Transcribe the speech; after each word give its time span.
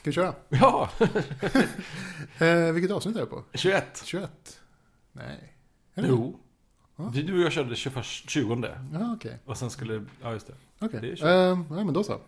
Ska 0.00 0.10
vi 0.10 0.14
köra? 0.14 0.34
Ja, 0.48 0.90
Eh, 2.38 2.72
vilket 2.72 2.90
avsnitt 2.90 3.16
är 3.16 3.20
det 3.20 3.26
på? 3.26 3.44
21. 3.54 4.02
21? 4.04 4.60
Nej. 5.12 5.54
Det? 5.94 6.04
Jo. 6.08 6.38
Ja. 6.96 7.12
Du 7.14 7.34
och 7.34 7.40
jag 7.40 7.52
körde 7.52 7.76
21, 7.76 8.04
20 8.04 8.68
Ja, 8.92 9.12
okej. 9.16 9.38
och 9.44 9.56
sen 9.56 9.70
skulle, 9.70 10.04
ja 10.22 10.32
just 10.32 10.46
det. 10.46 10.52
Okej. 10.78 11.00
21. 11.00 11.22
Eh, 11.22 11.30
ja, 11.30 11.64
men 11.84 11.92
då 11.92 12.04
så. 12.04 12.20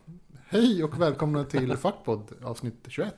Hej 0.48 0.85
och 0.85 1.00
välkomna 1.00 1.45
till 1.45 1.77
Fackpodd 1.77 2.32
avsnitt 2.43 2.74
21. 2.88 3.14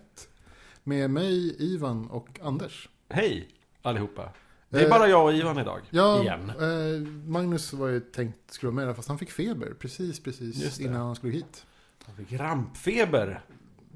Med 0.85 1.11
mig, 1.11 1.57
Ivan 1.63 2.07
och 2.11 2.41
Anders. 2.43 2.89
Hej 3.09 3.49
allihopa. 3.83 4.29
Det 4.69 4.79
är 4.81 4.85
Eh, 4.85 4.91
bara 4.91 5.09
jag 5.09 5.25
och 5.25 5.33
Ivan 5.35 5.59
idag. 5.59 5.81
Ja, 5.91 6.23
Igen. 6.23 6.51
eh, 6.51 7.09
Magnus 7.29 7.73
var 7.73 7.89
ju 7.89 8.01
tänkt 8.01 8.39
skruva 8.53 8.75
med 8.75 8.89
det, 8.89 8.95
fast 8.95 9.09
han 9.09 9.19
fick 9.19 9.31
feber 9.31 9.75
precis, 9.79 10.23
precis 10.23 10.81
innan 10.81 11.01
han 11.07 11.15
skulle 11.17 11.33
hit. 11.33 11.67
Han 12.07 12.17
fick 12.17 12.33
rampfeber. 12.33 13.43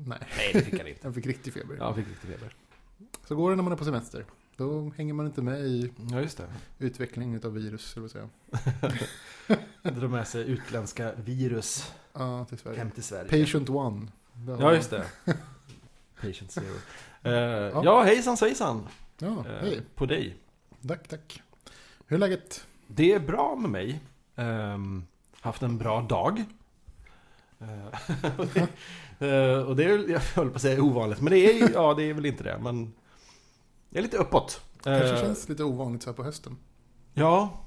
Nej, 0.06 0.18
Nej, 0.36 0.50
det 0.52 0.62
fick 0.62 0.78
han 0.78 0.86
inte. 0.88 1.00
han 1.06 1.14
fick 1.14 1.26
riktig 1.26 1.52
feber. 1.52 1.76
Ja, 1.78 1.84
han 1.84 1.94
fick 1.94 2.08
riktig 2.08 2.30
feber. 2.30 2.54
Så 3.28 3.36
går 3.36 3.50
det 3.50 3.56
när 3.56 3.62
man 3.62 3.72
är 3.72 3.76
på 3.76 3.84
semester. 3.84 4.24
Då 4.56 4.92
hänger 4.96 5.14
man 5.14 5.26
inte 5.26 5.42
med 5.42 5.60
i 5.60 5.92
Ja, 6.10 6.20
just 6.20 6.38
det. 6.38 6.46
utvecklingen 6.78 7.40
av 7.44 7.54
virus, 7.54 7.92
eller 7.96 8.02
vad 8.02 8.10
säga. 8.10 8.28
Drar 9.82 10.08
med 10.08 10.28
sig 10.28 10.48
utländska 10.50 11.12
virus 11.14 11.92
Ja, 12.12 12.44
till 12.44 12.58
Sverige. 12.58 12.78
hem 12.78 12.90
till 12.90 13.02
Sverige. 13.02 13.44
Patient 13.44 13.70
one. 13.70 14.06
Ja, 14.60 14.74
just 14.74 14.90
det. 14.90 15.04
Patient 16.20 16.50
zero. 16.52 16.74
Eh, 17.22 17.32
ja. 17.84 18.02
hejsan 18.02 18.36
svejsan. 18.36 18.88
Ja, 19.18 19.26
Eh, 19.46 19.60
hej. 19.60 19.80
På 19.94 20.06
dig. 20.06 20.36
Tack, 20.88 21.08
tack. 21.08 21.42
Hur 22.06 22.16
är 22.16 22.20
läget? 22.20 22.66
Det 22.86 23.12
är 23.12 23.20
bra 23.20 23.56
med 23.56 23.70
mig. 23.70 24.00
Ehm, 24.36 25.04
haft 25.40 25.62
en 25.62 25.78
bra 25.78 26.00
dag. 26.02 26.44
Eh, 27.60 27.86
och 28.40 28.46
det- 28.54 28.68
eh, 29.26 29.58
och 29.62 29.76
det 29.76 29.84
är 29.84 29.88
väl, 29.98 30.10
jag 30.10 30.20
höll 30.20 30.50
på 30.50 30.56
att 30.56 30.62
säga 30.62 30.82
ovanligt, 30.82 31.20
men 31.20 31.30
det 31.32 31.38
är, 31.38 31.72
ja, 31.72 31.94
det 31.94 32.02
är 32.02 32.14
väl 32.14 32.26
inte 32.26 32.44
det. 32.44 32.58
Men 32.62 32.92
jag 33.90 33.98
är 33.98 34.02
lite 34.02 34.16
uppåt. 34.16 34.60
Kanske 34.82 35.08
Eh, 35.14 35.20
känns 35.20 35.48
lite 35.48 35.64
ovanligt 35.64 36.02
så 36.02 36.10
här 36.10 36.14
på 36.16 36.24
hösten. 36.24 36.56
Ja, 37.14 37.64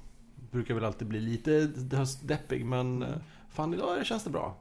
brukar 0.51 0.73
väl 0.73 0.83
alltid 0.85 1.07
bli 1.07 1.19
lite 1.19 1.71
höstdeppig, 1.91 2.65
men 2.65 3.05
fan 3.49 3.73
idag 3.73 4.05
känns 4.05 4.23
det 4.23 4.29
bra. 4.29 4.57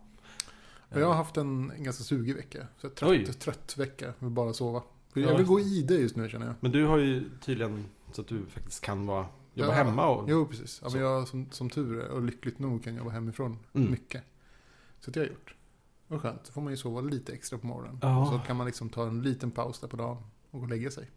Jag 0.89 1.07
har 1.07 1.15
haft 1.15 1.37
en 1.37 1.73
ganska 1.79 2.05
sugig 2.05 2.37
vecka. 2.37 2.67
Så 2.79 2.89
trött, 2.89 3.41
trött 3.41 3.75
vecka. 3.77 4.13
Vill 4.19 4.31
bara 4.31 4.53
sova. 4.53 4.83
För 5.13 5.21
jag 5.21 5.37
vill 5.37 5.47
gå 5.47 5.61
i 5.61 5.83
det 5.83 5.95
just 5.95 6.17
nu 6.17 6.29
känner 6.29 6.47
jag. 6.47 6.55
Men 6.61 6.73
du 6.73 6.87
har 6.87 6.99
ju 6.99 7.25
tydligen 7.41 7.85
så 8.13 8.21
att 8.21 8.27
du 8.29 8.47
faktiskt 8.47 8.81
kan 8.85 9.07
vara, 9.07 9.27
jobba 9.55 9.69
Ja, 9.71 9.75
hemma 9.85 10.07
och... 10.09 10.31
Jo, 10.31 10.47
precis. 10.47 10.81
Ja, 10.85 10.91
men 10.93 11.01
jag 11.03 11.29
som, 11.29 11.47
som 11.51 11.71
tur 11.71 12.01
är 12.01 12.09
och 12.09 12.23
lyckligt 12.23 12.59
nog 12.59 12.85
kan 12.85 12.95
jobba 12.95 13.11
hemifrån 13.11 13.59
Mm. 13.73 13.91
mycket. 13.91 14.23
Så 15.01 15.11
det 15.11 15.21
har 15.21 15.25
jag 15.25 15.33
gjort. 15.33 15.55
Och 16.09 16.23
skönt. 16.23 16.45
Då 16.45 16.53
får 16.53 16.61
man 16.61 16.73
ju 16.73 16.77
sova 16.77 17.01
lite 17.01 17.33
extra 17.33 17.59
på 17.59 17.67
morgonen. 17.67 17.99
Ja. 18.03 18.27
Så 18.33 18.47
kan 18.47 18.57
man 18.57 18.67
liksom 18.67 18.89
ta 18.89 19.07
en 19.07 19.23
liten 19.23 19.51
paus 19.51 19.81
där 19.81 19.89
på 19.89 19.97
dagen 19.97 20.17
och 20.51 20.59
gå 20.59 20.65
och 20.65 20.71
lägga 20.71 20.91
sig. 20.91 21.11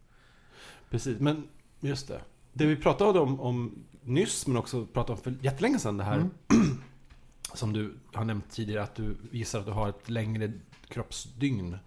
Precis, 0.90 1.20
men 1.20 1.48
just 1.80 2.08
det. 2.08 2.22
Det 2.54 2.66
vi 2.66 2.76
pratade 2.76 3.20
om, 3.20 3.40
om 3.40 3.72
nyss, 4.02 4.48
men 4.48 4.58
också 4.58 4.86
pratade 4.86 5.18
om 5.18 5.24
för 5.24 5.36
jättelänge 5.42 5.80
sedan, 5.80 5.98
det 5.98 6.04
här 6.04 6.16
Mm. 6.18 6.32
som 7.54 7.74
du 7.74 7.94
har 8.14 8.26
nämnt 8.26 8.52
tidigare, 8.52 8.84
att 8.84 8.96
du 8.96 9.16
gissar 9.32 9.60
att 9.60 9.66
du 9.66 9.72
har 9.72 9.90
ett 9.90 10.10
längre 10.10 10.52
kroppsdygn. 10.88 11.78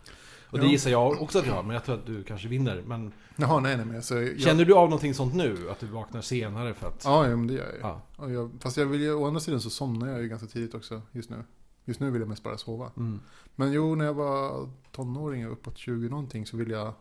Och 0.51 0.59
det 0.59 0.65
Ja. 0.65 0.71
gissar 0.71 0.91
jag 0.91 1.23
också 1.23 1.39
att 1.39 1.47
jag 1.47 1.55
har, 1.55 1.63
men 1.63 1.75
jag 1.75 1.85
tror 1.85 1.95
att 1.95 2.07
du 2.07 2.25
kanske 2.25 2.49
vinner. 2.49 2.83
Men 2.87 3.13
Jaha, 3.37 3.61
nej, 3.61 3.77
nej, 3.77 3.87
men 3.87 3.97
alltså, 3.97 4.23
jag, 4.23 4.41
känner 4.41 4.65
du 4.65 4.75
av 4.75 4.85
någonting 4.85 5.15
sånt 5.15 5.35
nu? 5.35 5.71
Att 5.71 5.81
du 5.81 5.87
vaknar 5.87 6.21
senare 6.21 6.75
för 6.75 6.89
att... 6.89 7.03
Ja, 7.05 7.29
ja, 7.29 7.37
men 7.37 7.47
det 7.47 7.55
gör 7.55 7.65
jag 7.67 7.75
ju. 7.75 7.81
Ja. 7.81 8.31
Jag. 8.31 8.51
Fast 8.61 8.77
jag 8.77 8.87
vill 8.87 9.01
ju, 9.01 9.15
å 9.15 9.27
andra 9.27 9.41
sidan 9.41 9.61
så 9.61 9.71
somnar 9.71 10.09
jag 10.09 10.23
ju 10.23 10.29
ganska 10.29 10.47
tidigt 10.49 10.75
också 10.75 11.03
just 11.13 11.31
nu. 11.31 11.45
Just 11.89 12.01
nu 12.01 12.11
vill 12.11 12.21
jag 12.21 12.29
mest 12.29 12.43
bara 12.43 12.59
sova. 12.59 12.91
Mm. 12.97 13.21
Men 13.55 13.73
jo, 13.73 13.95
när 13.95 14.05
jag 14.05 14.15
var 14.15 14.69
tonåring 14.93 15.47
och 15.47 15.53
uppåt 15.53 15.79
20 15.79 16.09
någonting 16.09 16.47
så 16.47 16.57
ville 16.57 16.75
jag... 16.75 16.93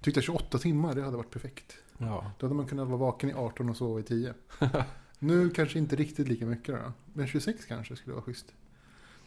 Tyckte 0.00 0.18
jag 0.18 0.24
28 0.24 0.58
timmar, 0.58 0.94
det 0.94 1.02
hade 1.02 1.16
varit 1.16 1.30
perfekt. 1.30 1.76
Ja. 1.98 2.32
Då 2.38 2.46
hade 2.46 2.54
man 2.54 2.66
kunnat 2.66 2.88
vara 2.88 2.96
vaken 2.96 3.30
i 3.30 3.32
18 3.32 3.68
och 3.70 3.76
sova 3.76 4.00
i 4.00 4.02
10. 4.02 4.34
nu 5.18 5.50
kanske 5.50 5.78
inte 5.78 5.96
riktigt 5.96 6.28
lika 6.28 6.46
mycket 6.46 6.74
då. 6.74 6.92
Men 7.12 7.26
26 7.26 7.64
kanske 7.64 7.96
skulle 7.96 8.14
vara 8.14 8.24
schysst. 8.24 8.46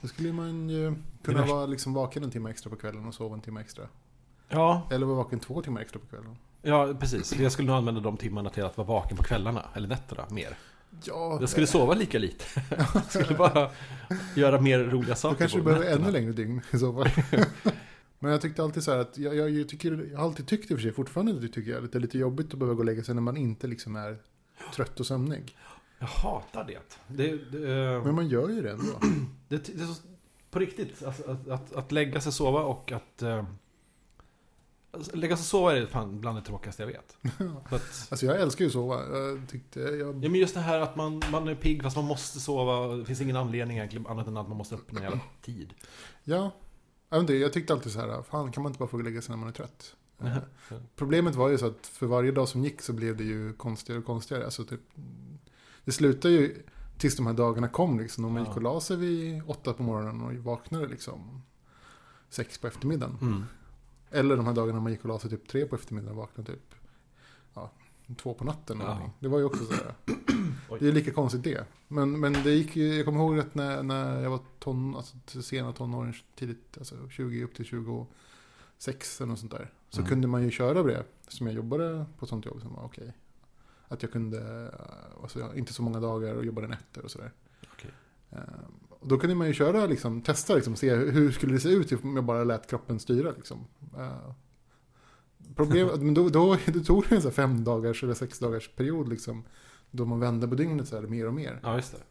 Då 0.01 0.07
skulle 0.07 0.34
man 0.34 0.69
ju 0.69 0.96
kunna 1.24 1.45
vara 1.45 1.66
liksom 1.66 1.94
vaken 1.94 2.24
en 2.24 2.31
timme 2.31 2.50
extra 2.50 2.69
på 2.69 2.75
kvällen 2.75 3.06
och 3.06 3.13
sova 3.13 3.35
en 3.35 3.41
timme 3.41 3.62
extra. 3.62 3.88
ja, 4.50 4.88
Eller 4.91 5.06
vara 5.06 5.18
vaken 5.18 5.40
två 5.40 5.62
timmar 5.62 5.81
extra 5.81 6.00
på 6.00 6.06
kvällen. 6.06 6.38
ja, 6.62 6.94
precis. 7.00 7.40
Jag 7.40 7.51
skulle 7.51 7.68
nog 7.68 7.78
använda 7.78 8.01
de 8.01 8.18
timmarna 8.18 8.50
till 8.50 8.63
att 8.63 8.78
vara 8.78 8.88
vaken 8.88 9.18
på 9.18 9.24
kvällarna, 9.24 9.66
eller 9.74 9.88
nätterna, 9.88 10.25
mer. 10.31 10.57
Ja, 11.04 11.38
Jag 11.40 11.50
skulle 11.50 11.68
sova 11.68 11.94
lika 11.94 12.20
lite. 12.20 12.46
Jag 12.94 13.06
skulle 13.09 13.38
bara 13.38 13.70
göra 14.36 14.62
mer 14.62 14.80
roliga 14.80 15.09
Då 15.09 15.16
saker 15.16 15.38
kanske 15.38 15.58
du 15.58 15.64
behöver 15.64 15.86
ännu 15.86 16.12
längre 16.12 16.31
dygn 16.31 16.62
i 16.72 16.78
så 16.78 16.94
fall. 16.94 17.09
Men 18.20 18.31
jag 18.31 18.42
tyckte 18.42 18.64
alltid 18.64 18.84
så 18.84 18.92
här 18.92 18.98
att 18.98 19.18
jag, 19.18 19.50
jag, 19.50 19.70
tycker, 19.70 20.09
jag 20.12 20.18
har 20.18 20.26
alltid 20.26 20.48
tyckt 20.48 20.72
i 20.72 20.74
och 20.74 20.78
för 20.78 20.84
sig 20.84 20.92
fortfarande 20.92 21.48
tycker 21.48 21.72
jag 21.72 21.84
att 21.84 21.92
det 21.92 21.98
är 21.98 22.02
lite 22.02 22.18
jobbigt 22.18 22.54
att 22.54 22.59
behöva 22.59 22.74
gå 22.74 22.80
och 22.80 22.86
lägga 22.86 23.04
sig 23.04 23.16
när 23.16 23.22
man 23.22 23.38
inte 23.38 23.68
liksom 23.68 23.96
är 23.96 24.18
trött 24.76 25.00
och 25.00 25.06
sömnig. 25.06 25.56
Jag 26.00 26.08
hatar 26.08 26.64
det. 26.64 26.98
Det, 27.08 27.52
det, 27.52 28.02
Men 28.06 28.16
man 28.16 28.28
gör 28.28 28.50
ju 28.50 28.62
det 28.62 28.72
ändå. 28.72 28.94
det, 29.48 29.66
det 29.78 29.84
är 29.84 29.86
så, 29.86 30.02
på 30.52 30.60
riktigt, 30.60 31.04
alltså, 31.04 31.31
att, 31.31 31.48
att, 31.48 31.74
att 31.74 31.92
lägga 31.92 32.22
sig 32.22 32.31
sova 32.31 32.62
och 32.62 32.92
att... 32.92 33.24
Alltså, 34.94 35.16
lägga 35.16 35.38
sig 35.38 35.42
och 35.42 35.46
sova 35.46 35.78
är 35.78 35.86
fan 35.86 36.22
bland 36.22 36.38
det 36.38 36.42
tråkigaste 36.42 36.84
jag 36.84 36.88
vet. 36.88 37.18
För 37.70 37.76
att, 37.76 38.08
Alltså 38.09 38.26
jag 38.26 38.42
älskar 38.42 38.66
ju 38.66 38.68
att 38.68 38.74
sova. 38.74 39.18
Jag 39.18 39.50
tyckte, 39.50 39.80
jag, 39.80 40.00
ja, 40.00 40.30
men 40.30 40.36
just 40.36 40.54
det 40.54 40.59
här 40.59 40.80
att 40.80 40.96
man, 40.96 41.22
man 41.31 41.48
är 41.48 41.56
pigg 41.56 41.84
fast 41.84 41.96
man 41.96 42.06
måste 42.06 42.40
sova. 42.40 42.78
och 42.78 42.98
Det 42.98 43.06
finns 43.06 43.22
ingen 43.22 43.36
anledning 43.36 43.78
egentligen 43.78 44.08
annat 44.08 44.28
än 44.28 44.38
att 44.38 44.48
man 44.48 44.58
måste 44.58 44.76
öppna 44.76 45.00
en 45.00 45.04
jävla 45.04 45.20
tid. 45.42 45.74
ja, 46.24 46.52
jag, 47.09 47.20
inte, 47.20 47.34
jag 47.34 47.54
tyckte 47.54 47.74
alltid 47.74 47.92
så 47.92 48.00
här, 48.00 48.22
fan 48.22 48.52
kan 48.52 48.64
man 48.64 48.70
inte 48.70 48.80
bara 48.80 48.90
få 48.90 48.98
och 48.98 49.04
lägga 49.04 49.22
sig 49.22 49.31
när 49.31 49.38
man 49.38 49.50
är 49.50 49.54
trött? 49.54 49.96
Eh. 50.24 50.78
Problemet 50.96 51.36
var 51.36 51.50
ju 51.50 51.58
så 51.58 51.66
att 51.66 51.88
för 51.88 52.06
varje 52.06 52.31
dag 52.31 52.48
som 52.48 52.64
gick 52.64 52.81
så 52.81 52.94
blev 52.94 53.18
det 53.18 53.24
ju 53.24 53.54
konstigare 53.54 54.00
och 54.00 54.06
konstigare. 54.06 54.46
Alltså 54.46 54.64
typ, 54.64 54.81
det 55.86 55.92
slutade 55.92 56.34
ju 56.34 56.64
tills 56.98 57.16
de 57.16 57.28
här 57.28 57.34
dagarna 57.34 57.68
kom 57.68 58.00
liksom. 58.00 58.25
Om 58.25 58.34
man 58.34 58.46
gick 58.46 58.56
och 58.56 58.62
la 58.62 58.81
sig 58.81 58.98
vid 58.98 59.42
åtta 59.48 59.74
på 59.74 59.84
morgonen 59.84 60.22
och 60.22 60.34
vaknade 60.34 60.88
liksom 60.88 61.42
sex 62.30 62.58
på 62.58 62.68
eftermiddagen. 62.68 63.18
Mm. 63.22 63.46
Eller 64.13 64.38
de 64.38 64.46
här 64.46 64.53
dagarna 64.53 64.79
man 64.79 64.91
gick 64.91 65.01
och 65.01 65.07
la 65.09 65.19
sig 65.19 65.29
typ 65.29 65.47
tre 65.47 65.66
på 65.66 65.75
eftermiddagen 65.75 66.12
och 66.18 66.22
vaknade 66.24 66.51
typ 66.51 66.75
ja, 67.53 67.72
två 68.18 68.34
på 68.34 68.44
natten. 68.44 68.78
Ja. 68.79 68.85
någonting. 68.85 69.12
Det 69.19 69.28
var 69.28 69.40
ju 69.40 69.46
också 69.46 69.66
så 69.66 69.74
här. 69.74 69.96
Oj. 70.69 70.78
Det 70.79 70.88
är 70.88 70.91
lika 70.91 71.12
konstigt 71.12 71.44
det. 71.44 71.66
Men, 71.88 72.19
men 72.19 72.34
det 72.34 72.51
gick 72.51 72.75
ju, 72.75 72.96
jag 72.96 73.06
kommer 73.06 73.19
ihåg 73.19 73.40
att 73.40 73.56
när, 73.56 73.84
när 73.84 74.22
jag 74.22 74.29
var 74.29 74.40
ton, 74.59 74.96
alltså 74.96 75.41
sena 75.41 75.74
tonåren, 75.74 76.13
tidigt, 76.35 76.78
alltså 76.78 77.09
20 77.09 77.44
upp 77.44 77.56
till 77.56 77.66
26 77.66 79.22
eller 79.22 79.29
något 79.29 79.40
sånt 79.40 79.51
där. 79.51 79.72
Så 79.90 80.00
Mm. 80.00 80.09
kunde 80.09 80.28
man 80.28 80.44
ju 80.44 80.51
köra 80.51 80.84
det. 80.84 81.03
Som 81.28 81.47
jag 81.47 81.56
jobbade 81.56 82.06
på 82.19 82.25
ett 82.25 82.30
sånt 82.30 82.45
jobb 82.45 82.62
som 82.62 82.74
var 82.74 82.84
okej. 82.84 83.13
Att 83.88 84.01
jag 84.03 84.12
kunde, 84.12 84.72
alltså, 85.22 85.40
jag- 85.40 85.57
inte 85.57 85.74
så 85.74 85.81
många 85.84 86.00
dagar 86.00 86.35
och 86.35 86.45
jobbade 86.45 86.68
nätter 86.68 87.06
och 87.06 87.12
sådär. 87.12 87.31
Okej. 87.74 87.91
Eh, 88.30 88.38
och 89.03 89.09
då 89.09 89.18
kunde 89.18 89.36
man 89.36 89.47
ju 89.47 89.53
köra, 89.53 89.86
liksom, 89.86 90.22
testa, 90.22 90.56
liksom, 90.56 90.75
se 90.75 90.96
hur, 90.96 91.31
skulle 91.31 91.53
det 91.53 91.59
se 91.59 91.69
ut 91.69 92.03
om 92.03 92.16
jag 92.16 92.25
bara 92.25 92.44
lät 92.44 92.69
kroppen 92.69 93.00
styra. 93.00 93.31
Liksom. 93.31 93.68
Eh, 93.97 94.34
problemet, 95.56 96.02
men 96.02 96.14
då, 96.14 96.30
då, 96.30 96.58
då 96.66 96.80
tog 96.80 97.06
det 97.09 97.16
en 97.16 97.22
så 97.22 97.28
här 97.28 97.36
fem 97.36 97.63
dagars 97.63 98.03
eller 98.03 98.13
sex 98.13 98.40
dagars 98.40 98.69
period 98.75 99.09
liksom, 99.09 99.44
då 99.92 100.06
man 100.06 100.19
vände 100.19 100.47
på 100.47 100.56
dygnet 100.56 100.88
så 100.88 100.96
här, 100.96 101.03
mer 101.03 101.28
och 101.28 101.34
mer. 101.34 101.59
Ja, 101.63 101.75
just 101.75 101.92
det. 101.92 102.03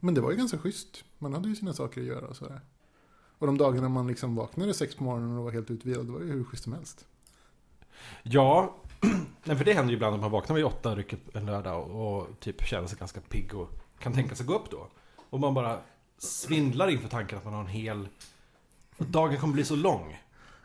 Men 0.00 0.14
det 0.14 0.20
var 0.20 0.30
ju 0.30 0.36
ganska 0.36 0.58
schysst. 0.58 1.04
Man 1.18 1.32
hade 1.32 1.48
ju 1.48 1.56
sina 1.56 1.72
saker 1.72 2.00
att 2.00 2.06
göra 2.06 2.26
och 2.26 2.36
sådär. 2.36 2.60
Och 3.38 3.46
de 3.46 3.58
dagarna 3.58 3.88
man 3.88 4.06
liksom 4.06 4.34
vaknade 4.34 4.74
sex 4.74 4.94
på 4.94 5.04
morgonen 5.04 5.38
och 5.38 5.44
var 5.44 5.50
helt 5.50 5.70
utvilad, 5.70 6.06
det 6.06 6.12
var 6.12 6.20
ju 6.20 6.32
hur 6.32 6.44
schysst 6.44 6.64
som 6.64 6.72
helst. 6.72 7.06
Ja, 8.22 8.76
nej, 9.44 9.56
för 9.56 9.64
det 9.64 9.72
händer 9.72 9.90
ju 9.90 9.96
ibland 9.96 10.14
att 10.14 10.20
man 10.20 10.30
vaknar 10.30 10.56
vid 10.56 10.64
åtta 10.64 10.94
rycket 10.94 11.36
en 11.36 11.46
lördag 11.46 11.90
och, 11.90 12.18
och 12.18 12.40
typ 12.40 12.62
känner 12.62 12.88
sig 12.88 12.98
ganska 12.98 13.20
pigg 13.20 13.54
och 13.54 13.70
kan 13.98 14.12
tänka 14.12 14.34
sig 14.34 14.46
gå 14.46 14.54
upp 14.54 14.70
då. 14.70 14.88
Och 15.30 15.40
man 15.40 15.54
bara 15.54 15.80
svindlar 16.22 16.88
inför 16.90 17.08
tanken 17.08 17.38
att 17.38 17.44
man 17.44 17.52
har 17.54 17.60
en 17.60 17.66
hel... 17.66 18.08
att 18.98 19.08
Dagen 19.08 19.38
kommer 19.40 19.54
bli 19.54 19.64
så 19.64 19.76
lång. 19.76 20.20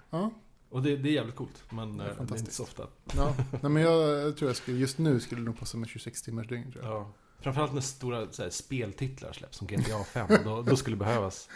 Ja, 0.10 0.32
Och 0.70 0.82
det, 0.84 0.98
det 0.98 1.10
är 1.10 1.14
jävligt 1.14 1.36
coolt. 1.36 1.64
Men 1.70 1.98
Det 1.98 2.04
är 2.04 2.08
eh, 2.10 2.14
det 2.14 2.20
är 2.20 2.22
inte 2.22 2.28
fantastiskt. 2.28 2.58
så 2.58 2.64
ofta. 2.64 2.88
ja. 3.16 3.34
Nej, 3.62 3.72
men 3.72 3.84
jag, 3.84 4.38
tror 4.38 4.50
jag 4.50 4.56
skulle, 4.58 4.78
just 4.78 4.98
nu 4.98 5.20
skulle 5.20 5.42
det 5.42 5.46
nog 5.46 5.60
passa 5.60 5.78
med 5.78 5.90
26 5.90 6.22
timmars 6.22 6.48
dygn 6.48 6.72
tror 6.72 6.84
jag. 6.86 6.94
Ja. 6.94 7.08
Framförallt 7.40 7.74
när 7.74 7.82
stora 7.82 8.18
här, 8.18 8.50
speltitlar 8.50 9.34
släpps 9.34 9.58
som 9.58 9.68
GTA 9.68 10.04
5. 10.04 10.28
Då, 10.44 10.62
då 10.62 10.76
skulle 10.76 10.96
det 10.96 11.00
behövas. 11.06 11.50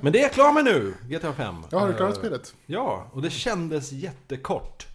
Men 0.00 0.12
det 0.12 0.18
är 0.18 0.22
jag 0.22 0.32
klar 0.32 0.52
med 0.52 0.64
nu! 0.64 0.94
GTA 1.08 1.32
5. 1.32 1.54
Ja, 1.70 1.78
har 1.78 1.88
du 1.88 1.94
klarat 1.94 2.14
Eh, 2.14 2.18
spelet? 2.18 2.54
Ja, 2.66 3.10
och 3.12 3.22
det 3.22 3.30
kändes 3.30 3.92
jättekort. 3.92 4.86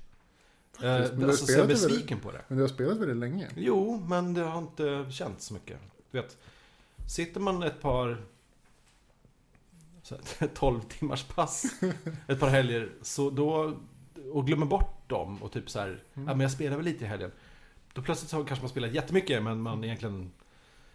Har 0.78 0.88
alltså, 0.88 1.46
så 1.46 1.51
jag 1.51 1.60
är 1.62 1.68
besviken 1.68 2.19
på 2.19 2.31
det. 2.31 2.42
Men 2.48 2.57
du 2.57 2.63
har 2.63 2.69
spelat 2.69 2.98
väldigt 2.98 3.18
länge. 3.18 3.48
Jo, 3.56 4.06
men 4.07 4.34
det 4.34 4.42
har 4.42 4.57
inte 4.60 5.06
känts 5.12 5.46
så 5.46 5.54
mycket. 5.54 5.80
Du 6.12 6.22
vet, 6.22 6.38
sitter 7.07 7.40
man 7.40 7.63
ett 7.63 7.81
par 7.81 8.25
12 10.54 10.82
timmars 10.90 11.24
pass 11.24 11.66
ett 12.28 12.40
par 12.40 12.48
helger 12.50 12.92
så 13.02 13.30
då, 13.30 13.74
och 14.32 14.48
glömmer 14.48 14.66
bort 14.66 15.10
dem 15.10 15.44
och 15.44 15.52
typ 15.52 15.70
så 15.70 15.80
här, 15.80 15.88
Mm. 16.14 16.28
ja 16.28 16.34
men 16.36 16.40
jag 16.40 16.52
spelar 16.52 16.76
väl 16.78 16.86
lite 16.86 17.04
i 17.06 17.08
helgen. 17.08 17.32
Då 17.94 18.02
plötsligt 18.02 18.30
så 18.32 18.44
kanske 18.44 18.64
man 18.64 18.70
spelat 18.70 18.92
jättemycket 18.94 19.44
men 19.44 19.62
man 19.62 19.84
egentligen, 19.84 20.32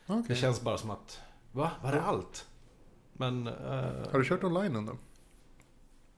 Okej. 0.07 0.25
det 0.29 0.35
känns 0.37 0.61
bara 0.61 0.79
som 0.79 0.91
att, 0.91 1.21
va? 1.53 1.71
Var 1.83 1.93
det 1.93 2.03
allt? 2.03 2.47
Men... 3.13 3.47
eh, 3.47 3.53
Har 4.13 4.19
du 4.19 4.25
kört 4.25 4.45
online 4.45 4.77
ändå? 4.77 4.93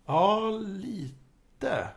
Ja, 0.06 0.50
lite. 0.60 1.88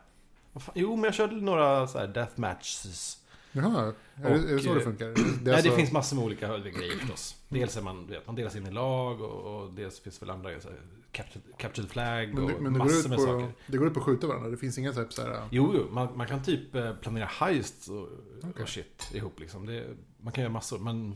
Jo, 0.74 0.96
men 0.96 1.04
jag 1.04 1.13
körde 1.13 1.36
några 1.36 1.88
så 1.88 1.98
här 2.00 2.07
death 2.07 2.40
matches. 2.40 3.19
Jaha, 3.51 3.94
är, 4.16 4.30
det, 4.30 4.30
är 4.30 4.56
det 4.56 4.60
så 4.60 4.69
Och, 4.69 4.75
det 4.75 4.81
eh, 4.81 4.86
funkar? 4.86 5.07
Det 5.16 5.42
Nej, 5.44 5.54
alltså- 5.54 5.69
det 5.69 5.75
finns 5.75 5.92
massor 5.92 6.16
med 6.16 6.25
olika 6.25 6.57
grejer 6.57 6.98
förstås. 6.98 7.36
Dels 7.50 7.78
är 7.78 7.81
man, 7.81 8.07
vet, 8.07 8.28
man 8.28 8.36
delas 8.36 8.56
in 8.56 8.68
i 8.68 8.72
lag 8.72 9.22
och, 9.22 9.62
och 9.62 9.74
dels 9.74 10.00
finns 10.00 10.22
väl 10.22 10.30
andra 10.30 10.62
så 10.62 10.68
här, 10.68 10.78
captured, 11.12 11.57
captured 11.57 11.90
flag 11.90 12.34
Men, 12.34 12.44
och 12.44 12.50
det, 12.50 12.60
men 12.60 12.74
det, 12.74 12.80
massor 12.80 13.10
med 13.10 13.18
på, 13.18 13.24
saker. 13.24 13.54
det 13.68 13.78
går 13.78 13.88
ut 13.88 13.94
på 13.94 14.00
att 14.00 14.06
skjuta 14.06 14.28
varandra? 14.28 14.50
Det 14.50 14.57
finns 14.57 14.78
inga 14.78 14.94
typ 14.94 15.13
så 15.13 15.22
här... 15.22 15.48
Jo, 15.51 15.72
jo 15.75 15.88
man, 15.92 16.18
man 16.18 16.28
kan 16.28 16.44
typ 16.44 16.75
eh, 16.75 16.96
planera 16.96 17.25
heists 17.25 17.88
och, 17.88 18.07
Okej. 18.44 18.63
och 18.63 18.69
shit 18.69 19.12
ihop 19.13 19.40
liksom. 19.40 19.66
Det, 19.66 19.88
man 20.18 20.34
kan 20.34 20.42
göra 20.42 20.54
massor, 20.54 20.80
men 20.80 21.16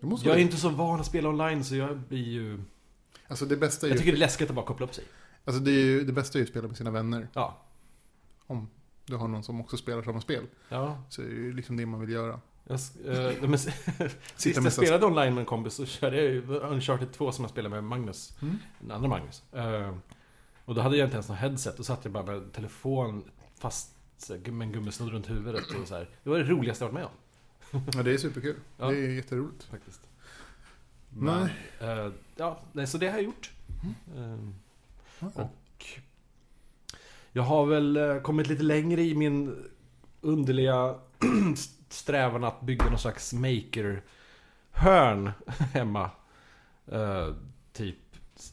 jag 0.00 0.36
är 0.36 0.40
inte 0.40 0.56
så 0.56 0.68
van 0.68 1.00
att 1.00 1.06
spela 1.06 1.28
online 1.28 1.64
så 1.64 1.74
jag 1.76 1.98
blir 1.98 2.28
ju... 2.28 2.60
Alltså 3.28 3.44
det 3.44 3.56
bästa 3.56 3.86
är 3.86 3.88
ju... 3.88 3.94
Jag 3.94 3.98
tycker 3.98 4.12
det 4.12 4.18
är 4.18 4.20
läskigt 4.20 4.48
att 4.50 4.56
bara 4.56 4.66
koppla 4.66 4.86
upp 4.86 4.94
sig. 4.94 5.04
Alltså 5.44 5.62
det, 5.62 5.70
är 5.70 5.84
ju, 5.84 6.04
det 6.04 6.12
bästa 6.12 6.38
är 6.38 6.40
ju 6.40 6.44
att 6.44 6.50
spela 6.50 6.68
med 6.68 6.76
sina 6.76 6.90
vänner. 6.90 7.28
Ja. 7.32 7.58
Om 8.46 8.68
du 9.06 9.16
har 9.16 9.28
någon 9.28 9.42
som 9.42 9.60
också 9.60 9.76
spelar 9.76 10.02
samma 10.02 10.20
spel. 10.20 10.46
Ja. 10.68 11.02
Så 11.08 11.22
är 11.22 11.26
det 11.26 11.32
ju 11.32 11.52
liksom 11.52 11.76
det 11.76 11.86
man 11.86 12.00
vill 12.00 12.10
göra. 12.10 12.40
Jag, 12.64 12.80
eh, 13.06 13.48
men, 13.48 13.58
sist 14.36 14.56
jag 14.56 14.72
spelade 14.72 15.06
online 15.06 15.34
med 15.34 15.40
en 15.40 15.46
kompis 15.46 15.74
så 15.74 15.86
körde 15.86 16.16
jag 16.16 16.24
ju 16.24 16.46
Uncharted 16.46 17.12
2 17.12 17.32
som 17.32 17.42
jag 17.44 17.50
spelade 17.50 17.74
med 17.74 17.84
Magnus. 17.84 18.36
Mm. 18.42 18.58
Den 18.80 18.90
andra 18.90 19.08
Magnus. 19.08 19.42
Eh, 19.52 19.96
och 20.64 20.74
då 20.74 20.80
hade 20.80 20.96
jag 20.96 21.06
inte 21.06 21.14
ens 21.14 21.28
någon 21.28 21.38
headset. 21.38 21.76
Då 21.76 21.82
satt 21.82 22.04
jag 22.04 22.12
bara 22.12 22.24
med 22.24 22.52
telefon 22.52 23.24
fast 23.58 23.96
med 24.28 24.66
en 24.66 24.72
gummisnodd 24.72 25.12
runt 25.12 25.30
huvudet. 25.30 25.64
Och 25.82 25.88
så 25.88 25.94
här. 25.94 26.08
Det 26.22 26.30
var 26.30 26.38
det 26.38 26.44
roligaste 26.44 26.84
jag 26.84 26.92
varit 26.92 26.94
med 26.94 27.04
om. 27.04 27.82
Ja, 27.94 28.02
det 28.02 28.14
är 28.14 28.18
superkul. 28.18 28.56
Ja. 28.78 28.90
Det 28.90 28.96
är 28.96 29.10
jätteroligt. 29.10 29.64
Faktiskt. 29.64 30.00
Nej. 31.08 31.54
Men, 31.80 32.06
eh, 32.06 32.12
ja, 32.36 32.60
nej, 32.72 32.86
så 32.86 32.98
det 32.98 33.06
har 33.06 33.14
jag 33.14 33.24
gjort. 33.24 33.50
Ja. 35.20 35.30
och 35.34 35.50
jag 37.32 37.42
har 37.42 37.66
väl 37.66 37.96
eh, 37.96 38.20
kommit 38.20 38.46
lite 38.46 38.62
längre 38.62 39.02
i 39.02 39.14
min 39.14 39.64
underliga 40.20 40.94
strävan 41.88 42.44
att 42.44 42.60
bygga 42.60 42.84
någon 42.84 42.98
slags 42.98 43.32
maker-hörn 43.32 45.30
hemma. 45.72 46.10
Eh, 46.92 47.28
typ. 47.72 47.96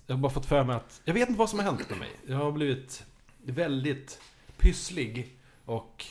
Jag 0.07 0.15
har 0.15 0.21
bara 0.21 0.31
fått 0.31 0.45
för 0.45 0.63
mig 0.63 0.75
att... 0.75 1.01
Jag 1.05 1.13
vet 1.13 1.29
inte 1.29 1.39
vad 1.39 1.49
som 1.49 1.59
har 1.59 1.65
hänt 1.65 1.89
med 1.89 1.99
mig. 1.99 2.09
Jag 2.27 2.37
har 2.37 2.51
blivit 2.51 3.03
väldigt 3.43 4.21
pysslig 4.57 5.37
och 5.65 6.05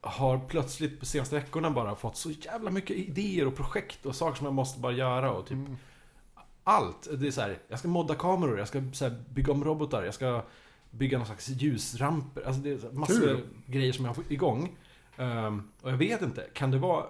har 0.00 0.38
plötsligt 0.38 1.00
på 1.00 1.06
senaste 1.06 1.34
veckorna 1.34 1.70
bara 1.70 1.96
fått 1.96 2.16
så 2.16 2.30
jävla 2.30 2.70
mycket 2.70 2.96
idéer 2.96 3.46
och 3.46 3.56
projekt 3.56 4.06
och 4.06 4.16
saker 4.16 4.38
som 4.38 4.44
jag 4.44 4.54
måste 4.54 4.80
bara 4.80 4.92
göra 4.92 5.32
och 5.32 5.46
typ 5.46 5.58
Mm. 5.58 5.76
allt. 6.64 7.08
Det 7.18 7.26
är 7.26 7.30
så 7.30 7.40
här, 7.40 7.58
jag 7.68 7.78
ska 7.78 7.88
modda 7.88 8.14
kameror, 8.14 8.58
jag 8.58 8.68
ska 8.68 8.80
bygga 9.10 9.52
om 9.52 9.64
robotar, 9.64 10.02
jag 10.02 10.14
ska 10.14 10.42
bygga 10.90 11.18
någon 11.18 11.26
slags 11.26 11.48
ljusramper. 11.48 12.42
Alltså 12.42 12.62
det 12.62 12.70
är 12.70 12.92
massor 12.92 13.20
Kul. 13.20 13.40
grejer 13.66 13.92
som 13.92 14.04
jag 14.04 14.14
har 14.14 14.24
igång. 14.28 14.76
Ehm, 15.16 15.62
och 15.80 15.90
jag 15.90 15.96
vet 15.96 16.22
inte, 16.22 16.46
kan 16.54 16.70
det 16.70 16.78
vara... 16.78 17.06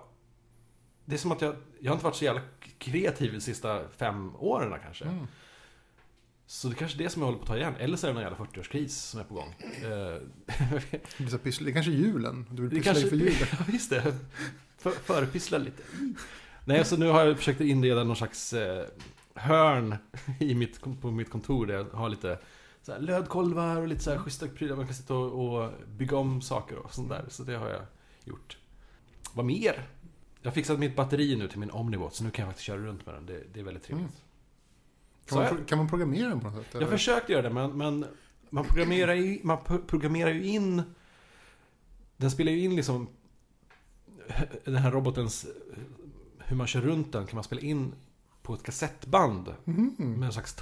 Det 1.04 1.14
är 1.14 1.18
som 1.18 1.32
att 1.32 1.42
jag, 1.42 1.56
jag 1.80 1.90
har 1.90 1.94
inte 1.94 2.04
varit 2.04 2.16
så 2.16 2.24
jävla 2.24 2.42
kreativ 2.78 3.32
de 3.32 3.40
sista 3.40 3.88
fem 3.88 4.36
åren 4.36 4.78
kanske. 4.84 5.04
Mm. 5.04 5.26
Så 6.46 6.68
det 6.68 6.74
kanske 6.74 6.98
är 6.98 7.04
det 7.04 7.10
som 7.10 7.22
jag 7.22 7.26
håller 7.26 7.38
på 7.38 7.44
att 7.44 7.48
ta 7.48 7.56
igen. 7.56 7.74
Eller 7.78 7.96
så 7.96 8.06
är 8.06 8.08
det 8.08 8.14
någon 8.14 8.22
jävla 8.22 8.44
40-årskris 8.44 8.88
som 8.88 9.20
är 9.20 9.24
på 9.24 9.34
gång. 9.34 9.54
Ehm, 9.60 10.32
Det, 11.18 11.70
är 11.70 11.72
kanske 11.72 11.92
är 11.92 11.94
julen. 11.94 12.46
Du 12.50 12.62
vill 12.62 12.70
pyssla 12.70 12.92
kanske... 12.92 13.02
inför 13.02 13.16
julen. 13.16 13.48
Ja, 13.58 13.72
just 13.72 13.90
det. 13.90 14.14
För, 14.78 14.90
förepyssla 14.90 15.58
lite. 15.58 15.82
Nej, 16.64 16.84
så 16.84 16.96
nu 16.96 17.08
har 17.08 17.24
jag 17.24 17.36
försökt 17.36 17.60
inreda 17.60 18.04
någon 18.04 18.16
slags 18.16 18.52
eh, 18.52 18.84
hörn 19.34 19.96
i 20.38 20.54
mitt, 20.54 21.00
på 21.00 21.10
mitt 21.10 21.30
kontor 21.30 21.66
där 21.66 21.74
jag 21.74 21.84
har 21.84 22.08
lite 22.08 22.38
så 22.88 22.92
här, 22.94 23.00
lödkolvar 23.00 23.76
och 23.76 23.88
lite 23.88 24.02
så 24.02 24.10
här 24.10 24.18
schyssta 24.18 24.48
prylar. 24.48 24.76
Man 24.76 24.86
kan 24.86 24.94
sitta 24.94 25.14
och, 25.14 25.62
och 25.62 25.72
bygga 25.96 26.16
om 26.16 26.40
saker 26.42 26.76
och 26.76 26.94
sånt 26.94 27.08
där. 27.08 27.24
Så 27.28 27.42
det 27.42 27.54
har 27.56 27.68
jag 27.68 27.82
gjort. 28.24 28.58
Vad 29.34 29.44
mer? 29.44 29.88
Jag 30.42 30.50
har 30.50 30.54
fixat 30.54 30.78
mitt 30.78 30.96
batteri 30.96 31.36
nu 31.36 31.48
till 31.48 31.58
min 31.58 31.70
Omnibot, 31.70 32.14
så 32.14 32.24
nu 32.24 32.30
kan 32.30 32.42
jag 32.42 32.48
faktiskt 32.48 32.66
köra 32.66 32.78
runt 32.78 33.06
med 33.06 33.14
den. 33.14 33.26
Det, 33.26 33.42
det 33.52 33.60
är 33.60 33.64
väldigt 33.64 33.82
trevligt. 33.82 34.06
Mm. 34.06 34.18
Kan, 35.26 35.38
man, 35.38 35.46
jag, 35.46 35.68
kan 35.68 35.78
man 35.78 35.88
programmera 35.88 36.28
den 36.28 36.40
på 36.40 36.46
något 36.50 36.56
sätt? 36.56 36.66
jag 36.72 36.82
eller? 36.82 36.90
försökte 36.92 37.32
göra 37.32 37.42
det, 37.42 37.50
men, 37.50 37.78
men 37.78 38.04
man, 38.50 38.64
programmerar 38.64 39.14
ju, 39.14 39.40
man 39.42 39.58
pro- 39.64 39.82
programmerar 39.86 40.30
ju 40.30 40.46
in... 40.46 40.82
Den 42.16 42.30
spelar 42.30 42.52
ju 42.52 42.60
in 42.60 42.76
liksom 42.76 43.08
den 44.64 44.76
här 44.76 44.90
robotens... 44.90 45.46
Hur 46.38 46.56
man 46.56 46.66
kör 46.66 46.80
runt 46.80 47.12
den 47.12 47.26
kan 47.26 47.34
man 47.36 47.44
spela 47.44 47.60
in 47.60 47.94
på 48.42 48.54
ett 48.54 48.62
kassettband 48.62 49.54
Mhm. 49.64 49.94
med 49.98 50.26
en 50.26 50.32
slags 50.32 50.54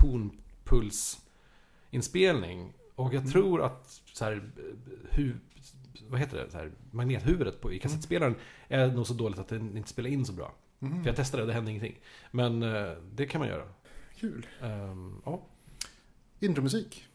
tonpulsinspelning. 1.97 2.73
Och 2.95 3.15
jag 3.15 3.31
tror 3.31 3.63
att 3.63 4.03
så 4.13 4.25
här, 4.25 4.43
hu, 5.11 5.35
vad 6.09 6.21
heter 6.21 6.37
det? 6.37 6.51
Så 6.51 6.59
här, 6.59 6.73
magnethuvudet 6.91 7.61
på, 7.61 7.73
i 7.73 7.79
kassettspelaren 7.79 8.35
är 8.69 8.89
nog 8.89 9.07
så 9.07 9.15
dåligt 9.15 9.39
att 9.39 9.49
den 9.49 9.77
inte 9.77 9.89
spelar 9.89 10.11
in 10.11 10.25
så 10.25 10.33
bra. 10.33 10.55
Mhm. 10.79 11.03
För 11.03 11.11
jag 11.11 11.17
testade 11.17 11.47
det, 11.47 11.53
hände 11.53 11.71
ingenting. 11.71 11.99
Men 12.31 12.63
eh, 12.63 12.93
det 13.15 13.27
kan 13.27 13.39
man 13.39 13.49
göra. 13.49 13.65
Kul. 14.17 14.47
Ehm, 14.63 15.23
ja. 15.25 15.43
Intromusik. 16.41 17.07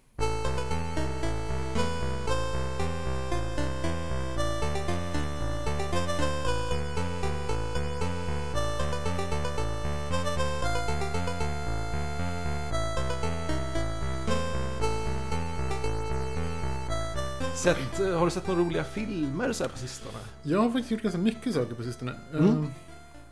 Sett, 17.63 17.99
eh, 17.99 18.17
har 18.17 18.25
du 18.25 18.31
sett 18.31 18.47
några 18.47 18.61
roliga 18.61 18.83
filmer 18.83 19.53
så 19.53 19.63
här 19.63 19.71
på 19.71 19.77
sistone? 19.77 20.17
Jag 20.43 20.59
har 20.59 20.69
faktiskt 20.69 20.91
gjort 20.91 21.01
ganska 21.01 21.17
mycket 21.21 21.53
saker 21.53 21.75
på 21.75 21.83
sistone. 21.83 22.15
Mm. 22.33 22.45
Eh, 22.45 22.65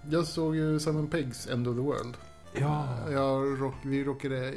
Jag 0.09 0.25
såg 0.27 0.55
ju 0.55 0.79
Simon 0.79 1.07
Peggs 1.07 1.47
End 1.47 1.67
of 1.67 1.75
the 1.75 1.81
World. 1.81 2.17
Ja. 2.53 2.97
Jag 3.11 3.61
rock, 3.61 3.75
vi 3.83 4.03
råkade... 4.03 4.53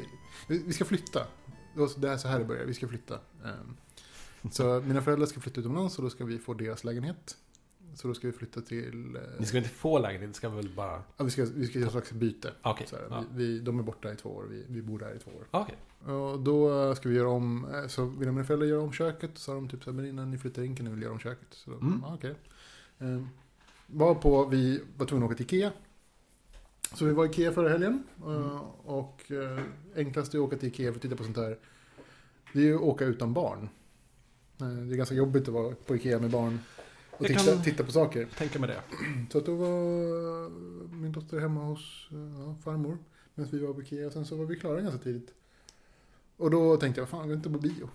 Vi 0.49 0.73
ska 0.73 0.85
flytta. 0.85 1.27
Det 1.97 2.09
är 2.09 2.17
så 2.17 2.29
här 2.29 2.39
det 2.39 2.45
börjar. 2.45 2.65
Vi 2.65 2.75
ska 2.75 2.89
flytta. 2.89 3.15
Ehm, 3.45 3.77
Så 4.53 4.81
mina 4.81 5.03
föräldrar 5.03 5.27
ska 5.27 5.41
flytta 5.41 5.61
utomlands 5.61 5.97
och 5.99 6.05
då 6.05 6.11
ska 6.11 6.25
vi 6.25 6.39
få 6.39 6.55
deras 6.55 6.85
lägenhet. 6.85 7.37
Så 7.95 8.09
då 8.09 8.15
ska 8.15 8.27
vi 8.27 8.33
flytta 8.33 8.61
till... 8.61 9.17
eh, 9.17 9.23
Ni 9.39 9.47
ska 9.47 9.57
inte 9.59 9.71
få 9.71 9.99
lägenhet, 9.99 10.29
ni 10.31 10.35
ska 10.35 10.49
väl 10.49 10.69
bara... 10.77 11.03
ja, 11.17 11.25
vi, 11.25 11.31
ska, 11.31 11.45
vi 11.55 11.67
ska 11.67 11.79
göra 11.79 11.87
ett 11.87 11.93
slags 11.93 12.13
byte. 12.13 12.53
Okej. 12.63 12.87
Så 12.87 12.97
här, 12.97 13.25
vi, 13.35 13.45
vi, 13.47 13.59
de 13.59 13.79
är 13.79 13.83
borta 13.83 14.13
i 14.13 14.17
två 14.17 14.29
år, 14.29 14.45
vi, 14.51 14.65
vi 14.69 14.83
bor 14.83 14.99
där 14.99 15.15
i 15.15 15.19
två 15.19 15.31
år. 15.31 15.47
Okej. 15.51 15.75
Och 16.05 16.41
då 16.41 16.95
ska 16.95 17.09
vi 17.09 17.15
göra 17.15 17.29
om, 17.29 17.65
eh, 17.75 17.87
så 17.87 18.05
ville 18.05 18.33
mina 18.33 18.45
föräldrar 18.45 18.67
göra 18.69 18.81
om 18.83 18.93
köket. 18.93 19.31
Så 19.35 19.41
sa 19.41 19.55
de 19.55 19.69
typ 19.69 19.85
så 19.85 19.91
här, 19.91 19.97
men 19.97 20.07
innan 20.07 20.31
ni 20.31 20.39
flyttar 20.39 20.63
in 20.63 20.77
kan 20.77 20.85
ni 20.85 20.91
väl 20.91 21.03
göra 21.03 21.13
om 21.13 21.19
köket. 21.19 21.47
Så 21.51 21.71
då, 21.71 21.77
Mm. 21.77 22.01
ja, 22.03 22.15
okej. 22.15 22.35
Ehm, 22.99 23.29
var 23.87 24.15
på, 24.15 24.45
vi 24.45 24.81
var 24.97 25.07
tvungna 25.07 25.27
att 25.27 25.31
åka 25.33 25.37
till 25.45 25.47
Ikea. 25.57 25.73
Så 26.95 27.05
vi 27.05 27.13
var 27.13 27.25
i 27.25 27.29
Ikea 27.29 27.53
förra 27.53 27.69
helgen. 27.69 28.03
eh, 28.27 28.61
Och 28.85 29.33
eh, 29.33 29.61
enklast 29.97 30.35
är 30.35 30.39
att 30.39 30.45
åka 30.45 30.57
till 30.57 30.69
Ikea 30.69 30.93
för 30.93 30.97
att 30.97 31.03
titta 31.03 31.17
på 31.17 31.25
sånt 31.25 31.37
här. 31.37 31.59
Det 32.53 32.59
är 32.59 32.65
ju 32.65 32.75
att 32.75 32.81
åka 32.83 33.05
utan 33.05 33.33
barn. 33.33 33.69
Eh, 34.61 34.67
Det 34.69 34.95
är 34.95 34.97
ganska 34.97 35.15
jobbigt 35.15 35.43
att 35.49 35.55
vara 35.55 35.75
på 35.87 35.97
Ikea 35.97 36.19
med 36.19 36.31
barn. 36.31 36.59
Och 37.11 37.27
titta, 37.27 37.41
kan- 37.41 37.63
titta 37.63 37.85
på 37.85 37.93
saker. 37.93 38.29
Tänka 38.39 38.59
mig 38.59 38.69
det. 38.69 38.83
Så 39.33 39.39
att 39.39 39.47
då 39.47 39.55
var 39.55 40.51
min 40.95 41.13
dotter 41.13 41.39
hemma 41.41 41.65
hos 41.65 42.09
eh, 42.11 42.19
ja, 42.47 42.57
farmor. 42.65 42.99
Medan 43.35 43.51
vi 43.53 43.59
var 43.67 43.75
på 43.75 43.83
Ikea. 43.83 44.07
Och 44.07 44.13
sen 44.13 44.25
så 44.27 44.37
var 44.37 44.45
vi 44.45 44.57
klara 44.57 44.81
ganska 44.81 44.99
tidigt. 45.03 45.35
Och 46.43 46.51
då 46.51 46.77
tänkte 46.77 47.01
jag, 47.01 47.09
fan, 47.09 47.29
vi 47.29 47.35
inte 47.35 47.51
på 47.51 47.59
bio. 47.59 47.89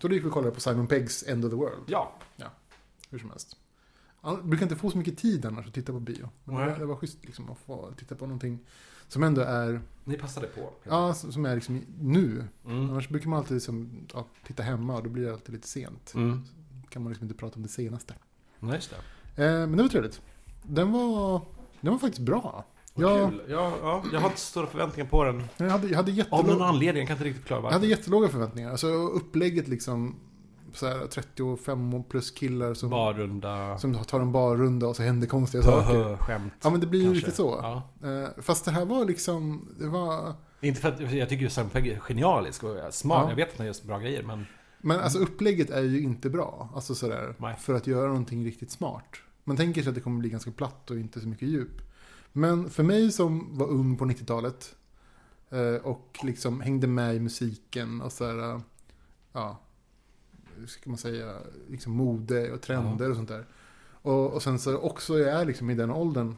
Så 0.00 0.08
då 0.08 0.14
gick 0.14 0.24
vi 0.24 0.28
och 0.28 0.32
kollade 0.32 0.54
på 0.54 0.60
Simon 0.60 0.86
Peggs 0.86 1.24
End 1.28 1.44
of 1.44 1.50
the 1.50 1.56
World. 1.56 1.82
Ja. 1.86 2.12
Hur 3.10 3.18
som 3.18 3.30
helst. 3.30 3.56
Jag 4.22 4.46
brukar 4.46 4.62
inte 4.66 4.76
få 4.76 4.90
så 4.90 4.98
mycket 4.98 5.18
tid 5.18 5.46
annars 5.46 5.66
att 5.66 5.74
titta 5.74 5.92
på 5.92 6.00
bio. 6.00 6.28
Men 6.44 6.54
det, 6.56 6.66
var, 6.66 6.78
det 6.78 6.86
var 6.86 6.96
schysst 6.96 7.24
liksom 7.24 7.50
att 7.50 7.58
få 7.58 7.92
titta 7.98 8.14
på 8.14 8.26
någonting 8.26 8.58
som 9.08 9.22
ändå 9.22 9.40
är, 9.40 9.80
Ni 10.04 10.18
passade 10.18 10.46
på. 10.46 10.72
ja, 10.84 11.14
som 11.14 11.46
är 11.46 11.54
liksom 11.54 11.82
nu. 12.00 12.44
Mm. 12.66 12.90
Annars 12.90 13.08
brukar 13.08 13.28
man 13.28 13.38
alltid 13.38 13.54
liksom, 13.54 14.06
ja, 14.14 14.26
titta 14.46 14.62
hemma 14.62 14.96
och 14.96 15.02
då 15.02 15.10
blir 15.10 15.24
det 15.24 15.32
alltid 15.32 15.54
lite 15.54 15.68
sent. 15.68 16.12
Mm. 16.14 16.44
kan 16.88 17.02
man 17.02 17.12
liksom 17.12 17.24
inte 17.24 17.38
prata 17.38 17.56
om 17.56 17.62
det 17.62 17.68
senaste. 17.68 18.14
Nej, 18.58 18.74
just 18.74 18.94
det. 19.36 19.44
Eh, 19.44 19.52
men 19.52 19.76
det 19.76 19.82
var 19.82 19.90
trevligt. 19.90 20.22
Den 20.62 20.92
var, 20.92 21.42
den 21.80 21.92
var 21.92 21.98
faktiskt 21.98 22.22
bra. 22.22 22.64
Kul. 22.96 23.42
Ja, 23.48 23.72
ja, 23.82 24.02
jag 24.12 24.20
har 24.20 24.28
inte 24.28 24.40
stora 24.40 24.66
förväntningar 24.66 25.10
på 25.10 25.24
den. 25.24 25.44
jag, 25.56 25.68
hade, 25.68 25.88
jag, 25.88 25.96
hade 25.96 26.00
Av 26.00 26.06
någon 26.06 26.16
jättelåga, 26.16 26.64
anledning, 26.64 27.00
jag 27.00 27.08
kan 27.08 27.16
inte 27.16 27.24
riktigt 27.24 27.42
förklara 27.42 27.62
jag 27.62 27.72
hade 27.72 27.86
jättelåga 27.86 28.28
förväntningar. 28.28 28.70
Alltså 28.70 28.86
upplägget 28.86 29.68
liksom, 29.68 30.16
så 30.74 30.86
här 30.86 31.06
35 31.06 32.04
plus 32.08 32.30
killar 32.30 32.74
som, 32.74 32.90
Barrunda. 32.90 33.78
som 33.78 33.94
tar 33.94 34.20
en 34.20 34.32
barrunda 34.32 34.86
och 34.86 34.96
så 34.96 35.02
händer 35.02 35.26
konstiga 35.26 35.62
saker. 35.62 35.94
Hö, 35.94 36.16
skämt. 36.16 36.52
Ja 36.62 36.70
men 36.70 36.80
det 36.80 36.86
blir 36.86 37.00
ju 37.00 37.06
kanske. 37.06 37.26
lite 37.26 37.36
så. 37.36 37.58
Ja. 37.62 38.08
Eh, 38.08 38.28
fast 38.42 38.64
det 38.64 38.70
här 38.70 38.84
var 38.84 39.04
liksom, 39.04 39.68
det 39.78 39.88
var... 39.88 40.34
Inte 40.60 40.80
för 40.80 40.88
att 40.88 41.12
jag 41.12 41.28
tycker 41.28 41.42
ju 41.42 41.50
Sam 41.50 41.68
Pegg 41.68 41.86
är 41.86 41.98
genialisk 41.98 42.64
och 42.64 42.76
smart. 42.90 43.22
Ja. 43.24 43.28
Jag 43.28 43.36
vet 43.36 43.52
att 43.52 43.58
han 43.58 43.66
gör 43.66 43.86
bra 43.86 43.98
grejer, 43.98 44.22
men... 44.22 44.46
Men 44.82 45.00
alltså 45.00 45.18
upplägget 45.18 45.70
är 45.70 45.82
ju 45.82 46.02
inte 46.02 46.30
bra. 46.30 46.68
Alltså 46.74 46.94
sådär, 46.94 47.34
Nej. 47.38 47.56
för 47.60 47.74
att 47.74 47.86
göra 47.86 48.06
någonting 48.06 48.44
riktigt 48.44 48.70
smart. 48.70 49.16
Man 49.44 49.56
tänker 49.56 49.82
sig 49.82 49.88
att 49.88 49.94
det 49.94 50.00
kommer 50.00 50.18
bli 50.18 50.28
ganska 50.28 50.50
platt 50.50 50.90
och 50.90 50.96
inte 50.96 51.20
så 51.20 51.28
mycket 51.28 51.48
djup. 51.48 51.89
Men 52.32 52.70
för 52.70 52.82
mig 52.82 53.12
som 53.12 53.58
var 53.58 53.66
ung 53.66 53.96
på 53.96 54.04
90-talet 54.04 54.76
Eh, 55.52 55.74
och 55.74 56.18
liksom 56.22 56.60
hängde 56.60 56.86
med 56.86 57.16
i 57.16 57.20
musiken 57.20 58.00
och 58.00 58.12
så 58.12 58.24
här, 58.26 58.54
eh, 58.54 58.60
ja, 59.32 59.58
hur 60.56 60.66
ska 60.66 60.90
man 60.90 60.98
säga, 60.98 61.36
liksom 61.68 61.92
mode 61.92 62.52
och 62.52 62.60
trender 62.60 63.10
och 63.10 63.16
sånt 63.16 63.28
där. 63.28 63.46
Och, 64.02 64.32
och 64.32 64.42
sen 64.42 64.58
så 64.58 64.76
också 64.78 65.18
jag 65.18 65.28
är 65.40 65.44
liksom 65.44 65.70
i 65.70 65.74
den 65.74 65.90
åldern 65.90 66.36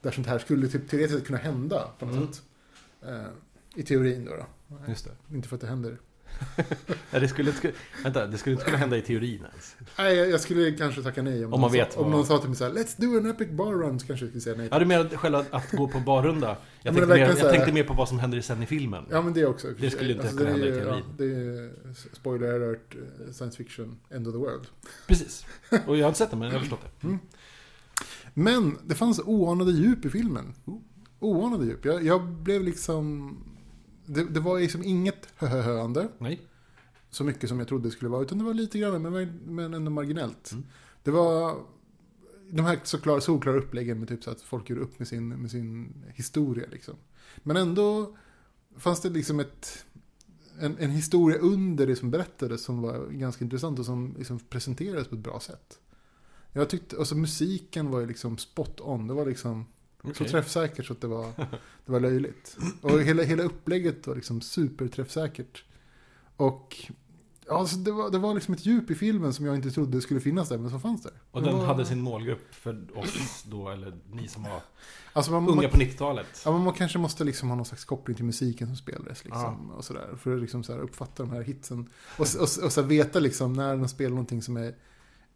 där 0.00 0.10
sånt 0.10 0.26
här 0.26 0.38
skulle 0.38 0.68
typ 0.68 0.88
teoretiskt 0.88 1.26
kunna 1.26 1.38
hända 1.38 1.90
på 1.98 2.06
något 2.06 2.14
Mm. 2.16 2.32
sätt. 2.32 2.42
Eh, 3.02 3.26
I 3.74 3.82
teorin 3.82 4.24
då. 4.24 4.32
då. 4.36 4.76
Just 4.88 5.04
det. 5.28 5.34
Inte 5.36 5.48
för 5.48 5.54
att 5.56 5.60
det 5.60 5.66
händer. 5.68 5.98
Det 7.10 7.28
skulle 7.28 7.50
inte, 7.50 7.72
vänta, 8.04 8.26
det 8.26 8.38
skulle 8.38 8.52
inte 8.52 8.64
kunna 8.64 8.76
hända 8.76 8.96
i 8.96 9.02
teorin 9.02 9.44
ens. 9.52 9.76
Nej, 9.98 10.16
jag, 10.16 10.30
jag 10.30 10.40
skulle 10.40 10.70
kanske 10.72 11.02
tacka 11.02 11.22
nej 11.22 11.44
om, 11.44 11.52
Om 11.54 11.60
man 11.60 11.72
vet 11.72 11.92
sa, 11.92 11.98
om 12.00 12.04
vad- 12.04 12.12
någon 12.12 12.26
sa 12.26 12.38
till 12.38 12.48
mig 12.48 12.56
så 12.58 12.64
här, 12.64 12.72
Let's 12.72 12.94
do 12.96 13.16
an 13.18 13.30
epic 13.30 13.48
bar 13.50 13.72
run, 13.74 14.00
så 14.00 14.06
kanske 14.06 14.24
jag 14.24 14.30
skulle 14.30 14.40
säga 14.40 14.56
nej. 14.56 14.68
Ja, 14.70 14.78
du 14.78 14.84
menar 14.86 15.08
själva 15.16 15.44
att 15.50 15.70
gå 15.72 15.88
på 15.88 16.00
barrunda? 16.00 16.56
Jag, 16.82 16.94
tänkte, 16.94 17.14
mer, 17.14 17.16
jag 17.20 17.26
här- 17.36 17.50
tänkte 17.50 17.72
mer 17.72 17.84
på 17.84 17.94
vad 17.94 18.08
som 18.08 18.18
händer 18.18 18.40
sen 18.40 18.62
i 18.62 18.66
filmen. 18.66 19.04
Ja, 19.10 19.22
men 19.22 19.32
det 19.32 19.46
också. 19.46 19.68
Det 19.80 19.90
skulle 19.90 20.10
inte 20.12 20.22
Alltså, 20.22 20.36
kunna 20.38 20.50
hända 20.50 20.66
i 20.66 20.70
teorin. 20.72 20.86
Ja, 20.88 21.14
det 21.18 21.24
är 21.24 21.70
spoiler 22.16 22.54
alert, 22.54 22.94
eh, 22.94 23.32
science 23.32 23.56
fiction, 23.56 23.96
end 24.10 24.26
of 24.28 24.32
the 24.34 24.38
world. 24.38 24.66
Precis. 25.06 25.46
Och 25.86 25.96
jag 25.96 26.02
har 26.04 26.08
inte 26.08 26.18
sett 26.18 26.30
det, 26.30 26.36
men 26.36 26.48
jag 26.48 26.54
har 26.54 26.60
förstått 26.60 26.80
det. 27.00 27.18
Men 28.34 28.78
det 28.86 28.94
fanns 28.94 29.20
oanade 29.24 29.72
djup 29.72 30.04
i 30.04 30.10
filmen. 30.10 30.54
Oanade 31.18 31.66
djup. 31.66 31.84
Jag, 31.84 32.04
jag 32.04 32.22
blev 32.28 32.62
liksom... 32.64 33.36
Det, 34.06 34.24
det 34.24 34.40
var 34.40 34.60
liksom 34.60 34.82
inget 34.82 35.28
höhöande, 35.36 36.08
Nej. 36.18 36.40
så 37.10 37.24
mycket 37.24 37.48
som 37.48 37.58
jag 37.58 37.68
trodde 37.68 37.88
det 37.88 37.92
skulle 37.92 38.08
vara, 38.08 38.22
utan 38.22 38.38
det 38.38 38.44
var 38.44 38.54
lite 38.54 38.78
grann, 38.78 39.02
men, 39.02 39.40
men 39.44 39.74
ändå 39.74 39.90
marginellt. 39.90 40.52
Mm. 40.52 40.64
Det 41.02 41.10
var 41.10 41.56
de 42.50 42.64
här 42.64 42.80
såklara, 42.84 43.20
solklara 43.20 43.56
uppläggen 43.56 43.98
med 43.98 44.08
typ 44.08 44.24
så 44.24 44.30
att 44.30 44.40
folk 44.40 44.70
gör 44.70 44.78
upp 44.78 44.98
med 44.98 45.08
sin, 45.08 45.28
med 45.28 45.50
sin 45.50 46.04
historia 46.14 46.66
liksom. 46.72 46.94
Men 47.36 47.56
ändå 47.56 48.16
fanns 48.76 49.00
det 49.00 49.10
liksom 49.10 49.40
ett, 49.40 49.84
en, 50.60 50.76
en 50.78 50.90
historia 50.90 51.38
under 51.38 51.86
det 51.86 51.96
som 51.96 52.10
berättades 52.10 52.62
som 52.62 52.82
var 52.82 53.06
ganska 53.10 53.44
intressant 53.44 53.78
och 53.78 53.86
som 53.86 54.14
liksom 54.18 54.38
presenterades 54.38 55.08
på 55.08 55.14
ett 55.14 55.20
bra 55.20 55.40
sätt. 55.40 55.78
Jag 56.52 56.70
tyckte, 56.70 56.98
alltså 56.98 57.14
musiken 57.14 57.90
var 57.90 58.00
ju 58.00 58.06
liksom 58.06 58.38
spot 58.38 58.80
on. 58.80 59.06
Det 59.06 59.14
var 59.14 59.26
liksom 59.26 59.66
så 60.14 60.24
träffsäkert 60.24 60.86
så 60.86 60.92
att 60.92 61.00
det 61.00 61.06
var, 61.06 61.32
det 61.86 61.92
var 61.92 62.00
löjligt. 62.00 62.56
Och 62.82 63.00
hela, 63.00 63.22
hela 63.22 63.42
upplägget 63.42 64.06
var 64.06 64.14
liksom 64.14 64.40
superträffsäkert. 64.40 65.64
Och 66.36 66.76
ja, 67.46 67.58
alltså 67.58 67.76
det, 67.76 67.92
var, 67.92 68.10
det 68.10 68.18
var 68.18 68.34
liksom 68.34 68.54
ett 68.54 68.66
djup 68.66 68.90
i 68.90 68.94
filmen 68.94 69.32
som 69.32 69.46
jag 69.46 69.54
inte 69.54 69.70
trodde 69.70 70.00
skulle 70.00 70.20
finnas 70.20 70.48
där, 70.48 70.58
men 70.58 70.70
som 70.70 70.80
fanns 70.80 71.02
där. 71.02 71.12
Och 71.30 71.42
den 71.42 71.58
var, 71.58 71.66
hade 71.66 71.84
sin 71.84 72.00
målgrupp 72.00 72.54
för 72.54 72.98
oss 72.98 73.44
då, 73.46 73.68
eller 73.68 73.98
ni 74.10 74.28
som 74.28 74.42
var 74.42 74.60
alltså 75.12 75.32
man, 75.32 75.48
unga 75.48 75.62
man, 75.62 75.70
på 75.70 75.76
90-talet. 75.76 76.42
ja, 76.44 76.52
men 76.52 76.62
man 76.62 76.74
kanske 76.74 76.98
måste 76.98 77.24
liksom 77.24 77.48
ha 77.48 77.56
någon 77.56 77.64
slags 77.64 77.84
koppling 77.84 78.16
till 78.16 78.24
musiken 78.24 78.66
som 78.66 78.76
spelades. 78.76 79.24
Liksom, 79.24 79.70
och 79.70 79.84
sådär, 79.84 80.16
för 80.18 80.34
att 80.34 80.40
liksom 80.40 80.62
så 80.62 80.72
uppfatta 80.72 81.22
de 81.22 81.32
här 81.32 81.42
hitsen. 81.42 81.90
Och, 82.18 82.26
och, 82.36 82.42
och 82.42 82.72
så 82.72 82.80
här 82.80 82.88
veta 82.88 83.18
liksom 83.18 83.52
när 83.52 83.76
de 83.76 83.88
spelar 83.88 84.10
någonting 84.10 84.42
som 84.42 84.56
är 84.56 84.74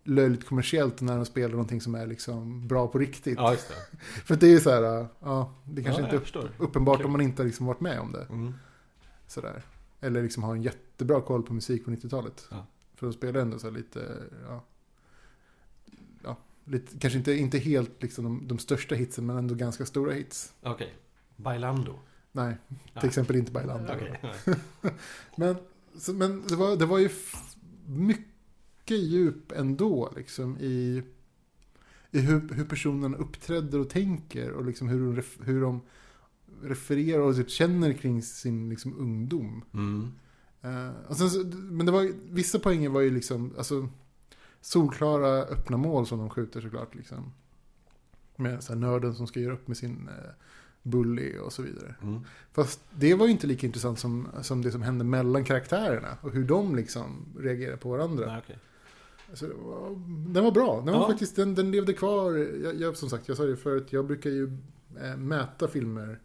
löjligt 0.04 0.46
kommersiellt 0.46 1.00
när 1.00 1.16
de 1.16 1.26
spelar 1.26 1.50
någonting 1.50 1.80
som 1.80 1.94
är 1.94 2.06
liksom 2.06 2.68
bra 2.68 2.88
på 2.88 2.98
riktigt. 2.98 3.36
Ja, 3.38 3.52
just 3.52 3.68
det. 3.68 3.96
För 4.24 4.36
det 4.36 4.46
är 4.46 4.50
ju 4.50 4.60
så 4.60 4.70
här, 4.70 5.06
ja, 5.20 5.54
det 5.64 5.82
kanske 5.82 6.02
ja, 6.02 6.14
inte 6.14 6.38
är 6.38 6.50
uppenbart 6.58 6.94
Okej. 6.94 7.06
om 7.06 7.12
man 7.12 7.20
inte 7.20 7.42
har 7.42 7.46
liksom 7.46 7.66
varit 7.66 7.80
med 7.80 8.00
om 8.00 8.12
det. 8.12 8.26
Mm. 8.30 8.54
Sådär. 9.26 9.62
Eller 10.00 10.22
liksom 10.22 10.42
har 10.42 10.54
en 10.54 10.62
jättebra 10.62 11.20
koll 11.20 11.42
på 11.42 11.52
musik 11.54 11.84
på 11.84 11.90
90-talet. 11.90 12.48
Ja. 12.50 12.66
För 12.94 13.06
de 13.06 13.12
spelar 13.12 13.40
ändå 13.40 13.58
så 13.58 13.66
här 13.66 13.74
lite, 13.74 14.16
ja, 14.48 14.64
ja 16.24 16.36
lite, 16.64 16.98
kanske 16.98 17.18
inte, 17.18 17.32
inte 17.32 17.58
helt 17.58 18.02
liksom 18.02 18.24
de, 18.24 18.48
de 18.48 18.58
största 18.58 18.94
hitsen, 18.94 19.26
men 19.26 19.36
ändå 19.36 19.54
ganska 19.54 19.86
stora 19.86 20.12
hits. 20.12 20.52
Okej. 20.62 20.94
Bailando. 21.36 21.98
Nej, 22.32 22.56
till 22.68 22.76
Ja. 22.94 23.06
exempel 23.06 23.36
inte 23.36 23.52
Bailando. 23.52 23.92
Okej. 23.92 24.20
Men, 25.36 25.56
så, 25.98 26.12
men 26.12 26.46
det, 26.48 26.56
var, 26.56 26.76
det 26.76 26.86
var 26.86 26.98
ju 26.98 27.06
f- 27.06 27.54
mycket 28.90 29.10
djup 29.10 29.52
ändå 29.52 30.12
liksom 30.16 30.58
i, 30.58 31.02
i 32.10 32.20
hur, 32.20 32.54
hur 32.54 32.64
personen 32.64 33.14
uppträder 33.14 33.78
och 33.78 33.90
tänker 33.90 34.50
och 34.50 34.64
liksom 34.64 34.88
hur, 34.88 35.16
de 35.16 35.22
hur 35.44 35.60
de 35.60 35.80
refererar 36.62 37.20
och 37.20 37.36
typ 37.36 37.50
känner 37.50 37.92
kring 37.92 38.22
sin 38.22 38.68
liksom 38.68 38.98
ungdom. 38.98 39.64
Mm. 39.74 40.12
Och 41.08 41.16
sen, 41.16 41.50
men 41.76 41.86
det 41.86 41.92
var, 41.92 42.12
vissa 42.30 42.58
poänger 42.58 42.88
var 42.88 43.00
ju 43.00 43.10
liksom, 43.10 43.54
alltså 43.58 43.88
solklara 44.60 45.42
öppna 45.42 45.76
mål 45.76 46.06
som 46.06 46.18
de 46.18 46.30
skjuter 46.30 46.60
såklart 46.60 46.94
liksom. 46.94 47.32
Med 48.36 48.62
så 48.62 48.72
här 48.72 48.80
nörden 48.80 49.14
som 49.14 49.26
ska 49.26 49.40
göra 49.40 49.54
upp 49.54 49.68
med 49.68 49.76
sin 49.76 50.08
eh, 50.08 50.30
bully 50.82 51.38
och 51.38 51.52
så 51.52 51.62
vidare. 51.62 51.94
Mm. 52.02 52.20
Fast 52.52 52.80
det 52.90 53.14
var 53.14 53.26
ju 53.26 53.32
inte 53.32 53.46
lika 53.46 53.66
intressant 53.66 53.98
som, 53.98 54.28
som 54.42 54.62
det 54.62 54.72
som 54.72 54.82
hände 54.82 55.04
mellan 55.04 55.44
karaktärerna 55.44 56.16
och 56.22 56.32
hur 56.32 56.44
de 56.44 56.76
liksom 56.76 57.26
reagerar 57.38 57.76
på 57.76 57.90
varandra. 57.90 58.26
Nej, 58.26 58.42
okej. 58.44 58.58
Alltså, 59.30 59.46
det 59.46 59.54
var, 59.54 59.90
den 60.34 60.44
var 60.44 60.50
bra. 60.52 60.76
Den, 60.76 60.94
var 60.94 61.00
Ja. 61.00 61.08
faktiskt, 61.08 61.36
den, 61.36 61.54
den 61.54 61.70
levde 61.70 61.92
kvar. 61.92 62.32
Jag, 62.64 62.80
jag, 62.80 62.96
som 62.96 63.10
sagt, 63.10 63.28
jag 63.28 63.36
sa 63.36 63.44
det 63.44 63.56
förut, 63.56 63.86
jag 63.90 64.06
brukar 64.06 64.30
ju 64.30 64.58
eh, 65.02 65.16
mäta 65.16 65.68
filmer 65.68 66.20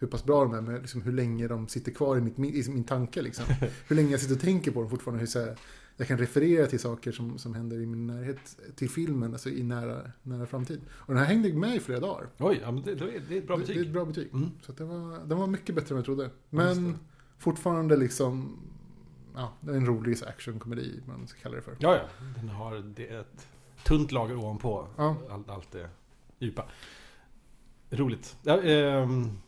hur 0.00 0.08
pass 0.08 0.24
bra 0.24 0.44
de 0.44 0.54
är 0.54 0.60
med 0.60 0.80
liksom, 0.80 1.02
hur 1.02 1.12
länge 1.12 1.48
de 1.48 1.68
sitter 1.68 1.92
kvar 1.92 2.16
i, 2.16 2.20
mitt, 2.20 2.38
i 2.68 2.70
min 2.70 2.84
tanke. 2.84 3.22
Liksom. 3.22 3.44
hur 3.88 3.96
länge 3.96 4.10
jag 4.10 4.20
sitter 4.20 4.34
och 4.34 4.40
tänker 4.40 4.70
på 4.70 4.80
dem 4.80 4.90
fortfarande. 4.90 5.20
Hur 5.20 5.26
så 5.26 5.38
här, 5.40 5.56
jag 5.96 6.08
kan 6.08 6.18
referera 6.18 6.66
till 6.66 6.80
saker 6.80 7.12
som, 7.12 7.38
som 7.38 7.54
händer 7.54 7.76
i 7.80 7.86
min 7.86 8.06
närhet 8.06 8.38
till 8.76 8.90
filmen, 8.90 9.32
alltså 9.32 9.50
i 9.50 9.62
nära, 9.62 10.10
nära 10.22 10.46
framtid. 10.46 10.80
Och 10.90 11.14
den 11.14 11.16
här 11.18 11.24
hängde 11.26 11.52
med 11.52 11.76
i 11.76 11.80
flera 11.80 12.00
dagar. 12.00 12.26
Oj, 12.38 12.58
ja, 12.62 12.70
men 12.72 12.82
det, 12.82 12.94
det, 12.94 13.04
är, 13.04 13.22
det 13.28 13.34
är 13.34 13.38
ett 13.38 13.46
bra 13.46 13.56
Det, 13.56 13.64
det 13.64 13.72
är 13.72 13.74
ett 13.74 13.78
betyg. 13.78 13.92
bra 13.92 14.04
betyg. 14.04 14.28
Mm. 14.34 14.48
Så 14.62 14.72
det 14.72 14.84
var, 14.84 15.26
den 15.26 15.38
var 15.38 15.46
mycket 15.46 15.74
bättre 15.74 15.92
än 15.94 15.96
jag 15.96 16.04
trodde. 16.04 16.30
Men 16.50 16.96
fortfarande 17.38 17.96
liksom, 17.96 18.56
ja, 19.38 19.52
det 19.60 19.70
är 19.70 19.76
en 19.76 19.86
rolig 19.86 20.16
actionkomedi, 20.26 21.00
man 21.06 21.26
ska 21.26 21.40
kalla 21.40 21.56
det 21.56 21.62
för. 21.62 21.76
Ja, 21.78 21.96
ja. 21.96 22.02
Den 22.36 22.48
har 22.48 22.78
det 22.78 23.08
är 23.08 23.20
ett 23.20 23.46
tunt 23.84 24.12
lager 24.12 24.36
ovanpå. 24.36 24.86
Ja. 24.96 25.16
Allt, 25.30 25.48
allt 25.50 25.72
det 25.72 25.88
djupa. 26.38 26.64
Roligt. 27.90 28.36
Ja, 28.42 28.62
ehm, 28.62 29.38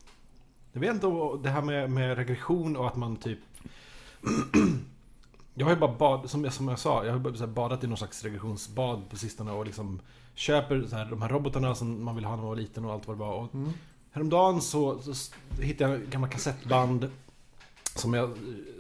jag 0.72 0.80
vet 0.80 0.94
inte 0.94 1.06
om 1.06 1.42
det 1.42 1.50
här 1.50 1.62
med, 1.62 1.90
med 1.90 2.16
regression 2.16 2.76
och 2.76 2.86
att 2.86 2.96
man 2.96 3.16
typ... 3.16 3.38
jag 5.54 5.66
har 5.66 5.72
ju 5.72 5.80
bara 5.80 5.94
bad, 5.94 6.30
som 6.30 6.44
jag, 6.44 6.52
som 6.52 6.68
jag 6.68 6.78
sa, 6.78 7.04
jag 7.04 7.12
har 7.12 7.18
bara 7.18 7.46
badat 7.46 7.84
i 7.84 7.86
någon 7.86 7.96
slags 7.96 8.24
regressionsbad 8.24 9.10
på 9.10 9.16
sistone 9.16 9.52
och 9.52 9.66
liksom 9.66 10.00
köper 10.34 10.86
så 10.86 10.96
här, 10.96 11.04
de 11.10 11.22
här 11.22 11.28
robotarna 11.28 11.74
som 11.74 12.04
man 12.04 12.14
vill 12.16 12.24
ha 12.24 12.36
när 12.36 12.42
man 12.42 12.48
var 12.48 12.56
liten 12.56 12.84
och 12.84 12.92
allt 12.92 13.06
vad 13.06 13.16
det 13.16 13.20
var. 13.20 13.34
Och 13.34 13.54
Mm. 13.54 13.72
Häromdagen 14.12 14.60
så, 14.60 14.98
så 14.98 15.32
hittade 15.62 15.90
jag 15.90 16.02
gamla 16.02 16.28
kassettband 16.28 17.10
som 18.00 18.14
jag 18.14 18.24
eh, 18.30 18.34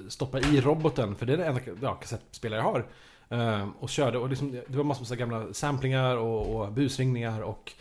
stoppade 0.08 0.48
i 0.48 0.60
roboten, 0.60 1.16
för 1.16 1.26
det 1.26 1.32
är 1.32 1.36
den 1.36 1.46
enda 1.46 1.60
ja, 1.82 1.94
kassettspelare 1.94 2.60
jag 2.60 2.64
har. 2.64 2.86
Eh, 3.28 3.68
och 3.80 3.88
körde, 3.88 4.18
och 4.18 4.28
liksom, 4.28 4.52
det 4.52 4.76
var 4.76 4.84
massor 4.84 5.04
här 5.04 5.16
gamla 5.16 5.54
samplingar 5.54 6.16
och, 6.16 6.56
och 6.56 6.72
busringningar 6.72 7.40
och 7.40 7.72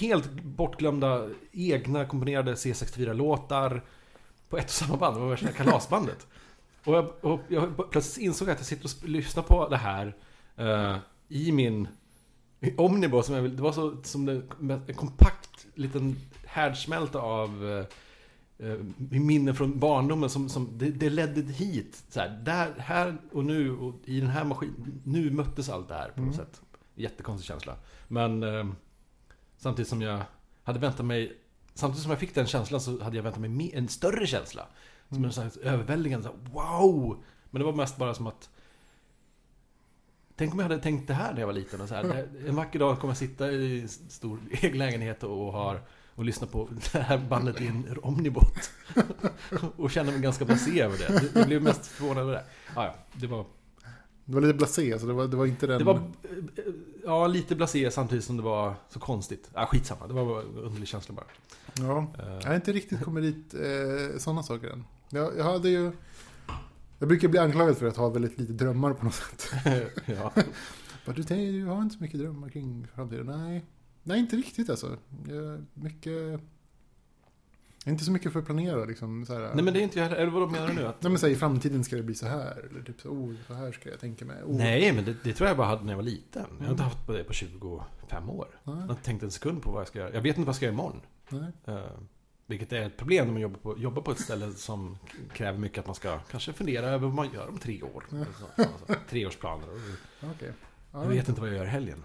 helt 0.00 0.32
bortglömda 0.32 1.28
egna 1.52 2.04
komponerade 2.04 2.54
C64-låtar 2.54 3.82
på 4.48 4.58
ett 4.58 4.64
och 4.64 4.70
samma 4.70 4.96
band. 4.96 5.16
Det 5.16 5.20
var 5.20 5.28
värsta 5.28 5.52
kalasbandet. 5.52 6.26
Och 6.84 6.94
jag, 6.94 7.12
och 7.20 7.40
jag 7.48 7.90
plötsligt 7.90 8.26
insåg 8.26 8.50
att 8.50 8.58
jag 8.58 8.66
sitter 8.66 8.84
och 8.84 9.08
lyssnar 9.08 9.42
på 9.42 9.68
det 9.68 9.76
här 9.76 10.16
eh, 10.56 10.96
i 11.28 11.52
min 11.52 11.88
i 12.60 12.74
Omnibus. 12.76 13.26
Som 13.26 13.34
jag 13.34 13.42
vill, 13.42 13.56
det 13.56 13.62
var 13.62 13.72
så 13.72 13.96
som 14.02 14.28
en 14.28 14.94
kompakt 14.94 15.66
liten 15.74 16.16
härdsmälta 16.46 17.18
av 17.18 17.70
eh, 17.70 17.84
minnen 18.98 19.54
från 19.54 19.78
barndomen 19.78 20.30
som, 20.30 20.48
som 20.48 20.78
det, 20.78 20.90
det 20.90 21.10
ledde 21.10 21.52
hit. 21.52 22.02
Så 22.08 22.20
här, 22.20 22.28
där, 22.44 22.74
här 22.78 23.16
och 23.32 23.44
nu 23.44 23.76
och 23.76 23.94
i 24.04 24.20
den 24.20 24.30
här 24.30 24.44
maskinen. 24.44 25.00
Nu 25.04 25.30
möttes 25.30 25.68
allt 25.68 25.88
det 25.88 25.94
här 25.94 26.08
på 26.10 26.20
något 26.20 26.34
Mm. 26.34 26.46
sätt. 26.46 26.60
Jättekonstig 26.94 27.46
känsla. 27.48 27.76
Men 28.08 28.42
eh, 28.42 28.66
samtidigt 29.56 29.88
som 29.88 30.02
jag 30.02 30.20
hade 30.62 30.78
väntat 30.78 31.06
mig 31.06 31.38
Samtidigt 31.74 32.02
som 32.02 32.10
jag 32.10 32.20
fick 32.20 32.34
den 32.34 32.46
känslan 32.46 32.80
så 32.80 33.02
hade 33.02 33.16
jag 33.16 33.22
väntat 33.22 33.40
mig 33.40 33.70
en 33.74 33.88
större 33.88 34.26
känsla. 34.26 34.66
Som 35.08 35.16
Mm. 35.16 35.26
en 35.26 35.32
slags 35.32 35.56
överväldigande 35.56 36.28
så 36.28 36.32
här, 36.34 36.52
wow! 36.52 37.24
Men 37.50 37.60
det 37.60 37.66
var 37.66 37.72
mest 37.72 37.96
bara 37.96 38.14
som 38.14 38.26
att 38.26 38.50
Tänk 40.36 40.52
om 40.52 40.58
jag 40.58 40.68
hade 40.68 40.82
tänkt 40.82 41.08
det 41.08 41.14
här 41.14 41.32
när 41.32 41.40
jag 41.40 41.46
var 41.46 41.54
liten. 41.54 41.80
Och 41.80 41.88
så 41.88 41.94
här, 41.94 42.28
en 42.48 42.56
vacker 42.56 42.78
dag 42.78 42.98
kommer 43.00 43.10
jag 43.10 43.18
sitta 43.18 43.50
i 43.52 43.88
stor 43.88 44.38
egen 44.50 44.78
lägenhet 44.78 45.22
och, 45.22 45.52
har, 45.52 45.80
och 46.18 46.24
lyssna 46.24 46.46
på 46.46 46.68
det 46.92 46.98
här 46.98 47.18
bandet 47.18 47.60
i 47.60 47.66
en 47.66 47.98
omnibot. 48.02 48.70
och 49.76 49.90
känna 49.90 50.12
mig 50.12 50.20
ganska 50.20 50.44
blasé 50.44 50.80
över 50.82 50.98
det. 50.98 51.24
Jag 51.34 51.46
blev 51.46 51.62
mest 51.62 51.86
förvånad 51.86 52.22
över 52.22 52.32
det. 52.32 52.44
Ah, 52.74 52.84
ja, 52.84 52.94
det 53.12 53.26
var, 53.26 53.44
Det 54.24 54.34
var 54.34 54.40
lite 54.40 54.54
blasé, 54.54 54.98
så 54.98 55.06
det 55.06 55.12
var, 55.12 55.26
det 55.28 55.36
var 55.36 55.46
inte 55.46 55.66
den... 55.66 55.78
det 55.78 55.84
var 55.84 56.10
ja, 57.04 57.26
lite 57.26 57.56
blasé 57.56 57.90
samtidigt 57.90 58.24
som 58.24 58.36
det 58.36 58.42
var 58.42 58.74
så 58.88 59.00
konstigt. 59.00 59.50
Ah, 59.52 59.66
skitsamma, 59.66 60.06
det 60.06 60.12
var 60.14 60.40
en 60.40 60.56
underlig 60.56 60.88
känsla 60.88 61.14
bara. 61.14 61.26
Ja, 61.78 62.06
Eh, 62.18 62.38
jag 62.42 62.48
har 62.48 62.54
inte 62.54 62.72
riktigt 62.72 63.00
kommit 63.00 63.24
dit 63.24 63.54
eh, 63.54 64.18
sådana 64.18 64.42
saker 64.42 64.68
än. 64.68 64.84
Jag, 65.10 65.38
jag 65.38 65.44
hade 65.44 65.68
ju... 65.68 65.92
Jag 66.98 67.08
brukar 67.08 67.28
bli 67.28 67.38
anklagad 67.38 67.78
för 67.78 67.86
att 67.86 67.96
ha 67.96 68.08
väldigt 68.08 68.38
lite 68.38 68.52
drömmar 68.52 68.92
på 68.92 69.04
något 69.04 69.14
sätt. 69.14 69.52
ja. 70.06 70.32
Du, 71.14 71.22
du 71.22 71.64
har 71.64 71.82
inte 71.82 71.96
så 71.96 72.02
mycket 72.02 72.20
drömmar 72.20 72.48
kring 72.48 72.86
framtiden. 72.94 73.26
Nej, 73.26 73.64
Nej 74.08 74.18
inte 74.20 74.36
riktigt 74.36 74.70
alltså. 74.70 74.96
Jag, 75.28 75.64
mycket... 75.74 76.40
Jag 77.84 77.92
inte 77.92 78.04
så 78.04 78.12
mycket 78.12 78.32
för 78.32 78.38
att 78.40 78.46
planera 78.46 78.84
liksom. 78.84 79.26
Så 79.26 79.34
här, 79.34 79.54
Nej 79.54 79.64
men 79.64 79.74
det 79.74 79.80
är 79.80 79.82
inte 79.82 79.98
jag 79.98 80.04
heller. 80.04 80.16
Eller 80.20 80.32
vad 80.32 80.50
menar 80.50 80.68
du 80.68 80.74
nu? 80.74 80.86
Att... 80.86 81.02
Nej 81.02 81.12
men 81.12 81.20
här, 81.22 81.28
i 81.28 81.36
framtiden 81.36 81.84
ska 81.84 81.96
det 81.96 82.02
bli 82.02 82.14
så 82.14 82.26
här. 82.26 82.68
Eller 82.70 82.82
typ 82.82 83.00
så, 83.00 83.08
oh, 83.08 83.34
så 83.46 83.54
här 83.54 83.72
ska 83.72 83.90
jag 83.90 84.00
tänka 84.00 84.24
mig. 84.24 84.42
Oh. 84.42 84.56
Nej, 84.56 84.92
men 84.92 85.04
det, 85.04 85.14
det 85.24 85.32
tror 85.32 85.48
jag 85.48 85.56
bara 85.56 85.66
hade 85.66 85.84
när 85.84 85.92
jag 85.92 85.96
var 85.96 86.02
liten. 86.02 86.46
Jag 86.58 86.64
har 86.64 86.70
inte 86.70 86.82
Mm. 86.82 86.84
haft 86.84 87.06
på 87.06 87.12
det 87.12 87.24
på 87.24 87.32
25 87.32 88.30
år. 88.30 88.48
Jag 88.64 88.72
Nej, 88.74 88.82
har 88.82 88.90
inte 88.90 89.04
tänkt 89.04 89.22
en 89.22 89.30
sekund 89.30 89.62
på 89.62 89.70
vad 89.70 89.80
jag 89.80 89.88
ska 89.88 89.98
göra. 89.98 90.14
Jag 90.14 90.20
vet 90.22 90.36
inte 90.36 90.46
vad 90.46 90.48
jag 90.48 90.56
ska 90.56 90.64
göra 90.64 90.74
imorgon. 90.74 91.00
nej. 91.28 91.52
Uh, 91.76 91.84
vilket 92.46 92.72
är 92.72 92.82
ett 92.82 92.96
problem 92.96 93.26
när 93.26 93.32
man 93.32 93.42
jobbar 93.42 93.58
på, 93.58 93.78
jobbar 93.78 94.02
på 94.02 94.10
ett 94.10 94.20
ställe 94.20 94.52
som 94.52 94.98
kräver 95.32 95.58
mycket 95.58 95.78
att 95.78 95.86
man 95.86 95.94
ska 95.94 96.18
kanske 96.18 96.52
fundera 96.52 96.86
över 96.86 97.06
vad 97.06 97.14
man 97.14 97.32
gör 97.32 97.48
om 97.48 97.58
tre 97.58 97.82
år. 97.82 98.04
Ja. 98.10 98.24
Så, 98.38 98.62
alltså, 98.62 98.94
treårsplaner. 99.10 99.66
Okej. 100.22 100.52
Ja, 100.92 101.02
jag 101.02 101.08
vet 101.08 101.28
inte 101.28 101.40
vad 101.40 101.50
jag 101.50 101.56
gör 101.56 101.64
i 101.64 101.68
helgen. 101.68 102.02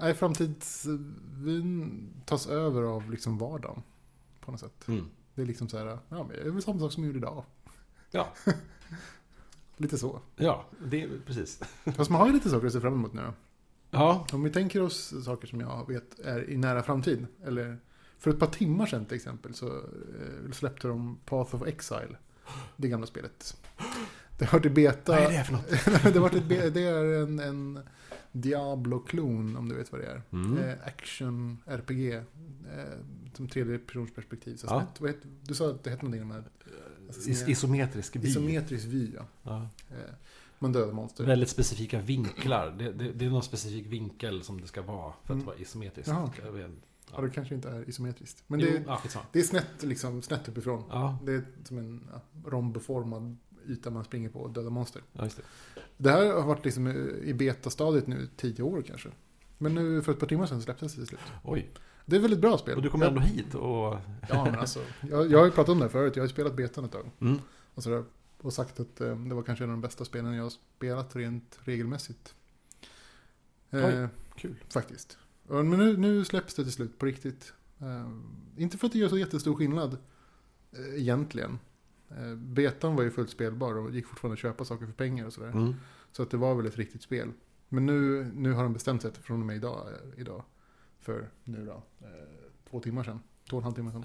Nej, 0.00 0.14
framtidsvyn 0.14 2.08
tas 2.24 2.46
över 2.46 2.82
av 2.82 3.10
liksom 3.10 3.38
vardagen. 3.38 3.82
På 4.40 4.50
något 4.50 4.60
sätt. 4.60 4.88
Mm. 4.88 5.04
Det 5.34 5.42
är 5.42 5.46
liksom 5.46 5.68
så 5.68 5.78
här, 5.78 5.86
ja 5.86 5.98
men 6.08 6.28
det 6.28 6.40
är 6.40 6.50
väl 6.50 6.62
samma 6.62 6.78
sak 6.78 6.92
som 6.92 7.02
jag 7.02 7.08
gjorde 7.08 7.18
idag. 7.18 7.44
Ja. 8.10 8.28
Lite 9.76 9.98
så. 9.98 10.20
Ja, 10.36 10.64
det 10.84 11.02
är 11.02 11.08
precis. 11.26 11.60
Fast 11.96 12.10
man 12.10 12.20
har 12.20 12.26
ju 12.26 12.32
lite 12.32 12.50
saker 12.50 12.66
att 12.66 12.72
se 12.72 12.80
fram 12.80 12.92
emot 12.92 13.12
nu. 13.12 13.32
Ja, 13.90 14.26
Om 14.32 14.42
vi 14.42 14.50
tänker 14.50 14.82
oss 14.82 15.24
saker 15.24 15.46
som 15.46 15.60
jag 15.60 15.88
vet 15.88 16.18
är 16.18 16.50
i 16.50 16.56
nära 16.56 16.82
framtid. 16.82 17.26
Eller 17.44 17.78
för 18.18 18.30
ett 18.30 18.38
par 18.38 18.46
timmar 18.46 18.86
sedan 18.86 19.04
till 19.06 19.16
exempel 19.16 19.54
så 19.54 19.66
eh, 19.66 20.52
släppte 20.52 20.88
de 20.88 21.18
Path 21.24 21.54
of 21.54 21.66
Exile. 21.66 22.16
Det 22.76 22.88
gamla 22.88 23.06
spelet. 23.06 23.56
Det 24.38 24.44
har 24.44 24.58
varit 24.58 24.66
i 24.66 24.70
beta. 24.70 25.12
vad 25.12 25.22
är 25.22 25.38
det 25.38 25.44
för 25.44 25.52
något? 25.52 25.68
det, 26.02 26.18
har 26.18 26.20
varit 26.20 26.34
ett, 26.34 26.74
det 26.74 26.82
är 26.82 27.22
en, 27.22 27.38
en 27.38 27.80
Diablo-klon 28.40 29.56
om 29.56 29.68
du 29.68 29.74
vet 29.74 29.92
vad 29.92 30.00
det 30.00 30.06
är. 30.06 30.22
Mm. 30.32 30.58
Eh, 30.58 30.74
action, 30.86 31.58
RPG. 31.66 32.12
Eh, 32.14 32.22
som 33.34 33.48
tredje 33.48 33.78
persons 33.78 34.14
perspektiv. 34.14 34.56
Så 34.56 34.66
Ja. 34.66 34.86
snett. 34.98 35.10
Heter- 35.14 35.30
du 35.42 35.54
sa 35.54 35.70
att 35.70 35.84
det 35.84 35.90
hette 35.90 36.04
någonting 36.04 36.28
med 36.28 36.44
Is 37.26 37.48
isometrisk 37.48 38.16
vy. 38.16 38.28
isometrisk 38.28 38.86
vy. 38.86 39.10
Ja. 39.16 39.24
Ja. 39.42 39.68
Eh, 39.90 39.96
man 40.58 40.72
dödar 40.72 40.92
monster. 40.92 41.24
Väldigt 41.24 41.48
specifika 41.48 42.00
vinklar. 42.00 42.74
Det, 42.78 42.92
det, 42.92 43.12
det 43.12 43.24
är 43.26 43.30
någon 43.30 43.42
specifik 43.42 43.86
vinkel 43.86 44.42
som 44.42 44.60
det 44.60 44.66
ska 44.66 44.82
vara 44.82 45.12
för 45.24 45.32
att 45.34 45.34
Mm. 45.34 45.46
vara 45.46 45.56
isometriskt. 45.56 46.08
Jaha. 46.08 46.30
Jag 46.44 46.52
vet- 46.52 46.70
Ja, 47.12 47.20
det 47.20 47.30
kanske 47.30 47.54
inte 47.54 47.68
är 47.70 47.88
isometriskt. 47.88 48.44
Men 48.46 48.60
jo, 48.60 48.66
det, 48.66 48.82
ja, 48.86 48.96
skitsamma. 48.96 49.24
det 49.32 49.38
är 49.38 49.42
snett, 49.42 49.82
liksom, 49.82 50.22
snett 50.22 50.48
uppifrån. 50.48 50.84
Ja, 50.90 51.18
Det 51.24 51.32
är 51.32 51.42
som 51.64 51.78
en 51.78 52.08
ja, 52.12 52.20
romboformad 52.50 53.36
yta 53.68 53.90
man 53.90 54.04
springer 54.04 54.28
på 54.28 54.40
och 54.40 54.50
dödar 54.50 54.70
monster. 54.70 55.02
ja, 55.12 55.22
det. 55.22 55.42
Det 55.96 56.10
här 56.10 56.34
har 56.34 56.46
varit 56.46 56.64
liksom 56.64 56.88
i 57.24 57.34
betastadiet 57.34 58.06
nu 58.06 58.28
tio 58.36 58.62
år 58.62 58.82
kanske. 58.82 59.08
Men 59.58 59.74
nu 59.74 60.02
för 60.02 60.12
ett 60.12 60.18
par 60.20 60.26
timmar 60.26 60.46
sedan 60.46 60.62
släpptes 60.62 60.92
det 60.94 60.98
till 60.98 61.06
slut. 61.08 61.20
Oj, 61.44 61.70
Det 62.06 62.16
är 62.16 62.18
ett 62.18 62.24
väldigt 62.24 62.40
bra 62.40 62.58
spel. 62.58 62.76
och 62.76 62.82
du 62.82 62.90
kommer 62.90 63.06
ändå 63.06 63.20
hit 63.20 63.54
och... 63.54 63.96
Ja, 64.28 64.44
men 64.44 64.54
alltså. 64.58 64.80
Jag, 65.10 65.30
jag 65.30 65.38
har 65.38 65.44
ju 65.44 65.50
pratat 65.50 65.72
om 65.72 65.78
det 65.78 65.88
förut. 65.88 66.16
Jag 66.16 66.22
har 66.22 66.26
ju 66.26 66.32
spelat 66.32 66.56
betan 66.56 66.84
ett 66.84 66.92
tag. 66.92 67.10
Mm. 67.20 67.38
Och, 67.74 67.82
sådär, 67.82 68.04
och 68.38 68.52
sagt 68.52 68.80
att 68.80 69.00
eh, 69.00 69.16
det 69.16 69.34
var 69.34 69.42
kanske 69.42 69.64
en 69.64 69.70
av 69.70 69.76
de 69.76 69.80
bästa 69.80 70.04
spelen 70.04 70.34
jag 70.34 70.42
har 70.42 70.50
spelat 70.76 71.16
rent 71.16 71.58
regelmässigt. 71.64 72.34
Eh, 73.70 73.84
Oj, 73.86 74.08
kul. 74.36 74.54
Faktiskt. 74.68 75.18
Men 75.48 75.70
nu, 75.70 75.96
nu 75.96 76.24
släpps 76.24 76.54
det 76.54 76.62
till 76.62 76.72
slut 76.72 76.98
på 76.98 77.06
riktigt. 77.06 77.52
Eh, 77.80 78.08
inte 78.56 78.78
för 78.78 78.86
att 78.86 78.92
det 78.92 78.98
gör 78.98 79.08
så 79.08 79.18
jättestor 79.18 79.54
skillnad 79.54 79.96
eh, 80.72 81.00
egentligen. 81.00 81.58
Eh, 82.10 82.34
betan 82.34 82.96
var 82.96 83.02
ju 83.02 83.10
fullt 83.10 83.30
spelbar 83.30 83.74
och 83.74 83.90
gick 83.90 84.06
fortfarande 84.06 84.32
att 84.32 84.38
köpa 84.38 84.64
saker 84.64 84.86
för 84.86 84.92
pengar 84.92 85.26
och 85.26 85.32
sådär. 85.32 85.48
Mm. 85.50 85.74
Så 86.12 86.22
att 86.22 86.30
det 86.30 86.36
var 86.36 86.54
väl 86.54 86.66
ett 86.66 86.76
riktigt 86.76 87.02
spel. 87.02 87.28
Men 87.68 87.86
nu, 87.86 88.30
nu 88.34 88.52
har 88.52 88.62
de 88.62 88.72
bestämt 88.72 89.02
sig 89.02 89.12
från 89.12 89.40
och 89.40 89.46
med 89.46 89.56
idag, 89.56 89.86
eh, 89.88 90.20
idag 90.20 90.44
för 91.00 91.30
nu 91.44 91.66
då, 91.66 91.82
eh, 92.06 92.08
två 92.70 92.80
timmar 92.80 93.04
sedan, 93.04 93.20
två 93.50 93.56
och 93.56 93.60
en 93.60 93.64
halv 93.64 93.74
timme 93.74 93.92
sedan. 93.92 94.04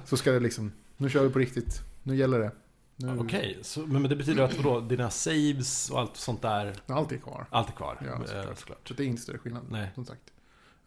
så 0.04 0.16
ska 0.16 0.32
det 0.32 0.40
liksom, 0.40 0.72
nu 0.96 1.08
kör 1.10 1.24
vi 1.24 1.30
på 1.30 1.38
riktigt, 1.38 1.80
nu 2.02 2.16
gäller 2.16 2.38
det. 2.38 2.50
Nu, 2.96 3.18
Okej, 3.18 3.58
så, 3.62 3.80
men, 3.86 4.02
det 4.02 4.16
betyder 4.16 4.42
att 4.44 4.56
vadå, 4.58 4.80
dina 4.80 5.10
saves 5.10 5.90
och 5.90 6.00
allt 6.00 6.16
sånt 6.16 6.42
där, 6.42 6.76
Allt 6.86 7.12
är 7.12 7.16
kvar. 7.16 7.46
allt 7.50 7.68
är 7.68 7.72
kvar? 7.72 7.98
Ja, 8.06 8.26
såklart. 8.26 8.58
såklart. 8.58 8.88
Så 8.88 8.94
det 8.94 9.04
är 9.04 9.06
inte 9.06 9.22
större 9.22 9.38
skillnad, 9.38 9.62
Nej. 9.70 9.90
som 9.94 10.04
sagt. 10.04 10.32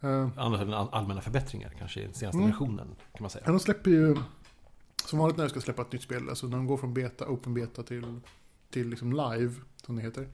Än 0.00 0.32
all- 0.38 0.88
allmänna 0.92 1.20
förbättringar 1.20 1.72
kanske 1.78 2.00
i 2.00 2.04
den 2.04 2.14
senaste 2.14 2.38
Mm. 2.38 2.50
versionen, 2.50 2.86
kan 3.12 3.22
man 3.22 3.30
säga. 3.30 3.42
Ja, 3.46 3.52
de 3.52 3.60
släpper 3.60 3.90
ju, 3.90 4.16
som 5.08 5.18
vanligt 5.18 5.36
när 5.36 5.44
de 5.44 5.50
ska 5.50 5.60
släppa 5.60 5.82
ett 5.82 5.92
nytt 5.92 6.02
spel, 6.02 6.28
alltså 6.28 6.46
när 6.46 6.56
de 6.56 6.66
går 6.66 6.76
från 6.76 6.94
beta, 6.94 7.28
open 7.28 7.54
beta 7.54 7.82
till, 7.82 8.20
till 8.70 8.88
liksom 8.88 9.12
live, 9.12 9.54
som 9.86 9.96
det 9.96 10.02
heter. 10.02 10.28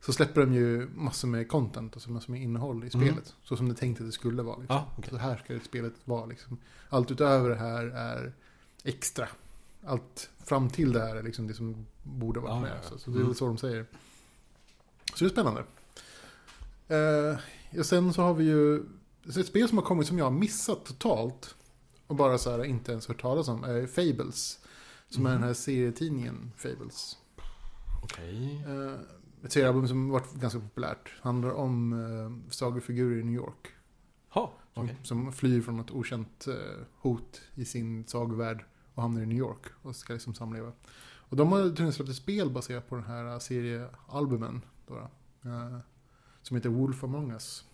Så 0.00 0.12
släpper 0.12 0.40
de 0.40 0.52
ju 0.54 0.88
massor 0.94 1.28
med 1.28 1.48
content, 1.48 1.94
alltså 1.94 2.10
massor 2.10 2.32
med 2.32 2.42
innehåll 2.42 2.76
i 2.84 2.90
Mm. 2.94 3.06
spelet. 3.08 3.34
Så 3.44 3.56
som 3.56 3.68
det 3.68 3.74
tänkte 3.74 4.02
att 4.02 4.08
det 4.08 4.12
skulle 4.12 4.42
vara. 4.42 4.56
Liksom. 4.56 4.76
Ja, 4.76 4.88
okej. 4.98 5.10
Så 5.10 5.16
här 5.16 5.36
ska 5.44 5.54
det 5.54 5.60
spelet 5.64 5.92
vara. 6.04 6.26
Liksom. 6.26 6.58
Allt 6.88 7.10
utöver 7.10 7.48
det 7.48 7.56
här 7.56 7.84
är 7.86 8.32
extra. 8.84 9.28
Allt 9.86 10.30
fram 10.44 10.70
till 10.70 10.92
det 10.92 11.00
här 11.00 11.16
är 11.16 11.22
liksom 11.22 11.46
det 11.46 11.54
som 11.54 11.86
borde 12.02 12.40
vara 12.40 12.52
Ja, 12.52 12.60
med. 12.60 12.70
ja, 12.70 12.88
ja. 12.92 12.98
Så, 12.98 13.10
det 13.10 13.14
är 13.14 13.16
Mm. 13.16 13.26
väl 13.26 13.36
så 13.36 13.46
de 13.46 13.58
säger. 13.58 13.86
Så 15.14 15.24
det 15.24 15.28
är 15.28 15.30
spännande. 15.32 15.64
Eh, 16.88 17.78
och 17.80 17.86
sen 17.86 18.12
så 18.12 18.22
har 18.22 18.34
vi 18.34 18.44
ju 18.44 18.76
ett 19.38 19.46
spel 19.46 19.68
som 19.68 19.78
har 19.78 19.84
kommit 19.84 20.06
som 20.06 20.18
jag 20.18 20.24
har 20.24 20.30
missat 20.30 20.84
totalt. 20.84 21.54
Och 22.08 22.16
bara 22.16 22.38
så 22.38 22.50
här 22.50 22.64
inte 22.64 22.92
ens 22.92 23.08
hört 23.08 23.20
talas 23.22 23.48
om. 23.48 23.64
Är 23.64 23.86
Fables. 23.86 24.58
Som 25.08 25.26
är 25.26 25.30
Mhm. 25.30 25.40
den 25.40 25.48
här 25.48 25.54
serietidningen 25.54 26.52
Fables. 26.56 27.16
Okej. 28.02 28.64
Eh, 28.66 29.00
ett 29.44 29.52
seriealbum 29.52 29.88
som 29.88 30.08
varit 30.08 30.34
ganska 30.34 30.60
populärt. 30.60 31.12
Handlar 31.20 31.50
om 31.50 31.92
eh, 31.92 32.50
sagofigurer 32.50 33.20
i 33.20 33.24
New 33.24 33.34
York. 33.34 33.68
Ha, 34.28 34.52
Som, 34.74 34.84
okej. 34.84 34.96
som 35.02 35.32
flyr 35.32 35.60
från 35.62 35.76
något 35.76 35.90
okänt 35.90 36.46
eh, 36.46 36.54
hot 37.00 37.40
i 37.54 37.64
sin 37.64 38.06
sagovärld 38.06 38.64
och 38.94 39.02
hamnar 39.02 39.22
i 39.22 39.26
New 39.26 39.38
York 39.38 39.62
och 39.82 39.96
ska 39.96 40.12
liksom 40.12 40.34
samleva. 40.34 40.72
Och 41.30 41.36
de 41.36 41.52
har 41.52 41.62
tydligen 41.62 41.92
släppt 41.92 42.10
ett 42.10 42.16
spel 42.16 42.50
baserat 42.50 42.88
på 42.88 42.94
den 42.94 43.04
här 43.04 43.32
eh, 43.32 43.38
seriealbumen. 43.38 44.60
Då, 44.86 44.96
eh, 45.44 45.78
som 46.42 46.56
heter 46.56 46.68
Wolf 46.68 47.04
Among 47.04 47.30
Us. 47.32 47.64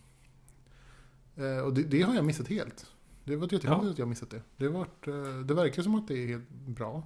Eh, 1.37 1.59
och 1.59 1.75
det, 1.75 1.83
det 1.83 2.03
har 2.03 2.15
jag 2.15 2.25
missat 2.25 2.49
helt. 2.49 2.87
Det 3.25 3.37
var 3.37 3.43
jättekonstigt 3.53 3.85
Ja. 3.85 3.91
att 3.91 3.99
jag 3.99 4.09
missat 4.09 4.31
det. 4.31 4.43
Det, 4.57 4.67
har 4.67 4.73
varit, 4.73 5.09
eh, 5.09 5.39
det 5.45 5.55
verkar 5.55 5.83
som 5.83 5.95
att 5.95 6.09
det 6.09 6.15
är 6.25 6.27
helt 6.29 6.49
bra. 6.51 7.03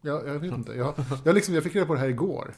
Jag, 0.00 0.26
jag 0.28 0.38
vet 0.38 0.52
inte. 0.54 0.72
Jag, 0.72 0.94
jag, 1.24 1.34
liksom, 1.34 1.54
jag 1.54 1.64
fick 1.64 1.74
reda 1.74 1.86
på 1.86 1.94
det 1.94 2.00
här 2.00 2.08
igår. 2.08 2.54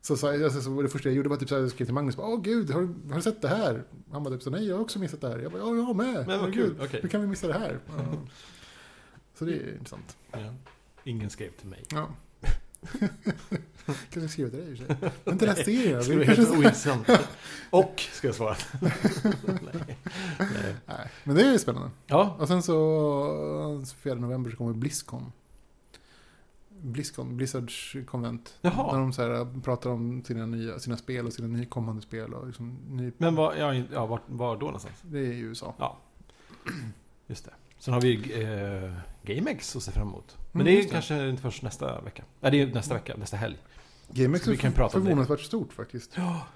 Så, 0.00 0.16
sa 0.16 0.34
jag, 0.34 0.52
så, 0.52 0.60
så 0.62 0.82
det 0.82 0.88
första 0.88 1.08
jag 1.08 1.16
gjorde 1.16 1.28
var 1.28 1.36
typ 1.36 1.48
så 1.48 1.54
här, 1.54 1.62
jag 1.62 1.70
skrev 1.70 1.84
till 1.86 1.94
Magnus. 1.94 2.18
Åh 2.18 2.40
gud, 2.42 2.70
har, 2.70 2.80
du- 2.80 3.08
har 3.08 3.16
du 3.16 3.22
sett 3.22 3.42
det 3.42 3.48
här? 3.48 3.84
Han 4.12 4.22
bara 4.22 4.34
typ 4.34 4.42
så 4.42 4.50
nej 4.50 4.68
jag 4.68 4.76
har 4.76 4.82
också 4.82 4.98
missat 4.98 5.20
det 5.20 5.28
här. 5.28 5.38
Jag 5.38 5.52
bara, 5.52 5.62
ja 5.62 5.74
jag 5.76 5.96
med. 5.96 6.26
Men 6.26 6.40
vad 6.40 6.54
kul, 6.54 6.74
okej. 6.82 7.00
Hur 7.02 7.08
kan 7.08 7.20
vi 7.20 7.26
missa 7.26 7.46
det 7.46 7.52
här? 7.58 7.78
Ja. 7.86 7.94
Så 9.34 9.44
det 9.44 9.52
är 9.52 9.72
intressant. 9.72 10.16
Ja. 10.32 10.54
Ingen 11.04 11.30
skrev 11.30 11.50
till 11.50 11.68
mig. 11.68 11.84
Ja. 11.90 12.08
Kanske 14.10 14.28
skriva 14.28 14.50
till 14.50 14.58
dig 14.58 14.70
i 14.70 14.74
och 14.74 14.78
för 14.78 14.86
sig. 14.86 15.12
Men 15.24 15.38
serien. 15.56 15.92
Det 15.92 15.98
Vi 15.98 16.02
skulle 16.04 16.18
vara 16.18 16.34
helt 16.34 16.50
ointressant. 16.50 17.08
Och, 17.70 18.00
ska 18.12 18.28
jag 18.28 18.34
svara. 18.34 18.56
Nej. 18.80 19.96
Nej. 20.38 20.74
Nej, 20.86 21.10
men 21.24 21.36
det 21.36 21.42
är 21.42 21.58
spännande. 21.58 21.90
Ja, 22.06 22.36
Och 22.38 22.48
sen 22.48 22.62
så 22.62 23.84
4 23.96 24.14
november 24.14 24.50
så 24.50 24.56
kommer 24.56 24.72
Blizzcon. 24.72 25.32
Blizzcon, 26.82 27.36
Blizzards 27.36 27.96
konvent. 28.06 28.54
När 28.60 28.70
jaha. 28.70 28.96
de 28.96 29.12
så 29.12 29.22
här 29.22 29.60
pratar 29.60 29.90
om 29.90 30.24
sina, 30.24 30.46
nya, 30.46 30.78
sina 30.78 30.96
spel 30.96 31.26
och 31.26 31.32
sina 31.32 31.48
nya 31.48 31.66
kommande 31.66 32.02
spel. 32.02 32.34
Och 32.34 32.46
liksom 32.46 32.78
ny, 32.88 33.12
Men 33.18 33.34
var, 33.34 33.54
ja, 33.54 33.74
ja, 33.74 34.06
var, 34.06 34.20
var 34.26 34.56
då 34.56 34.66
någonstans? 34.66 34.96
det 35.02 35.18
är 35.18 35.32
i 35.32 35.38
USA. 35.38 35.96
Just 37.26 37.44
det. 37.44 37.52
Sen 37.80 37.94
har 37.94 38.00
vi 38.00 38.42
eh, 38.42 38.92
GameX 39.22 39.76
att 39.76 39.82
se 39.82 39.90
fram 39.92 40.08
emot. 40.08 40.36
Men 40.52 40.60
Mm, 40.62 40.74
det 40.74 40.80
är 40.80 40.84
det. 40.84 40.88
kanske 40.90 41.28
inte 41.28 41.42
först 41.42 41.62
nästa 41.62 42.00
vecka. 42.00 42.22
Nej, 42.40 42.50
det 42.52 42.60
är 42.62 42.66
nästa 42.66 42.94
vecka, 42.94 43.16
nästa 43.16 43.36
helg. 43.36 43.56
GameX 44.10 44.48
är 44.48 44.56
kan 44.56 44.72
prata 44.72 44.96
om 44.98 45.04
det. 45.04 45.08
förvånansvärt 45.10 45.40
stort 45.40 45.72
faktiskt. 45.72 46.12
Ja, 46.16 46.46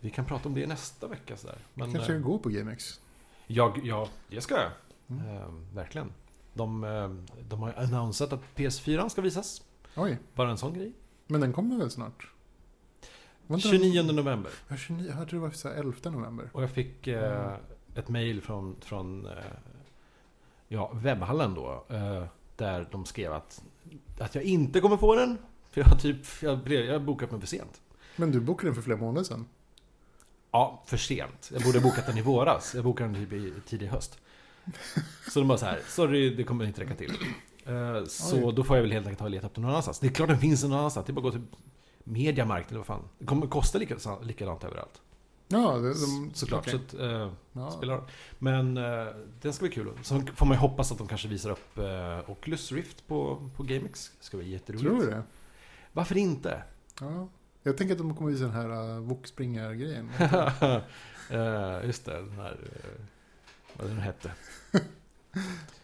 vi 0.00 0.10
kan 0.10 0.24
prata 0.24 0.48
om 0.48 0.54
det 0.54 0.66
nästa 0.66 1.06
vecka 1.06 1.36
sådär. 1.36 1.58
Men, 1.74 1.92
Kanske 1.92 2.14
eh, 2.14 2.20
gå 2.20 2.38
på 2.38 2.48
GameX. 2.48 3.00
jag, 3.46 3.80
ja, 3.84 4.08
det 4.28 4.40
ska 4.40 4.54
jag. 4.54 4.70
Mm. 5.18 5.36
Eh, 5.36 5.48
verkligen. 5.74 6.12
De, 6.54 6.84
eh, 6.84 7.10
de 7.48 7.60
har 7.62 7.68
ju 7.68 7.74
annonsat 7.74 8.32
att 8.32 8.40
PS4 8.56 9.08
ska 9.08 9.20
visas. 9.22 9.62
Oj, 9.96 10.18
Bara 10.34 10.50
en 10.50 10.58
sån 10.58 10.74
grej. 10.74 10.92
men 11.26 11.40
den 11.40 11.52
kommer 11.52 11.76
väl 11.78 11.90
snart? 11.90 12.26
Var 13.46 13.56
inte 13.56 13.68
den- 13.68 13.78
29 13.80 14.02
november. 14.12 14.52
Ja, 14.68 14.76
29, 14.76 15.14
jag 15.18 15.28
tror 15.28 15.40
det 15.40 15.46
var 15.46 15.52
så 15.52 15.68
här 15.68 15.74
11 15.74 16.10
november. 16.10 16.50
Och 16.52 16.62
jag 16.62 16.70
fick 16.70 17.06
eh, 17.06 17.40
Mm. 17.48 17.60
ett 17.94 18.08
mail 18.08 18.40
från, 18.42 18.76
från 18.80 19.26
eh, 19.26 19.32
ja, 20.72 20.90
webbhallen 20.94 21.54
då. 21.54 21.84
Eh, 21.88 22.24
där 22.56 22.88
de 22.90 23.04
skrev 23.04 23.32
att, 23.32 23.62
att 24.18 24.34
jag 24.34 24.44
inte 24.44 24.80
kommer 24.80 24.96
få 24.96 25.14
den. 25.14 25.38
För 25.70 25.80
jag 25.80 25.88
har 25.88 25.96
typ, 25.96 26.16
jag, 26.42 26.58
blev, 26.58 26.84
jag 26.84 27.02
bokat 27.02 27.30
mig 27.30 27.40
för 27.40 27.46
sent. 27.46 27.80
Men 28.16 28.30
du 28.32 28.40
bokade 28.40 28.68
den 28.68 28.74
för 28.74 28.82
flera 28.82 28.98
månader 28.98 29.24
sedan. 29.24 29.46
Ja, 30.50 30.82
för 30.86 30.96
sent. 30.96 31.50
Jag 31.52 31.62
borde 31.62 31.78
ha 31.78 31.82
bokat 31.90 32.06
den 32.06 32.18
i 32.18 32.22
våras. 32.22 32.74
Jag 32.74 32.84
bokade 32.84 33.12
den 33.12 33.24
typ 33.26 33.32
i 33.32 33.52
tidig 33.66 33.86
höst. 33.86 34.18
Så 35.30 35.38
de 35.40 35.48
bara 35.48 35.58
så 35.58 35.66
här, 35.66 35.80
sorry 35.88 36.30
det 36.34 36.44
kommer 36.44 36.64
inte 36.64 36.80
räcka 36.80 36.94
till. 36.94 37.12
Eh, 37.66 38.04
Så 38.06 38.46
Oj. 38.48 38.54
då 38.56 38.64
får 38.64 38.76
jag 38.76 38.82
väl 38.82 38.92
helt 38.92 39.06
enkelt 39.06 39.20
ha 39.20 39.28
letat 39.28 39.50
upp 39.50 39.54
den 39.54 39.62
någon 39.62 39.70
annanstans. 39.70 39.98
Det 39.98 40.06
är 40.06 40.10
klart 40.10 40.28
den 40.28 40.38
finns 40.38 40.62
någon 40.62 40.72
annanstans. 40.72 41.06
Det 41.06 41.10
är 41.10 41.14
bara 41.14 41.28
att 41.28 41.34
gå 41.34 41.38
till 41.38 41.46
Mediamarkt 42.04 42.68
eller 42.70 42.78
vad 42.78 42.86
fan. 42.86 43.02
Det 43.18 43.26
kommer 43.26 43.46
kosta 43.46 43.78
lika, 43.78 43.96
likadant 44.22 44.64
överallt. 44.64 45.00
Ja, 45.52 45.72
de, 45.78 45.82
de, 45.82 46.30
Såklart. 46.34 46.68
okej. 46.68 46.80
Så 46.90 47.04
eh, 47.04 47.32
Ja. 47.52 47.70
spelar. 47.70 48.02
Men 48.38 48.76
eh, 48.76 49.06
den 49.40 49.52
ska 49.52 49.62
bli 49.64 49.74
kul. 49.74 49.90
Så 50.02 50.22
får 50.34 50.46
man 50.46 50.54
ju 50.54 50.60
hoppas 50.60 50.92
att 50.92 50.98
de 50.98 51.08
kanske 51.08 51.28
visar 51.28 51.50
upp 51.50 51.78
eh, 51.78 52.30
Oculus 52.30 52.72
Rift 52.72 53.06
på, 53.06 53.48
på 53.56 53.62
GameX. 53.62 54.12
Det 54.18 54.24
ska 54.24 54.36
bli 54.36 54.50
jätteroligt. 54.50 54.86
Tror 54.86 55.00
du 55.00 55.06
det? 55.10 55.22
Varför 55.92 56.16
inte? 56.16 56.62
Ja. 57.00 57.28
Jag 57.62 57.76
tänker 57.76 57.92
att 57.94 57.98
de 57.98 58.16
kommer 58.16 58.30
visa 58.30 58.44
den 58.44 58.52
här 58.54 58.94
uh, 58.96 59.00
Wok-springar-grejen. 59.00 60.10
Eh, 61.30 61.86
just 61.86 62.04
det, 62.04 62.12
den 62.16 62.30
här... 62.38 62.52
Uh, 62.52 63.04
vad 63.76 63.88
den 63.88 63.98
hette. 63.98 64.32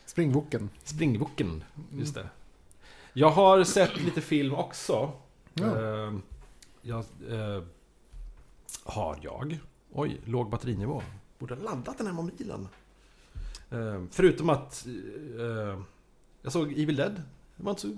Springwoken. 0.07 0.71
Springboken. 0.85 1.49
Mm. 1.49 2.01
Just 2.01 2.15
det. 2.15 2.29
Jag 3.13 3.31
har 3.31 3.65
sett 3.65 4.01
lite 4.01 4.21
film 4.21 4.55
också. 4.55 5.13
Ja. 5.55 5.65
Eh, 5.65 6.13
jag, 6.83 7.05
har 8.85 9.19
jag? 9.23 9.59
Oj, 9.93 10.21
låg 10.25 10.51
batterinivå. 10.51 11.03
Borde 11.39 11.55
ha 11.55 11.63
laddat 11.63 11.99
den 11.99 12.07
här 12.07 12.15
mobilen. 12.15 12.69
Eh, 13.71 14.03
förutom 14.11 14.51
att... 14.51 14.87
Eh, 15.39 15.81
jag 16.43 16.53
såg 16.53 16.73
Evil 16.73 16.97
Dead. 16.97 17.23
Det 17.57 17.63
var 17.63 17.71
inte 17.71 17.83
så... 17.83 17.89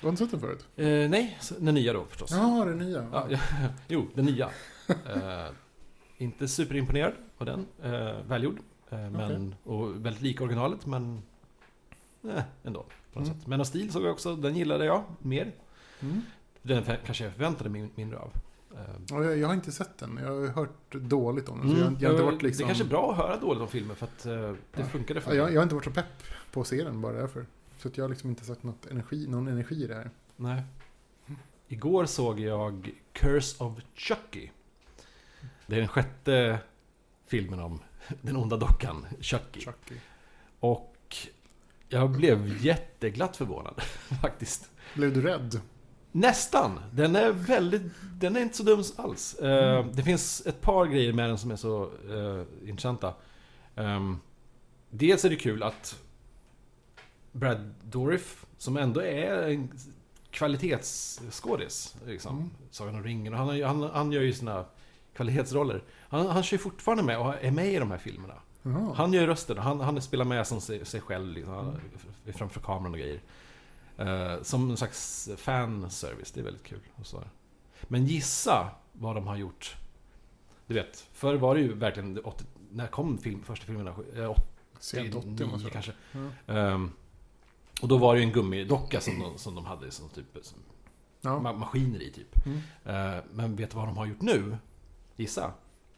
Du 0.00 0.06
har 0.06 0.08
inte 0.10 0.22
sett 0.24 0.30
den 0.30 0.40
förut? 0.40 0.66
Eh, 0.76 0.86
nej, 1.10 1.38
den 1.58 1.74
nya 1.74 1.92
då 1.92 2.04
förstås. 2.04 2.30
Ja, 2.30 2.64
den 2.64 2.78
nya. 2.78 3.08
Ja, 3.12 3.26
ja, 3.30 3.38
jo, 3.88 4.06
den 4.14 4.24
nya. 4.24 4.50
Eh, 4.88 5.46
inte 6.18 6.48
superimponerad 6.48 7.12
av 7.38 7.46
den. 7.46 7.66
Eh, 7.82 8.16
välgjord. 8.28 8.58
Eh, 8.90 9.10
men, 9.10 9.54
Och 9.64 10.06
väldigt 10.06 10.22
lik 10.22 10.40
originalet, 10.40 10.86
men... 10.86 11.22
Eh, 12.24 12.42
ändå. 12.64 12.84
På 13.12 13.18
något 13.20 13.28
Mm. 13.28 13.38
sätt. 13.40 13.46
Men 13.46 13.60
av 13.60 13.64
stil 13.64 13.92
såg 13.92 14.02
jag 14.02 14.12
också, 14.12 14.36
den 14.36 14.56
gillade 14.56 14.84
jag 14.84 15.04
mer. 15.18 15.52
Mm. 16.00 16.22
Den 16.62 16.84
kanske 17.04 17.24
jag 17.24 17.32
förväntade 17.32 17.70
mig 17.70 17.88
mindre 17.94 18.18
av. 18.18 18.32
Ja, 19.08 19.24
jag, 19.24 19.38
jag 19.38 19.46
har 19.48 19.54
inte 19.54 19.72
sett 19.72 19.98
den. 19.98 20.18
Jag 20.22 20.28
har 20.40 20.46
hört 20.48 20.92
dåligt 20.92 21.48
om 21.48 21.58
den. 21.60 21.70
mm, 21.70 21.80
jag, 21.80 22.02
jag 22.02 22.08
har 22.08 22.14
inte 22.14 22.24
varit 22.24 22.42
liksom... 22.42 22.62
Det 22.62 22.66
kanske 22.66 22.84
är 22.84 22.88
bra 22.88 23.10
att 23.10 23.16
höra 23.16 23.36
dåligt 23.36 23.62
om 23.62 23.68
filmer 23.68 23.94
för 23.94 24.06
att 24.06 24.26
eh, 24.26 24.32
det 24.32 24.56
Ja. 24.76 24.84
funkade 24.84 25.20
för 25.20 25.30
Ja, 25.30 25.36
jag, 25.36 25.44
mig. 25.44 25.54
jag 25.54 25.60
har 25.60 25.62
inte 25.62 25.74
varit 25.74 25.84
så 25.84 25.90
pepp 25.90 26.22
på 26.52 26.60
att 26.60 26.66
se 26.66 26.84
den 26.84 27.00
bara 27.00 27.12
därför. 27.12 27.46
Så 27.78 27.88
att 27.88 27.96
jag 27.96 28.04
har 28.04 28.08
liksom 28.08 28.30
inte 28.30 28.44
sett 28.44 28.62
något 28.62 28.86
energi, 28.86 29.26
någon 29.28 29.48
energi 29.48 29.84
i 29.84 29.86
det 29.86 29.94
här. 29.94 30.10
Nej. 30.36 30.62
Igår 31.68 32.06
såg 32.06 32.40
jag 32.40 32.90
Curse 33.12 33.64
of 33.64 33.72
Chucky. 33.94 34.50
Det 35.66 35.74
är 35.76 35.78
den 35.78 35.88
sjätte 35.88 36.58
filmen 37.26 37.60
om 37.60 37.80
den 38.22 38.36
onda 38.36 38.56
dockan, 38.56 39.06
Chucky. 39.20 39.60
Chucky. 39.60 39.94
Och 40.60 41.16
jag 41.88 42.10
blev 42.10 42.64
jätteglatt 42.64 43.36
förvånad 43.36 43.80
faktiskt. 44.22 44.70
Blev 44.94 45.14
du 45.14 45.20
rädd? 45.20 45.60
Nästan! 46.12 46.80
Den 46.92 47.16
är 47.16 47.32
väldigt, 47.32 47.82
den 48.14 48.36
är 48.36 48.40
inte 48.40 48.56
så 48.56 48.62
dum 48.62 48.82
alls. 48.96 49.34
Eh, 49.34 49.78
Mm. 49.78 49.92
det 49.94 50.02
finns 50.02 50.46
ett 50.46 50.60
par 50.60 50.86
grejer 50.86 51.12
med 51.12 51.28
den 51.28 51.38
som 51.38 51.50
är 51.50 51.56
så 51.56 51.82
eh, 51.84 52.68
intressanta. 52.68 53.14
Ehm, 53.76 54.18
dels 54.90 55.24
är 55.24 55.30
det 55.30 55.36
kul 55.36 55.62
att 55.62 56.02
Brad 57.32 57.74
Dourif, 57.84 58.46
som 58.58 58.76
ändå 58.76 59.00
är 59.02 59.42
en 59.48 59.68
kvalitetsskådis, 60.30 61.96
liksom, 62.06 62.36
Mm. 62.36 62.50
Sagan 62.70 62.94
om 62.94 63.02
ringen, 63.02 63.32
och 63.32 63.38
han, 63.38 63.62
han, 63.62 63.82
han 63.82 64.12
gör 64.12 64.22
ju 64.22 64.32
sina 64.32 64.64
kvalitetsroller. 65.14 65.82
Han, 66.08 66.26
han 66.26 66.42
kör 66.42 66.58
fortfarande 66.58 67.04
med 67.04 67.18
och 67.18 67.34
är 67.40 67.50
med 67.50 67.72
i 67.72 67.76
de 67.78 67.90
här 67.90 67.98
filmerna. 67.98 68.34
Jaha. 68.62 68.92
Han 68.96 69.12
gör 69.12 69.26
rösten, 69.26 69.58
han, 69.58 69.80
han 69.80 70.02
spelar 70.02 70.24
med 70.24 70.46
som 70.46 70.60
sig, 70.60 70.84
sig 70.84 71.00
själv 71.00 71.32
liksom, 71.32 71.76
är 72.26 72.32
framför 72.32 72.60
kameran 72.60 72.92
och 72.92 72.98
grejer. 72.98 73.20
Eh, 73.98 74.42
som 74.42 74.70
en 74.70 74.76
slags 74.76 75.28
fanservice, 75.36 76.32
det 76.32 76.40
är 76.40 76.44
väldigt 76.44 76.64
kul. 76.64 76.80
Och 76.96 77.06
så. 77.06 77.24
Men 77.82 78.06
gissa 78.06 78.70
vad 78.92 79.14
de 79.16 79.26
har 79.26 79.36
gjort. 79.36 79.76
Du 80.66 80.74
vet, 80.74 81.08
förr 81.12 81.34
var 81.34 81.54
det 81.54 81.60
ju 81.60 81.74
verkligen, 81.74 82.14
det 82.14 82.20
80, 82.20 82.44
när 82.70 82.86
kom 82.86 83.18
film, 83.18 83.42
första 83.42 83.66
filmerna? 83.66 83.94
Eh, 84.16 84.34
Sent 84.78 85.14
80 85.14 85.26
måste 85.28 85.44
89 85.44 85.64
det 85.64 85.70
kanske. 85.70 85.92
Ja. 86.12 86.54
Ehm, 86.54 86.90
och 87.82 87.88
då 87.88 87.96
var 87.98 88.14
det 88.14 88.20
ju 88.20 88.26
en 88.26 88.32
gummidocka 88.32 89.00
som 89.00 89.18
de, 89.18 89.38
som 89.38 89.54
de 89.54 89.64
hade 89.64 89.90
som 89.90 90.08
typ 90.08 90.26
som 90.42 90.58
Ja. 91.20 91.30
ma- 91.30 91.56
maskiner 91.58 92.02
i 92.02 92.12
typ. 92.12 92.46
Mm. 92.46 92.58
Eh, 92.84 93.22
men 93.32 93.56
vet 93.56 93.70
du 93.70 93.76
vad 93.76 93.88
de 93.88 93.96
har 93.96 94.06
gjort 94.06 94.20
nu? 94.20 94.56
Gissa? 95.16 95.52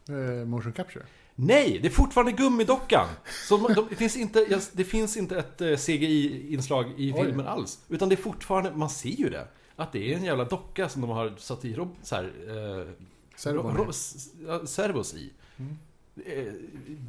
Eh, 0.08 0.46
motion 0.46 0.72
capture. 0.72 1.04
Nej, 1.40 1.78
det 1.82 1.88
är 1.88 1.92
fortfarande 1.92 2.32
gummidockan! 2.32 3.08
Så 3.48 3.56
de, 3.56 3.74
de, 3.74 3.86
det, 3.90 3.96
finns 3.96 4.16
inte, 4.16 4.60
det 4.72 4.84
finns 4.84 5.16
inte 5.16 5.38
ett 5.38 5.60
eh, 5.60 5.76
CGI-inslag 5.76 6.92
i 6.96 7.12
Oj. 7.12 7.24
filmen 7.24 7.46
alls. 7.46 7.78
Utan 7.88 8.08
det 8.08 8.14
är 8.14 8.22
fortfarande, 8.22 8.70
man 8.70 8.90
ser 8.90 9.08
ju 9.08 9.30
det. 9.30 9.48
Att 9.76 9.92
det 9.92 10.12
är 10.12 10.16
en 10.16 10.24
jävla 10.24 10.44
docka 10.44 10.88
som 10.88 11.02
de 11.02 11.10
har 11.10 11.34
satt 11.38 11.64
i 11.64 11.74
rob, 11.74 11.96
så 12.02 12.14
här, 12.14 12.24
eh, 12.24 12.92
Servon. 13.36 13.76
ro, 13.76 13.84
ro, 13.84 14.66
servos 14.66 15.14
i. 15.14 15.32
Mm. 15.56 15.78
Eh, 16.26 16.52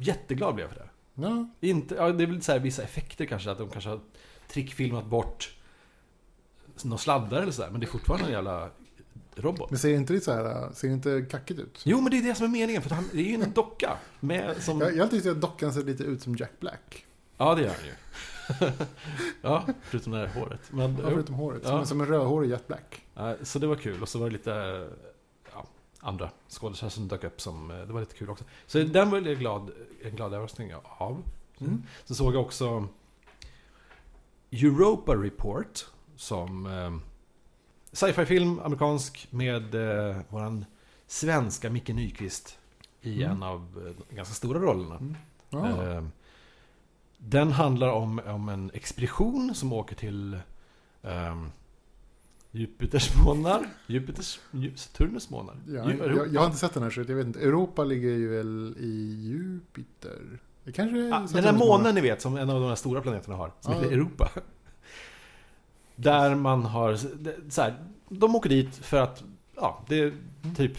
jätteglad 0.00 0.54
blev 0.54 0.66
jag 0.66 0.76
för 0.76 0.80
det. 0.80 0.88
Ja, 1.28 1.48
Inte, 1.60 1.94
ja, 1.94 2.12
det 2.12 2.24
är 2.24 2.26
väl 2.26 2.42
så 2.42 2.52
här 2.52 2.58
vissa 2.58 2.82
effekter 2.82 3.24
kanske, 3.24 3.50
att 3.50 3.58
de 3.58 3.68
kanske 3.70 3.90
har 3.90 4.00
trickfilmat 4.48 5.06
bort 5.06 5.54
några 6.82 6.98
sladdar 6.98 7.42
eller 7.42 7.52
sådär. 7.52 7.70
Men 7.70 7.80
det 7.80 7.86
är 7.86 7.90
fortfarande 7.90 8.26
en 8.26 8.32
jävla 8.32 8.70
robot. 9.34 9.70
men 9.70 9.78
ser 9.78 9.94
inte 9.94 10.12
det 10.12 10.20
så 10.20 10.32
här, 10.32 10.72
ser 10.72 10.88
inte 10.88 11.26
kackigt 11.30 11.60
ut? 11.60 11.80
Jo, 11.84 12.00
men 12.00 12.10
det 12.10 12.18
är 12.18 12.22
det 12.22 12.34
som 12.34 12.46
är 12.46 12.50
meningen, 12.50 12.82
för 12.82 12.90
han, 12.90 13.04
det 13.12 13.18
är 13.18 13.24
ju 13.24 13.34
en 13.34 13.52
docka. 13.52 13.96
Med, 14.20 14.62
som, 14.62 14.80
Jag, 14.80 14.90
jag 14.90 14.96
har 14.96 15.02
alltid 15.02 15.22
tyckt 15.22 15.32
att 15.32 15.40
dockan 15.40 15.72
ser 15.72 15.84
lite 15.84 16.04
ut 16.04 16.22
som 16.22 16.36
Jack 16.36 16.52
Black. 16.60 17.06
Ja, 17.36 17.54
det 17.54 17.62
gör 17.62 17.74
han 17.74 17.84
ju. 17.84 17.92
ja, 19.42 19.66
förutom 19.82 20.12
det 20.12 20.18
här 20.18 20.40
håret. 20.40 20.60
Men, 20.70 20.96
Ja, 20.96 21.10
förutom 21.10 21.34
håret. 21.34 21.62
Ja. 21.64 21.70
Som, 21.70 21.86
som 21.86 22.00
en 22.00 22.06
rödhårig 22.06 22.50
Jack 22.50 22.66
Black. 22.66 23.02
så 23.42 23.58
det 23.58 23.66
var 23.66 23.76
kul. 23.76 24.02
Och 24.02 24.08
så 24.08 24.18
var 24.18 24.26
det 24.26 24.32
lite 24.32 24.88
ja, 25.52 25.66
andra 26.00 26.30
skådespelare 26.48 26.90
som 26.90 27.08
dök 27.08 27.24
upp 27.24 27.40
som, 27.40 27.70
eh, 27.70 27.76
det 27.76 27.92
var 27.92 28.00
lite 28.00 28.14
kul 28.14 28.30
också. 28.30 28.44
Så 28.66 28.78
den 28.78 29.10
var 29.10 29.18
jag 29.20 29.38
glad, 29.38 29.70
en 30.02 30.16
glad 30.16 30.34
överraskning 30.34 30.74
av. 30.82 31.22
Mm. 31.60 31.82
Så 32.04 32.14
såg 32.14 32.34
jag 32.34 32.42
också 32.42 32.88
Europa 34.52 35.14
Report 35.14 35.86
som 36.16 36.66
eh, 37.90 37.96
sci-fi-film, 37.96 38.60
amerikansk, 38.60 39.28
med 39.30 39.74
eh, 39.74 40.16
våran 40.28 40.64
svenska 41.06 41.70
Micke 41.70 41.88
Nyqvist 41.94 42.58
i 43.02 43.22
Mm. 43.24 43.36
en 43.36 43.42
av 43.42 43.60
eh, 43.86 44.04
de 44.08 44.16
ganska 44.16 44.34
stora 44.34 44.58
rollerna. 44.58 44.96
Mm. 44.96 45.14
Ja. 45.50 45.92
Eh, 45.96 46.04
Den 47.18 47.52
handlar 47.52 47.88
om, 47.88 48.18
om 48.26 48.48
en 48.48 48.70
expedition 48.74 49.54
som 49.54 49.72
åker 49.72 49.96
till 49.96 50.38
ehm, 51.02 51.50
Jupiters 52.50 53.10
månar? 53.24 53.66
Jupiters, 53.86 54.40
Ju- 54.50 54.76
Saturnus 54.76 55.30
månar? 55.30 55.54
Ja, 55.68 55.90
jag, 55.92 56.32
jag 56.34 56.40
har 56.40 56.46
inte 56.46 56.58
sett 56.58 56.74
den 56.74 56.82
här 56.82 56.90
så 56.90 57.00
jag 57.00 57.04
vet 57.06 57.26
inte. 57.26 57.40
Europa 57.40 57.84
ligger 57.84 58.08
ju 58.10 58.28
väl 58.28 58.74
i 58.78 59.14
Jupiter? 59.28 60.38
Det 60.64 60.72
kanske 60.72 60.98
är 60.98 61.12
Ah, 61.12 61.18
den 61.32 61.42
där 61.42 61.52
måne. 61.52 61.58
månen 61.64 61.94
ni 61.94 62.00
vet, 62.00 62.22
som 62.22 62.36
en 62.36 62.50
av 62.50 62.60
de 62.60 62.68
här 62.68 62.74
stora 62.74 63.00
planeterna 63.00 63.36
har, 63.36 63.52
som 63.60 63.72
Ja. 63.72 63.78
heter 63.80 63.92
Europa. 63.92 64.30
Där 66.02 66.34
man 66.34 66.62
har, 66.64 66.96
så 67.50 67.62
här, 67.62 67.84
de 68.08 68.34
åker 68.36 68.50
dit 68.50 68.74
för 68.76 69.00
att, 69.00 69.22
ja, 69.56 69.84
det 69.88 69.98
är 69.98 70.12
typ, 70.56 70.72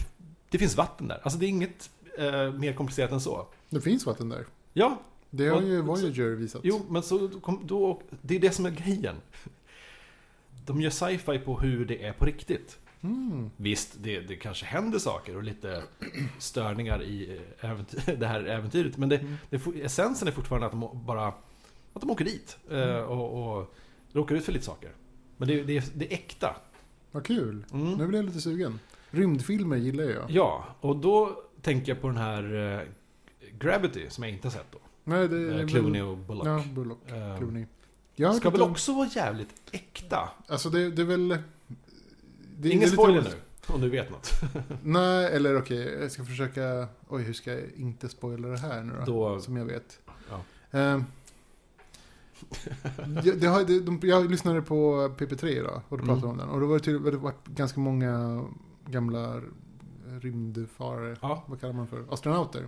det 0.50 0.58
finns 0.58 0.76
vatten 0.76 1.08
där. 1.08 1.20
Alltså 1.22 1.38
det 1.38 1.46
är 1.46 1.48
inget 1.48 1.90
eh, 2.18 2.52
mer 2.52 2.72
komplicerat 2.72 3.12
än 3.12 3.20
så. 3.20 3.46
Det 3.70 3.80
finns 3.80 4.06
vatten 4.06 4.28
där. 4.28 4.46
Ja, 4.72 5.00
Det 5.30 5.48
har 5.48 5.56
Och- 5.56 5.62
ju 5.62 5.80
Voyager 5.82 6.28
visat. 6.34 6.60
Jo, 6.64 6.82
men 6.88 7.02
så 7.02 7.18
då, 7.18 7.58
då, 7.64 8.02
det 8.22 8.36
är 8.36 8.40
det 8.40 8.50
som 8.50 8.66
är 8.66 8.70
grejen. 8.70 9.16
De 10.66 10.80
gör 10.80 10.90
sci-fi 10.90 11.38
på 11.38 11.58
hur 11.60 11.84
det 11.84 12.04
är 12.06 12.12
på 12.12 12.24
riktigt. 12.24 12.78
Mm. 13.00 13.50
Visst, 13.56 13.94
det, 14.02 14.20
det 14.20 14.36
kanske 14.36 14.66
händer 14.66 14.98
saker 14.98 15.36
och 15.36 15.42
lite 15.42 15.82
störningar 16.38 17.02
i 17.02 17.40
eh, 17.60 17.70
äventy- 17.70 18.16
det 18.18 18.26
här 18.26 18.44
äventyret. 18.44 18.96
Men 18.96 19.08
det, 19.08 19.16
Mm. 19.18 19.36
det, 19.50 19.82
essensen 19.84 20.28
är 20.28 20.32
fortfarande 20.32 20.66
att 20.66 20.72
de 20.72 21.04
bara 21.06 21.26
att 21.94 22.00
de 22.00 22.10
åker 22.10 22.24
dit 22.24 22.56
eh, 22.70 22.96
och, 22.96 23.58
och 23.58 23.74
råkar 24.12 24.34
ut 24.36 24.44
för 24.44 24.52
lite 24.52 24.64
saker. 24.64 24.90
Men 25.42 25.48
det, 25.48 25.62
det, 25.62 25.76
är- 25.76 25.84
det 25.94 26.06
är 26.12 26.14
äkta. 26.14 26.56
Vad 27.12 27.24
kul. 27.26 27.64
Mm. 27.72 27.92
Nu 27.92 28.06
blir 28.06 28.18
jag 28.18 28.26
lite 28.26 28.40
sugen. 28.40 28.78
Rymdfilmer 29.10 29.76
gillar 29.76 30.04
jag. 30.04 30.24
Ja, 30.30 30.64
och 30.80 30.96
då 30.96 31.42
tänker 31.62 31.92
jag 31.92 32.00
på 32.00 32.08
den 32.08 32.16
här 32.16 32.54
eh, 32.80 32.80
Gravity 33.58 34.10
som 34.10 34.24
jag 34.24 34.32
inte 34.32 34.48
har 34.48 34.52
sett 34.52 34.72
då. 34.72 34.78
Nej, 35.04 35.28
det 35.28 35.36
är 35.36 35.60
Eh, 35.60 35.66
Clooney 35.66 36.02
och 36.02 36.16
Bullock. 36.18 36.46
Ja, 36.46 36.64
Bullock. 36.74 36.98
Eh, 37.10 37.38
Clooney. 37.38 37.66
Jag 38.14 38.34
ska 38.34 38.50
väl 38.50 38.60
de- 38.60 38.70
också 38.70 38.92
vara 38.94 39.08
jävligt 39.08 39.48
äkta. 39.72 40.28
Alltså 40.46 40.70
det, 40.70 40.90
det 40.90 41.02
är 41.02 41.06
väl... 41.06 41.38
Det, 42.58 42.68
Ingen 42.70 42.88
spoiler 42.90 43.22
nu, 43.22 43.74
om 43.74 43.80
du 43.80 43.88
vet 43.90 44.10
något. 44.10 44.30
Nej, 44.82 45.26
eller 45.26 45.56
okej, 45.58 45.98
jag 46.00 46.12
ska 46.12 46.24
försöka... 46.24 46.86
Oj, 47.08 47.22
hur 47.22 47.32
ska 47.32 47.52
jag 47.52 47.62
inte 47.76 48.08
spoila 48.08 48.48
det 48.48 48.58
här 48.58 48.82
nu 48.82 48.92
då? 49.06 49.12
Då- 49.34 49.40
Som 49.40 49.56
jag 49.56 49.64
vet. 49.64 49.98
Ja. 50.30 50.40
Ehm, 50.78 51.04
jag, 53.24 53.38
det 53.40 53.46
har, 53.46 53.64
det, 53.64 53.80
de, 53.80 54.00
jag 54.02 54.30
lyssnade 54.30 54.62
på 54.62 55.08
PP3 55.18 55.46
idag 55.46 55.80
och 55.88 55.98
då 55.98 56.04
pratade 56.04 56.20
de 56.20 56.30
Mm. 56.30 56.30
om 56.30 56.38
den. 56.38 56.48
Och 56.48 56.60
då 56.60 56.66
var 56.66 56.74
det, 56.78 56.84
tydligt, 56.84 57.12
det 57.12 57.18
var 57.18 57.34
ganska 57.44 57.80
många 57.80 58.44
gamla 58.86 59.40
rymdfarare, 60.20 61.16
Ja. 61.22 61.44
vad 61.48 61.60
kallar 61.60 61.74
man 61.74 61.86
för, 61.86 62.04
astronauter. 62.10 62.66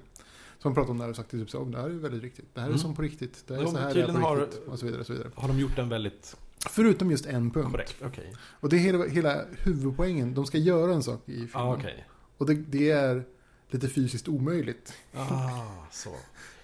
Som 0.58 0.74
pratade 0.74 0.90
om 0.90 0.98
det 0.98 1.04
här 1.04 1.10
och 1.10 1.16
sagt 1.16 1.30
typ 1.30 1.50
så, 1.50 1.58
"Om 1.58 1.70
det 1.70 1.78
här 1.80 1.84
är 1.84 1.90
väldigt 1.90 2.22
riktigt. 2.22 2.54
Det 2.54 2.60
här 2.60 2.66
är 2.66 2.70
Mm. 2.70 2.78
som 2.80 2.94
på 2.94 3.02
riktigt. 3.02 3.44
Det 3.46 3.54
här 3.54 3.60
är 3.60 3.64
De 3.64 3.70
så 3.72 3.78
här 3.78 3.94
det 3.94 4.00
är 4.02 4.06
på 4.06 4.12
har- 4.12 4.36
riktigt. 4.36 4.68
Och 4.68 4.78
så 4.78 4.86
vidare, 4.86 5.00
och 5.00 5.06
så 5.06 5.12
vidare. 5.12 5.30
Har 5.34 5.48
de 5.48 5.58
gjort 5.58 5.76
den 5.76 5.88
väldigt 5.88 6.36
Förutom 6.70 7.10
just 7.10 7.26
en 7.26 7.50
punkt. 7.50 7.70
korrekt? 7.70 7.96
Okej. 8.06 8.32
Och 8.60 8.68
det 8.68 8.76
är 8.76 8.80
hela, 8.80 9.04
hela 9.06 9.44
huvudpoängen. 9.58 10.34
De 10.34 10.46
ska 10.46 10.58
göra 10.58 10.94
en 10.94 11.02
sak 11.02 11.22
i 11.28 11.32
filmen. 11.32 11.50
Ja, 11.54 11.74
okej. 11.76 12.04
Och 12.38 12.46
det, 12.46 12.54
det 12.54 12.90
är 12.90 13.24
lite 13.70 13.88
fysiskt 13.88 14.28
omöjligt. 14.28 14.94
Ah, 15.14 15.60
så. 15.90 16.10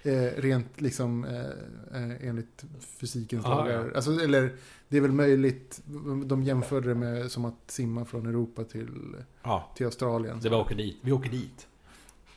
Eh, 0.02 0.22
rent 0.36 0.80
liksom 0.80 1.24
eh, 1.24 1.40
eh, 2.02 2.28
enligt 2.28 2.64
fysikens 2.80 3.44
Ah, 3.46 3.48
lagar. 3.54 3.92
Alltså, 3.94 4.10
eller 4.20 4.52
det 4.88 4.96
är 4.96 5.00
väl 5.00 5.12
möjligt. 5.12 5.82
De 6.26 6.42
jämförde 6.42 6.88
det 6.88 6.94
med 6.94 7.30
som 7.30 7.44
att 7.44 7.58
simma 7.66 8.04
från 8.04 8.26
Europa 8.26 8.64
till, 8.64 9.16
Ja, 9.42 9.72
till 9.76 9.86
Australien. 9.86 10.40
det 10.42 10.48
var 10.48 10.60
åker 10.60 10.74
dit. 10.74 10.96
Vi 11.02 11.12
åker 11.12 11.30
dit. 11.30 11.66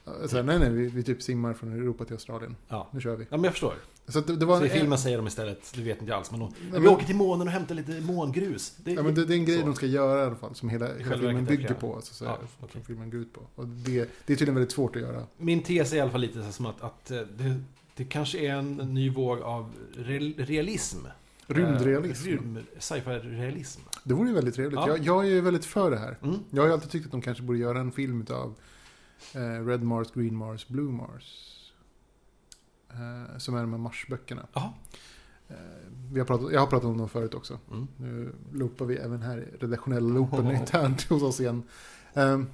Alltså, 0.06 0.42
nej, 0.42 0.60
nej, 0.60 0.70
vi, 0.70 0.88
vi 0.88 1.04
typ 1.04 1.22
simmar 1.22 1.54
från 1.54 1.72
Europa 1.74 2.06
till 2.06 2.13
Australien. 2.13 2.56
Ja. 2.68 2.88
Nu 2.92 3.02
kör 3.02 3.16
vi. 3.16 3.24
Ja, 3.24 3.38
men 3.38 3.44
jag 3.44 3.54
förstår. 3.54 3.74
Så 4.08 4.20
det, 4.22 4.36
det 4.36 4.46
var 4.46 4.60
Så 4.60 4.66
i 4.66 4.70
en, 4.70 4.76
filmen 4.78 4.98
säger 4.98 5.18
de 5.18 5.28
istället, 5.28 5.74
det 5.76 5.82
vet 5.82 6.00
inte 6.00 6.12
jag 6.12 6.18
alls, 6.18 6.32
men 6.32 6.39
de, 6.39 6.54
men- 6.72 6.82
vi 6.82 6.88
åker 6.88 7.06
till 7.06 7.16
månen 7.16 7.48
och 7.48 7.54
hämtar 7.54 7.76
lite 7.76 7.92
mångrus. 8.02 8.76
Det, 8.78 8.92
Ja, 8.92 9.04
men 9.04 9.16
det, 9.16 9.26
det 9.26 9.34
är 9.34 9.38
en 9.38 9.46
grej 9.46 9.60
så. 9.60 9.66
de 9.66 9.76
ska 9.76 9.86
göra 9.86 10.20
i 10.24 10.26
alla 10.26 10.36
fall, 10.36 10.56
som 10.56 10.70
hela, 10.70 10.88
hela 10.98 11.18
filmen 11.18 11.46
bygger 11.46 11.68
flera. 11.68 11.80
på. 11.80 11.96
Alltså, 11.96 12.13
så, 12.13 12.26
Ja, 12.26 12.38
Som 12.38 12.48
okej. 12.70 12.82
filmen 12.88 13.10
går 13.10 13.20
ut 13.20 13.34
på. 13.34 13.42
Och 13.56 13.68
det, 13.68 13.92
det 14.26 14.34
är 14.34 14.38
tydligen 14.38 14.56
väldigt 14.56 14.72
svårt 14.72 14.96
att 14.96 15.02
göra. 15.02 15.24
Min 15.38 15.63
tes 15.63 15.94
är 15.94 15.98
i 15.98 16.00
alla 16.00 16.12
fall 16.12 16.22
lite 16.22 16.44
så 16.44 16.52
som 16.52 16.66
att, 16.66 16.82
att 16.82 17.12
eh, 17.12 17.18
det, 17.38 17.62
det 17.96 18.04
kanske 18.06 18.38
är 18.39 18.54
en 18.56 18.76
ny 18.78 19.10
våg 19.10 19.42
av 19.42 19.70
real, 19.96 20.34
realism. 20.38 20.98
Rymdrealism. 21.48 22.28
Eh, 22.28 22.32
Rymd, 22.32 22.60
sci-fi-realism. 22.80 23.82
Det 24.04 24.13
vore 24.13 24.30
ju 24.30 24.36
väldigt 24.36 24.56
trevligt. 24.56 24.80
Ja. 24.80 24.88
Jag, 24.88 25.00
jag 25.06 25.26
är 25.26 25.30
ju 25.30 25.42
väldigt 25.42 25.66
för 25.66 25.92
det 25.92 25.98
här. 25.98 26.18
Mm. 26.24 26.36
Jag 26.50 26.62
har 26.62 26.68
ju 26.68 26.74
alltid 26.74 26.89
tyckt 26.89 27.06
att 27.06 27.12
de 27.12 27.22
kanske 27.22 27.44
borde 27.44 27.60
göra 27.60 27.80
en 27.80 27.92
film 27.92 28.26
av 28.30 28.56
eh, 29.36 29.66
Red 29.66 29.84
Mars, 29.84 30.08
Green 30.14 30.36
Mars, 30.36 30.68
Blue 30.68 30.92
Mars. 30.92 31.50
Eh, 32.92 33.38
som 33.38 33.56
är 33.56 33.62
de 33.62 33.72
här 33.72 33.78
Mars-böckerna. 33.80 34.48
Eh, 35.48 35.56
vi 36.12 36.20
har 36.20 36.26
pratat, 36.28 36.52
jag 36.54 36.60
har 36.60 36.68
pratat 36.68 36.90
om 36.90 36.98
dem 36.98 37.10
förut 37.10 37.34
också. 37.34 37.60
Mm. 37.72 37.88
Nu 37.98 38.34
loopar 38.54 38.86
vi 38.86 38.96
även 38.96 39.22
här 39.22 39.48
redaktionella 39.60 40.14
loopen 40.14 40.52
internt 40.52 41.04
hos 41.10 41.24
oss 41.24 41.40
igen. 41.40 41.64
Ehm, 42.14 42.48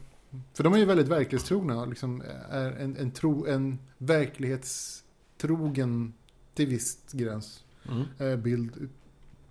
för 0.53 0.63
de 0.63 0.73
är 0.73 0.77
ju 0.77 0.85
väldigt 0.85 1.07
verklighetstrogna. 1.07 1.85
Liksom 1.85 2.23
är 2.49 2.71
en, 2.71 2.97
en, 2.97 3.11
tro, 3.11 3.45
en 3.45 3.79
verklighetstrogen 3.97 6.13
till 6.53 6.67
viss 6.67 6.97
gräns 7.11 7.63
Mm. 7.89 8.03
eh, 8.17 8.35
bild 8.35 8.77
ut- 8.77 8.91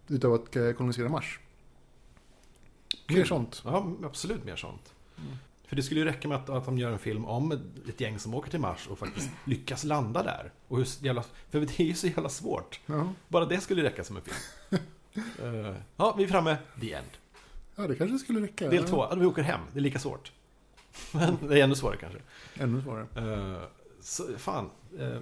utav 0.09 0.35
att 0.35 0.57
eh, 0.57 0.73
kolonisera 0.73 1.09
Mars. 1.09 1.41
Mer 3.09 3.25
sånt. 3.25 3.63
Ja, 3.65 3.93
absolut 4.05 4.45
mer 4.45 4.57
sånt. 4.57 4.95
Mm. 5.17 5.31
För 5.69 5.77
det 5.77 5.83
skulle 5.83 6.01
ju 6.01 6.07
räcka 6.07 6.29
med 6.29 6.37
att, 6.37 6.51
att 6.51 6.65
de 6.65 6.79
gör 6.79 6.93
en 6.93 6.99
film 6.99 7.25
om 7.25 7.53
ett, 7.89 8.01
gäng 8.01 8.19
som 8.19 8.35
åker 8.35 8.51
till 8.51 8.61
Mars 8.61 8.87
och 8.87 8.99
faktiskt 8.99 9.31
lyckas 9.45 9.85
landa 9.85 10.23
där. 10.23 10.53
Och 10.69 10.77
hur 10.77 10.87
jävla, 11.01 11.25
för 11.51 11.61
det 11.61 11.81
är 11.81 11.85
ju 11.85 11.95
så 11.95 12.07
jävla 12.07 12.29
svårt. 12.29 12.81
Ja. 12.87 13.13
Bara 13.29 13.45
det 13.45 13.61
skulle 13.61 13.83
räcka 13.83 14.05
som 14.05 14.17
en 14.17 14.23
film. 14.23 14.83
Eh, 15.43 15.75
ja, 15.97 16.15
vi 16.19 16.25
är 16.25 16.29
framme. 16.29 16.57
The 16.81 16.93
End. 16.93 17.07
ja, 17.77 17.87
det 17.87 17.95
kanske 17.95 18.19
skulle 18.19 18.41
räcka. 18.41 18.69
Del 18.69 18.85
två. 18.85 19.07
Ja, 19.11 19.17
vi 19.17 19.27
åker 19.27 19.43
hem. 19.43 19.61
Det 19.73 19.79
är 19.79 19.83
lika 19.83 19.99
svårt. 19.99 20.33
Men 21.13 21.37
det 21.49 21.61
är 21.61 21.65
ännu 21.65 21.75
svårare 21.75 21.97
kanske. 21.97 22.19
Ännu 22.55 22.83
svårare. 22.83 23.07
Eh, 23.17 23.63
så, 24.01 24.23
fan. 24.39 24.71
Eh, 24.99 25.17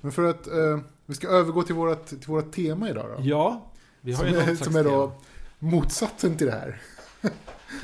Men 0.00 0.12
för 0.12 0.30
att 0.30 0.46
eh, 0.46 0.78
vi 1.06 1.14
ska 1.14 1.28
övergå 1.28 1.62
till 1.62 1.74
vårt, 1.74 2.06
till 2.06 2.18
vårt 2.26 2.52
tema 2.52 2.88
idag 2.90 3.06
då. 3.16 3.28
ja, 3.28 3.70
vi 4.00 4.12
har 4.12 4.24
som, 4.24 4.32
ju 4.32 4.38
är, 4.40 4.46
något 4.46 4.64
som 4.64 4.76
är 4.76 4.84
då 4.84 5.06
tema. 5.06 5.20
motsatsen 5.58 6.36
till 6.36 6.46
det 6.46 6.52
här. 6.52 6.80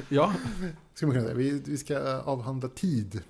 Ja, 0.08 0.32
Ska 1.02 1.06
man 1.06 1.14
kunna 1.16 1.26
säga. 1.26 1.36
Vi, 1.36 1.62
vi 1.64 1.78
ska 1.78 1.94
eh, 2.08 2.28
avhandla 2.28 2.68
tid 2.68 3.22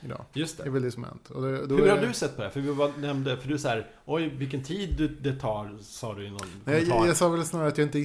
idag. 0.00 0.24
just 0.32 0.56
Det 0.56 0.62
är 0.62 0.64
det. 0.64 0.70
väl 0.70 0.82
det 0.82 0.90
som 0.90 1.02
har 1.02 1.10
hänt. 1.10 1.30
Och 1.30 1.42
det, 1.42 1.66
då 1.66 1.76
Hur 1.76 1.86
är, 1.86 1.96
har 2.00 2.06
du 2.06 2.12
sett 2.14 2.36
på 2.36 2.42
det? 2.42 2.50
För 2.50 2.60
vi 2.60 2.74
bara 2.74 2.96
nämnde, 2.96 3.36
för 3.36 3.48
du 3.48 3.58
säger 3.58 3.90
oj 4.04 4.28
vilken 4.28 4.62
tid 4.62 5.16
det 5.22 5.36
tar, 5.36 5.78
sa 5.82 6.14
du 6.14 6.26
i 6.26 6.30
någon 6.30 6.40
Nej, 6.64 6.74
kommentar. 6.80 6.96
jag, 6.96 7.08
jag 7.08 7.16
sa 7.16 7.28
väl 7.28 7.44
snarare 7.44 7.68
att 7.68 7.78
jag 7.78 7.86
inte 7.86 7.98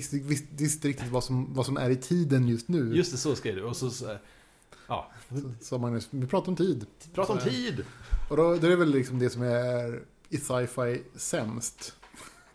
visste, 0.55 0.87
riktigt 0.87 1.11
vad 1.11 1.23
som, 1.23 1.53
vad 1.53 1.65
som 1.65 1.77
är 1.77 1.89
i 1.89 1.95
tiden 1.95 2.47
just 2.47 2.67
nu. 2.67 2.95
Just 2.95 3.11
det, 3.11 3.17
så 3.17 3.35
skrev 3.35 3.55
du. 3.55 3.63
Och 3.63 3.75
så, 3.75 3.89
så 3.89 4.17
ja, 4.87 5.11
Så, 5.29 5.51
så 5.61 5.77
Magnus, 5.77 6.07
vi 6.11 6.27
pratar 6.27 6.49
om 6.49 6.55
tid. 6.55 6.85
prata 7.13 7.33
om 7.33 7.39
Så- 7.39 7.49
tid. 7.49 7.85
Och 8.29 8.37
då, 8.37 8.43
då 8.43 8.67
är 8.67 8.69
det 8.69 8.75
väl 8.75 8.91
liksom 8.91 9.19
det 9.19 9.29
som 9.29 9.41
är 9.41 10.01
i 10.29 10.37
sci-fi 10.37 11.03
sämst. 11.15 11.95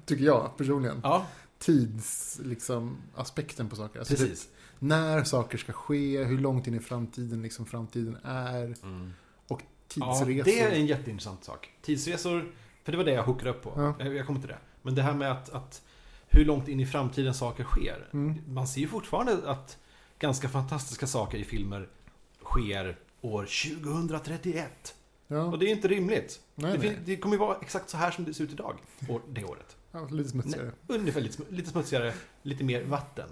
Tycker 0.05 0.25
jag 0.25 0.57
personligen. 0.57 1.01
Ja, 1.03 1.27
Tids, 1.59 2.41
liksom, 2.45 2.97
aspekten 3.15 3.69
på 3.69 3.77
saker. 3.77 3.99
Alltså 3.99 4.15
precis. 4.15 4.41
typ 4.47 4.51
när 4.79 5.25
saker 5.25 5.59
ska 5.59 5.73
ske, 5.73 6.25
hur 6.25 6.39
långt 6.39 6.67
in 6.67 6.75
i 6.75 6.81
framtiden 6.81 7.43
liksom 7.43 7.67
framtiden 7.67 8.17
är. 8.25 8.75
Mm. 8.83 9.13
Och 9.49 9.63
Ja, 9.95 10.15
tidsresor. 10.15 10.45
det 10.45 10.61
är 10.61 10.71
en 10.73 10.87
jätteintressant 10.87 11.45
sak. 11.45 11.71
Tidsresor, 11.83 12.53
för 12.85 12.93
det 12.93 12.99
var 12.99 13.05
det 13.05 13.13
jag 13.13 13.23
hookade 13.23 13.51
upp 13.51 13.63
på. 13.63 13.73
Ja. 13.77 13.95
Jag, 14.05 14.15
jag 14.15 14.27
kommer 14.27 14.41
till 14.41 14.49
det. 14.49 14.59
Men 14.83 14.95
det 14.95 15.03
här 15.03 15.15
med 15.15 15.33
att, 15.33 15.51
att 15.51 15.83
hur 16.29 16.45
långt 16.45 16.69
in 16.69 16.81
i 16.81 16.87
framtiden 16.87 17.35
saker 17.35 17.65
sker. 17.65 18.09
Mm. 18.13 18.35
Man 18.47 18.69
ser 18.69 18.81
ju 18.81 18.89
fortfarande 18.89 19.51
att 19.51 19.79
ganska 20.19 20.49
fantastiska 20.49 21.07
saker 21.07 21.39
i 21.39 21.45
filmer 21.45 21.89
sker 22.45 22.99
år 23.21 23.43
2031. 23.93 24.95
Ja, 25.27 25.43
Och 25.43 25.59
det 25.59 25.67
är 25.67 25.71
inte 25.71 25.89
rimligt. 25.89 26.41
nej, 26.55 26.79
det, 26.79 26.87
nej. 26.87 26.99
det 27.05 27.17
kommer 27.17 27.35
ju 27.35 27.39
vara 27.41 27.57
exakt 27.61 27.91
så 27.91 27.97
här 27.97 28.11
som 28.11 28.25
det 28.25 28.35
ser 28.35 28.45
ut 28.45 28.53
idag. 28.53 28.79
År, 29.09 29.23
det 29.29 29.45
året. 29.45 29.77
Ja, 29.93 30.09
lite 30.11 30.29
smutsigare. 30.29 30.73
Ungefär 30.87 31.21
lite, 31.21 31.43
lite 31.51 31.71
smutsigare, 31.71 32.15
lite 32.43 32.65
mer 32.65 32.85
vatten. 32.85 33.29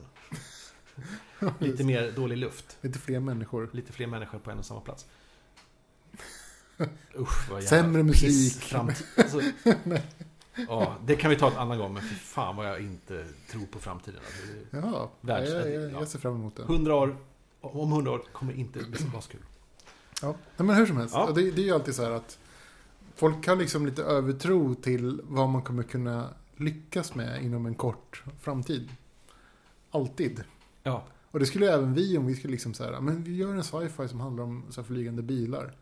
Lite 1.59 1.85
mer 1.85 2.13
dålig 2.13 2.37
luft. 2.39 2.77
Lite 2.81 2.99
fler 2.99 3.21
människor. 3.21 3.69
Lite 3.73 3.93
fler 3.93 4.07
människor 4.07 4.39
på 4.39 4.51
en 4.51 4.59
och 4.59 4.65
samma 4.67 4.81
plats. 4.81 5.07
Usch, 7.19 7.51
vad 7.51 7.63
jävla 7.63 7.69
Sämre 7.83 8.03
musik. 8.03 8.63
framtid. 8.63 9.07
Alltså, 9.17 9.41
ja, 10.69 10.97
det 11.07 11.17
kan 11.17 11.31
vi 11.31 11.37
ta 11.37 11.49
ett 11.49 11.57
annan 11.57 11.79
gång, 11.79 11.93
men 11.95 12.03
fy 12.03 12.15
fan 12.15 12.57
vad 12.57 12.67
jag 12.69 12.81
inte 12.81 13.27
tror 13.51 13.67
på 13.67 13.79
framtiden. 13.79 14.21
Alltså, 14.27 14.87
Ja, 14.89 15.11
Världs- 15.21 15.51
jag, 15.55 15.73
jag, 15.75 15.83
ja. 15.83 15.99
jag 15.99 16.09
ser 16.09 16.19
fram 16.19 16.35
emot 16.35 16.57
det. 16.57 16.63
100 16.63 16.95
år, 16.95 17.17
om 17.61 17.93
100 17.93 18.11
år 18.13 18.23
kommer 18.33 18.53
inte 18.53 18.79
bli 18.79 18.99
så 18.99 19.21
kul. 19.31 19.41
Ja. 20.23 20.35
Men 20.57 20.77
hur 20.77 20.87
som 20.87 20.97
helst, 20.97 21.15
Ja. 21.15 21.31
Det, 21.35 21.51
det 21.51 21.61
är 21.63 21.65
ju 21.65 21.73
alltid 21.75 21.95
så 21.95 22.03
här 22.03 22.11
att 22.11 22.39
folk 23.15 23.47
har 23.47 23.57
liksom 23.57 23.87
lite 23.87 24.03
övertro 24.03 24.75
till 24.75 25.21
vad 25.25 25.49
man 25.49 25.63
kommer 25.63 25.83
kunna 25.83 26.29
lyckas 26.57 27.15
med 27.15 27.43
inom 27.43 27.67
en 27.67 27.75
kort 27.75 28.23
framtid. 28.41 28.89
Alltid. 29.91 30.45
Ja, 30.87 31.05
Och 31.31 31.38
det 31.38 31.46
skulle 31.46 31.72
även 31.75 31.94
vi 31.94 32.18
om 32.18 32.27
vi 32.27 32.35
skulle 32.35 32.51
liksom 32.51 32.75
så 32.75 32.85
här, 32.85 33.01
men 33.01 33.22
vi 33.22 33.37
gör 33.37 33.55
en 33.55 33.64
sci-fi 33.64 34.09
som 34.09 34.20
handlar 34.20 34.44
om 34.44 34.64
så 34.70 34.81
här 34.81 34.87
flygande 34.88 35.22
bilar. 35.22 35.72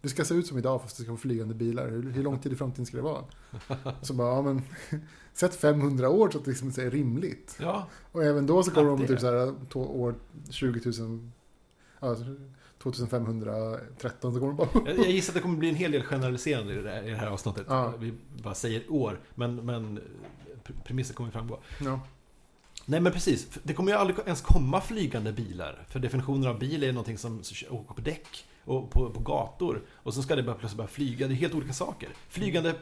Det 0.00 0.08
ska 0.08 0.24
se 0.24 0.34
ut 0.34 0.46
som 0.46 0.58
idag 0.58 0.82
fast 0.82 0.96
det 0.96 1.02
ska 1.02 1.12
vara 1.12 1.20
flygande 1.20 1.54
bilar. 1.54 1.88
Hur, 1.88 2.10
hur 2.10 2.22
lång 2.22 2.38
tid 2.38 2.52
i 2.52 2.56
framtiden 2.56 2.86
ska 2.86 2.96
det 2.96 3.02
vara? 3.02 3.24
Så 4.02 4.14
bara, 4.14 4.28
ja 4.34 4.42
men 4.42 4.62
sätt 5.32 5.54
500 5.54 6.08
år 6.08 6.30
så 6.30 6.38
att 6.38 6.44
det 6.44 6.50
liksom 6.50 6.68
är 6.68 6.90
rimligt. 6.90 7.56
ja, 7.60 7.86
Och 8.12 8.24
även 8.24 8.46
då 8.46 8.62
så 8.62 8.70
kommer 8.70 8.90
Ja, 8.90 8.96
de 8.96 9.06
typ 9.06 9.20
så 9.20 9.26
här, 9.26 9.46
to- 9.70 9.86
år 9.88 10.14
20 10.50 10.90
000, 11.00 11.30
ja, 12.00 12.16
2513 12.78 14.32
så 14.34 14.40
kommer 14.40 14.52
de 14.52 14.56
bara... 14.56 14.68
jag, 14.90 14.98
jag 14.98 15.10
gissar 15.10 15.30
att 15.30 15.34
det 15.34 15.40
kommer 15.40 15.56
bli 15.58 15.68
en 15.68 15.74
hel 15.74 15.92
del 15.92 16.02
generaliserande 16.02 16.74
i 16.74 16.82
det 16.82 16.90
här, 16.90 17.02
i 17.02 17.10
det 17.10 17.16
här 17.16 17.26
avsnittet. 17.26 17.66
Ja. 17.68 17.94
Vi 17.98 18.14
bara 18.42 18.54
säger 18.54 18.92
år, 18.92 19.20
men, 19.34 19.56
men 19.56 19.98
pre- 20.64 20.82
premisser 20.84 21.14
kommer 21.14 21.30
framgå. 21.30 21.58
Ja. 21.84 22.00
Nej 22.90 23.00
men 23.00 23.12
precis, 23.12 23.48
det 23.62 23.74
kommer 23.74 23.92
ju 23.92 23.98
aldrig 23.98 24.18
ens 24.26 24.40
komma 24.40 24.80
flygande 24.80 25.32
bilar. 25.32 25.84
För 25.88 26.00
definitionen 26.00 26.46
av 26.46 26.58
bil 26.58 26.84
är 26.84 26.92
någonting 26.92 27.18
som 27.18 27.42
åker 27.70 27.94
på 27.94 28.00
däck 28.00 28.46
och 28.64 28.90
på, 28.90 29.10
på 29.10 29.20
gator. 29.20 29.82
Och 29.90 30.14
så 30.14 30.22
ska 30.22 30.36
det 30.36 30.42
bara 30.42 30.54
plötsligt 30.56 30.76
börja 30.76 30.88
flyga, 30.88 31.28
det 31.28 31.34
är 31.34 31.36
helt 31.36 31.54
olika 31.54 31.72
saker. 31.72 32.08
Flygande 32.28 32.74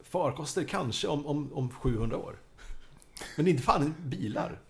farkoster 0.00 0.64
kanske 0.64 1.08
om, 1.08 1.26
om, 1.26 1.52
om 1.52 1.70
700 1.70 2.16
år. 2.16 2.36
Men 3.36 3.46
inte 3.46 3.62
fan 3.62 3.94
bilar. 4.04 4.60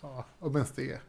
ja, 0.00 0.26
och 0.38 0.52
mest 0.52 0.76
det. 0.76 1.00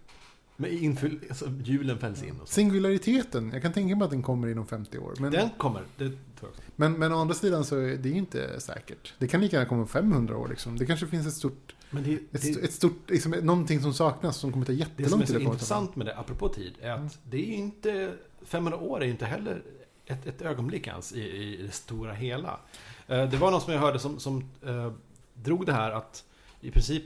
Men 0.56 0.72
inför, 0.72 1.19
alltså, 1.30 1.50
hjulen 1.63 2.00
fälls 2.00 2.24
in 2.24 2.39
och 2.41 2.48
så. 2.48 2.54
Singulariteten, 2.54 3.52
jag 3.54 3.62
kan 3.62 3.74
tänka 3.74 3.96
mig 3.96 4.06
att 4.06 4.12
den 4.12 4.24
kommer 4.24 4.48
inom 4.48 4.67
50 4.67 4.98
år. 4.98 5.13
Men, 5.19 5.32
Den 5.32 5.50
kommer, 5.58 5.82
det 5.98 6.06
tror 6.08 6.17
jag 6.39 6.50
också. 6.50 6.62
men, 6.76 6.93
men 6.93 7.13
å 7.13 7.22
andra 7.22 7.36
sidan 7.36 7.65
så 7.65 7.76
är 7.76 7.98
det 7.98 8.10
inte 8.10 8.60
säkert. 8.60 9.13
Det 9.17 9.28
kan 9.28 9.41
lika 9.41 9.56
gärna 9.56 9.69
komma 9.69 9.82
om 9.82 9.88
500 9.88 10.38
år 10.38 10.48
liksom. 10.48 10.78
Det 10.78 10.86
kanske 10.86 11.08
finns 11.08 11.28
ett 11.28 11.34
stort, 11.34 11.76
Men 11.93 12.03
det, 12.03 12.13
ett, 12.13 12.41
det, 12.53 12.63
ett 12.63 12.73
stort, 12.73 13.10
liksom, 13.10 13.32
någonting 13.32 13.82
som 13.82 13.93
saknas 13.93 14.38
som 14.38 14.51
kommer 14.51 14.65
ta 14.65 14.71
det 14.71 14.77
som 14.77 14.89
jättelång 14.99 15.21
är 15.21 15.25
tid 15.25 15.36
så 15.36 15.41
intressant 15.41 15.95
med 15.95 16.06
det, 16.06 16.17
apropå 16.17 16.49
tid, 16.49 16.73
är 16.82 16.91
att 16.91 16.97
Mm. 16.99 17.10
det 17.29 17.38
är 17.38 17.53
inte... 17.56 18.13
500 18.45 18.79
år 18.79 19.03
är 19.03 19.08
inte 19.08 19.25
heller 19.25 19.63
ett, 20.06 20.25
ett 20.27 20.41
ögonblick 20.41 20.88
ens 20.88 21.13
i, 21.13 21.21
i 21.21 21.58
det 21.62 21.71
stora 21.71 22.13
hela. 22.13 22.60
Eh, 23.08 23.29
Det 23.29 23.38
var 23.38 23.51
någon 23.51 23.62
som 23.62 23.73
jag 23.73 23.79
hörde 23.79 23.99
som, 23.99 24.19
som 24.19 24.43
eh, 24.65 24.91
drog 25.34 25.65
det 25.65 25.73
här 25.73 25.91
att 25.91 26.23
i 26.62 26.71
princip 26.71 27.03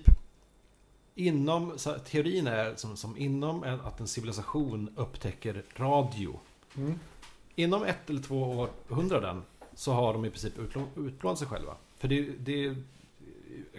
inom, 1.16 1.74
så 1.78 1.94
teorin 1.94 2.48
är 2.48 2.76
som, 2.76 2.98
som 2.98 3.18
inom 3.18 3.64
en, 3.64 3.82
att 3.82 4.00
en 4.00 4.08
civilisation 4.08 4.90
upptäcker 4.96 5.64
radio. 5.76 6.40
Mm. 6.78 7.00
Inom 7.56 7.84
ett 7.84 8.10
eller 8.10 8.22
två 8.22 8.68
århundraden 8.90 9.42
så 9.76 9.92
har 9.94 10.14
de 10.14 10.26
i 10.26 10.30
princip 10.30 10.54
utplånat 10.98 11.40
sig 11.40 11.48
själva. 11.48 11.74
För 11.98 12.08
det, 12.08 12.22
det 12.40 12.76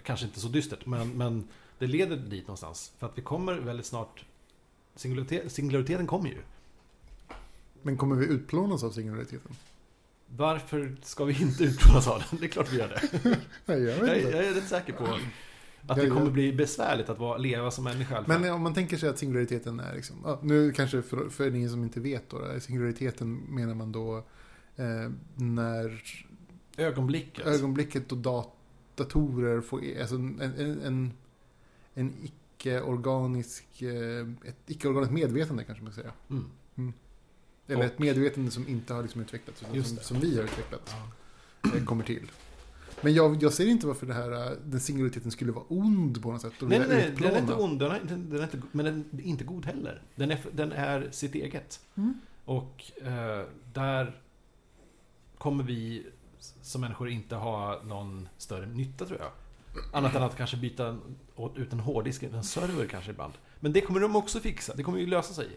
kanske 0.03 0.25
inte 0.25 0.39
så 0.39 0.47
dystert, 0.47 0.85
men, 0.85 1.09
men 1.09 1.47
det 1.79 1.87
leder 1.87 2.17
dit 2.17 2.47
någonstans. 2.47 2.93
För 2.97 3.07
att 3.07 3.17
vi 3.17 3.21
kommer 3.21 3.53
väldigt 3.53 3.85
snart... 3.85 4.25
Singularitet, 4.95 5.51
singulariteten 5.51 6.07
kommer 6.07 6.29
ju. 6.29 6.41
Men 7.81 7.97
kommer 7.97 8.15
vi 8.15 8.25
utplånas 8.25 8.83
av 8.83 8.91
singulariteten? 8.91 9.51
Varför 10.27 10.97
ska 11.01 11.23
vi 11.25 11.41
inte 11.41 11.63
utplånas 11.63 12.07
av 12.07 12.23
den? 12.29 12.39
Det 12.39 12.45
är 12.45 12.49
klart 12.49 12.73
vi 12.73 12.77
gör 12.77 12.87
det. 12.87 13.19
Nej, 13.65 13.81
jag 13.83 14.07
Jag, 14.07 14.21
jag 14.21 14.45
är 14.45 14.53
rätt 14.53 14.67
säker 14.67 14.93
på... 14.93 15.17
Att 15.87 15.97
det 15.97 16.09
kommer 16.09 16.31
bli 16.31 16.53
besvärligt 16.53 17.09
att 17.09 17.19
vara, 17.19 17.37
leva 17.37 17.71
som 17.71 17.83
människa. 17.83 18.23
Men 18.27 18.53
om 18.53 18.61
man 18.61 18.73
tänker 18.73 18.97
sig 18.97 19.09
att 19.09 19.17
singulariteten 19.17 19.79
är 19.79 19.95
liksom, 19.95 20.37
nu 20.41 20.71
kanske 20.71 21.01
för, 21.01 21.29
för 21.29 21.55
er 21.55 21.67
som 21.67 21.83
inte 21.83 21.99
vet 21.99 22.29
då, 22.29 22.59
singulariteten 22.59 23.35
menar 23.35 23.75
man 23.75 23.91
då 23.91 24.17
eh, 24.75 25.11
när 25.35 26.01
Ögonblicket. 26.77 27.47
ögonblicket 27.47 28.09
då 28.09 28.15
dat 28.15 28.58
datorer 28.99 29.61
får, 29.61 29.81
alltså 30.01 30.15
en, 30.15 30.41
en, 30.41 30.81
en, 30.81 31.13
en 31.93 32.13
icke-organisk, 32.23 33.81
eh, 33.81 34.27
ett 34.45 34.57
icke-organiskt 34.67 35.13
medvetande 35.13 35.63
kanske 35.63 35.83
man 35.83 35.93
ska 35.93 36.01
säga. 36.01 36.13
Mm. 36.29 36.93
Eller 37.67 37.79
Och- 37.79 37.85
ett 37.85 37.99
medvetande 37.99 38.51
som 38.51 38.67
inte 38.67 38.93
har 38.93 39.01
liksom 39.01 39.21
utvecklats, 39.21 39.61
utan 39.61 39.75
Just 39.75 39.87
som, 39.95 39.97
som 40.03 40.19
vi 40.19 40.35
har 40.37 40.43
utvecklat, 40.43 40.95
Ja. 41.63 41.69
eh, 41.77 41.83
kommer 41.83 42.03
till. 42.03 42.31
Men 43.01 43.13
jag, 43.13 43.43
jag 43.43 43.53
ser 43.53 43.65
inte 43.67 43.87
varför 43.87 44.05
det 44.07 44.13
här, 44.13 44.31
eh, 44.51 44.57
den 44.65 44.79
singulariteten 44.79 45.31
skulle 45.31 45.51
vara 45.51 45.65
ond 45.67 46.21
på 46.21 46.31
något 46.31 46.41
sätt. 46.41 46.61
och 46.61 46.69
Nej, 46.69 46.81
nej, 46.89 47.15
den 47.17 47.33
är 47.33 47.39
inte 47.39 47.53
ond, 47.53 47.79
den 47.79 47.91
är, 47.91 47.99
den 48.03 48.39
är 48.39 48.43
inte, 48.43 48.61
men 48.71 48.85
den 48.85 49.19
är 49.19 49.23
inte 49.23 49.43
god 49.43 49.65
heller. 49.65 50.03
Den 50.15 50.31
är, 50.31 50.39
den 50.51 50.71
är 50.71 51.11
sitt 51.11 51.35
eget. 51.35 51.79
Mm. 51.95 52.13
Och 52.45 52.91
eh, 53.01 53.45
där 53.73 54.21
kommer 55.37 55.63
vi 55.63 56.05
som 56.61 56.81
människor 56.81 57.09
inte 57.09 57.35
ha 57.35 57.81
någon 57.83 58.29
större 58.37 58.65
nytta 58.65 59.05
tror 59.05 59.19
jag. 59.19 59.31
Annat 59.93 60.15
än 60.15 60.23
att 60.23 60.37
kanske 60.37 60.57
byta 60.57 60.97
ut 61.55 61.73
en 61.73 61.79
hårddisk, 61.79 62.23
en 62.23 62.43
server 62.43 62.85
kanske 62.85 63.11
ibland. 63.11 63.33
Men 63.59 63.73
det 63.73 63.81
kommer 63.81 63.99
de 63.99 64.15
också 64.15 64.39
fixa, 64.39 64.75
det 64.75 64.83
kommer 64.83 64.99
ju 64.99 65.07
lösa 65.07 65.33
sig. 65.33 65.47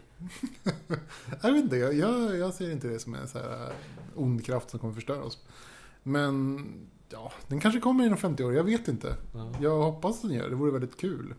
Jag 1.41 1.51
vet 1.51 1.63
inte, 1.63 1.75
jag, 1.75 2.37
jag, 2.37 2.53
ser 2.53 2.71
inte 2.71 2.87
det 2.87 2.99
som 2.99 3.15
en 3.15 3.27
så 3.27 3.37
här 3.37 3.63
eh, 3.63 3.71
ond 4.15 4.45
kraft 4.45 4.69
som 4.69 4.79
kommer 4.79 4.93
förstöra 4.93 5.23
oss. 5.23 5.39
Men 6.03 6.65
ja, 7.09 7.31
den 7.47 7.59
kanske 7.59 7.79
kommer 7.79 8.05
inom 8.05 8.17
50 8.17 8.43
år, 8.43 8.53
jag 8.53 8.63
vet 8.63 8.87
inte. 8.87 9.15
Jag 9.61 9.83
hoppas 9.83 10.21
den 10.21 10.31
gör 10.31 10.49
det, 10.49 10.55
vore 10.55 10.71
väldigt 10.71 10.97
kul. 10.97 11.35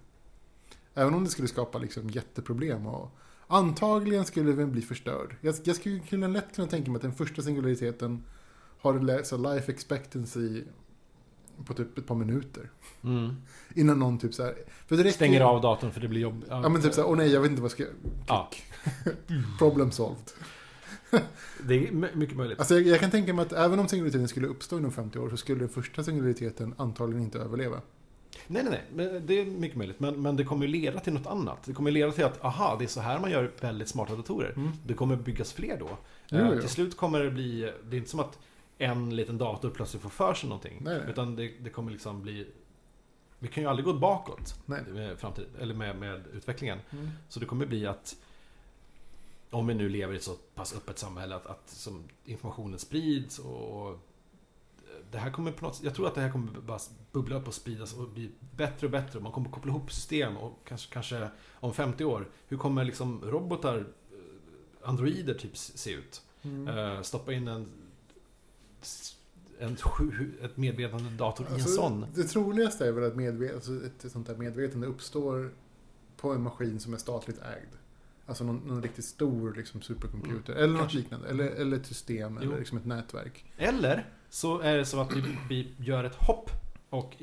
Även 0.95 1.15
om 1.15 1.25
det 1.25 1.31
skulle 1.31 1.49
skapa 1.49 1.79
liksom 1.79 2.11
jätteproblem. 2.11 2.87
Och 2.87 3.19
antagligen 3.47 4.25
skulle 4.25 4.53
den 4.53 4.73
bli 4.73 4.83
förstörd. 4.83 5.37
Jag, 5.41 5.55
jag 5.65 5.77
skulle 5.77 6.29
lätt 6.29 6.55
kunna 6.55 6.69
tänka 6.69 6.91
mig 6.91 6.97
att 6.97 7.03
den 7.03 7.15
första 7.15 7.43
singulariteten 7.43 8.23
har 8.85 9.23
så 9.23 9.37
life 9.37 9.73
expectancy 9.73 10.63
på 11.65 11.75
typ 11.75 11.99
ett 11.99 12.07
par 12.07 12.15
minuter. 12.15 12.71
Mm. 13.05 13.37
Innan 13.75 13.99
någon 13.99 14.19
typ 14.19 14.35
så 14.35 14.43
här... 14.43 14.55
För 14.87 14.97
räcker, 14.97 15.11
Stänger 15.11 15.41
av 15.41 15.61
datorn 15.61 15.93
för 15.93 16.01
det 16.01 16.09
blir 16.09 16.21
jobb. 16.21 16.45
Ja 16.49 16.69
men 16.69 16.83
typ 16.83 16.95
så 16.95 17.01
här, 17.01 17.09
åh 17.09 17.17
nej 17.17 17.33
jag 17.33 17.41
vet 17.41 17.51
inte 17.51 17.63
vad 17.63 17.71
jag 17.71 17.73
ska... 17.73 17.85
Ja. 18.27 18.51
Problem 19.59 19.91
solved. 19.91 20.31
Det 21.67 21.89
är 21.89 21.93
my- 21.93 22.09
mycket 22.15 22.37
möjligt. 22.37 22.59
Alltså 22.59 22.75
jag, 22.75 22.83
jag 22.87 23.01
kan 23.01 23.11
tänka 23.11 23.35
mig 23.35 23.43
att 23.47 23.53
även 23.53 23.79
om 23.79 23.89
singulariteten 23.89 24.29
skulle 24.29 24.47
uppstå 24.47 24.79
inom 24.79 24.93
50 24.93 25.19
år 25.19 25.31
så 25.31 25.37
skulle 25.37 25.59
den 25.61 25.69
första 25.69 26.05
singulariteten 26.05 26.75
antagligen 26.77 27.23
inte 27.23 27.39
överleva. 27.39 27.81
Nej, 28.47 28.65
nej, 28.71 28.85
nej. 28.95 29.21
Det 29.27 29.41
är 29.41 29.45
mycket 29.47 29.77
möjligt. 29.79 30.01
Men, 30.01 30.23
men 30.23 30.37
det 30.37 30.45
kommer 30.45 30.67
ju 30.67 30.73
leda 30.73 31.01
till 31.01 31.13
något 31.13 31.27
annat. 31.27 31.59
Det 31.65 31.73
kommer 31.73 31.91
leda 31.91 32.13
till 32.13 32.25
att, 32.25 32.45
aha, 32.45 32.77
det 32.79 32.85
är 32.85 32.89
så 32.89 33.01
här 33.01 33.19
man 33.21 33.31
gör 33.31 33.53
väldigt 33.61 33.89
smarta 33.89 34.17
datorer. 34.17 34.53
Mm. 34.57 34.71
Det 34.87 34.95
kommer 34.95 35.17
byggas 35.17 35.53
fler 35.53 35.79
då. 35.79 35.89
Jo, 36.29 36.39
Eh, 36.39 36.51
jo. 36.55 36.61
Till 36.61 36.69
slut 36.71 36.97
kommer 36.97 37.21
det 37.21 37.31
bli, 37.31 37.73
det 37.91 37.97
är 37.97 37.99
inte 37.99 38.11
som 38.11 38.21
att 38.21 38.39
en 38.85 39.17
liten 39.17 39.39
dator 39.39 39.71
plötsligt 39.71 40.03
får 40.03 40.11
för 40.11 40.35
sig 40.35 40.49
någonting. 40.49 40.79
Nej, 40.81 40.99
nej. 40.99 41.11
Utan 41.11 41.37
det, 41.37 41.53
det 41.61 41.71
kommer 41.71 41.93
liksom 41.93 42.23
bli... 42.23 42.47
Vi 43.39 43.49
kan 43.49 43.63
ju 43.63 43.69
aldrig 43.69 43.85
gå 43.85 43.93
bakåt 43.93 44.55
Nej. 44.67 44.83
med, 44.89 45.19
framtid, 45.19 45.47
eller 45.61 45.75
med, 45.75 45.97
med 45.97 46.27
utvecklingen. 46.33 46.79
Mm. 46.91 47.11
Så 47.29 47.41
det 47.41 47.47
kommer 47.47 47.67
bli 47.67 47.87
att 47.87 48.17
om 49.51 49.67
vi 49.67 49.75
nu 49.75 49.89
lever 49.89 50.15
i 50.15 50.17
ett 50.17 50.23
så 50.23 50.35
pass 50.55 50.75
öppet 50.77 50.99
samhälle 50.99 51.37
att, 51.37 51.47
att 51.47 51.69
som 51.69 52.05
informationen 52.25 52.79
sprids 52.79 53.39
och, 53.39 53.89
och 53.89 53.99
det 55.11 55.19
här 55.19 55.31
kommer 55.31 55.53
på 55.53 55.65
något 55.65 55.81
Jag 55.83 55.95
tror 55.95 56.07
att 56.07 56.15
det 56.15 56.21
här 56.21 56.33
kommer 56.33 56.61
bara 56.61 56.79
bubbla 57.13 57.37
upp 57.37 57.49
och 57.49 57.55
spridas 57.55 57.95
och 57.95 58.09
bli 58.09 58.31
bättre 58.57 58.87
och 58.87 58.91
bättre. 58.91 59.21
Man 59.21 59.33
kommer 59.33 59.51
koppla 59.51 59.71
ihop 59.71 59.93
system 59.93 60.37
och 60.37 60.59
kanske, 60.69 60.93
kanske 60.93 61.29
om 61.53 61.75
50 61.75 62.05
år, 62.05 62.31
hur 62.49 62.57
kommer 62.57 62.85
liksom 62.85 63.25
robotar, 63.25 63.79
eh, 63.79 64.89
androider 64.89 65.35
typ 65.35 65.57
se 65.57 65.91
ut? 65.91 66.23
Mm. 66.43 66.79
Eh, 66.79 67.03
stoppa 67.03 67.33
in 67.33 67.49
en, 67.49 67.69
en 69.59 69.77
ett 70.43 70.57
medvetande 70.57 71.11
dator 71.11 71.47
i 71.47 71.49
en 71.49 71.55
Alltså, 71.55 71.69
sån. 71.69 72.07
Det 72.15 72.25
troligaste 72.25 72.87
är 72.87 72.93
väl 72.93 73.05
att 73.05 73.15
medve- 73.15 73.55
alltså 73.55 73.73
ett 73.87 74.13
sånt 74.13 74.27
där 74.27 74.37
medvetande 74.37 74.87
uppstår 74.87 75.51
på 76.17 76.33
en 76.33 76.43
maskin 76.43 76.81
som 76.81 76.95
är 76.95 76.99
statligt 76.99 77.39
ägd. 77.39 77.69
Alltså 78.27 78.45
någon, 78.45 78.57
någon 78.57 78.83
riktigt 78.83 79.05
stor 79.05 79.55
liksom, 79.55 79.83
supercomputer. 79.83 80.53
Eller 80.55 80.79
något 80.79 80.95
liknande. 80.95 81.29
Eller, 81.29 81.45
eller 81.45 81.77
ett 81.77 81.87
system 81.87 82.39
Jo. 82.43 82.49
eller 82.49 82.59
liksom 82.59 82.79
ett 82.79 82.87
nätverk. 82.87 83.45
Eller 83.57 84.09
så 84.29 84.59
är 84.61 84.77
det 84.77 84.85
så 84.85 85.01
att 85.01 85.13
vi, 85.17 85.23
vi 85.49 85.69
gör 85.79 86.05
ett 86.05 86.15
hopp 86.15 86.51
och 86.91 87.23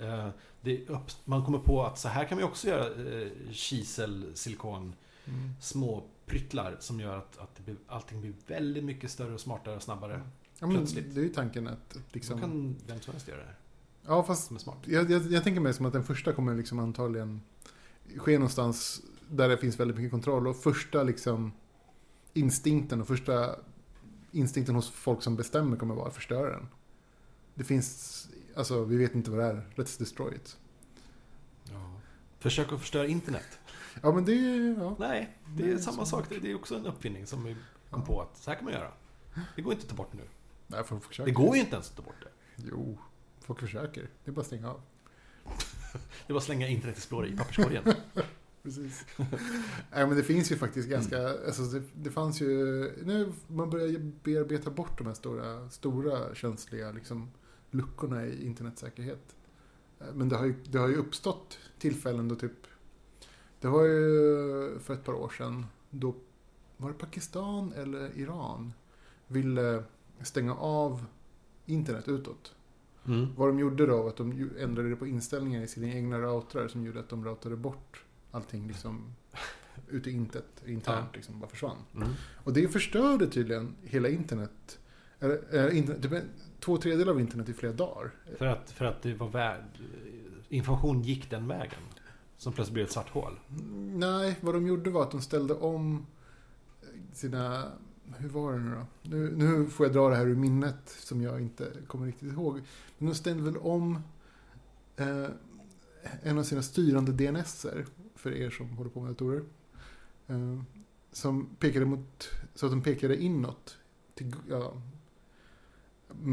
eh, 0.00 0.28
det 0.60 0.86
man 1.24 1.44
kommer 1.44 1.58
på 1.58 1.84
att 1.86 1.98
så 1.98 2.08
här 2.08 2.24
kan 2.24 2.38
vi 2.38 2.44
också 2.44 2.68
göra 2.68 2.86
eh, 3.20 3.28
kisel, 3.52 4.30
silikon, 4.34 4.94
Mm. 5.26 5.50
små 5.60 6.04
pryttlar 6.26 6.76
som 6.80 7.00
gör 7.00 7.16
att, 7.18 7.38
att 7.38 7.54
det 7.56 7.62
blir, 7.62 7.76
allting 7.86 8.20
blir 8.20 8.32
väldigt 8.46 8.84
mycket 8.84 9.10
större 9.10 9.34
och 9.34 9.40
smartare 9.40 9.76
och 9.76 9.82
snabbare. 9.82 10.20
Ja, 10.58 10.66
men 10.66 10.76
Plötsligt. 10.76 11.14
det 11.14 11.20
är 11.20 11.24
ju 11.24 11.28
tanken 11.28 11.68
att 11.68 11.90
Då 11.94 12.00
liksom... 12.12 12.40
kan 12.40 12.76
vem 12.86 13.00
som 13.00 13.12
helst 13.12 13.28
göra 13.28 13.38
det 13.38 13.44
här, 13.46 13.56
Ja, 14.06 14.22
fast 14.22 14.46
som 14.46 14.56
är 14.56 14.60
smart. 14.60 14.78
jag, 14.84 15.10
jag, 15.10 15.22
jag 15.22 15.44
tänker 15.44 15.60
mig 15.60 15.74
som 15.74 15.86
att 15.86 15.92
den 15.92 16.04
första 16.04 16.32
kommer 16.32 16.54
liksom 16.54 16.78
antagligen 16.78 17.40
ske 18.16 18.38
någonstans 18.38 19.02
där 19.30 19.48
det 19.48 19.56
finns 19.58 19.80
väldigt 19.80 19.96
mycket 19.96 20.10
kontroll. 20.10 20.46
Och 20.48 20.56
första 20.56 21.02
liksom 21.02 21.52
instinkten 22.32 23.00
och 23.00 23.06
första 23.06 23.56
instinkten 24.32 24.74
hos 24.74 24.90
folk 24.90 25.22
som 25.22 25.36
bestämmer 25.36 25.76
kommer 25.76 25.94
vara 25.94 26.08
att 26.08 26.14
förstöra 26.14 26.50
den. 26.50 26.68
Det 27.54 27.64
finns, 27.64 28.28
alltså 28.56 28.84
vi 28.84 28.96
vet 28.96 29.14
inte 29.14 29.30
vad 29.30 29.40
det 29.40 29.44
är. 29.46 29.66
Let's 29.76 29.98
destroy 29.98 30.34
it. 30.34 30.56
Försök 32.38 32.72
att 32.72 32.80
förstöra 32.80 33.06
internet. 33.06 33.58
Ja 34.02 34.12
men 34.12 34.24
det 34.24 34.32
är, 34.32 34.76
ja. 34.78 34.96
Nej, 34.98 35.36
det 35.56 35.62
är 35.62 35.66
Nej, 35.74 35.82
samma 35.82 35.96
så- 36.04 36.16
sak. 36.16 36.26
Det 36.28 36.38
det 36.38 36.50
är 36.50 36.54
också 36.54 36.74
en 36.76 36.86
uppfinning 36.86 37.26
som 37.26 37.44
vi 37.44 37.56
kom 37.90 38.00
Ja. 38.00 38.06
på 38.06 38.20
att 38.22 38.36
så 38.38 38.50
här 38.50 38.56
kan 38.56 38.64
man 38.64 38.74
göra. 38.74 38.90
Det 39.56 39.62
går 39.62 39.72
inte 39.72 39.84
att 39.84 39.90
ta 39.90 39.96
bort 39.96 40.12
nu. 40.12 40.22
Nej, 40.66 40.84
folk 40.84 41.04
försöker. 41.04 41.26
Det 41.26 41.34
går 41.34 41.54
ju 41.56 41.60
inte 41.60 41.74
ens 41.74 41.90
att 41.90 41.96
ta 41.96 42.02
bort 42.02 42.22
det. 42.22 42.62
Jo, 42.70 42.98
folk 43.40 43.60
försöker. 43.60 44.08
Det 44.24 44.30
är 44.30 44.32
bara 44.32 44.40
att 44.40 44.46
stänga 44.46 44.70
av. 44.70 44.80
Det 46.26 46.32
var 46.32 46.40
att 46.40 46.44
slänga 46.44 46.68
Internet 46.68 46.96
Explorer 46.96 47.28
i 47.28 47.36
papperskorgen. 47.36 47.84
Precis. 48.62 49.04
Nej 49.92 50.06
men 50.06 50.16
det 50.16 50.22
finns 50.22 50.52
ju 50.52 50.56
faktiskt 50.56 50.88
ganska, 50.88 51.28
alltså 51.28 51.62
det, 51.62 51.82
det 51.94 52.10
fanns 52.10 52.40
ju, 52.40 52.48
nu 53.04 53.32
man 53.46 53.70
börjar 53.70 53.98
bearbeta 54.22 54.70
bort 54.70 54.98
de 54.98 55.06
här 55.06 55.14
stora, 55.14 55.70
stora 55.70 56.34
känsliga 56.34 56.92
liksom, 56.92 57.30
luckorna 57.70 58.26
i 58.26 58.46
internetsäkerhet. 58.46 59.36
Eh, 60.00 60.06
Men 60.14 60.28
det 60.28 60.36
har, 60.36 60.44
ju, 60.44 60.54
det 60.70 60.78
har 60.78 60.88
ju 60.88 60.96
uppstått 60.96 61.58
tillfällen 61.78 62.28
då 62.28 62.34
typ, 62.34 62.66
det 63.60 63.68
var 63.68 63.84
ju 63.84 64.78
för 64.78 64.94
ett 64.94 65.04
par 65.04 65.14
år 65.14 65.28
sedan, 65.28 65.66
då 65.90 66.14
var 66.76 66.88
det 66.88 66.98
Pakistan 66.98 67.72
eller 67.72 68.18
Iran 68.18 68.72
ville 69.26 69.84
stänga 70.24 70.54
av 70.54 71.06
internet 71.66 72.08
utåt. 72.08 72.54
Mm. 73.06 73.28
Vad 73.36 73.48
de 73.48 73.58
gjorde 73.58 73.86
då 73.86 74.02
var 74.02 74.08
att 74.08 74.16
de 74.16 74.50
ändrade 74.58 74.90
det 74.90 74.96
på 74.96 75.06
inställningar 75.06 75.62
i 75.62 75.68
sina 75.68 75.86
egna 75.86 76.18
routrar 76.18 76.68
som 76.68 76.86
gjorde 76.86 77.00
att 77.00 77.08
de 77.08 77.24
routade 77.24 77.56
bort 77.56 78.04
allting 78.30 78.68
liksom 78.68 79.14
ut 79.88 80.06
i 80.06 80.10
intet, 80.10 80.62
internt 80.66 81.06
Ja. 81.12 81.16
liksom 81.16 81.40
bara 81.40 81.50
försvann. 81.50 81.76
Mm. 81.94 82.08
Och 82.44 82.52
det 82.52 82.68
förstörde 82.68 83.26
tydligen 83.26 83.74
hela 83.82 84.08
internet, 84.08 84.78
eller, 85.18 85.66
äh, 85.66 85.78
internet 85.78 86.02
typ 86.02 86.22
två 86.60 86.76
tredjedelar 86.76 87.12
av 87.12 87.20
internet 87.20 87.48
i 87.48 87.54
flera 87.54 87.72
dagar. 87.72 88.10
För 88.38 88.46
att, 88.46 88.70
för 88.70 88.84
att 88.84 89.02
det 89.02 89.14
var 89.14 89.28
värd... 89.28 89.64
Information 90.48 91.02
gick 91.02 91.30
den 91.30 91.48
vägen. 91.48 91.80
Som 92.36 92.52
plötsligt 92.52 92.74
blev 92.74 92.86
ett 92.86 92.92
svart 92.92 93.10
hål. 93.10 93.40
Nej, 93.94 94.36
vad 94.40 94.54
de 94.54 94.66
gjorde 94.66 94.90
var 94.90 95.02
att 95.02 95.10
de 95.10 95.20
ställde 95.20 95.54
om 95.54 96.06
sina... 97.12 97.72
Hur 98.18 98.28
var 98.28 98.52
det 98.52 98.58
nu 98.58 98.70
då? 98.70 98.86
Nu, 99.02 99.36
nu 99.36 99.66
får 99.66 99.86
jag 99.86 99.92
dra 99.92 100.08
det 100.08 100.16
här 100.16 100.26
ur 100.26 100.36
minnet 100.36 100.96
som 100.98 101.22
jag 101.22 101.40
inte 101.40 101.72
kommer 101.86 102.06
riktigt 102.06 102.32
ihåg. 102.32 102.60
Men 102.98 103.08
de 103.08 103.14
ställde 103.14 103.42
väl 103.42 103.56
om 103.56 104.02
eh, 104.96 105.28
en 106.22 106.38
av 106.38 106.42
sina 106.42 106.62
styrande 106.62 107.12
DNSer 107.12 107.86
för 108.14 108.32
er 108.32 108.50
som 108.50 108.68
håller 108.68 108.90
på 108.90 109.00
med 109.00 109.10
datorer. 109.10 109.42
Eh, 110.26 110.62
som 111.12 111.46
pekade 111.58 111.84
mot, 111.86 112.30
så 112.54 112.66
att 112.66 112.72
de 112.72 112.82
pekade 112.82 113.22
inåt. 113.22 113.76
Till, 114.14 114.34
ja, 114.48 114.82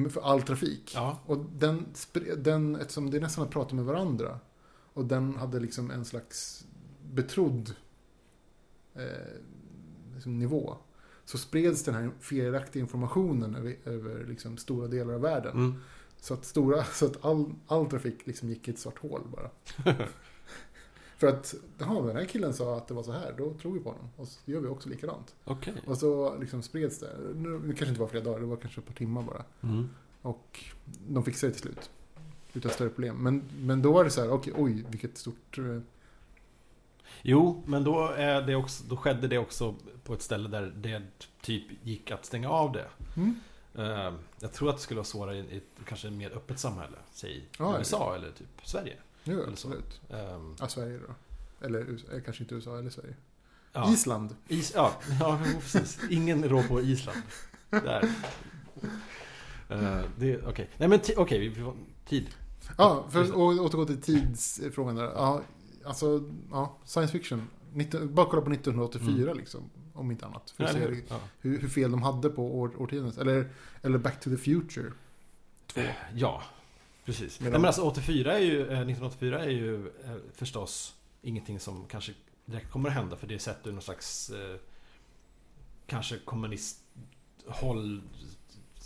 för 0.10 0.22
all 0.22 0.42
trafik. 0.42 0.92
Ja. 0.96 1.20
Och 1.26 1.38
den, 1.38 1.86
den, 2.38 2.76
eftersom 2.76 3.12
DNSarna 3.12 3.48
pratar 3.48 3.76
med 3.76 3.86
varandra 3.86 4.40
och 4.94 5.06
den 5.06 5.36
hade 5.36 5.60
liksom 5.60 5.92
en 5.92 6.06
slags 6.06 6.66
betrodd 7.12 7.76
eh, 8.94 9.04
liksom 10.14 10.40
nivå. 10.40 10.78
Så 11.32 11.38
spreds 11.38 11.84
den 11.84 11.96
här 11.96 12.12
felaktiga 12.20 12.82
informationen 12.82 13.56
över, 13.56 13.76
över 13.86 14.26
liksom 14.26 14.58
stora 14.58 14.88
delar 14.88 15.14
av 15.14 15.22
världen. 15.22 15.52
Mm. 15.52 15.76
Så 16.20 16.34
att, 16.34 16.46
stora, 16.46 16.84
så 16.94 17.06
att 17.06 17.26
all, 17.26 17.54
all 17.68 17.86
trafik 17.90 18.28
liksom 18.28 18.50
gick 18.50 18.68
i 18.68 18.72
ett 18.72 18.80
svart 18.80 19.00
hål 19.00 19.22
bara. 19.32 19.50
För 21.18 21.28
att, 21.28 21.56
jaha, 21.78 22.08
den 22.08 22.16
här 22.16 22.26
killen 22.26 22.54
sa 22.54 22.78
att 22.78 22.88
det 22.88 22.94
var 22.94 23.04
så 23.04 23.12
här, 23.12 23.34
då 23.38 23.54
tror 23.54 23.74
vi 23.74 23.80
på 23.80 23.90
honom. 23.90 24.10
Och 24.16 24.28
så 24.28 24.52
gör 24.52 24.60
vi 24.60 24.68
också 24.68 24.90
likadant. 24.90 25.36
Okej. 25.44 25.74
Och 25.86 25.98
så 25.98 26.38
liksom 26.40 26.62
spreds 26.62 27.00
det. 27.00 27.18
Nu, 27.36 27.60
det 27.60 27.68
kanske 27.68 27.86
inte 27.86 28.02
var 28.02 28.08
flera 28.08 28.24
dagar, 28.24 28.40
det 28.40 28.46
var 28.46 28.58
kanske 28.58 28.82
ett 28.82 28.88
par 28.88 28.94
timmar 28.94 29.22
bara. 29.22 29.44
Mm. 29.62 29.90
Och 30.22 30.60
de 31.08 31.24
fixade 31.24 31.52
det 31.52 31.54
till 31.54 31.64
slut. 31.64 31.90
utan 32.54 32.72
större 32.72 32.90
problem. 32.90 33.18
Men, 33.18 33.44
men 33.60 33.82
då 33.82 33.92
var 33.92 34.04
det 34.04 34.10
så 34.10 34.22
här, 34.22 34.32
okej, 34.32 34.54
oj, 34.58 34.86
vilket 34.90 35.18
stort... 35.18 35.58
Jo, 37.22 37.64
men 37.66 37.84
då, 37.84 38.08
är 38.08 38.42
det 38.42 38.56
också, 38.56 38.84
då 38.84 38.98
skedde 38.98 39.28
det 39.28 39.38
också 39.38 39.76
på 40.04 40.14
ett 40.14 40.22
ställe 40.22 40.50
där 40.50 40.74
det 40.76 41.02
typ 41.42 41.64
gick 41.84 42.12
att 42.12 42.26
stänga 42.26 42.50
av 42.50 42.72
det. 42.72 42.88
Mm. 43.18 43.36
Eh, 43.76 44.14
Jag 44.40 44.54
tror 44.54 44.70
att 44.70 44.76
det 44.76 44.82
skulle 44.82 44.98
vara 44.98 45.06
svårare 45.06 45.38
i 45.38 45.58
ett 45.58 45.86
kanske 45.88 46.10
mer 46.10 46.32
öppet 46.32 46.60
samhälle. 46.60 46.98
Säg 47.12 47.50
Ja, 47.58 47.78
USA 47.80 48.16
eller 48.16 48.32
typ 48.32 48.48
Sverige. 48.64 48.96
Jo, 49.24 49.34
Eller 49.34 49.44
så. 49.46 49.52
absolut. 49.52 50.02
Ehm, 50.10 50.56
Ja, 50.60 50.68
Sverige 50.68 51.00
då. 51.08 51.14
Eller 51.66 51.80
eh, 52.14 52.22
kanske 52.26 52.44
inte 52.44 52.56
USA 52.56 52.78
eller 52.80 52.90
Sverige. 52.90 53.16
ja. 53.74 53.94
Island. 53.94 54.36
Is, 54.48 54.72
ja, 54.76 54.92
ja, 55.20 55.40
precis. 55.60 56.00
Ingen 56.10 56.50
rå 56.50 56.64
på 56.64 56.82
Island. 56.82 57.18
Där. 57.70 58.04
Uh, 59.72 60.02
det, 60.18 60.42
okej. 60.48 60.70
Nej 60.78 60.88
men 60.90 61.00
okej, 61.18 61.40
vi 61.50 61.56
får 61.64 61.74
tid. 62.06 62.28
Ja, 62.78 63.06
för 63.10 63.22
att 63.24 63.32
återgå 63.32 63.86
till 63.86 64.02
tidsfrågan 64.02 64.96
där. 64.96 65.04
Ja, 65.04 65.42
alltså, 65.86 66.30
ja, 66.52 66.78
science 66.86 67.12
fiction. 67.12 67.48
19, 67.74 68.16
bara 68.16 68.26
kolla 68.26 68.42
på 68.42 68.52
1984 68.52 69.34
liksom. 69.34 69.70
Om 69.94 70.12
inte 70.12 70.26
annat. 70.26 70.50
För 70.52 70.64
att 70.64 70.72
se 70.72 70.80
hur? 70.80 71.04
Ja. 71.10 71.20
hur, 71.40 71.60
hur 71.62 71.70
fel 71.70 71.92
de 71.92 72.02
hade 72.02 72.30
på 72.30 72.60
år, 72.60 72.82
årtiondet. 72.82 73.18
Eller, 73.18 73.50
eller 73.82 73.98
Back 73.98 74.20
to 74.20 74.30
the 74.30 74.38
Future. 74.38 74.92
Två. 75.68 75.82
Ja, 76.16 76.44
precis. 77.06 77.40
Medan- 77.40 77.52
Nej, 77.52 77.62
men 77.62 77.68
alltså 77.68 77.82
84 77.82 78.34
är 78.38 78.40
ju, 78.44 78.60
eh, 78.62 78.66
1984 78.66 79.40
är 79.46 79.50
ju 79.50 79.88
eh, 79.88 80.16
förstås 80.36 80.96
ingenting 81.22 81.60
som 81.60 81.86
kanske 81.88 82.14
direkt 82.46 82.72
kommer 82.72 82.90
att 82.90 82.96
hända. 82.96 83.16
För 83.18 83.28
det 83.28 83.40
sätter 83.40 83.68
ju 83.68 83.74
någon 83.74 83.82
slags 83.82 84.30
eh, 84.30 84.56
kanske 85.88 86.18
kommunisthåll, 86.26 88.02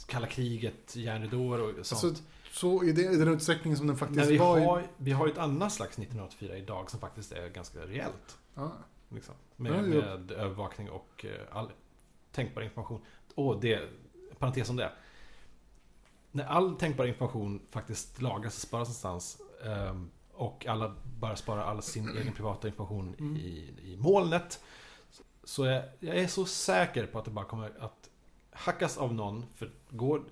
kalla 0.07 0.27
kriget, 0.27 0.95
järnridåer 0.95 1.59
och 1.79 1.85
sånt. 1.85 2.03
Alltså, 2.03 2.23
Så 2.55 2.83
i, 2.83 2.91
den 2.91 3.27
utsträckningen 3.27 3.77
som 3.77 3.87
den 3.87 3.97
faktiskt 3.97 4.29
vi 4.29 4.37
var 4.37 4.59
har, 4.59 4.87
vi 4.97 5.11
har 5.11 5.27
ju 5.27 5.31
ett 5.31 5.37
annat 5.37 5.73
slags 5.73 5.99
1984 5.99 6.57
idag 6.57 6.91
som 6.91 6.99
faktiskt 6.99 7.31
är 7.31 7.49
ganska 7.49 7.79
rejält. 7.79 8.37
Ja, 8.53 8.71
Liksom. 9.09 9.35
Med, 9.55 9.71
Ja, 9.71 9.81
med 9.81 10.31
övervakning 10.31 10.89
och 10.89 11.25
eh, 11.25 11.57
all 11.57 11.71
tänkbar 12.31 12.61
information. 12.61 13.01
Och 13.35 13.59
det, 13.59 13.89
parentes 14.39 14.69
om 14.69 14.75
det. 14.75 14.91
När 16.31 16.45
all 16.45 16.75
tänkbar 16.75 17.05
information 17.05 17.61
faktiskt 17.69 18.21
lagras 18.21 18.55
och 18.55 18.61
sparas 18.61 18.87
någonstans 18.87 19.41
ehm, 19.65 20.09
och 20.33 20.65
alla 20.65 20.95
bara 21.19 21.35
sparar 21.35 21.63
all 21.63 21.81
sin 21.81 22.09
egen 22.17 22.33
privata 22.33 22.67
information 22.67 23.15
Mm. 23.19 23.35
i, 23.37 23.73
i 23.83 23.97
molnet. 23.99 24.63
Så 25.43 25.65
jag, 25.65 25.83
jag 25.99 26.15
är 26.17 26.27
så 26.27 26.45
säker 26.45 27.07
på 27.07 27.19
att 27.19 27.25
det 27.25 27.31
bara 27.31 27.45
kommer 27.45 27.71
att 27.79 28.09
hackas 28.51 28.97
av 28.97 29.13
någon. 29.13 29.45
För 29.55 29.71
går, 29.89 30.23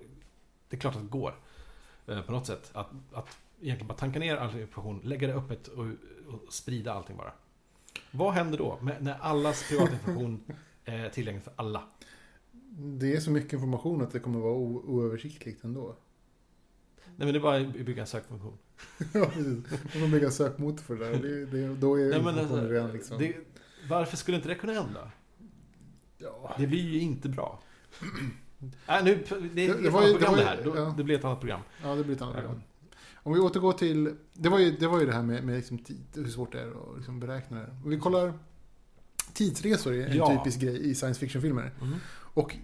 det 0.68 0.76
är 0.76 0.80
klart 0.80 0.96
att 0.96 1.02
det 1.02 1.08
går. 1.08 1.34
Eh, 2.06 2.22
På 2.22 2.32
något 2.32 2.46
sätt. 2.46 2.70
Att, 2.72 2.90
att 3.12 3.38
egentligen 3.60 3.88
bara 3.88 3.98
tanka 3.98 4.18
ner 4.18 4.36
all 4.36 4.60
information, 4.60 5.00
lägga 5.04 5.26
det 5.26 5.34
öppet 5.34 5.68
och, 5.68 5.86
och 6.26 6.52
sprida 6.52 6.92
allting 6.92 7.16
bara. 7.16 7.32
Vad 8.10 8.32
händer 8.32 8.58
då? 8.58 8.78
Med, 8.82 9.04
när 9.04 9.18
allas 9.20 9.68
privata 9.68 9.92
information 9.92 10.44
är 10.84 11.08
tillgänglig 11.08 11.44
för 11.44 11.52
alla? 11.56 11.82
det 12.76 13.16
är 13.16 13.20
så 13.20 13.30
mycket 13.30 13.52
information 13.52 14.02
att 14.02 14.12
det 14.12 14.18
kommer 14.20 14.40
vara 14.40 14.54
oöversiktligt 14.54 15.64
ändå. 15.64 15.96
Nej 17.04 17.26
men 17.26 17.32
det 17.32 17.38
är 17.38 17.40
bara 17.40 17.56
att 17.56 17.72
bygga 17.72 18.02
en 18.02 18.06
sökfunktion. 18.06 18.58
ja, 19.14 19.26
precis. 19.26 19.72
Om 19.94 20.00
de 20.00 20.10
bygger 20.10 20.26
en 20.26 20.32
sökmotor 20.32 20.82
för 20.82 20.96
det 20.96 21.04
där, 21.04 21.22
det, 21.22 21.46
det, 21.46 21.74
då 21.74 21.94
är 21.94 21.98
Nej, 21.98 22.18
informationen 22.18 22.54
alltså, 22.54 22.68
redan 22.68 22.92
liksom... 22.92 23.18
det, 23.18 23.36
varför 23.88 24.16
skulle 24.16 24.36
inte 24.36 24.48
det 24.48 24.54
kunna 24.54 24.72
hända? 24.72 25.10
ja. 26.18 26.54
Det 26.58 26.66
blir 26.66 26.82
ju 26.82 27.00
inte 27.00 27.28
bra. 27.28 27.62
Äh, 28.88 29.04
nu, 29.04 29.24
det, 29.28 29.40
det, 29.40 29.66
Det- 29.66 29.82
det 29.82 29.90
var 29.90 30.02
ju- 30.06 30.12
det 30.12 30.18
program 30.18 30.32
var 30.32 30.38
det 30.40 30.44
här. 30.44 30.62
Ja. 30.76 30.94
Det 30.96 31.04
blir 31.04 31.18
ett 31.18 31.24
annat 31.24 31.40
program. 31.40 31.60
ja, 31.82 31.94
det 31.94 32.04
blir 32.04 32.16
ett 32.16 32.22
annat 32.22 32.34
Ja. 32.36 32.40
program. 32.40 32.62
Om 33.16 33.32
vi 33.32 33.40
återgår 33.40 33.72
till... 33.72 34.14
Det 34.32 34.48
var 34.48 34.58
ju 34.58 34.70
det, 34.76 34.86
var 34.86 35.00
ju 35.00 35.06
det 35.06 35.12
här 35.12 35.22
med, 35.22 35.44
med 35.44 35.56
liksom 35.56 35.78
tid, 35.78 36.00
hur 36.14 36.28
svårt 36.28 36.52
det 36.52 36.60
är 36.60 36.66
att 36.68 36.96
liksom 36.96 37.20
beräkna 37.20 37.56
det. 37.60 37.70
Om 37.84 37.90
vi 37.90 37.98
kollar... 37.98 38.32
Tidsresor 39.32 39.94
är 39.94 40.06
en 40.06 40.16
Ja. 40.16 40.36
typisk 40.38 40.60
grej 40.60 40.90
i 40.90 40.94
science 40.94 41.20
fiction-filmer. 41.20 41.72
Mm. 41.82 41.94
Och 42.10 42.56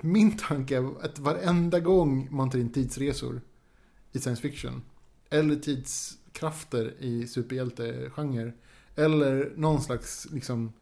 min 0.00 0.36
tanke 0.36 0.76
är 0.76 1.04
att 1.04 1.18
varenda 1.18 1.80
gång 1.80 2.28
man 2.30 2.50
tar 2.50 2.58
in 2.58 2.72
tidsresor 2.72 3.40
i 4.12 4.18
science 4.18 4.42
fiction, 4.42 4.82
eller 5.30 5.56
tidskrafter 5.56 6.94
i 6.98 7.26
superhjältegenre, 7.26 8.52
eller 8.96 9.52
någon 9.56 9.80
slags 9.82 10.26
liksom 10.30 10.72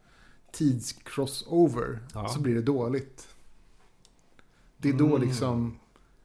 tidscrossover, 0.51 1.99
Ja. 2.13 2.27
så 2.27 2.39
blir 2.39 2.55
det 2.55 2.61
dåligt. 2.61 3.27
Det 4.81 4.89
är 4.89 4.93
då 4.93 5.15
Mm. 5.15 5.21
liksom 5.27 5.79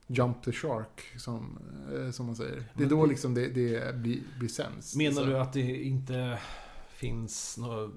jump 0.06 0.42
the 0.44 0.52
shark, 0.52 1.02
som, 1.18 1.58
eh, 1.94 2.10
som 2.10 2.26
man 2.26 2.36
säger. 2.36 2.64
Det 2.74 2.84
är 2.84 2.88
då 2.88 3.06
liksom 3.06 3.34
det, 3.34 3.48
det 3.48 3.96
blir, 3.96 4.20
blir 4.38 4.48
sämst. 4.48 4.96
Menar 4.96 5.22
Så 5.22 5.26
du 5.26 5.38
att 5.38 5.52
det 5.52 5.84
inte 5.84 6.38
finns 6.88 7.58
några... 7.58 7.90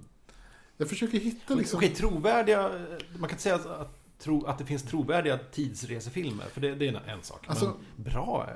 Jag 0.77 0.89
försöker 0.89 1.19
hitta 1.19 1.55
liksom... 1.55 1.77
Okej, 1.77 1.89
trovärdiga... 1.89 2.69
Man 3.11 3.29
kan 3.29 3.29
inte 3.29 3.41
säga 3.43 3.55
att, 3.55 3.99
tro, 4.19 4.45
att 4.45 4.57
det 4.57 4.65
finns 4.65 4.83
trovärdiga 4.83 5.39
tidsresefilmer. 5.51 6.45
För 6.45 6.61
det, 6.61 6.75
det 6.75 6.87
är 6.87 7.01
en, 7.07 7.23
sak. 7.23 7.45
Alltså- 7.47 7.77
men 7.95 8.03
bra? 8.13 8.49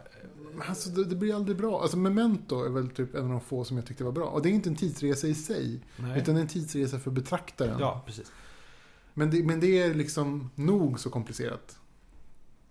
Men 0.54 0.68
Alltså, 0.68 0.90
det, 0.90 1.06
det 1.06 1.16
blir 1.16 1.36
aldrig 1.36 1.58
bra. 1.58 1.82
Alltså 1.82 1.98
Memento 1.98 2.64
är 2.66 2.70
väl 2.70 2.90
typ 2.90 3.16
en 3.16 3.24
av 3.24 3.30
de 3.30 3.42
få 3.42 3.64
som 3.64 3.78
jag 3.78 3.86
tyckte 3.86 4.04
var 4.04 4.12
bra. 4.12 4.26
Och 4.26 4.42
det 4.42 4.50
är 4.50 4.54
inte 4.54 4.70
en 4.70 4.76
tidsresa 4.76 5.28
i 5.28 5.36
sig. 5.36 5.80
Nej. 5.98 6.20
Utan 6.22 6.38
en 6.38 6.48
tidsresa 6.48 7.00
för 7.00 7.12
betraktaren. 7.12 7.80
Ja, 7.80 8.04
precis. 8.06 8.32
Men, 9.14 9.32
det, 9.32 9.44
men 9.44 9.60
det 9.60 9.80
är 9.80 9.94
liksom 9.94 10.50
nog 10.56 11.00
så 11.00 11.10
komplicerat. 11.10 11.78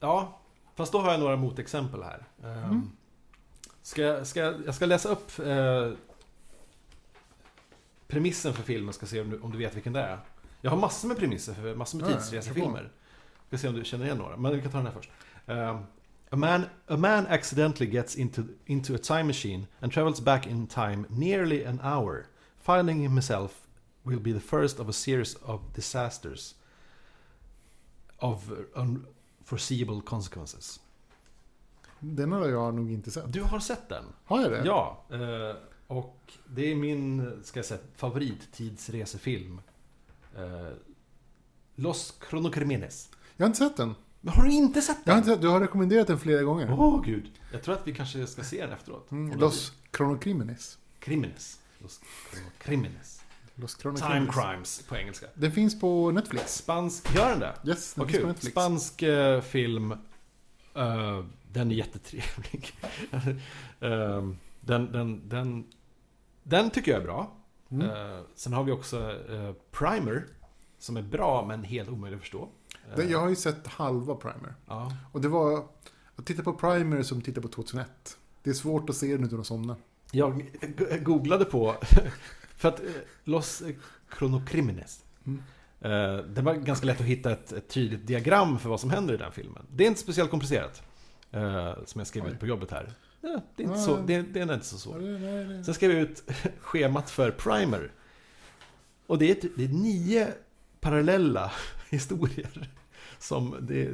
Ja, 0.01 0.39
fast 0.75 0.93
då 0.93 0.99
har 0.99 1.11
jag 1.11 1.21
några 1.21 1.37
motexempel 1.37 2.03
här. 2.03 2.27
Ehm, 2.45 2.65
Mm. 2.65 2.91
Ska, 3.83 4.03
jag- 4.03 4.27
ska, 4.27 4.41
jag- 4.41 4.75
ska 4.75 4.87
läsa 4.87 5.09
upp 5.09 5.39
eh, 5.39 5.93
premissen 8.09 8.55
för 8.55 8.63
filmen, 8.63 8.95
ska 8.95 9.07
se 9.07 9.21
om 9.21 9.31
du, 9.31 9.41
om 9.41 9.53
du 9.53 9.59
vet 9.59 9.77
vilken 9.77 9.93
det 9.93 10.01
är. 10.01 10.19
Jag 10.61 10.71
har 10.71 10.79
massor 10.79 11.09
med 11.09 11.17
premisser 11.19 11.55
för 11.55 11.75
massor 11.75 11.99
med 11.99 12.07
tidsresefilmer. 12.09 12.91
Ska 13.49 13.59
se 13.59 13.69
om 13.69 13.75
du 13.75 13.85
känner 13.85 14.05
igen 14.05 14.19
några, 14.19 14.37
men 14.37 14.53
vi 14.57 14.63
kan 14.63 14.71
ta 14.71 14.77
den 14.79 14.87
här 14.87 14.95
först. 14.95 15.11
Ehm, 15.47 15.77
a, 16.31 16.37
man, 16.37 16.65
a 16.87 16.97
man 16.97 17.27
accidentally 17.27 17.91
gets 17.91 18.17
into, 18.17 18.43
into 18.67 18.95
a 18.95 18.99
time 19.03 19.25
machine 19.25 19.67
and 19.81 19.93
travels 19.93 20.21
back 20.21 20.47
in 20.47 20.67
time 20.67 21.05
nearly 21.09 21.65
an 21.65 21.81
hour. 21.85 22.27
Finding 22.63 23.03
himself 23.09 23.61
will 24.03 24.21
be 24.21 24.33
the 24.33 24.41
first 24.41 24.81
of 24.81 24.89
a 24.89 24.93
series 24.93 25.37
of 25.43 25.61
disasters 25.75 26.55
of 28.19 28.51
unforeseeable 29.51 30.01
consequences. 30.07 30.81
Den 32.01 32.33
har 32.33 32.49
jag 32.49 32.75
nog 32.75 32.91
inte 32.93 33.11
sett. 33.11 33.33
Du 33.33 33.43
har 33.43 33.61
sett 33.61 33.89
den? 33.89 34.05
Har 34.25 34.41
jag 34.43 34.51
det? 34.53 34.63
Ja. 34.65 35.03
eh, 35.11 35.57
Och 35.87 36.33
det 36.47 36.71
är 36.71 36.75
min, 36.75 37.41
ska 37.45 37.59
jag 37.59 37.67
säga, 37.67 37.81
favorittidsresefilm. 37.97 39.61
Eh, 40.37 40.69
Los 41.75 42.15
Cronocrimines. 42.21 43.11
Jag 43.37 43.45
har 43.45 43.49
inte 43.49 43.59
sett 43.59 43.77
den. 43.77 43.95
Men 44.21 44.35
har 44.35 44.43
du 44.45 44.51
inte 44.53 44.83
sett 44.83 44.99
Jag 45.05 45.13
har 45.13 45.21
den? 45.21 45.25
inte 45.25 45.35
sett, 45.35 45.43
du 45.43 45.49
har 45.49 45.61
rekommenderat 45.61 46.07
den 46.07 46.19
flera 46.19 46.43
gånger. 46.43 46.77
Åh 46.79 47.03
gud. 47.05 47.31
Jag 47.53 47.63
tror 47.63 47.75
att 47.75 47.87
vi 47.87 47.95
kanske 47.95 48.27
ska 48.27 48.43
se 48.45 48.63
den 48.63 48.73
efteråt. 48.73 49.11
Mm, 49.11 49.39
Los 49.39 49.73
Chronocrimines. 49.97 50.79
det- 50.99 51.05
Crimines. 51.05 51.59
Los 51.79 52.01
Cronocrimines. 52.33 53.20
Los 53.61 53.75
Time 53.77 53.97
Chronocrimines. 53.97 54.35
Crimes 54.35 54.83
på 54.89 54.97
engelska. 54.97 55.27
Den 55.35 55.53
finns 55.53 55.81
på 55.81 56.11
Netflix. 56.11 56.55
Spansk, 56.55 57.15
gör 57.17 57.31
den 57.31 57.39
det? 57.41 57.55
Yes, 57.65 57.95
den 57.95 58.03
Vad 58.05 58.11
finns 58.11 58.19
på 58.21 58.27
kul. 58.27 58.29
Netflix. 58.29 58.53
Spansk 58.53 59.03
eh, 59.03 59.41
film. 59.41 59.93
Eh, 60.75 61.25
den 61.53 61.71
är 61.71 61.75
jättetrevlig. 61.75 62.73
Eh, 63.83 64.29
den, 64.61 64.93
den, 64.93 65.29
den, 65.29 65.65
den 66.43 66.71
tycker 66.71 66.93
jag 66.93 67.01
är 67.01 67.05
bra. 67.05 67.33
Mm. 67.71 67.91
Eh, 67.91 68.21
sen 68.35 68.53
har 68.53 68.65
vi 68.65 68.73
också 68.73 69.11
eh, 69.31 69.53
Primer. 69.71 70.25
Som 70.79 70.97
är 70.97 71.03
bra 71.03 71.45
men 71.49 71.65
helt 71.65 71.89
omöjlig 71.89 72.17
att 72.17 72.21
förstå. 72.23 72.49
Eh, 72.97 73.05
Jag 73.11 73.19
har 73.21 73.29
ju 73.29 73.37
sett 73.37 73.67
halva 73.67 74.15
Primer. 74.15 74.55
ja. 74.67 74.93
Och 75.13 75.21
det 75.21 75.29
var 75.29 75.65
att 76.17 76.27
titta 76.27 76.43
på 76.43 76.53
Primer 76.53 77.03
som 77.03 77.23
titta 77.23 77.41
på 77.41 77.49
2001. 77.49 77.89
Det 78.43 78.51
är 78.51 78.55
svårt 78.55 78.91
att 78.91 78.97
se 78.97 79.17
den 79.17 79.25
utan 79.25 79.41
att 79.41 79.47
somna. 79.47 79.77
Jag 80.13 80.51
googlade 81.03 81.45
på, 81.45 81.77
för 82.61 82.69
att 82.69 82.81
eh, 82.81 82.87
Los 83.25 83.63
Cronocrimines. 84.09 85.05
Mm. 85.27 85.43
Eh, 85.81 86.25
det 86.25 86.43
var 86.43 86.55
ganska 86.55 86.87
lätt 86.87 87.01
att 87.01 87.07
hitta 87.07 87.33
ett, 87.33 87.53
ett 87.53 87.69
tydligt 87.69 88.07
diagram 88.07 88.59
för 88.59 88.69
vad 88.69 88.81
som 88.81 88.91
händer 88.91 89.15
i 89.15 89.17
den 89.17 89.33
filmen. 89.33 89.67
Det 89.71 89.85
är 89.85 89.89
inte 89.89 90.01
speciellt 90.01 90.31
komplicerat. 90.31 90.83
eh, 91.33 91.75
som 91.85 91.99
jag 91.99 92.07
skrev 92.07 92.27
ut 92.29 92.41
på 92.41 92.47
jobbet 92.47 92.71
här. 92.71 92.93
Ja, 93.21 93.41
det, 93.57 93.63
är 93.63 93.67
inte 93.67 93.79
så, 93.81 93.97
det, 93.97 94.23
det 94.23 94.41
är 94.41 94.55
inte 94.55 94.67
så 94.67 94.79
svårt. 94.79 94.97
Sen 95.65 95.75
skrev 95.75 95.91
jag 95.91 96.01
ut 96.01 96.23
schemat 96.61 97.11
för 97.11 97.31
Primer. 97.31 97.93
Och 99.07 99.19
det 99.19 99.27
är, 99.27 99.33
ett- 99.33 99.57
det 99.57 99.65
är 99.65 99.69
nio 99.69 100.29
parallella 100.81 101.53
historier. 101.91 102.69
Som 103.19 103.57
det, 103.61 103.91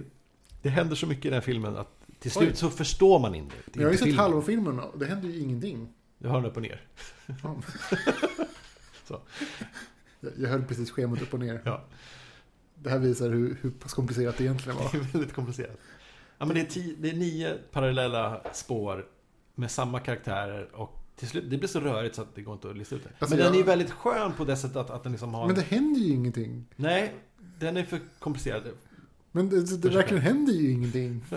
det 0.62 0.68
händer 0.68 0.96
så 0.96 1.06
mycket 1.06 1.24
i 1.24 1.28
den 1.28 1.34
här 1.34 1.40
filmen 1.40 1.76
att 1.76 1.88
till 2.20 2.30
slut 2.30 2.48
Oj. 2.50 2.56
så 2.56 2.70
förstår 2.70 3.18
man 3.18 3.34
inte. 3.34 3.54
Jag 3.72 3.82
har 3.84 3.90
ju 3.92 3.98
sett 3.98 4.16
halva 4.16 4.42
filmen 4.42 4.78
och 4.80 4.98
det 4.98 5.06
händer 5.06 5.28
ju 5.28 5.38
ingenting. 5.40 5.92
Du 6.18 6.28
har 6.28 6.36
den 6.40 6.50
upp 6.50 6.56
och 6.56 6.62
ner. 6.62 6.80
Så. 9.06 9.20
Jag, 10.20 10.32
jag 10.38 10.48
höll 10.48 10.64
precis 10.64 10.90
schemat 10.90 11.22
upp 11.22 11.34
och 11.34 11.40
ner. 11.40 11.60
Ja. 11.64 11.84
Det 12.74 12.90
här 12.90 12.98
visar 12.98 13.30
hur, 13.30 13.58
hur 13.60 13.70
pass 13.70 13.94
komplicerat 13.94 14.36
det 14.36 14.44
egentligen 14.44 14.78
var. 14.78 14.88
Det 14.92 14.98
är 14.98 15.12
väldigt 15.12 15.32
komplicerat. 15.32 15.78
Ja, 16.38 16.46
men 16.46 16.54
det, 16.54 16.60
är 16.60 16.64
tio, 16.64 16.94
det 16.98 17.10
är 17.10 17.14
nio 17.14 17.58
parallella 17.72 18.40
spår 18.52 19.06
med 19.54 19.70
samma 19.70 20.00
karaktärer 20.00 20.76
och 20.76 21.02
till 21.16 21.28
slut, 21.28 21.50
det 21.50 21.58
blir 21.58 21.68
så 21.68 21.80
rörigt 21.80 22.14
så 22.14 22.22
att 22.22 22.34
det 22.34 22.42
går 22.42 22.54
inte 22.54 22.70
att 22.70 22.76
lista 22.76 22.96
ut 22.96 23.02
det. 23.02 23.10
Alltså, 23.18 23.36
men 23.36 23.44
den 23.44 23.52
är 23.52 23.54
ju 23.54 23.60
jag- 23.60 23.66
väldigt 23.66 23.90
skön 23.90 24.32
på 24.32 24.44
det 24.44 24.56
sättet 24.56 24.76
att, 24.76 24.90
att 24.90 25.02
den 25.02 25.12
liksom 25.12 25.34
har... 25.34 25.46
Men 25.46 25.56
det 25.56 25.62
händer 25.62 26.00
ju 26.00 26.12
ingenting. 26.12 26.66
Nej, 26.76 27.14
den 27.58 27.76
är 27.76 27.84
för 27.84 28.00
komplicerad. 28.18 28.62
Men 29.32 29.48
det, 29.48 29.70
det, 29.70 29.76
det 29.76 29.96
verkligen 29.96 30.22
händer 30.22 30.52
ju 30.52 30.70
ingenting. 30.70 31.24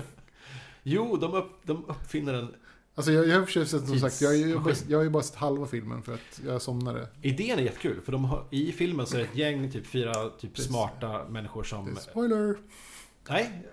Jo, 0.84 1.18
de, 1.18 1.34
upp, 1.34 1.52
de 1.64 1.86
uppfinner 1.86 2.34
en... 2.34 2.56
Alltså 3.00 3.12
jag, 3.12 3.28
jag 3.28 3.50
sett, 3.50 3.68
som 3.88 4.00
sagt, 4.00 4.22
jag, 4.22 4.30
har 4.30 4.36
ju 4.36 4.54
bara- 4.56 4.64
Tidsmaskin. 4.66 4.92
jag 4.92 4.98
har 5.00 5.04
ju 5.04 5.10
bara 5.10 5.24
sett 5.24 5.36
halva 5.36 5.66
filmen 5.68 6.04
för 6.04 6.14
att 6.14 6.42
jag 6.46 6.62
somnade. 6.62 7.08
Idén 7.22 7.60
är 7.60 7.64
jättekul, 7.64 8.02
för 8.02 8.12
de 8.12 8.26
har, 8.26 8.46
i 8.50 8.72
filmen 8.72 9.06
så 9.06 9.16
är 9.16 9.20
det 9.20 9.26
ett 9.26 9.36
gäng, 9.36 9.72
typ 9.72 9.86
fyra 9.88 10.30
typ 10.30 10.54
Precis. 10.54 10.72
smarta 10.72 11.28
människor 11.30 11.64
som... 11.64 11.88
Är 11.88 11.96
spoiler! 11.96 12.58
Nej, 13.30 13.68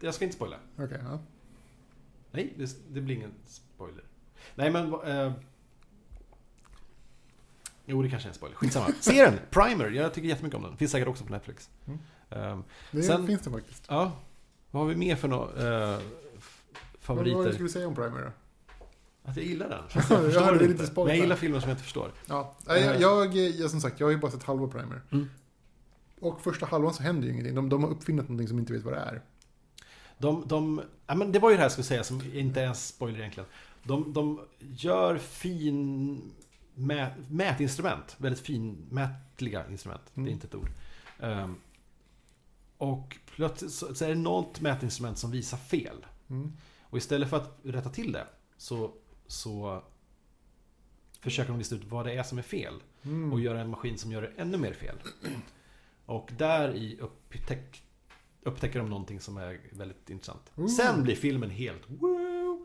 jag 0.00 0.14
ska 0.14 0.24
inte 0.24 0.36
spoila. 0.36 0.56
Okej, 0.78 1.00
ja. 1.04 1.18
Nej, 2.30 2.54
det, 2.56 2.76
det 2.94 3.00
blir 3.00 3.16
ingen 3.16 3.32
spoiler. 3.46 4.04
Nej, 4.54 4.70
men... 4.70 4.94
Eh, 4.94 5.32
jo, 7.86 8.02
det 8.02 8.10
kanske 8.10 8.26
är 8.26 8.30
en 8.30 8.34
spoiler. 8.34 8.56
Skitsamma. 8.56 8.86
Se 9.00 9.24
den! 9.24 9.38
Primer. 9.50 9.90
Jag 9.90 10.14
tycker 10.14 10.28
jättemycket 10.28 10.56
om 10.56 10.62
den. 10.62 10.76
Finns 10.76 10.90
säkert 10.92 11.08
också 11.08 11.24
på 11.24 11.32
Netflix. 11.32 11.70
Mm. 11.86 11.98
Ehm, 12.30 12.64
Det 12.90 13.02
Sen- 13.02 13.26
finns 13.26 13.40
det 13.42 13.50
faktiskt. 13.50 13.84
ja, 13.88 14.12
vad 14.70 14.82
har 14.82 14.88
vi 14.90 14.96
mer 14.96 15.16
för 15.16 15.28
några 15.28 15.92
eh, 15.94 16.00
f- 17.02 17.08
Vad 17.08 17.16
var 17.16 17.24
det 17.24 17.30
favoriter? 17.30 17.48
du 17.50 17.54
skulle 17.54 17.68
säga 17.68 17.88
om 17.88 17.94
Primer 17.94 18.22
då? 18.22 18.30
Att 19.24 19.36
jag 19.36 19.46
gillar 19.46 19.68
den. 19.68 19.82
Jag 19.94 20.04
förstår 20.04 20.40
hörde 20.40 20.58
den 20.58 20.68
lite 20.70 20.82
inte. 20.82 20.94
Men 20.96 21.06
jag 21.06 21.16
gillar 21.16 21.36
filmer 21.36 21.60
som 21.60 21.68
jag 21.68 21.74
inte 21.74 21.82
förstår. 21.84 22.12
Ja, 22.26 22.56
jag, 22.66 23.00
jag, 23.00 23.36
jag, 23.36 23.70
som 23.70 23.80
sagt, 23.80 24.00
jag 24.00 24.06
har 24.06 24.12
ju 24.12 24.18
bara 24.18 24.30
sett 24.30 24.42
halva 24.42 24.68
Primer. 24.68 25.00
Mm. 25.12 25.30
Och 26.20 26.40
första 26.40 26.66
halvan 26.66 26.94
så 26.94 27.02
händer 27.02 27.26
ju 27.26 27.32
ingenting. 27.32 27.54
De, 27.54 27.68
de 27.68 27.84
har 27.84 27.90
uppfinnit 27.90 28.22
någonting 28.28 28.48
som 28.48 28.58
inte 28.58 28.72
vet 28.72 28.82
vad 28.82 28.94
det 28.94 29.00
är. 29.00 29.22
De, 30.18 30.44
de, 30.46 30.82
ja, 31.06 31.14
men 31.14 31.32
det 31.32 31.38
var 31.38 31.50
ju 31.50 31.56
det 31.56 31.58
här 31.58 31.64
jag 31.64 31.72
skulle 31.72 31.84
säga 31.84 32.04
som 32.04 32.22
inte 32.34 32.60
är 32.62 32.66
en 32.66 32.74
spoiler 32.74 33.18
egentligen. 33.18 33.48
De, 33.82 34.12
de 34.12 34.40
gör 34.58 35.18
fin 35.18 36.20
mät, 36.74 37.12
mätinstrument. 37.30 38.14
Väldigt 38.18 38.40
finmätliga 38.40 39.68
instrument. 39.70 40.02
Det 40.14 40.20
Mm. 40.20 40.28
är 40.28 40.32
inte 40.32 40.46
ett 40.46 40.54
ord. 40.54 40.68
Ehm, 41.20 41.54
och 42.78 43.16
plötsligt 43.36 43.72
så, 43.72 43.94
så 43.94 44.04
är 44.04 44.08
det 44.08 44.14
något 44.14 44.60
mätinstrument 44.60 45.18
som 45.18 45.30
visar 45.30 45.56
fel. 45.58 46.06
Mm. 46.30 46.52
Och 46.92 46.98
istället 46.98 47.30
för 47.30 47.36
att 47.36 47.58
rätta 47.62 47.88
till 47.90 48.12
det 48.12 48.26
så, 48.56 48.94
så 49.26 49.82
försöker 51.20 51.50
de 51.52 51.58
lista 51.58 51.74
ut 51.74 51.84
vad 51.84 52.06
det 52.06 52.12
är 52.12 52.22
som 52.22 52.38
är 52.38 52.42
fel. 52.42 52.74
Mm. 53.02 53.32
Och 53.32 53.40
göra 53.40 53.60
en 53.60 53.70
maskin 53.70 53.98
som 53.98 54.12
gör 54.12 54.22
det 54.22 54.30
ännu 54.36 54.58
mer 54.58 54.72
fel. 54.72 54.96
Och 56.06 56.30
där 56.38 56.74
i 56.74 56.98
upptäck, 57.00 57.82
upptäcker 58.42 58.78
de 58.78 58.90
någonting 58.90 59.20
som 59.20 59.36
är 59.36 59.60
väldigt 59.72 60.10
intressant. 60.10 60.52
Ooh. 60.56 60.66
Sen 60.68 61.02
blir 61.02 61.14
filmen 61.14 61.50
helt! 61.50 61.82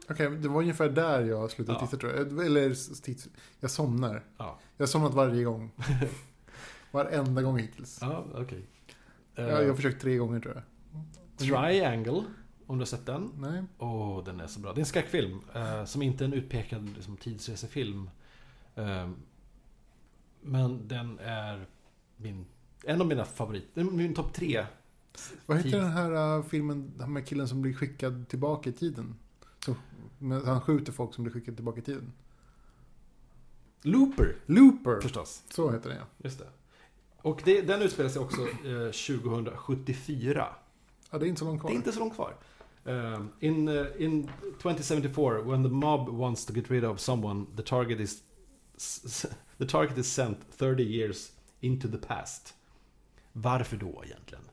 Okej, 0.10 0.30
det 0.30 0.48
var 0.50 0.62
ungefär 0.62 0.90
där 0.90 1.22
jag 1.26 1.52
slutade 1.52 1.80
Ja. 1.82 1.86
titta 1.88 1.98
tror 2.00 2.14
jag. 2.14 2.46
Eller 2.46 3.02
tids, 3.02 3.28
jag 3.60 3.72
somnar. 3.72 4.24
Ja, 4.38 4.60
Jag 4.78 4.84
har 4.84 4.88
somnat 4.88 5.14
varje 5.14 5.44
gång. 5.44 5.72
Varenda 6.92 7.42
gång 7.42 7.58
hittills. 7.60 7.98
ja 8.02 8.26
okej. 8.36 8.66
Jag, 9.36 9.50
jag 9.64 9.68
har 9.68 9.76
försökt 9.76 10.02
tre 10.02 10.18
gånger 10.18 10.40
tror 10.40 10.54
jag. 10.56 10.64
Triangle, 11.38 12.24
om 12.68 12.78
du 12.78 12.82
har 12.82 12.86
sett 12.86 13.06
den. 13.06 13.32
Nej. 13.38 13.64
Åh, 13.78 14.24
den 14.24 14.40
är 14.40 14.48
så 14.48 14.60
bra. 14.60 14.74
Det 14.74 14.78
är 14.80 14.82
en 14.82 14.86
skräckfilm. 14.86 15.40
eh, 15.54 15.86
som 15.86 16.02
inte 16.02 16.24
är 16.24 16.26
en 16.26 16.34
utpekad 16.34 16.90
liksom, 16.96 17.18
tidsresefilm. 17.18 18.10
Eh, 18.76 19.10
men 20.42 20.88
den 20.88 21.20
är 21.20 21.66
min, 22.18 22.46
en 22.84 23.02
av 23.02 23.08
mina 23.08 23.26
favoriter. 23.26 23.84
Min 23.84 24.14
topp 24.14 24.34
tre. 24.34 24.66
Vad 25.46 25.58
heter 25.58 25.80
den 25.80 25.92
här 25.92 26.38
uh, 26.38 26.44
filmen 26.46 26.92
den 26.98 27.14
med 27.14 27.28
killen 27.28 27.48
som 27.48 27.62
blir 27.62 27.74
skickad 27.74 28.28
tillbaka 28.28 28.70
i 28.70 28.74
tiden? 28.74 29.16
Så, 29.66 29.76
han 30.46 30.62
skjuter 30.62 30.92
folk 30.92 31.14
som 31.14 31.24
blir 31.24 31.34
skickade 31.34 31.56
tillbaka 31.56 31.80
i 31.80 31.84
tiden. 31.84 32.14
Looper, 33.82 34.36
Looper! 34.46 35.02
förstås. 35.02 35.44
Så 35.50 35.72
heter 35.72 35.90
den 35.90 35.98
ja. 35.98 36.06
Just 36.18 36.40
det. 36.40 36.48
Och 37.18 37.42
det, 37.46 37.62
den 37.62 37.82
utspelar 37.82 38.10
sig 38.10 38.22
också 38.22 38.42
eh, 38.42 38.92
2074. 39.24 40.48
Ja, 41.12 41.18
det 41.18 41.26
är 41.26 41.28
inte 41.28 41.40
så 41.40 41.46
långt 41.46 41.58
Det 41.58 41.62
kvar. 41.62 41.72
är 41.72 41.76
inte 41.76 41.92
så 41.92 42.00
långt 42.00 42.16
kvar. 42.16 42.36
Eh, 42.88 43.22
in, 43.40 43.68
eh, 43.68 43.86
in 43.98 44.28
2074, 44.62 45.42
when 45.42 45.64
the 45.64 45.70
mob 45.70 46.10
wants 46.10 46.46
to 46.46 46.54
get 46.54 46.72
rid 46.72 46.84
of 46.86 47.00
someone, 47.00 47.46
the 47.56 47.64
target 47.64 48.00
is 48.00 48.22
the 49.58 49.66
target 49.68 49.98
is 49.98 50.14
sent 50.14 50.38
30 50.52 50.84
years 50.84 51.32
into 51.60 51.88
the 51.88 51.98
past. 51.98 52.54
Varför 53.34 53.78
då 53.78 54.04
egentligen? 54.06 54.44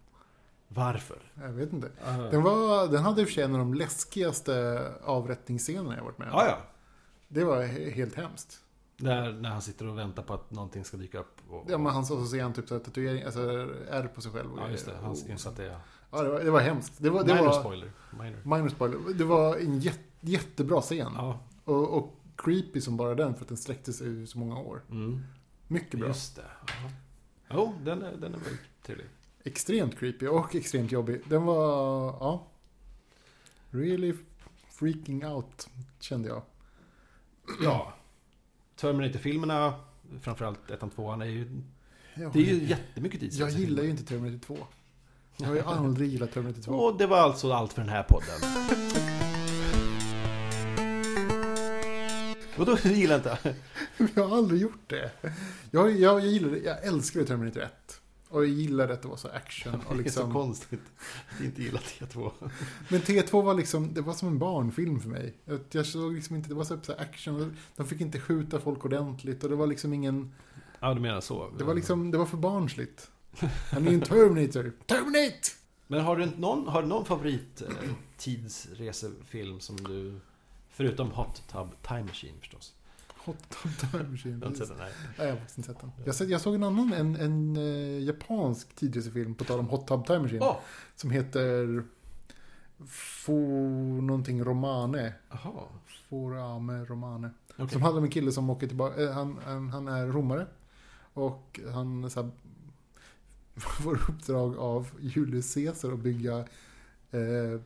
Varför? 0.68 1.18
Jag 1.34 1.48
vet 1.52 1.72
inte. 1.72 1.86
Uh, 1.86 2.30
Den, 2.30 2.42
var, 2.42 2.88
den 2.88 3.02
hade 3.02 3.20
i 3.20 3.24
och 3.24 3.28
för 3.28 3.34
sig 3.34 3.44
en 3.44 3.52
av 3.52 3.58
de 3.58 3.74
läskigaste 3.74 4.82
avrättningsscenerna 5.04 5.96
jag 5.96 6.04
varit 6.04 6.18
med 6.18 6.28
om. 6.28 6.34
ja, 6.38 6.46
ja. 6.46 6.58
Det 7.28 7.44
var 7.44 7.62
he- 7.62 7.90
helt 7.90 8.14
hemskt. 8.14 8.60
När, 8.96 9.32
när 9.32 9.48
han 9.50 9.62
sitter 9.62 9.86
och 9.86 9.98
väntar 9.98 10.22
på 10.22 10.34
att 10.34 10.50
någonting 10.50 10.84
ska 10.84 10.96
dyka 10.96 11.18
upp. 11.18 11.36
Och, 11.50 11.64
Ja, 11.68 11.78
men 11.78 11.92
han 11.92 12.06
så 12.06 12.26
ser 12.26 12.42
han 12.42 12.52
typ 12.52 12.68
så 12.68 12.74
här 12.74 12.80
tatuering, 12.84 13.22
alltså 13.22 13.40
ärr 13.90 14.06
på 14.14 14.20
sig 14.20 14.32
själv. 14.32 14.52
och 14.52 14.58
ja, 14.58 14.70
just 14.70 14.86
det. 14.86 14.92
Han 15.02 15.10
Och- 15.10 15.28
inser 15.30 15.50
att 15.50 15.56
det 15.56 15.64
är... 15.66 15.78
Ja, 16.14 16.22
det 16.22 16.30
var, 16.30 16.40
det 16.40 16.50
var 16.50 16.60
hemskt. 16.60 16.94
Det 16.98 17.10
var, 17.10 17.24
det 17.24 17.34
minor 17.34 17.46
var, 17.46 17.60
spoiler. 17.60 17.90
Minor. 18.10 18.56
minor 18.56 18.68
spoiler. 18.68 19.14
Det 19.14 19.24
var 19.24 19.56
en 19.56 19.80
jätte, 19.80 20.00
jättebra 20.20 20.80
scen. 20.80 21.12
Ja. 21.14 21.40
Och, 21.64 21.98
och 21.98 22.20
creepy 22.36 22.80
som 22.80 22.96
bara 22.96 23.14
den 23.14 23.34
för 23.34 23.42
att 23.42 23.48
den 23.48 23.56
sträckte 23.56 23.92
sig 23.92 24.22
i 24.22 24.26
så 24.26 24.38
många 24.38 24.58
år. 24.58 24.82
Mm. 24.90 25.22
Mycket 25.68 26.00
bra. 26.00 26.08
Just 26.08 26.36
det. 26.36 26.50
Ja. 26.66 26.90
Jo, 27.50 27.74
den 27.84 28.02
är, 28.02 28.12
den 28.12 28.34
är 28.34 28.38
väldigt 28.38 28.82
trevlig. 28.82 29.06
Extremt 29.44 29.98
creepy 29.98 30.26
och 30.26 30.54
extremt 30.54 30.92
jobbig. 30.92 31.20
Den 31.28 31.44
var, 31.44 32.06
ja. 32.20 32.46
Really 33.70 34.14
freaking 34.70 35.26
out, 35.26 35.68
kände 36.00 36.28
jag. 36.28 36.42
Ja. 37.62 37.92
Terminator-filmerna, 38.76 39.74
framförallt 40.20 40.70
ettan, 40.70 40.90
tvåan, 40.90 41.22
är 41.22 41.26
ju... 41.26 41.62
Jag, 42.14 42.32
Det 42.32 42.38
är 42.38 42.54
ju 42.54 42.64
jättemycket 42.64 43.20
tid 43.20 43.32
jag 43.32 43.50
gillar 43.50 43.82
ju 43.82 43.90
inte 43.90 44.04
Terminator 44.04 44.38
2. 44.38 44.58
Jag 45.36 45.46
har 45.46 45.54
ju 45.54 45.60
aldrig 45.60 46.10
gillat 46.10 46.32
Terminator 46.32 46.62
2. 46.62 46.72
Och 46.72 46.98
det 46.98 47.06
var 47.06 47.18
alltså 47.18 47.52
allt 47.52 47.72
för 47.72 47.80
den 47.80 47.90
här 47.90 48.02
podden. 48.02 48.40
Vadå, 52.56 52.76
du 52.82 52.92
gillar 52.92 53.16
inte? 53.16 53.38
Jag 54.14 54.28
har 54.28 54.36
aldrig 54.36 54.60
gjort 54.60 54.80
det. 54.86 55.10
Jag, 55.70 55.90
jag, 55.90 56.20
jag 56.20 56.26
gillar. 56.26 56.56
Jag 56.56 56.84
älskar 56.84 57.24
Terminator 57.24 57.60
1. 57.60 58.00
Och 58.28 58.44
jag 58.44 58.50
gillade 58.50 58.92
att 58.92 59.02
det 59.02 59.08
var 59.08 59.16
så 59.16 59.28
action. 59.28 59.74
Och 59.74 59.80
Det 59.88 59.88
är 59.88 59.96
så 59.96 60.02
liksom, 60.02 60.32
konstigt 60.32 60.80
att 61.36 61.44
inte 61.44 61.62
gilla 61.62 61.78
T2. 61.78 62.30
men 62.88 63.00
T2 63.00 63.42
var 63.42 63.54
liksom, 63.54 63.94
det 63.94 64.00
var 64.00 64.12
som 64.12 64.28
en 64.28 64.38
barnfilm 64.38 65.00
för 65.00 65.08
mig. 65.08 65.34
Jag, 65.70 65.86
såg 65.86 66.12
liksom 66.12 66.36
inte, 66.36 66.48
det 66.48 66.54
var 66.54 66.64
så 66.64 66.78
action. 66.98 67.56
De 67.76 67.86
fick 67.86 68.00
inte 68.00 68.20
skjuta 68.20 68.60
folk 68.60 68.84
ordentligt. 68.84 69.44
Och 69.44 69.50
det 69.50 69.56
var 69.56 69.66
liksom 69.66 69.92
ingen, 69.92 70.32
Ja, 70.80 70.94
du 70.94 71.00
menar 71.00 71.20
så. 71.20 71.50
det 71.58 71.64
var 71.64 71.74
liksom, 71.74 72.10
det 72.10 72.18
var 72.18 72.26
för 72.26 72.36
barnsligt. 72.36 73.10
Han 73.70 73.86
är 73.86 73.90
ju 73.90 73.94
en 73.94 74.00
Terminator. 74.00 74.72
Terminate! 74.86 75.48
Men 75.86 76.00
har 76.00 76.16
du 76.16 76.22
inte 76.22 76.40
någon, 76.40 76.68
har 76.68 76.82
du 76.82 76.88
någon 76.88 77.04
favorit 77.04 77.62
eh, 77.62 77.68
som 79.58 79.76
du... 79.76 80.20
Förutom 80.68 81.10
Hot 81.10 81.42
Tub 81.48 81.68
Time 81.82 82.02
Machine 82.02 82.34
förstås. 82.40 82.74
Hot 83.08 83.36
Tub 83.48 83.90
Time 83.90 84.08
Machine. 84.10 84.32
Jag 84.32 84.40
har 84.40 84.46
inte 84.46 84.58
sett 84.58 84.68
den 84.68 84.78
här. 84.78 84.92
Nej, 85.18 85.26
jag 85.26 85.32
har 85.32 85.38
faktiskt 85.38 85.58
inte 85.58 85.72
sett 85.72 85.80
den. 85.80 85.90
Jag, 86.04 86.14
sett, 86.14 86.28
jag 86.28 86.40
såg 86.40 86.54
en 86.54 86.62
annan, 86.62 86.92
en, 86.92 87.16
en 87.16 87.56
uh, 87.56 88.02
japansk 88.02 88.74
tidsresefilm, 88.74 89.34
på 89.34 89.44
tal 89.44 89.58
om 89.58 89.68
Hot 89.68 89.86
Tub 89.86 90.06
Time 90.06 90.18
Machine. 90.18 90.42
Åh! 90.42 90.56
Som 90.96 91.10
heter 91.10 91.84
Fo 92.86 93.38
någonting 94.00 94.44
Romane. 94.44 95.12
Jaha. 95.30 95.62
Forame 96.08 96.84
Romane. 96.84 97.30
Okej. 97.56 97.68
Som 97.68 97.82
handlar 97.82 97.98
om 97.98 98.04
en 98.04 98.10
kille 98.10 98.32
som 98.32 98.50
åker 98.50 98.66
tillbaka, 98.66 99.02
eh, 99.02 99.12
han, 99.12 99.38
han, 99.44 99.70
han 99.70 99.88
är 99.88 100.06
romare. 100.06 100.46
Och 101.14 101.60
han 101.72 102.10
så 102.10 102.22
här, 102.22 102.30
får 103.82 103.94
uppdrag 104.10 104.56
av 104.58 104.86
Julius 105.00 105.54
Caesar 105.54 105.92
att 105.92 105.98
bygga 105.98 106.38
eh, 107.10 107.60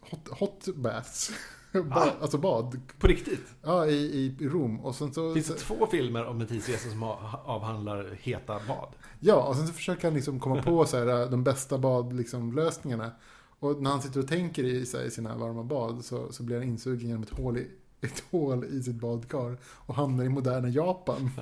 hot, 0.00 0.28
hot 0.28 0.68
baths. 0.76 1.30
ba, 1.72 2.10
alltså 2.20 2.38
bad. 2.38 2.80
På 2.98 3.06
riktigt? 3.06 3.54
Ja, 3.62 3.86
i, 3.86 4.36
i 4.40 4.48
Rom. 4.48 4.80
Och 4.80 4.94
sen 4.94 5.14
så, 5.14 5.34
Finns 5.34 5.46
det 5.46 5.54
två 5.54 5.86
filmer 5.86 6.24
om 6.24 6.40
en 6.40 6.46
tidsresa 6.46 6.90
som 6.90 7.02
ha- 7.02 7.42
avhandlar 7.44 8.18
heta 8.20 8.60
bad? 8.68 8.88
Ja, 9.20 9.42
och 9.42 9.56
sen 9.56 9.66
så 9.66 9.72
försöker 9.72 10.04
han 10.08 10.14
liksom 10.14 10.40
komma 10.40 10.62
på 10.62 10.86
så 10.86 10.98
här, 10.98 11.30
de 11.30 11.44
bästa 11.44 11.78
badlösningarna. 11.78 12.18
Liksom, 12.18 12.52
lösningarna. 12.52 13.10
och 13.58 13.82
när 13.82 13.90
han 13.90 14.02
sitter 14.02 14.20
och 14.20 14.28
tänker 14.28 14.64
i, 14.64 14.86
så 14.86 14.98
här, 14.98 15.08
sina 15.10 15.36
varma 15.36 15.62
bad 15.62 16.04
så, 16.04 16.32
så 16.32 16.42
blir 16.42 16.56
han 16.56 16.68
insugen 16.68 17.08
genom 17.08 17.22
ett 17.22 17.38
hål, 17.38 17.56
i, 17.58 17.70
ett 18.00 18.22
hål 18.30 18.64
i 18.64 18.82
sitt 18.82 18.96
badkar. 18.96 19.56
Och 19.64 19.94
hamnar 19.94 20.24
i 20.24 20.28
moderna 20.28 20.68
Japan. 20.68 21.30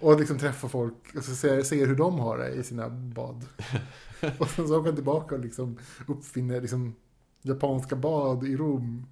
Och 0.00 0.20
liksom 0.20 0.38
träffar 0.38 0.68
folk 0.68 1.14
och 1.16 1.24
så 1.24 1.34
ser, 1.34 1.62
ser 1.62 1.86
hur 1.86 1.96
de 1.96 2.18
har 2.18 2.38
det 2.38 2.48
i 2.50 2.62
sina 2.62 2.88
bad. 2.88 3.44
Och 4.38 4.48
sen 4.48 4.68
så 4.68 4.78
åker 4.78 4.86
han 4.86 4.94
tillbaka 4.94 5.34
och 5.34 5.40
liksom 5.40 5.78
uppfinner 6.06 6.60
liksom 6.60 6.94
japanska 7.42 7.96
bad 7.96 8.44
i 8.44 8.56
Rom. 8.56 9.06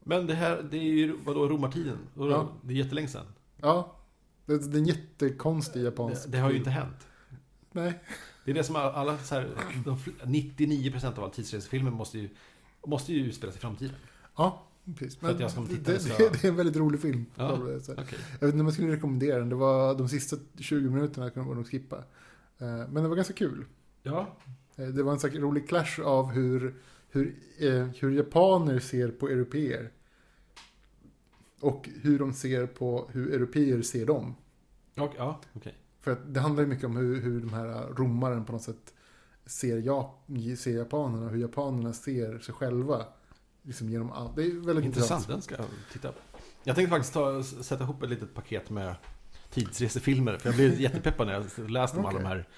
Men 0.00 0.26
det 0.26 0.34
här, 0.34 0.62
det 0.70 0.76
är 0.76 0.82
ju 0.82 1.16
vadå, 1.24 1.48
romartiden? 1.48 1.98
Ja. 2.14 2.52
Det 2.62 2.72
är 2.72 2.76
jättelänge 2.76 3.08
sedan. 3.08 3.26
Ja, 3.56 3.96
det, 4.46 4.58
det 4.72 4.76
är 4.76 4.80
en 4.80 4.86
jättekonstig 4.86 5.82
japansk 5.82 6.24
Det, 6.24 6.30
det 6.30 6.38
har 6.38 6.50
ju 6.50 6.56
inte 6.56 6.70
hänt. 6.70 7.06
Nej. 7.72 8.04
Det 8.44 8.50
är 8.50 8.54
det 8.54 8.64
som 8.64 8.76
alla 8.76 9.18
så 9.18 9.34
här, 9.34 9.50
de, 9.84 9.96
fl- 9.96 10.24
99% 10.24 11.06
av 11.06 11.18
alla 11.24 11.32
tidsresefilmer 11.32 11.90
måste 11.90 12.18
ju, 12.18 12.28
måste 12.86 13.12
ju 13.12 13.26
utspelas 13.26 13.56
i 13.56 13.58
framtiden. 13.58 13.94
Ja, 14.36 14.66
Precis. 14.96 15.18
För 15.18 15.30
att 15.30 15.40
jag 15.40 15.50
ska 15.50 15.60
det, 15.60 15.76
det, 15.84 16.32
det 16.32 16.44
är 16.44 16.48
en 16.48 16.56
väldigt 16.56 16.76
rolig 16.76 17.00
film. 17.00 17.24
Ja. 17.34 17.58
Okej. 17.98 18.18
Jag 18.40 18.46
vet 18.46 18.54
inte 18.54 18.60
om 18.60 18.64
jag 18.66 18.72
skulle 18.72 18.92
rekommendera 18.92 19.38
den. 19.38 19.48
Det 19.48 19.54
var 19.54 19.94
de 19.94 20.08
sista 20.08 20.36
20 20.58 20.90
minuterna 20.90 21.30
kunde 21.30 21.48
man 21.48 21.56
nog 21.56 21.66
skippa. 21.70 21.96
Eh, 22.58 22.66
Men 22.88 22.94
det 23.02 23.08
var 23.08 23.16
ganska 23.16 23.34
kul. 23.34 23.64
Ja, 24.02 24.36
Eh, 24.76 24.86
Det 24.86 25.02
var 25.02 25.12
en 25.34 25.40
rolig 25.40 25.68
clash 25.68 26.00
av 26.04 26.30
hur, 26.30 26.74
hur, 27.10 27.36
eh, 27.58 27.86
hur 28.00 28.10
japaner 28.10 28.78
ser 28.78 29.08
på 29.10 29.28
europeer. 29.28 29.90
Och 31.60 31.88
hur 32.02 32.18
de 32.18 32.32
ser 32.32 32.66
på 32.66 33.08
hur 33.12 33.32
europeer 33.34 33.82
ser 33.82 34.06
dem. 34.06 34.34
och, 34.96 35.12
ja 35.16 35.40
okej. 35.52 35.74
För 36.00 36.12
att 36.12 36.34
det 36.34 36.40
handlar 36.40 36.62
ju 36.62 36.68
mycket 36.68 36.84
om 36.84 36.96
hur, 36.96 37.20
hur 37.20 37.40
de 37.40 37.52
här 37.52 37.88
romaren 37.96 38.44
på 38.44 38.52
något 38.52 38.62
sätt 38.62 38.94
ser, 39.46 39.76
Jap- 39.78 40.56
ser 40.56 40.70
japanerna. 40.76 41.28
Hur 41.28 41.38
japanerna 41.40 41.92
ser 41.92 42.38
sig 42.38 42.54
själva. 42.54 43.04
Liksom 43.62 43.88
genom 43.88 44.12
allt. 44.12 44.36
Det 44.36 44.42
är 44.42 44.66
väldigt 44.66 44.84
Intressant, 44.84 45.20
intressant. 45.20 45.28
den 45.28 45.42
ska 45.42 45.54
jag 45.54 45.64
titta 45.92 46.12
på. 46.12 46.18
Jag 46.64 46.76
tänkte 46.76 46.90
faktiskt 46.90 47.14
ta, 47.14 47.42
sätta 47.42 47.84
ihop 47.84 48.02
ett 48.02 48.10
litet 48.10 48.34
paket 48.34 48.70
med 48.70 48.94
tidsresefilmer. 49.50 50.38
För 50.38 50.48
jag 50.48 50.56
blev 50.56 50.80
jättepeppad 50.80 51.26
när 51.26 51.34
jag 51.34 51.70
läste 51.70 51.98
om 51.98 52.06
alla 52.06 52.18
de 52.18 52.24
här 52.26 52.48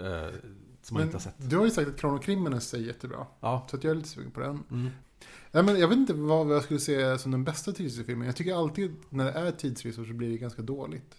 eh, 0.00 0.34
som 0.82 0.96
Men 0.96 1.02
inte 1.06 1.16
har 1.16 1.20
sett. 1.20 1.50
du 1.50 1.56
har 1.56 1.64
ju 1.64 1.70
sagt 1.70 1.88
att 1.88 1.98
Chrono 2.00 2.56
är 2.56 2.76
jättebra. 2.76 3.26
Ja. 3.40 3.66
Så 3.70 3.76
jag 3.76 3.90
är 3.90 3.94
lite 3.94 4.08
sugen 4.08 4.30
på 4.30 4.40
den. 4.40 4.62
Mm. 4.70 4.90
Nej, 5.50 5.62
men 5.62 5.78
jag 5.80 5.88
vet 5.88 5.98
inte 5.98 6.14
vad 6.14 6.50
jag 6.50 6.62
skulle 6.62 6.80
säga 6.80 7.18
som 7.18 7.30
den 7.30 7.44
bästa 7.44 7.72
tidsresefilmen. 7.72 8.26
Jag 8.26 8.36
tycker 8.36 8.54
alltid 8.54 8.96
när 9.10 9.24
det 9.24 9.30
är 9.32 9.50
tidsresor 9.50 10.04
så 10.04 10.12
blir 10.12 10.30
det 10.30 10.38
ganska 10.38 10.62
dåligt. 10.62 11.14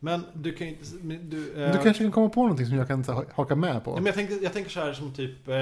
Men 0.00 0.24
du 0.34 0.52
kan 0.52 0.66
ju 0.66 0.76
Du, 1.22 1.52
eh, 1.52 1.72
du 1.76 1.82
kanske 1.82 2.04
kan 2.04 2.12
komma 2.12 2.28
på 2.28 2.42
någonting 2.42 2.66
som 2.66 2.76
jag 2.76 2.88
kan 2.88 3.04
haka 3.34 3.56
med 3.56 3.84
på? 3.84 3.90
Ja, 3.90 3.94
men 3.94 4.06
jag, 4.06 4.14
tänker, 4.14 4.42
jag 4.42 4.52
tänker 4.52 4.70
så 4.70 4.80
här 4.80 4.92
som 4.92 5.14
typ 5.14 5.48
eh, 5.48 5.54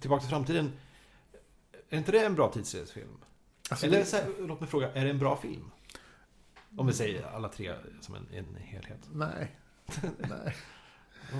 Tillbaka 0.00 0.20
till 0.20 0.30
framtiden. 0.30 0.72
Är 1.90 1.98
inte 1.98 2.12
det 2.12 2.24
en 2.24 2.34
bra 2.34 2.52
tidsresefilm? 2.52 3.08
Alltså, 3.70 3.86
Eller 3.86 3.98
det- 3.98 4.04
så 4.04 4.16
här, 4.16 4.26
låt 4.40 4.60
mig 4.60 4.68
fråga, 4.68 4.92
är 4.92 5.04
det 5.04 5.10
en 5.10 5.18
bra 5.18 5.36
film? 5.36 5.70
Om 6.76 6.86
vi 6.86 6.92
säger 6.92 7.26
alla 7.34 7.48
tre 7.48 7.74
som 8.00 8.14
en, 8.14 8.26
en 8.32 8.56
helhet. 8.58 9.00
Nej. 9.12 9.56
Nej. 10.18 10.56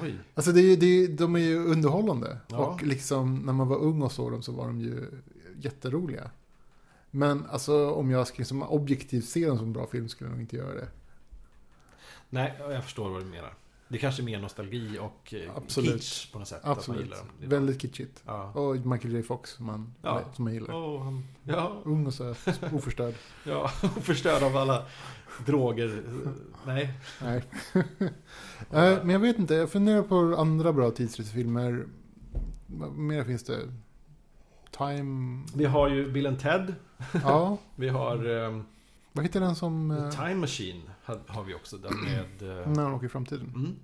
Oj. 0.03 0.19
Alltså 0.35 0.53
det 0.53 0.61
är, 0.61 0.77
det 0.77 0.87
är, 0.87 1.09
de 1.09 1.35
är 1.37 1.41
ju 1.41 1.65
underhållande. 1.65 2.39
Ja. 2.49 2.57
Och 2.57 2.83
liksom 2.83 3.35
när 3.39 3.53
man 3.53 3.69
var 3.69 3.77
ung 3.77 4.03
och 4.03 4.13
såg 4.13 4.33
dem 4.33 4.43
så 4.43 4.53
var 4.53 4.67
de 4.67 4.81
ju 4.81 5.11
jätteroliga. 5.57 6.31
Men 7.11 7.47
alltså 7.47 7.91
om 7.91 8.11
jag 8.11 8.27
skulle 8.27 8.45
som 8.45 8.63
objektivt 8.63 9.25
se 9.25 9.47
dem 9.47 9.57
som 9.59 9.67
en 9.67 9.73
bra 9.73 9.87
film 9.87 10.09
skulle 10.09 10.31
jag 10.31 10.33
nog 10.35 10.43
inte 10.43 10.57
göra 10.57 10.75
det. 10.75 10.89
Nej, 12.29 12.55
jag 12.59 12.85
förstår 12.85 13.11
vad 13.11 13.23
du 13.23 13.27
menar. 13.27 13.55
Det 13.89 13.99
kanske 13.99 14.23
är 14.23 14.25
mer 14.25 14.41
nostalgi 14.41 14.99
och 15.01 15.35
eh, 15.35 15.57
Absolut. 15.57 16.03
kitsch 16.03 16.33
på 16.33 16.39
något 16.39 16.49
sätt. 16.49 16.59
Att 16.59 16.65
man 16.67 16.73
Absolut. 16.77 17.03
gillar 17.03 17.17
dem. 17.17 17.27
Väldigt 17.41 17.83
kitschigt. 17.83 18.23
Ja. 18.27 18.51
Och 18.53 18.77
Michael 18.77 19.15
J 19.15 19.23
Fox 19.23 19.51
som 19.51 19.67
man, 19.67 19.95
Ja. 20.03 20.21
som 20.35 20.45
man 20.45 20.55
gillar. 20.55 20.75
Åh, 20.75 21.03
han, 21.05 21.25
ja, 21.45 21.81
Ung 21.85 22.07
och 22.07 22.15
söt, 22.15 22.39
oförstörd. 22.73 23.15
ja, 23.45 23.69
förstörd 24.03 24.43
av 24.43 24.57
alla 24.57 24.83
droger. 25.47 26.03
Nej. 26.67 26.93
Nej. 27.23 27.43
Eh, 28.71 28.99
Men 29.05 29.11
jag 29.11 29.19
vet 29.19 29.39
inte, 29.39 29.55
jag 29.55 29.71
funderar 29.71 30.03
på 30.03 30.37
andra 30.39 30.73
bra 30.73 30.91
tidsresefilmer. 30.91 31.87
Mer 32.97 33.25
finns 33.25 33.45
det? 33.45 33.59
Time... 34.79 35.43
Vi 35.55 35.65
har 35.65 35.89
ju 35.89 36.13
Bill 36.13 36.27
and 36.27 36.41
Ted. 36.41 36.75
Ja, 37.25 37.59
Vi 37.77 37.89
har 37.89 38.27
um, 38.27 38.65
vad 39.13 39.25
heter 39.25 39.41
den 39.41 39.57
som... 39.57 39.91
eh, 39.91 40.11
Time 40.11 40.35
Machine. 40.35 40.83
Har, 41.27 41.45
vi 41.45 41.55
också. 41.55 41.79
Den 41.79 42.01
med... 42.05 42.61
eh, 42.61 42.69
När 42.69 42.83
de 42.83 42.95
åker 42.95 43.07
i 43.07 43.09
framtiden. 43.09 43.53
mm. 43.55 43.77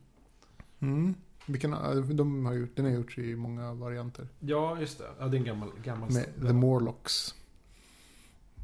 Mm. 0.80 1.14
Vilken, 1.46 1.72
eh, 1.72 1.94
de 1.94 2.46
har 2.46 2.52
gjort, 2.54 2.76
den 2.76 2.84
har 2.84 2.92
gjorts 2.92 3.18
i 3.18 3.36
många 3.36 3.72
varianter. 3.74 4.28
Ja, 4.40 4.80
just 4.80 4.98
det. 4.98 5.10
Ja, 5.18 5.28
det 5.28 5.36
är 5.36 5.38
en 5.38 5.44
gammal... 5.44 5.70
gammal 5.84 6.12
Med 6.12 6.26
The 6.46 6.52
Morlocks. 6.52 7.34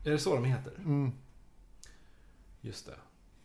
Är 0.04 0.10
det 0.10 0.18
så 0.18 0.34
de 0.34 0.44
heter? 0.44 0.72
Mm. 0.78 1.12
Just 2.60 2.86
det. 2.86 2.94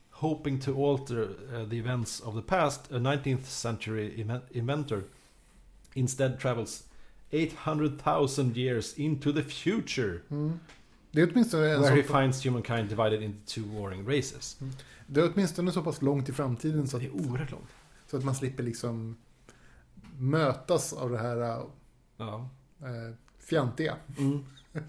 Hoping 0.09 0.59
to 0.61 0.91
alter 0.91 1.22
uh, 1.53 1.70
the 1.70 1.78
events 1.80 2.22
of 2.22 2.36
the 2.36 2.41
past, 2.41 2.91
a 2.91 2.95
19th 2.97 3.43
century 3.43 4.24
inven- 4.24 4.41
inventor 4.51 5.03
instead 5.93 6.39
travels 6.39 6.84
800,000 7.32 8.57
years 8.57 8.93
into 8.97 9.34
the 9.34 9.43
future. 9.43 10.20
Mm. 10.30 10.59
Det 11.11 11.22
är 11.22 11.32
åtminstone 11.32 11.70
en 11.74 11.82
Where 11.82 11.95
he 11.95 12.03
finds 12.22 12.45
humankind 12.45 12.89
divided 12.89 13.22
into 13.22 13.39
two 13.45 13.61
warring 13.82 14.07
races. 14.07 14.57
Det 15.14 15.22
är 15.22 15.32
åtminstone 15.34 15.72
så 15.72 15.82
pass 15.84 16.01
långt 16.01 16.30
i 16.30 16.34
framtiden 16.34 16.88
så 16.88 16.97
Det 16.97 17.07
att, 17.07 17.14
är 17.16 17.28
oerhört 17.30 17.51
långt. 17.51 17.70
så 18.07 18.18
att 18.18 18.24
man 18.24 18.36
slipper 18.36 18.64
liksom 18.64 19.18
mötas 20.18 20.93
av 20.93 21.09
det 21.09 21.18
här 21.18 21.38
Ja. 22.18 22.49
eh, 22.80 23.16
fjantiga. 23.39 23.95
Mm. 24.18 24.45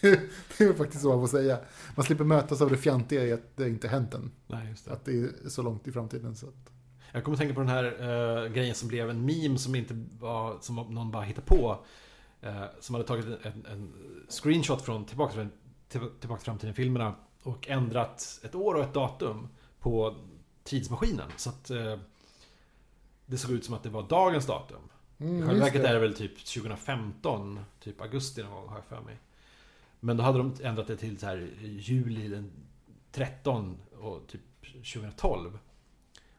Det 0.00 0.64
är 0.64 0.72
faktiskt 0.72 1.02
så 1.02 1.08
man 1.08 1.20
får 1.28 1.38
säga. 1.38 1.58
Man 1.96 2.04
slipper 2.06 2.24
mötas 2.24 2.60
av 2.62 2.70
det 2.70 2.76
fjantiga 2.76 3.24
i 3.24 3.32
att 3.32 3.56
det 3.56 3.68
inte 3.68 3.88
hänt 3.88 4.14
än. 4.14 4.30
Nej, 4.46 4.74
det. 4.84 4.90
Att 4.92 5.04
det 5.04 5.12
är 5.18 5.48
så 5.48 5.62
långt 5.62 5.88
i 5.88 5.92
framtiden. 5.92 6.36
Så 6.36 6.46
att, 6.46 6.72
Jag 7.12 7.24
kommer 7.24 7.34
att 7.36 7.38
tänka 7.40 7.54
på 7.54 7.60
den 7.60 7.68
här 7.68 7.84
eh, 8.44 8.52
grejen 8.52 8.74
som 8.74 8.88
blev 8.88 9.10
en 9.10 9.24
meme 9.26 9.58
som 9.58 9.74
inte 9.74 10.06
var, 10.20 10.58
som 10.60 10.76
någon 10.76 11.10
bara 11.10 11.22
hittade 11.22 11.46
på. 11.46 11.84
Eh, 12.40 12.62
som 12.80 12.94
hade 12.94 13.06
tagit 13.06 13.26
en, 13.42 13.66
en 13.66 13.92
screenshot 14.28 14.82
från 14.82 15.04
Tillbaka 15.04 15.32
till, 15.34 15.48
till, 15.88 16.00
tillbaka 16.20 16.38
till 16.40 16.44
framtiden-filmerna 16.44 17.14
och 17.48 17.68
ändrat 17.68 18.40
ett 18.44 18.54
år 18.54 18.74
och 18.74 18.82
ett 18.82 18.94
datum 18.94 19.48
på 19.80 20.14
tidsmaskinen. 20.64 21.28
Så 21.36 21.50
att 21.50 21.70
eh, 21.70 21.98
det 23.26 23.38
såg 23.38 23.50
ut 23.50 23.64
som 23.64 23.74
att 23.74 23.82
det 23.82 23.88
var 23.88 24.02
dagens 24.08 24.46
datum. 24.46 24.80
I 25.18 25.24
mm, 25.24 25.38
själva 25.38 25.52
just 25.52 25.66
verket 25.66 25.84
är 25.90 25.94
det 25.94 26.00
väl 26.00 26.14
typ 26.14 26.44
2015, 26.44 27.60
typ 27.80 28.00
augusti 28.00 28.42
någon 28.42 28.52
gång 28.52 28.68
har 28.68 28.76
jag 28.76 28.84
för 28.84 29.00
mig. 29.00 29.16
Men 30.00 30.16
då 30.16 30.22
hade 30.22 30.38
de 30.38 30.54
ändrat 30.62 30.86
det 30.86 30.96
till 30.96 31.18
så 31.18 31.26
här 31.26 31.50
juli 31.60 32.28
den 32.28 32.50
13 33.12 33.76
och 34.00 34.26
typ 34.26 34.40
2012. 34.62 35.58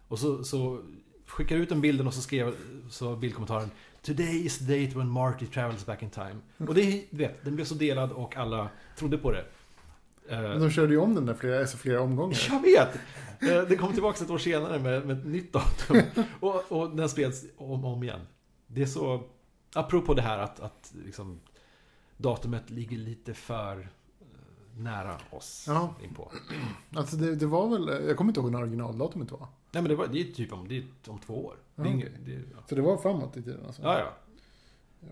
Och 0.07 0.19
så, 0.19 0.43
så 0.43 0.81
skickade 1.25 1.61
ut 1.61 1.69
den 1.69 1.81
bilden 1.81 2.07
och 2.07 2.13
så 2.13 2.21
skrev 2.21 2.55
så 2.89 3.15
bildkommentaren 3.15 3.71
Today 4.01 4.45
is 4.45 4.57
the 4.57 4.63
date 4.63 4.97
when 4.97 5.09
Marty 5.09 5.45
travels 5.45 5.85
back 5.85 6.03
in 6.03 6.09
time. 6.09 6.35
Och 6.57 6.75
det, 6.75 7.05
du 7.09 7.17
vet, 7.17 7.43
den 7.43 7.55
blev 7.55 7.65
så 7.65 7.75
delad 7.75 8.11
och 8.11 8.37
alla 8.37 8.69
trodde 8.97 9.17
på 9.17 9.31
det. 9.31 9.45
Eh, 10.29 10.41
Men 10.41 10.59
de 10.59 10.69
körde 10.69 10.93
ju 10.93 10.99
om 10.99 11.15
den 11.15 11.25
där 11.25 11.33
flera, 11.33 11.59
alltså 11.59 11.77
flera 11.77 12.01
omgångar. 12.01 12.37
jag 12.49 12.61
vet! 12.61 12.95
Eh, 13.41 13.67
Det 13.69 13.77
kom 13.77 13.93
tillbaka 13.93 14.23
ett 14.23 14.29
år 14.29 14.37
senare 14.37 14.79
med, 14.79 15.05
med 15.07 15.17
ett 15.19 15.25
nytt 15.25 15.53
datum. 15.53 16.01
Och, 16.39 16.71
och 16.71 16.95
den 16.95 17.09
spreds 17.09 17.43
om 17.57 17.85
och 17.85 17.91
om 17.93 18.03
igen. 18.03 18.19
Det 18.67 18.81
är 18.81 18.85
så... 18.85 19.23
Apropå 19.73 20.13
det 20.13 20.21
här 20.21 20.37
att, 20.37 20.59
att 20.59 20.93
liksom, 21.05 21.39
datumet 22.17 22.69
ligger 22.69 22.97
lite 22.97 23.33
för 23.33 23.79
eh, 23.79 23.85
nära 24.79 25.17
oss 25.31 25.65
Ja. 25.67 25.93
inpå. 26.03 26.31
Alltså 26.95 27.15
det, 27.15 27.35
det 27.35 27.45
var 27.45 27.69
väl, 27.69 28.07
jag 28.07 28.17
kommer 28.17 28.29
inte 28.29 28.39
ihåg 28.39 28.51
när 28.51 28.61
originaldatumet 28.61 29.31
var. 29.31 29.39
Nej 29.71 29.81
men 29.83 29.89
det, 29.89 29.95
var, 29.95 30.07
det 30.07 30.19
är 30.21 30.23
typ 30.31 30.53
om, 30.53 30.67
det 30.67 30.77
är 30.77 30.83
om 31.07 31.19
två 31.19 31.45
år. 31.45 31.55
Det 31.75 31.81
är 31.81 31.85
Ja, 31.85 31.91
inget, 31.91 32.11
det, 32.25 32.31
ja. 32.31 32.57
Så 32.69 32.75
det 32.75 32.81
var 32.81 32.97
framåt 32.97 33.37
i 33.37 33.41
tiden 33.43 33.65
alltså? 33.65 33.81
ja, 33.81 33.99
ja. 33.99 34.13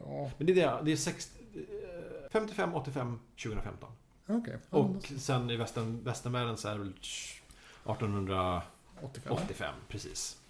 Ja, 0.05 0.31
Men 0.37 0.47
det 0.47 0.53
är 0.53 0.55
det, 0.55 0.79
det 0.85 0.91
är 0.91 0.95
sex, 0.95 1.31
eh, 1.55 2.31
55, 2.31 2.73
85, 2.75 3.19
2015. 3.43 3.89
Ja, 4.27 4.41
Och 4.69 5.11
sen 5.17 5.49
i 5.49 5.55
västern, 5.55 6.03
västernvärlden 6.03 6.57
så 6.57 6.67
är 6.67 6.71
det 6.73 6.79
väl 6.79 6.89
1885, 6.89 9.33
85. 9.33 9.75
precis. 9.87 10.41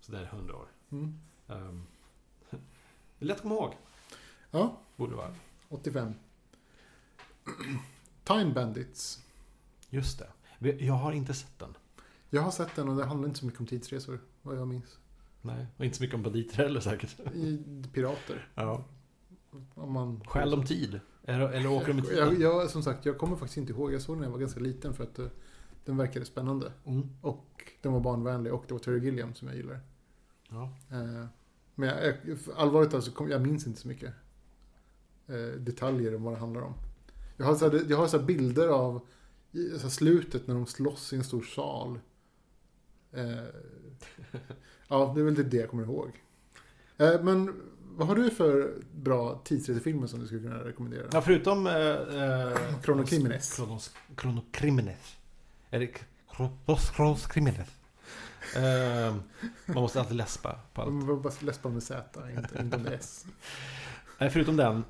Så 0.00 0.12
det 0.12 0.18
är 0.18 0.24
100 0.24 0.54
år. 0.56 0.66
Mm. 0.90 1.18
Ehm, 1.48 1.86
det 2.50 2.56
är 3.18 3.24
lätt 3.26 3.36
att 3.36 3.42
komma 3.42 3.54
ihåg. 3.54 3.74
Ja, 4.50 4.78
Borde 4.96 5.14
vara. 5.14 5.34
85. 5.68 6.14
Time 8.24 8.54
Bandits. 8.54 9.24
Just 9.90 10.22
det. 10.58 10.72
Jag 10.84 10.94
har 10.94 11.12
inte 11.12 11.34
sett 11.34 11.58
den. 11.58 11.76
Jag 12.30 12.42
har 12.42 12.50
sett 12.50 12.76
den 12.76 12.88
och 12.88 12.96
det 12.96 13.04
handlar 13.04 13.28
inte 13.28 13.40
så 13.40 13.46
mycket 13.46 13.60
om 13.60 13.66
tidsresor, 13.66 14.20
vad 14.42 14.58
jag 14.58 14.68
minns. 14.68 14.98
Nej. 15.42 15.66
Och 15.76 15.84
inte 15.84 15.96
så 15.96 16.02
mycket 16.02 16.14
om 16.14 16.22
banditer 16.22 16.56
heller 16.56 16.80
säkert. 16.80 17.20
I 17.34 17.64
pirater. 17.92 18.48
Ja. 18.54 18.84
Om 19.74 19.92
man... 19.92 20.20
Skäl 20.26 20.50
de 20.50 20.64
tid? 20.64 21.00
Eller, 21.26 21.48
eller 21.48 21.70
åker 21.70 21.88
de 21.88 21.92
i 21.92 22.16
jag, 22.16 22.30
tiden? 22.30 22.40
jag, 22.40 22.70
Som 22.70 22.82
sagt, 22.82 23.06
jag 23.06 23.18
kommer 23.18 23.36
faktiskt 23.36 23.56
inte 23.56 23.72
ihåg. 23.72 23.92
Jag 23.92 24.02
såg 24.02 24.14
den 24.14 24.20
när 24.20 24.26
jag 24.26 24.32
var 24.32 24.38
ganska 24.38 24.60
liten 24.60 24.94
för 24.94 25.04
att 25.04 25.18
eh, 25.18 25.26
den 25.84 25.96
verkade 25.96 26.24
spännande. 26.24 26.72
Mm. 26.84 27.08
Och 27.20 27.72
den 27.82 27.92
var 27.92 28.00
barnvänlig 28.00 28.54
och 28.54 28.64
det 28.68 28.74
var 28.74 28.78
Terry 28.78 29.04
Gilliam 29.04 29.34
som 29.34 29.48
jag 29.48 29.56
gillar. 29.56 29.80
Ja. 30.48 30.62
Eh, 30.90 31.26
Men 31.74 31.88
jag, 31.88 32.06
jag, 32.24 32.38
allvarligt 32.56 32.90
talat 32.90 33.04
så 33.04 33.12
kom, 33.12 33.28
jag 33.28 33.42
minns 33.42 33.66
inte 33.66 33.80
så 33.80 33.88
mycket 33.88 34.14
eh, 35.26 35.58
detaljer 35.58 36.14
om 36.14 36.22
vad 36.22 36.34
det 36.34 36.38
handlar 36.38 36.60
om. 36.60 36.74
Jag 37.36 37.46
har 37.46 37.54
så 37.54 37.70
här, 37.70 37.84
jag 37.88 37.96
har 37.96 38.06
så 38.06 38.18
bilder 38.18 38.68
av 38.68 39.06
så 39.80 39.90
slutet 39.90 40.46
när 40.46 40.54
de 40.54 40.66
slåss 40.66 41.12
i 41.12 41.16
en 41.16 41.24
stor 41.24 41.42
sal. 41.42 41.98
Ja, 44.88 45.12
det 45.14 45.20
är 45.20 45.24
väl 45.24 45.50
det 45.50 45.56
jag 45.56 45.70
kommer 45.70 45.82
ihåg. 45.82 46.22
Men 46.96 47.60
vad 47.96 48.08
har 48.08 48.16
du 48.16 48.30
för 48.30 48.74
bra 48.92 49.40
tidsresefilmer 49.44 50.06
som 50.06 50.20
du 50.20 50.26
skulle 50.26 50.40
kunna 50.40 50.64
rekommendera? 50.64 51.06
ja, 51.12 51.22
förutom... 51.22 51.66
Eh, 51.66 51.74
eh, 51.74 52.56
Chrono. 52.82 53.04
Kronos, 53.56 53.94
Chrono. 54.16 54.40
Är 55.70 55.80
det 55.80 55.86
Kronos 56.96 57.26
Criminals? 57.26 57.68
Eh, 58.56 59.14
man 59.66 59.82
måste 59.82 60.00
alltid 60.00 60.16
läspa 60.16 60.58
på 60.74 60.82
allt. 60.82 60.92
Man 60.92 61.22
bara 61.22 61.32
läspa 61.40 61.68
med 61.68 61.82
Z, 61.82 62.20
inte, 62.36 62.58
inte 62.62 62.78
med 62.78 62.92
S. 62.92 63.26
Nej, 64.18 64.30
förutom 64.30 64.56
den 64.56 64.84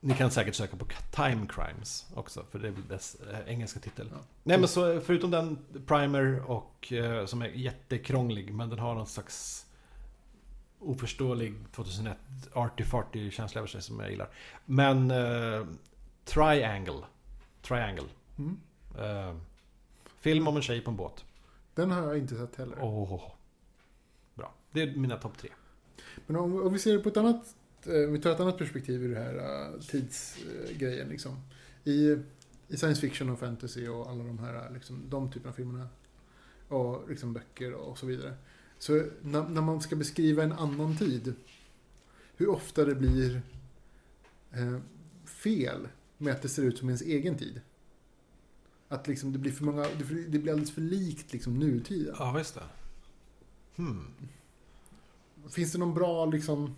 Ni 0.00 0.14
kan 0.14 0.30
säkert 0.30 0.54
söka 0.54 0.76
på 0.76 0.86
Time 1.10 1.46
Crimes 1.48 2.06
också, 2.14 2.44
för 2.50 2.58
det 2.58 2.68
är 2.68 2.72
väl 2.72 2.88
dess 2.88 3.16
eh, 3.32 3.52
engelska 3.52 3.80
titel. 3.80 4.08
Ja. 4.12 4.18
Nej 4.42 4.58
men 4.58 4.68
så 4.68 5.00
förutom 5.00 5.30
den 5.30 5.58
Primer 5.86 6.50
och 6.50 6.92
eh, 6.92 7.26
som 7.26 7.42
är 7.42 7.48
jättekrånglig, 7.48 8.54
men 8.54 8.70
den 8.70 8.78
har 8.78 8.94
någon 8.94 9.06
slags 9.06 9.66
oförståelig 10.78 11.54
2001 11.72 12.16
arty-farty 12.52 13.30
känsla 13.30 13.58
över 13.58 13.68
sig 13.68 13.82
som 13.82 14.00
jag 14.00 14.10
gillar. 14.10 14.28
Men 14.64 15.10
eh, 15.10 15.66
Triangle. 16.24 17.02
Triangle. 17.62 18.08
Mm. 18.38 18.60
Eh, 18.98 19.36
film 20.20 20.48
om 20.48 20.56
en 20.56 20.62
tjej 20.62 20.80
på 20.80 20.90
en 20.90 20.96
båt. 20.96 21.24
Den 21.74 21.90
har 21.90 22.02
jag 22.02 22.18
inte 22.18 22.36
sett 22.36 22.56
heller. 22.56 22.78
Åh. 22.80 23.30
Bra. 24.34 24.54
Det 24.72 24.82
är 24.82 24.96
mina 24.96 25.16
topp 25.16 25.38
tre. 25.38 25.50
Men 26.26 26.36
om, 26.36 26.62
om 26.66 26.72
vi 26.72 26.78
ser 26.78 26.92
det 26.92 26.98
på 26.98 27.08
ett 27.08 27.16
annat, 27.16 27.54
eh, 27.86 28.06
om 28.06 28.12
vi 28.12 28.20
tar 28.20 28.30
ett 28.30 28.40
annat 28.40 28.58
perspektiv 28.58 29.04
i 29.04 29.08
det 29.08 29.18
här 29.20 29.34
uh, 29.34 29.80
tidsgrejen 29.80 31.08
liksom. 31.08 31.36
I, 31.84 32.16
I 32.68 32.76
science 32.76 33.00
fiction 33.00 33.30
och 33.30 33.38
fantasy 33.38 33.88
och 33.88 34.10
alla 34.10 34.24
de 34.24 34.38
här, 34.38 34.70
liksom, 34.70 35.02
de 35.08 35.30
typerna 35.30 35.50
av 35.50 35.56
filmerna. 35.56 35.88
Och 36.68 37.08
liksom 37.08 37.32
böcker 37.32 37.72
och 37.72 37.98
så 37.98 38.06
vidare. 38.06 38.34
Så 38.78 39.06
när, 39.22 39.48
när 39.48 39.62
man 39.62 39.80
ska 39.80 39.96
beskriva 39.96 40.42
en 40.42 40.52
annan 40.52 40.96
tid. 40.96 41.34
Hur 42.36 42.48
ofta 42.48 42.84
det 42.84 42.94
blir 42.94 43.42
eh, 44.52 44.78
fel 45.24 45.88
med 46.18 46.32
att 46.34 46.42
det 46.42 46.48
ser 46.48 46.62
ut 46.62 46.78
som 46.78 46.88
ens 46.88 47.02
egen 47.02 47.36
tid. 47.36 47.60
Att 48.88 49.08
liksom 49.08 49.32
det 49.32 49.38
blir 49.38 49.52
för 49.52 49.64
många, 49.64 49.86
det 50.28 50.38
blir 50.38 50.52
alldeles 50.52 50.74
för 50.74 50.80
likt 50.80 51.32
liksom 51.32 51.58
nutiden. 51.58 52.14
Ja, 52.18 52.38
just 52.38 52.54
det. 52.54 52.62
Hmm. 53.76 54.06
Finns 55.48 55.72
det 55.72 55.78
någon 55.78 55.94
bra 55.94 56.26
liksom... 56.26 56.74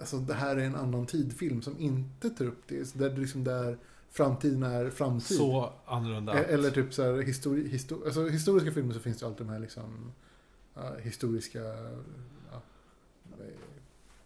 Alltså 0.00 0.18
det 0.18 0.34
här 0.34 0.56
är 0.56 0.64
en 0.64 0.76
annan 0.76 1.06
tid-film 1.06 1.62
som 1.62 1.80
inte 1.80 2.30
tar 2.30 2.44
upp 2.44 2.62
det. 2.68 2.84
Så 2.84 2.98
där, 2.98 3.16
liksom 3.16 3.44
där 3.44 3.78
framtiden 4.10 4.62
är 4.62 4.90
framtid. 4.90 5.36
Så 5.36 5.72
annorlunda. 5.86 6.40
E- 6.40 6.46
Eller 6.48 6.70
typ 6.70 6.94
så 6.94 7.02
här 7.02 7.22
histori 7.22 7.68
histor 7.68 8.04
alltså, 8.04 8.28
historiska 8.28 8.72
filmer 8.72 8.94
så 8.94 9.00
finns 9.00 9.18
det 9.18 9.26
alltid 9.26 9.46
de 9.46 9.52
här 9.52 9.58
liksom 9.58 10.12
historiska 11.02 11.58
ja, 12.52 12.60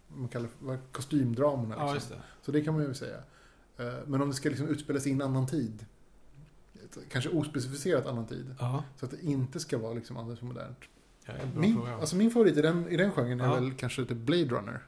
man 0.07 0.27
kallar 0.29 0.47
för, 0.47 0.79
kostymdramorna. 0.91 1.67
Liksom. 1.75 1.87
Ja, 1.87 1.93
just 1.93 2.09
det. 2.09 2.21
Så 2.41 2.51
det 2.51 2.61
kan 2.61 2.73
man 2.73 2.83
ju 2.83 2.93
säga. 2.93 3.17
Eh, 3.77 3.93
Men 4.07 4.21
om 4.21 4.29
det 4.29 4.35
ska 4.35 4.49
liksom 4.49 4.67
utspelas 4.67 5.07
i 5.07 5.11
en 5.11 5.21
annan 5.21 5.47
tid. 5.47 5.85
Kanske 7.09 7.29
ospecificerat 7.29 8.05
annan 8.05 8.25
tid. 8.27 8.55
Ja, 8.59 8.83
Så 8.99 9.05
att 9.05 9.11
det 9.11 9.21
inte 9.23 9.59
ska 9.59 9.77
vara 9.77 9.93
liksom 9.93 10.17
alldeles 10.17 10.39
för 10.39 10.45
modernt. 10.45 10.77
ja 11.25 11.33
Min, 11.55 11.75
fråga. 11.75 11.95
alltså 11.95 12.15
min 12.15 12.31
favorit 12.31 12.57
i 12.57 12.61
den, 12.61 12.87
i 12.89 12.97
den 12.97 13.11
genren 13.11 13.41
är 13.41 13.45
Ja. 13.45 13.53
väl 13.55 13.73
kanske 13.73 14.05
typ 14.05 14.17
Blade 14.17 14.45
Runner. 14.45 14.83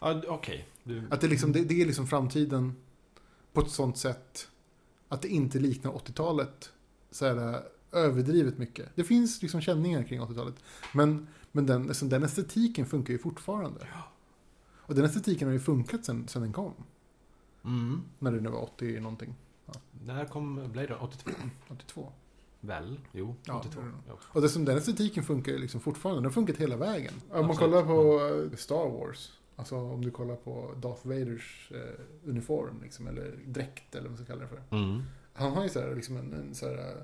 ja, 0.00 0.22
Okej. 0.28 0.68
Du- 0.84 1.02
Att 1.10 1.20
det, 1.20 1.28
liksom, 1.28 1.52
det, 1.52 1.60
det 1.64 1.82
är 1.82 1.86
liksom 1.86 2.06
framtiden 2.06 2.76
på 3.52 3.60
ett 3.60 3.70
sånt 3.70 3.98
sätt 3.98 4.48
att 5.08 5.22
det 5.22 5.28
inte 5.28 5.58
liknar 5.58 5.90
80-talet 5.92 6.72
så 7.10 7.26
här, 7.26 7.62
överdrivet 7.92 8.58
mycket. 8.58 8.88
Det 8.94 9.04
finns 9.04 9.42
liksom 9.42 9.60
känningar 9.60 10.02
kring 10.02 10.20
80-talet. 10.20 10.54
Men, 10.94 11.26
men 11.52 11.66
den, 11.66 11.86
liksom, 11.86 12.08
den 12.08 12.22
estetiken 12.22 12.86
funkar 12.86 13.12
ju 13.12 13.18
fortfarande. 13.18 13.86
Och 14.76 14.94
den 14.94 15.04
estetiken 15.04 15.48
har 15.48 15.52
ju 15.52 15.60
funkat 15.60 16.04
sen, 16.04 16.28
sen 16.28 16.42
den 16.42 16.52
kom. 16.52 16.72
Mm. 17.64 18.02
När 18.18 18.32
det 18.32 18.40
nu 18.40 18.50
var 18.50 18.62
80 18.62 19.00
någonting. 19.00 19.34
När 20.04 20.24
kom 20.24 20.54
Blade 20.72 20.86
Runner? 20.88 21.02
82? 21.02 21.30
82. 21.68 22.12
Väl? 22.60 23.00
Jo, 23.12 23.36
Ja, 23.44 23.58
82. 23.60 23.80
det 23.80 23.86
är 23.86 23.90
det. 23.90 23.96
Ja. 24.08 24.18
Och 24.22 24.42
det, 24.42 24.48
som 24.48 24.64
den 24.64 24.78
estetiken 24.78 25.24
funkar 25.24 25.52
ju 25.52 25.58
liksom 25.58 25.80
fortfarande. 25.80 26.18
Den 26.20 26.24
har 26.24 26.32
funkat 26.32 26.56
hela 26.56 26.76
vägen. 26.76 27.14
Om 27.30 27.40
man 27.40 27.50
Absolut. 27.50 27.58
kollar 27.72 27.86
på 27.86 28.20
äh, 28.52 28.56
Star 28.56 28.88
Wars. 28.90 29.32
Alltså 29.56 29.76
om 29.76 30.04
du 30.04 30.10
kollar 30.10 30.36
på 30.36 30.74
Darth 30.82 31.06
Vaders 31.06 31.72
eh, 31.74 32.28
uniform. 32.30 32.80
Liksom, 32.82 33.06
eller 33.06 33.38
dräkt 33.46 33.94
eller 33.94 34.08
vad 34.08 34.10
man 34.10 34.24
ska 34.24 34.26
kalla 34.26 34.42
det 34.42 34.48
för. 34.48 34.76
Mm. 34.76 35.02
Han 35.32 35.52
har 35.52 35.62
ju 35.62 35.68
så 35.68 35.80
här, 35.80 35.94
liksom 35.94 36.16
en, 36.16 36.32
en 36.32 36.54
så 36.54 36.66
här, 36.66 36.78
äh, 36.78 37.02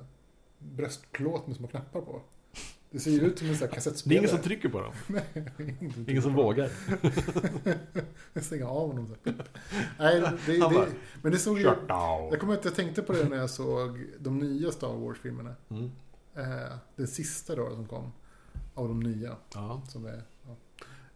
bröstplåt 0.58 1.46
med 1.46 1.56
små 1.56 1.68
knappar 1.68 2.00
på. 2.00 2.22
Det 2.90 2.98
ser 2.98 3.10
ju 3.10 3.20
ut 3.20 3.38
som 3.38 3.48
en 3.48 3.54
sån 3.54 3.60
här 3.60 3.68
Det 3.68 3.72
är 3.72 3.74
kassettspelare. 3.74 4.18
ingen 4.18 4.30
som 4.30 4.38
trycker 4.38 4.68
på 4.68 4.80
dem. 4.80 4.92
ingen 5.58 6.04
Ingen 6.08 6.22
som 6.22 6.34
vågar. 6.34 6.70
Stänga 8.40 8.68
av 8.68 8.88
honom. 8.88 9.06
Så. 9.06 9.14
Nej, 9.98 10.20
det, 10.20 10.52
det, 10.52 10.58
bara, 10.58 10.86
men 11.22 11.32
det 11.32 11.38
såg 11.38 11.58
ju... 11.58 11.64
Jag 11.64 12.40
kommer 12.40 12.54
att 12.54 12.64
jag 12.64 12.74
tänkte 12.74 13.02
på 13.02 13.12
det 13.12 13.28
när 13.28 13.36
jag 13.36 13.50
såg 13.50 14.04
de 14.18 14.38
nya 14.38 14.72
Star 14.72 14.96
Wars-filmerna. 14.96 15.54
Mm. 15.70 15.90
Eh, 16.34 16.76
den 16.96 17.08
sista 17.08 17.56
då 17.56 17.70
som 17.70 17.86
kom. 17.86 18.12
Av 18.74 18.88
de 18.88 19.00
nya. 19.00 19.36
Ja. 19.54 19.82
Som 19.88 20.06
är, 20.06 20.22
ja. 20.46 20.56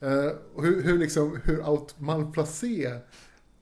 eh, 0.07 0.33
hur, 0.57 0.83
hur, 0.83 0.99
liksom, 0.99 1.41
hur 1.45 1.69
out 1.69 1.95
malplacé 1.99 3.01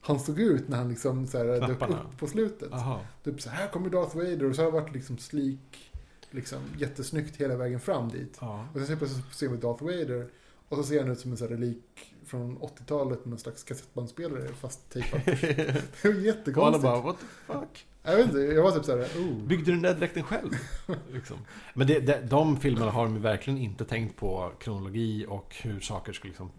han 0.00 0.20
såg 0.20 0.38
ut 0.40 0.68
när 0.68 0.76
han 0.76 0.88
liksom 0.88 1.26
så 1.26 1.38
här, 1.38 1.44
dök 1.68 1.82
upp 1.90 2.18
på 2.18 2.26
slutet. 2.26 2.72
Aha. 2.72 3.00
Typ 3.24 3.40
så 3.40 3.50
här 3.50 3.68
kommer 3.68 3.90
Darth 3.90 4.16
Vader 4.16 4.44
och 4.44 4.56
så 4.56 4.62
har 4.62 4.66
det 4.72 4.80
varit 4.80 4.94
liksom 4.94 5.18
slik, 5.18 5.92
liksom 6.30 6.58
jättesnyggt 6.78 7.36
hela 7.36 7.56
vägen 7.56 7.80
fram 7.80 8.08
dit. 8.08 8.38
Ja. 8.40 8.66
Och 8.74 8.80
sen 8.80 8.98
plötsligt 8.98 9.34
ser 9.34 9.48
vi 9.48 9.56
Darth 9.56 9.84
Vader 9.84 10.28
och 10.68 10.76
så 10.76 10.82
ser 10.82 11.00
han 11.00 11.10
ut 11.10 11.20
som 11.20 11.30
en 11.30 11.36
sån 11.36 11.48
här 11.48 11.56
relik 11.56 12.14
från 12.26 12.58
80-talet 12.58 13.18
med 13.18 13.28
någon 13.30 13.38
slags 13.38 13.64
kassettbandspelare 13.64 14.48
fast 14.48 14.90
tejpad. 14.90 15.20
Det 15.26 16.04
var 16.04 16.10
Och 16.10 16.16
alla 16.16 16.20
jättekonstigt. 16.26 16.82
bara, 16.82 17.00
what 17.00 17.16
the 17.20 17.26
fuck? 17.52 17.86
Jag 18.02 18.16
vet 18.16 18.26
inte, 18.26 18.38
jag 18.38 18.62
var 18.62 18.70
typ 18.70 18.84
såhär, 18.84 19.04
oh. 19.04 19.46
Byggde 19.46 19.64
du 19.64 19.72
den 19.72 19.82
där 19.82 19.94
dräkten 19.94 20.22
själv? 20.22 20.50
liksom. 21.12 21.36
Men 21.74 21.86
det, 21.86 22.00
det, 22.00 22.20
de 22.30 22.56
filmerna 22.56 22.90
har 22.90 23.04
de 23.04 23.22
verkligen 23.22 23.58
inte 23.58 23.84
tänkt 23.84 24.16
på 24.16 24.52
kronologi 24.58 25.26
och 25.28 25.56
hur 25.62 25.80
saker 25.80 26.12
skulle 26.12 26.30
liksom 26.30 26.50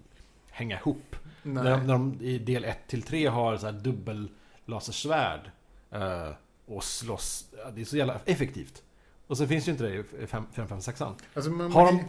hänga 0.50 0.78
ihop. 0.80 1.16
Nej. 1.44 1.64
När 1.64 1.72
de, 1.72 1.88
när 1.88 1.94
de 1.94 2.18
i 2.22 2.39
del 2.39 2.64
1 2.66 2.78
till 2.88 3.02
3 3.02 3.26
har 3.28 3.58
så 3.58 3.66
här 3.66 3.74
dubbel 3.74 4.30
lasersvärd 4.66 5.52
eh, 5.92 6.30
och 6.66 6.84
slåss. 6.84 7.46
Det 7.76 7.82
är 7.82 7.86
så 7.86 7.98
jävla 7.98 8.20
effektivt. 8.26 8.84
Och 9.28 9.38
så 9.38 9.48
finns 9.48 9.68
ju 9.68 9.72
inte 9.72 9.84
det 9.84 9.96
i 10.24 10.28
556 10.28 11.02
Alltså, 11.02 11.52
Har 11.52 11.86
de, 11.86 12.04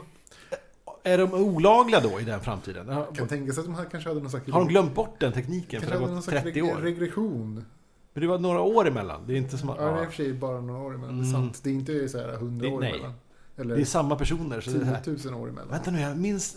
är 1.02 1.18
de 1.18 1.32
olagliga 1.34 2.00
då 2.00 2.20
i 2.20 2.24
den 2.24 2.40
framtiden? 2.40 2.88
Har, 2.88 3.06
kan 3.14 3.28
tänka 3.28 3.52
sig 3.52 3.60
att 3.60 3.66
de 3.66 3.74
här 3.74 3.84
kanske 3.84 4.10
hade 4.10 4.20
någon 4.20 4.30
slags... 4.30 4.50
har 4.50 4.60
de 4.60 4.68
glömt 4.68 4.94
bort 4.94 5.20
den 5.20 5.32
tekniken 5.32 5.82
för 5.82 5.90
det 5.90 5.98
har 5.98 6.08
gått 6.14 6.24
slags 6.24 6.42
30 6.42 6.60
reg- 6.60 6.72
år? 6.72 6.80
regression. 6.80 7.64
Men 8.12 8.20
det 8.20 8.26
var 8.26 8.38
några 8.38 8.60
år 8.60 8.88
emellan. 8.88 9.22
Det 9.26 9.32
är 9.32 9.36
inte 9.36 9.58
som 9.58 9.70
att... 9.70 9.76
Ja, 9.80 9.84
det 9.84 9.90
är 9.98 10.02
i 10.02 10.06
och 10.06 10.10
för 10.10 10.16
sig 10.16 10.32
bara 10.32 10.60
några 10.60 10.80
år 10.82 10.94
emellan. 10.94 11.18
Det 11.18 11.24
är 11.24 11.28
Mm. 11.34 11.42
sant. 11.42 11.60
Det 11.64 11.70
är 11.70 11.74
inte 11.74 12.08
så 12.08 12.18
här 12.18 12.36
hundra 12.36 12.66
Det- 12.68 12.72
år 12.74 12.80
nej. 12.80 12.90
emellan. 12.90 13.12
det 13.56 13.62
är 13.62 13.64
Eller 13.66 13.84
samma 13.84 14.16
personer. 14.16 14.60
Så 14.60 14.70
det 14.70 14.76
är 14.76 14.80
så 14.80 14.86
här, 14.86 15.00
10 15.16 15.30
000 15.30 15.40
år 15.42 15.48
emellan. 15.48 15.68
Vänta 15.70 15.90
nu, 15.90 16.00
jag 16.00 16.16
minns 16.18 16.56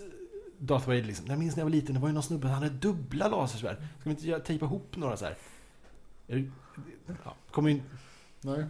Darth 0.60 0.88
Vader 0.88 1.04
liksom. 1.04 1.26
Jag 1.28 1.40
minns 1.40 1.56
när 1.56 1.62
jag 1.62 1.66
var 1.66 1.72
liten, 1.72 1.94
det 1.96 2.02
var 2.02 2.08
ju 2.08 2.14
någon 2.14 2.24
snubbe, 2.24 2.48
han 2.48 2.64
hade 2.64 2.76
dubbla 2.76 3.28
lasersvärd. 3.28 3.78
Ska 4.00 4.10
vi 4.10 4.30
inte 4.30 4.40
tejpa 4.40 4.66
ihop 4.66 4.96
några 4.98 5.18
så 5.18 5.26
här? 5.26 5.38
Ja, 7.24 7.36
kommer 7.52 7.70
in, 7.70 7.84
Nej. 8.42 8.66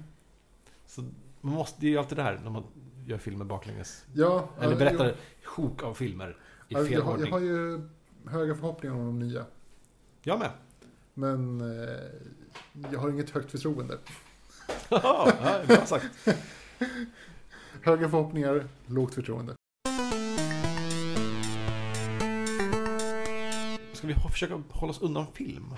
så 0.86 1.02
man 1.42 1.54
måste, 1.54 1.82
det 1.82 1.88
är 1.88 1.92
ju 1.92 1.98
alltid 1.98 2.18
det 2.18 2.24
här 2.24 2.40
när 2.44 2.50
man 2.50 2.64
gör 3.06 3.18
filmer 3.18 3.46
baklänges. 3.46 4.06
Ja, 4.14 4.50
Eller 4.62 4.76
berättar 4.76 5.06
jag- 5.06 5.16
sjok 5.44 5.84
av 5.84 5.94
filmer 5.94 6.38
i 6.70 6.76
fel 6.76 6.92
jag, 6.92 7.08
ordning. 7.08 7.26
jag 7.26 7.32
har 7.34 7.40
ju 7.40 7.90
höga 8.28 8.56
förhoppningar 8.56 8.96
om 8.96 9.06
de 9.06 9.20
nya. 9.20 9.46
Jag 10.24 10.40
med. 10.40 10.50
Men 11.14 11.62
eh, 11.62 12.00
jag 12.92 13.00
har 13.00 13.10
inget 13.10 13.30
högt 13.30 13.52
förtroende. 13.52 13.98
ja, 14.90 15.32
bra 15.68 15.86
sagt. 15.86 16.06
Höga 17.82 18.10
förhoppningar, 18.10 18.68
lågt 18.86 19.14
förtroende. 19.14 19.54
Ska 23.96 24.08
vi 24.08 24.16
försöka 24.32 24.64
hålla 24.70 24.92
oss 24.92 25.02
undan 25.02 25.26
film? 25.34 25.74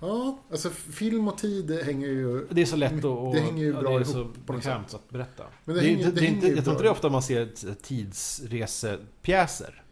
Ja, 0.00 0.38
alltså 0.50 0.70
film 0.70 1.28
och 1.28 1.38
tid 1.38 1.64
det 1.66 1.82
hänger 1.84 2.06
ju... 2.08 2.46
Det 2.50 2.62
är 2.62 2.66
så 2.66 2.76
lätt 2.76 3.04
att... 3.04 3.32
Det 3.32 3.40
hänger 3.40 3.64
ju 3.64 3.72
ja, 3.72 3.80
bra 3.80 3.90
det 3.90 3.96
är 3.96 4.00
ihop 4.00 4.12
så 4.14 4.28
på 4.46 4.52
något 4.52 4.94
att 4.94 5.10
berätta. 5.10 5.44
Men 5.64 5.74
det 5.74 5.80
det, 5.80 5.86
är 5.86 5.90
hänger- 5.90 5.98
inte, 6.06 6.10
det 6.10 6.20
det 6.20 6.26
är 6.26 6.30
hänger 6.30 6.54
jag 6.56 6.64
tror 6.64 6.74
inte 6.74 6.84
det 6.84 6.88
är 6.88 6.92
ofta 6.92 7.08
man 7.08 7.22
ser 7.22 7.74
tidsresepjäser. 7.82 9.82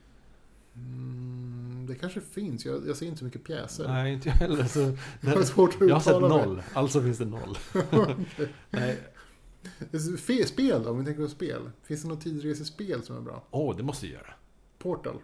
Mm, 0.77 1.87
det 1.89 1.95
kanske 1.95 2.21
finns. 2.21 2.65
Jag, 2.67 2.89
jag 2.89 2.97
ser 2.97 3.07
inte 3.07 3.19
så 3.19 3.25
mycket 3.25 3.45
pjäser. 3.45 3.89
Nej, 3.89 4.13
inte 4.13 4.29
jag 4.29 4.37
heller. 4.37 4.65
Så, 4.65 4.81
Jag 5.21 5.31
har 5.37 5.43
svårt 5.43 5.75
att 5.75 5.89
jag 5.89 5.95
har 5.95 6.01
sett 6.01 6.17
uttala 6.17 6.37
mig. 6.37 6.47
noll, 6.47 6.63
alltså 6.75 7.03
finns 7.03 7.19
det 7.19 7.25
noll. 7.25 7.59
Nej. 8.71 8.99
Fe- 9.93 10.47
Spel 10.47 10.83
då, 10.83 10.91
om 10.91 10.99
vi 10.99 11.05
tänker 11.05 11.23
på 11.23 11.29
spel. 11.29 11.71
Finns 11.83 12.03
det 12.03 12.09
något 12.09 12.21
tidsresespel 12.21 13.03
som 13.03 13.17
är 13.17 13.21
bra? 13.21 13.45
Åh, 13.51 13.77
det 13.77 13.83
måste 13.83 14.07
jag 14.07 14.13
göra. 14.15 14.35
Portal. 14.79 15.17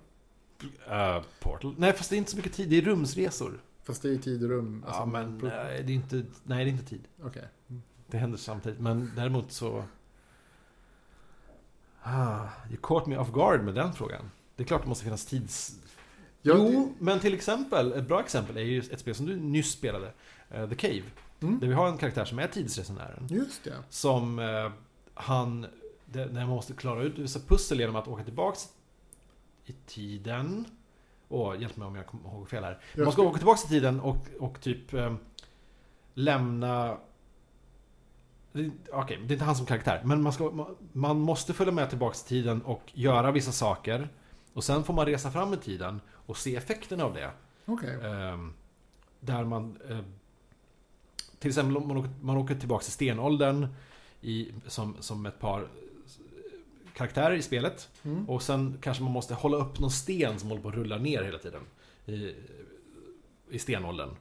Uh, 0.65 1.23
Portal? 1.41 1.75
Nej, 1.79 1.93
fast 1.93 2.11
det 2.11 2.17
är 2.17 2.19
inte 2.19 2.31
så 2.31 2.37
mycket 2.37 2.53
tid. 2.53 2.69
Det 2.71 2.79
är 2.79 2.83
rumsresor. 2.83 3.61
Fast 3.85 4.03
det 4.03 4.09
är 4.09 4.13
i 4.13 4.19
tid 4.19 4.43
och 4.43 4.49
rum. 4.49 4.85
ja, 4.87 4.93
alltså, 4.93 5.07
men 5.07 5.41
pro- 5.41 5.49
nej, 5.49 5.83
det 5.83 5.93
är 5.93 5.95
inte, 5.97 6.25
nej, 6.45 6.65
det 6.65 6.71
är 6.71 6.73
inte 6.73 6.85
tid. 6.85 7.03
Okej. 7.23 7.45
Det 8.07 8.19
händer 8.19 8.39
samtidigt. 8.39 8.81
Men 8.81 9.13
däremot 9.17 9.53
så... 9.53 9.85
Ah, 12.03 12.47
you 12.71 12.79
caught 12.83 13.07
me 13.07 13.17
off 13.17 13.33
guard 13.33 13.61
med 13.65 13.75
den 13.75 13.93
frågan. 13.93 14.31
Det 14.57 14.63
är 14.63 14.67
klart 14.67 14.83
det 14.83 14.89
måste 14.89 15.05
finnas 15.05 15.27
tids... 15.27 15.77
Ja, 16.43 16.55
jo, 16.59 16.95
men 16.99 17.21
till 17.21 17.35
exempel, 17.35 17.93
ett 17.93 18.09
bra 18.09 18.21
exempel 18.21 18.57
är 18.57 18.61
ju 18.61 18.79
ett 18.79 19.01
spel 19.01 19.15
som 19.15 19.27
du 19.27 19.37
nyss 19.37 19.73
spelade. 19.73 20.13
eh, 20.51 20.69
The 20.69 20.75
Cave. 20.75 21.03
det- 21.39 21.47
mm, 21.47 21.61
Där 21.61 21.67
vi 21.69 21.75
har 21.75 21.89
en 21.89 21.99
karaktär 21.99 22.25
som 22.25 22.39
är 22.39 22.47
tidsresenären. 22.47 23.27
just 23.31 23.65
det. 23.65 23.75
Som 23.91 24.39
eh, 24.39 24.71
han... 25.15 25.67
Det, 26.07 26.27
när 26.27 26.41
man 26.41 26.49
måste 26.55 26.73
klara 26.73 27.03
ut 27.03 27.19
vissa 27.19 27.41
pussel 27.41 27.81
genom 27.81 27.97
att 27.97 28.09
åka 28.09 28.25
tillbaks 28.25 28.69
i 29.71 29.75
tiden. 29.87 30.67
Åh, 31.29 31.61
hjälp 31.61 31.77
mig 31.77 31.87
om 31.87 31.97
jag 31.97 32.07
kommer 32.07 32.29
ihåg 32.31 32.49
fel 32.49 32.65
här. 32.65 32.79
Jag 32.95 33.05
Man 33.05 33.13
ska 33.13 33.23
åka 33.23 33.37
tillbaka 33.39 33.61
i 33.67 33.69
tiden 33.69 34.01
och, 34.01 34.27
och 34.41 34.61
typ 34.61 34.95
eh, 34.95 35.15
lämna... 36.15 36.97
Okej, 38.93 39.17
det 39.25 39.33
är 39.33 39.33
inte 39.33 39.45
han 39.45 39.57
som 39.57 39.67
karaktär. 39.67 40.03
Men 40.05 40.23
man, 40.23 40.33
ska, 40.33 40.67
man- 40.93 41.21
måste 41.21 41.53
följa 41.55 41.73
med 41.73 41.89
tillbaka 41.89 42.17
i 42.25 42.29
tiden 42.29 42.63
och 42.63 42.83
göra 42.95 43.31
vissa 43.31 43.53
saker. 43.53 44.09
Och 44.53 44.65
sen 44.65 44.85
får 44.85 44.95
man 44.95 45.07
resa 45.07 45.31
fram 45.31 45.55
i 45.55 45.57
tiden 45.57 46.01
och 46.11 46.37
se 46.37 46.57
effekten 46.57 47.01
av 47.01 47.15
det. 47.15 47.31
Okej. 47.67 47.99
Ehm, 48.05 48.53
där 49.21 49.45
man... 49.45 49.79
Eh, 49.89 50.01
till 51.39 51.49
exempel 51.49 51.77
om 51.77 51.89
man 51.89 51.97
åker, 51.97 52.11
man 52.21 52.37
åker 52.37 52.55
tillbaka 52.55 52.83
till 52.83 52.93
stenåldern 52.93 53.67
i, 54.21 54.53
som, 54.67 54.97
som 55.01 55.27
ett 55.27 55.41
par 55.41 55.69
karaktärer 57.01 57.35
i 57.35 57.43
spelet. 57.43 57.89
Mm. 58.03 58.29
Och 58.31 58.43
sen 58.43 58.79
kanske 58.83 59.03
man 59.03 59.13
måste 59.13 59.35
hålla 59.35 59.57
upp 59.57 59.81
någon 59.81 59.91
sten 59.91 60.39
som 60.39 60.49
håller 60.49 60.63
på 60.63 60.69
att 60.69 60.75
rulla 60.75 60.97
ner 60.99 61.23
hela 61.23 61.39
tiden. 61.39 61.63
I, 62.07 62.35
i 63.51 63.59
stenåldern. 63.59 64.17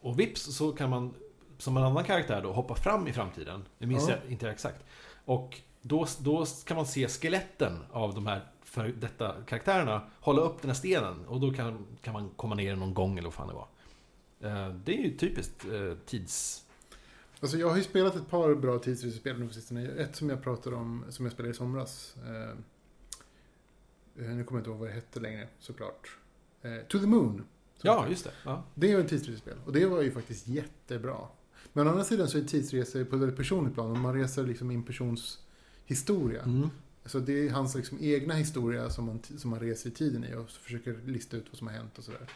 Och 0.00 0.20
vips 0.20 0.56
så 0.56 0.72
kan 0.72 0.90
man 0.90 1.14
som 1.58 1.76
en 1.76 1.82
annan 1.82 2.04
karaktär 2.04 2.42
då 2.42 2.52
hoppa 2.52 2.74
fram 2.74 3.08
i 3.08 3.12
framtiden. 3.12 3.64
Det 3.78 3.86
minns 3.86 4.08
Ja. 4.08 4.14
jag 4.22 4.32
inte 4.32 4.50
exakt. 4.50 4.84
Och 5.24 5.60
då, 5.82 6.06
då 6.20 6.46
kan 6.66 6.76
man 6.76 6.86
se 6.86 7.08
skeletten 7.08 7.78
av 7.92 8.14
de 8.14 8.26
här 8.26 8.40
för 8.62 8.88
detta 8.88 9.34
karaktärerna 9.46 10.02
hålla 10.20 10.42
upp 10.42 10.60
den 10.62 10.70
här 10.70 10.76
stenen. 10.76 11.26
Och 11.26 11.40
då 11.40 11.50
kan, 11.52 11.86
kan 12.02 12.12
man 12.12 12.30
komma 12.36 12.54
ner 12.54 12.76
någon 12.76 12.94
gång 12.94 13.12
eller 13.18 13.26
vad 13.28 13.34
fan 13.34 13.48
det 13.48 13.54
var. 13.54 13.66
Eh, 14.40 14.68
Det 14.74 14.92
är 14.98 15.02
ju 15.02 15.16
typiskt 15.16 15.64
eh, 15.64 15.96
tids... 16.06 16.61
Alltså 17.42 17.58
jag 17.58 17.68
har 17.68 17.76
ju 17.76 17.82
spelat 17.82 18.16
ett 18.16 18.28
par 18.28 18.54
bra 18.54 18.78
tidsresespel 18.78 19.38
nu 19.38 19.46
på 19.46 19.54
sistone. 19.54 19.88
Ett 19.88 20.16
som 20.16 20.30
jag 20.30 20.42
pratade 20.42 20.76
om, 20.76 21.04
som 21.08 21.24
jag 21.24 21.32
spelade 21.32 21.50
i 21.50 21.56
somras. 21.56 22.16
Eh, 22.26 22.50
eh, 24.24 24.34
nu 24.34 24.44
kommer 24.44 24.58
jag 24.58 24.60
inte 24.60 24.70
ihåg 24.70 24.78
vad 24.78 24.88
det 24.88 24.92
hette 24.92 25.20
längre, 25.20 25.48
såklart. 25.58 26.16
Eh, 26.62 26.76
to 26.88 26.98
the 26.98 27.06
Moon. 27.06 27.44
Ja, 27.82 28.08
just 28.08 28.24
det. 28.24 28.30
Ja. 28.44 28.64
Det 28.74 28.92
är 28.92 28.98
ett 28.98 29.08
tidsresespel. 29.08 29.56
Och 29.66 29.72
det 29.72 29.86
var 29.86 30.02
ju 30.02 30.10
faktiskt 30.10 30.48
jättebra. 30.48 31.16
Men 31.72 31.86
å 31.86 31.90
andra 31.90 32.04
sidan 32.04 32.28
så 32.28 32.38
är 32.38 32.42
tidsresor 32.42 33.04
på 33.04 33.16
ett 33.16 33.22
väldigt 33.22 33.38
personligt 33.38 33.74
plan. 33.74 34.00
Man 34.00 34.14
reser 34.14 34.46
liksom 34.46 34.70
i 34.70 34.74
en 34.74 34.82
persons 34.82 35.38
historia. 35.84 36.42
Mm. 36.42 36.70
Så 37.04 37.18
det 37.18 37.46
är 37.46 37.50
hans 37.50 37.74
liksom 37.74 37.98
egna 38.00 38.34
historia 38.34 38.90
som 38.90 39.04
man, 39.04 39.22
som 39.38 39.50
man 39.50 39.60
reser 39.60 39.90
i 39.90 39.92
tiden 39.92 40.24
i 40.24 40.34
och 40.34 40.50
försöker 40.50 41.00
lista 41.06 41.36
ut 41.36 41.46
vad 41.48 41.58
som 41.58 41.66
har 41.66 41.74
hänt 41.74 41.98
och 41.98 42.04
sådär. 42.04 42.28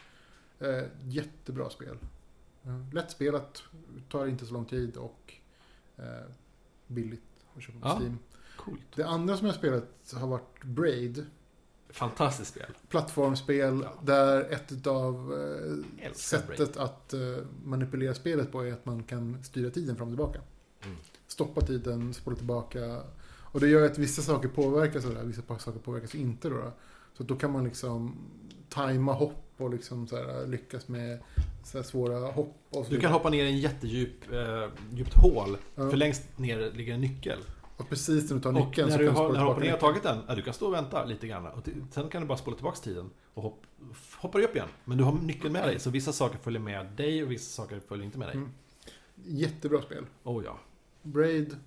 Eh, 0.59 0.83
jättebra 1.03 1.69
spel. 1.69 1.97
Eh, 2.67 2.93
lättspelat, 2.93 3.63
tar 4.09 4.27
inte 4.27 4.45
så 4.45 4.53
lång 4.53 4.65
tid 4.65 4.97
och 4.97 5.33
eh, 5.97 6.05
billigt 6.87 7.23
att 7.55 7.63
köpa 7.63 7.79
på 7.79 7.87
Ja. 7.87 7.99
Steam. 7.99 8.17
Coolt. 8.57 8.81
Det 8.95 9.03
andra 9.03 9.37
som 9.37 9.47
jag 9.47 9.53
har 9.53 9.57
spelat 9.59 10.13
har 10.13 10.27
varit 10.27 10.63
Braid. 10.63 11.25
Fantastiskt 11.89 12.51
spel. 12.51 12.73
Plattformsspel 12.89 13.81
Ja. 13.83 13.93
där 14.03 14.41
ett 14.51 14.87
av 14.87 15.33
eh, 15.99 16.11
sättet 16.13 16.77
att 16.77 17.13
eh, 17.13 17.19
manipulera 17.63 18.13
spelet 18.13 18.51
på 18.51 18.61
är 18.65 18.73
att 18.73 18.85
man 18.85 19.03
kan 19.03 19.43
styra 19.43 19.69
tiden 19.69 19.95
fram 19.95 20.07
och 20.07 20.11
tillbaka. 20.11 20.39
Mm. 20.85 20.97
Stoppa 21.27 21.61
tiden, 21.61 22.13
spola 22.13 22.35
tillbaka. 22.35 23.01
Och 23.51 23.59
det 23.59 23.67
gör 23.67 23.85
att 23.85 23.97
vissa 23.97 24.21
saker 24.21 24.49
påverkas 24.49 25.05
här, 25.05 25.23
vissa 25.23 25.59
saker 25.59 25.79
påverkas 25.79 26.15
inte. 26.15 26.49
Då, 26.49 26.55
då. 26.55 26.71
Så 27.13 27.23
då 27.23 27.35
kan 27.35 27.51
man 27.51 27.63
liksom 27.63 28.15
tajma 28.69 29.13
hopp 29.13 29.53
och 29.57 29.69
liksom 29.69 30.07
så 30.07 30.15
här, 30.15 30.47
lyckas 30.47 30.87
med 30.87 31.19
så 31.67 31.83
svåra 31.83 32.31
hopp. 32.31 32.55
Och 32.69 32.85
så 32.85 32.91
Du 32.91 32.99
kan 32.99 33.11
hoppa 33.11 33.29
ner 33.29 33.45
i 33.45 33.47
en 33.47 33.57
jättedjup 33.57 34.31
eh, 34.31 34.69
djupt 34.93 35.13
hål. 35.13 35.57
Ja. 35.75 35.89
För 35.89 35.97
längst 35.97 36.37
ner 36.37 36.71
ligger 36.71 36.93
en 36.93 37.01
nyckel. 37.01 37.39
Och 37.77 37.89
precis 37.89 38.29
när 38.29 38.37
du 38.37 38.43
tar 38.43 38.49
Och 38.49 38.55
nyckeln 38.55 38.89
när 38.89 38.95
så 38.95 39.01
du 39.01 39.05
kan 39.07 39.15
du 39.15 39.19
har, 39.19 39.25
spola 39.25 39.39
när 39.39 39.45
du 39.45 39.49
hoppar 39.49 39.61
tillbaka 39.61 39.63
ner 39.63 39.73
och 39.73 39.93
nyckeln. 39.93 40.13
tagit 40.13 40.25
den, 40.25 40.25
ja, 40.27 40.35
du 40.35 40.41
kan 40.41 40.53
stå 40.53 40.67
och 40.67 40.73
vänta 40.73 41.05
lite 41.05 41.27
grann. 41.27 41.45
Och 41.45 41.67
sen 41.91 42.09
kan 42.09 42.21
du 42.21 42.27
bara 42.27 42.37
spola 42.37 42.55
tillbaka 42.55 42.77
tiden. 42.77 43.09
Och 43.33 43.43
hopp, 43.43 43.63
hoppar 44.17 44.41
upp 44.41 44.55
igen. 44.55 44.67
Men 44.85 44.97
du 44.97 45.03
har 45.03 45.13
nyckeln 45.13 45.53
med 45.53 45.63
dig. 45.63 45.79
Så 45.79 45.89
vissa 45.89 46.13
saker 46.13 46.37
följer 46.37 46.61
med 46.61 46.85
dig 46.85 47.23
och 47.23 47.31
vissa 47.31 47.63
saker 47.63 47.79
följer 47.87 48.05
inte 48.05 48.17
med 48.17 48.27
dig. 48.27 48.35
Mm. 48.35 48.49
Jättebra 49.25 49.81
spel. 49.81 50.05
Oh 50.23 50.43
ja. 50.45 50.59
Braid. 51.01 51.57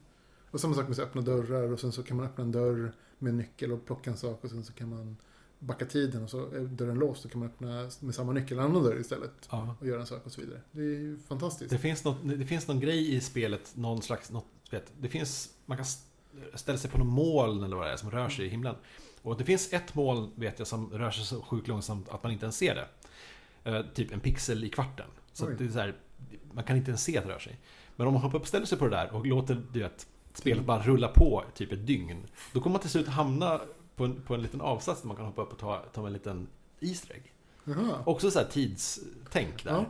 Och 0.51 0.61
samma 0.61 0.75
sak 0.75 0.89
med 0.89 0.93
att 0.93 0.99
öppna 0.99 1.21
dörrar 1.21 1.73
och 1.73 1.81
sen 1.81 1.93
så 1.93 2.03
kan 2.03 2.17
man 2.17 2.27
öppna 2.27 2.45
en 2.45 2.53
dörr 2.53 2.93
med 3.19 3.31
en 3.31 3.37
nyckel 3.37 3.73
och 3.73 3.87
plocka 3.87 4.11
en 4.11 4.17
sak 4.17 4.45
och 4.45 4.51
sen 4.51 4.65
så 4.65 4.73
kan 4.73 4.89
man 4.89 5.17
backa 5.61 5.87
tiden 5.87 6.23
och 6.23 6.31
så 6.31 6.47
är 6.47 6.61
dörren 6.61 6.99
låst 6.99 7.25
och 7.25 7.31
kan 7.31 7.41
man 7.41 7.49
öppna 7.49 7.91
med 8.01 8.15
samma 8.15 8.33
nyckel 8.33 8.59
en 8.59 8.65
annan 8.65 8.83
dörr 8.83 9.01
istället 9.01 9.49
ja. 9.51 9.77
och 9.81 9.87
göra 9.87 10.01
en 10.01 10.07
sak 10.07 10.27
och 10.27 10.33
så 10.33 10.41
vidare. 10.41 10.61
Det 10.73 10.81
är 10.81 10.85
ju 10.85 11.19
fantastiskt. 11.19 11.71
Det, 11.71 11.79
finns 11.79 12.05
något, 12.05 12.17
det 12.23 12.47
finns 12.47 12.69
någon 12.69 12.81
grej 12.81 13.15
i 13.15 13.21
spelet, 13.21 13.73
någon 13.77 14.03
slags... 14.03 14.31
Något, 14.31 14.47
vet, 14.71 14.93
det 15.01 15.09
finns, 15.09 15.51
man 15.67 15.77
kan 15.77 15.87
ställa 16.55 16.79
sig 16.79 16.91
på 16.91 16.99
någon 16.99 17.07
moln 17.07 17.65
eller 17.65 17.77
vad 17.77 17.87
det 17.87 17.93
är 17.93 17.97
som 17.97 18.11
rör 18.11 18.29
sig 18.29 18.47
i 18.47 18.49
himlen. 18.49 18.75
Och 19.23 19.39
det 19.39 19.45
finns 19.45 19.73
ett 19.73 19.95
moln, 19.95 20.31
vet 20.35 20.59
jag, 20.59 20.69
som 20.69 20.91
rör 20.91 21.11
sig 21.11 21.25
så 21.25 21.43
sjukt 21.43 21.69
långsamt 21.69 22.09
att 22.09 22.23
man 22.23 22.33
inte 22.33 22.45
ens 22.45 22.57
ser 22.57 22.75
det. 22.75 22.89
Eh, 23.71 23.83
typ 23.95 24.13
en 24.13 24.21
pixel 24.21 24.65
i 24.65 24.69
kvarten. 24.69 25.07
Så 25.33 25.49
det 25.49 25.65
är 25.65 25.69
så 25.69 25.79
här, 25.79 25.95
man 26.53 26.65
kan 26.65 26.77
inte 26.77 26.91
ens 26.91 27.05
se 27.05 27.19
att 27.19 27.25
det 27.25 27.33
rör 27.33 27.39
sig. 27.39 27.59
Men 27.97 28.07
om 28.07 28.13
man 28.13 28.23
hoppar 28.23 28.37
upp 28.37 28.43
och 28.43 28.49
ställer 28.49 28.67
sig 28.67 28.79
på 28.79 28.85
det 28.85 28.97
där 28.97 29.15
och 29.15 29.27
låter 29.27 29.63
du 29.73 29.81
vet, 29.81 30.07
spelet 30.35 30.65
bara 30.65 30.83
rulla 30.83 31.09
på 31.09 31.45
typ 31.55 31.73
ett 31.73 31.87
dygn. 31.87 32.27
Då 32.53 32.61
kommer 32.61 32.75
man 32.75 32.81
till 32.81 32.91
slut 32.91 33.09
hamna 33.09 33.61
på 34.01 34.05
en, 34.05 34.23
på 34.23 34.35
en 34.35 34.43
liten 34.43 34.61
avsats 34.61 35.01
där 35.01 35.09
man 35.09 35.17
kan 35.17 35.27
hoppa 35.27 35.43
upp 35.43 35.53
och 35.53 35.59
ta, 35.59 35.85
ta 35.93 36.07
en 36.07 36.13
liten 36.13 36.49
Easter 36.81 37.15
egg. 37.15 37.35
Jaha. 37.65 38.03
Också 38.07 38.31
så 38.31 38.39
här 38.39 38.47
tidstänk 38.47 39.65
där. 39.65 39.73
Ja. 39.73 39.87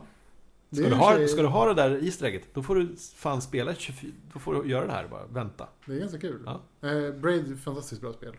Ska 0.71 0.89
du, 0.89 0.95
ha, 0.95 1.15
sig- 1.15 1.27
ska 1.27 1.41
du 1.41 1.47
ha 1.47 1.67
det 1.67 1.73
där 1.73 2.03
Easter 2.05 2.41
då 2.53 2.63
får 2.63 2.75
du 2.75 2.95
fan 3.15 3.41
spela 3.41 3.75
24, 3.75 4.11
Då 4.33 4.39
får 4.39 4.63
du 4.63 4.69
göra 4.69 4.85
det 4.87 4.91
här 4.91 5.07
bara, 5.07 5.25
vänta. 5.27 5.67
Det 5.85 5.93
är 5.95 5.99
ganska 5.99 6.19
kul. 6.19 6.41
Ja. 6.45 6.89
Eh, 6.89 7.13
Braid 7.13 7.59
fantastiskt 7.59 8.01
bra 8.01 8.13
spel. 8.13 8.35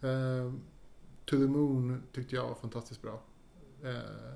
Eh, 0.00 0.52
to 1.24 1.36
the 1.36 1.46
Moon 1.46 2.02
tyckte 2.12 2.36
jag 2.36 2.48
var 2.48 2.54
fantastiskt 2.54 3.02
bra. 3.02 3.22
Eh, 3.82 4.34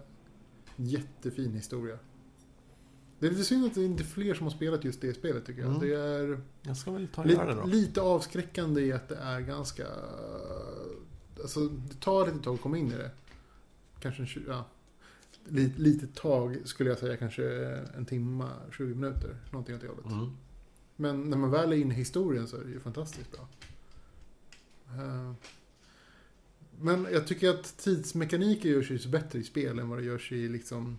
jättefin 0.77 1.53
historia. 1.53 1.99
Det 3.19 3.27
är 3.27 3.31
lite 3.31 3.45
synd 3.45 3.67
att 3.67 3.75
det 3.75 3.85
inte 3.85 4.03
är 4.03 4.05
fler 4.05 4.35
som 4.35 4.47
har 4.47 4.51
spelat 4.55 4.85
just 4.85 5.01
det 5.01 5.15
spelet 5.15 5.45
tycker 5.47 5.61
jag. 5.61 5.71
Mm. 5.71 5.81
Det 5.89 5.95
är 5.95 6.41
Jag 6.63 6.77
ska 6.77 6.91
väl 6.91 7.09
ta 7.09 7.27
göra 7.27 7.45
det 7.45 7.51
lite, 7.51 7.61
då. 7.61 7.67
lite 7.67 8.01
avskräckande 8.01 8.81
i 8.81 8.93
att 8.93 9.09
det 9.09 9.17
är 9.17 9.41
ganska... 9.41 9.87
Alltså 11.43 11.69
det 11.69 12.01
tar 12.01 12.27
ett 12.29 12.43
tag 12.43 12.55
att 12.55 12.61
komma 12.61 12.79
in 12.79 12.93
i 12.93 12.95
det. 12.97 13.11
Kanske 14.01 14.23
en 14.23 14.27
20, 14.27 14.45
ja. 14.49 14.65
Lite, 15.49 15.81
lite 15.81 16.07
tag 16.07 16.59
skulle 16.65 16.91
jag 16.91 16.99
säga, 16.99 17.17
kanske 17.17 17.45
en 17.97 18.07
timma, 18.07 18.51
20 18.77 18.95
minuter. 18.95 19.37
Någonting 19.51 19.75
åt 19.75 19.81
det 19.81 19.89
hållet. 19.89 20.07
Mm. 20.07 20.31
Men 20.97 21.31
när 21.31 21.37
man 21.37 21.51
väl 21.51 21.73
är 21.73 21.77
inne 21.77 21.95
i 21.95 21.97
historien 21.97 22.49
så 22.49 22.57
är 22.57 22.65
det 22.65 22.71
ju 22.71 22.81
fantastiskt 22.81 23.33
bra. 23.33 23.49
Eh, 24.87 25.33
Men 26.81 27.07
jag 27.13 27.27
tycker 27.27 27.51
att 27.51 27.77
tidsmekaniker 27.79 28.69
görs 28.69 28.91
ju 28.91 29.09
bättre 29.09 29.39
i 29.39 29.45
spel 29.45 29.79
än 29.79 29.89
vad 29.89 29.99
det 29.99 30.05
görs 30.05 30.33
i 30.33 30.49
liksom 30.49 30.99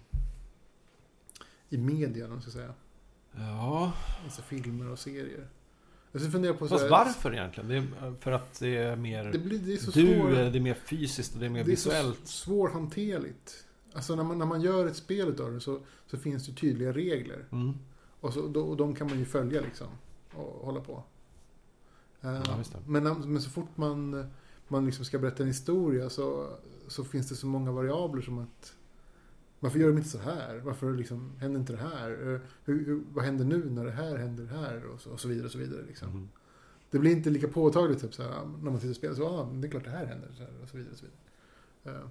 i 1.70 1.78
media, 1.78 2.26
om 2.26 2.32
man 2.32 2.42
ska 2.42 2.52
säga. 2.52 2.74
Ja, 3.36 3.94
Alltså 4.24 4.42
filmer 4.42 4.90
och 4.90 5.00
serier. 5.00 5.48
Jag 6.12 6.22
ska 6.22 6.32
fundera 6.32 6.54
på 6.54 6.68
så 6.68 6.70
fast 6.70 6.84
här- 6.84 6.90
varför 6.90 7.34
egentligen? 7.34 7.70
Det 7.70 7.76
är 7.78 8.14
för 8.20 8.32
att 8.32 8.60
det 8.60 8.78
är 8.78 8.96
mer... 8.96 9.32
Det, 9.32 9.40
blir, 9.40 9.60
det 9.60 9.74
är 9.74 9.78
så 9.78 9.92
du, 9.92 10.08
svår, 10.20 10.30
det 10.30 10.58
är 10.58 10.60
mer 10.60 10.74
fysiskt 10.74 11.34
och 11.34 11.40
det 11.40 11.46
är 11.46 11.50
mer 11.50 11.64
det 11.64 11.72
är 11.72 11.76
så 11.76 11.90
visuellt. 11.90 12.28
svårhanterligt. 12.28 13.66
Alltså 13.94 14.16
när 14.16 14.24
man, 14.24 14.38
när 14.38 14.46
man 14.46 14.62
gör 14.62 14.86
ett 14.88 14.96
spel 14.96 15.42
av 15.42 15.52
det 15.54 15.60
så, 15.60 15.80
så 16.08 16.18
finns 16.18 16.46
det 16.48 16.54
tydliga 16.54 16.92
regler. 16.94 17.46
Mm. 17.52 17.74
Och, 18.20 18.34
så, 18.34 18.48
då, 18.48 18.62
och 18.62 18.78
de 18.78 18.96
kan 18.96 19.08
man 19.08 19.20
ju 19.20 19.26
följa 19.26 19.62
liksom. 19.62 19.88
Och 20.36 20.66
hålla 20.66 20.82
på. 20.82 21.04
Eh, 22.22 22.34
Ja, 22.34 22.42
det. 22.72 22.80
men, 22.86 23.04
men 23.34 23.42
så 23.42 23.50
fort 23.50 23.70
man, 23.78 24.26
man 24.68 24.86
liksom 24.86 25.06
ska 25.06 25.20
berätta 25.20 25.44
en 25.44 25.48
historia 25.50 26.10
så, 26.10 26.50
så 26.88 27.04
finns 27.04 27.30
det 27.30 27.36
så 27.36 27.48
många 27.48 27.72
variabler 27.72 28.22
som 28.22 28.38
att 28.40 28.74
varför 29.60 29.80
gör 29.80 29.88
de 29.88 29.98
inte 29.98 30.10
så 30.10 30.18
här? 30.20 30.62
Varför 30.64 30.94
liksom, 30.94 31.34
händer 31.40 31.60
inte 31.60 31.74
det 31.74 31.80
här? 31.80 32.12
Eh, 32.12 32.40
Hur, 32.64 32.86
hur, 32.86 33.04
vad 33.14 33.26
händer 33.26 33.46
nu 33.46 33.70
när 33.70 33.86
det 33.86 33.92
här 33.92 34.18
händer 34.18 34.46
här? 34.46 34.86
Och 34.86 35.02
så, 35.02 35.12
och 35.12 35.20
så 35.20 35.28
vidare. 35.28 35.46
Och 35.46 35.52
så 35.52 35.58
vidare 35.58 35.82
liksom. 35.88 36.10
Mm. 36.10 36.30
Det 36.92 37.00
blir 37.00 37.12
inte 37.12 37.30
lika 37.30 37.48
påtagligt 37.48 38.02
typ, 38.02 38.14
så 38.14 38.24
här, 38.24 38.32
när 38.32 38.72
man 38.72 38.78
sitter 38.80 38.90
och 38.90 38.96
spelar. 38.96 39.16
Så, 39.16 39.28
ah, 39.28 39.50
det 39.54 39.68
är 39.68 39.72
klart 39.72 39.84
det 39.84 39.90
här 39.90 40.06
händer. 40.06 40.30
Så 40.38 40.44
här, 40.44 40.52
och 40.64 40.70
så 40.70 40.78
vidare. 40.78 40.92
Och 40.92 40.98
så 41.00 41.06
vidare. 41.06 42.02
Uh, 42.02 42.08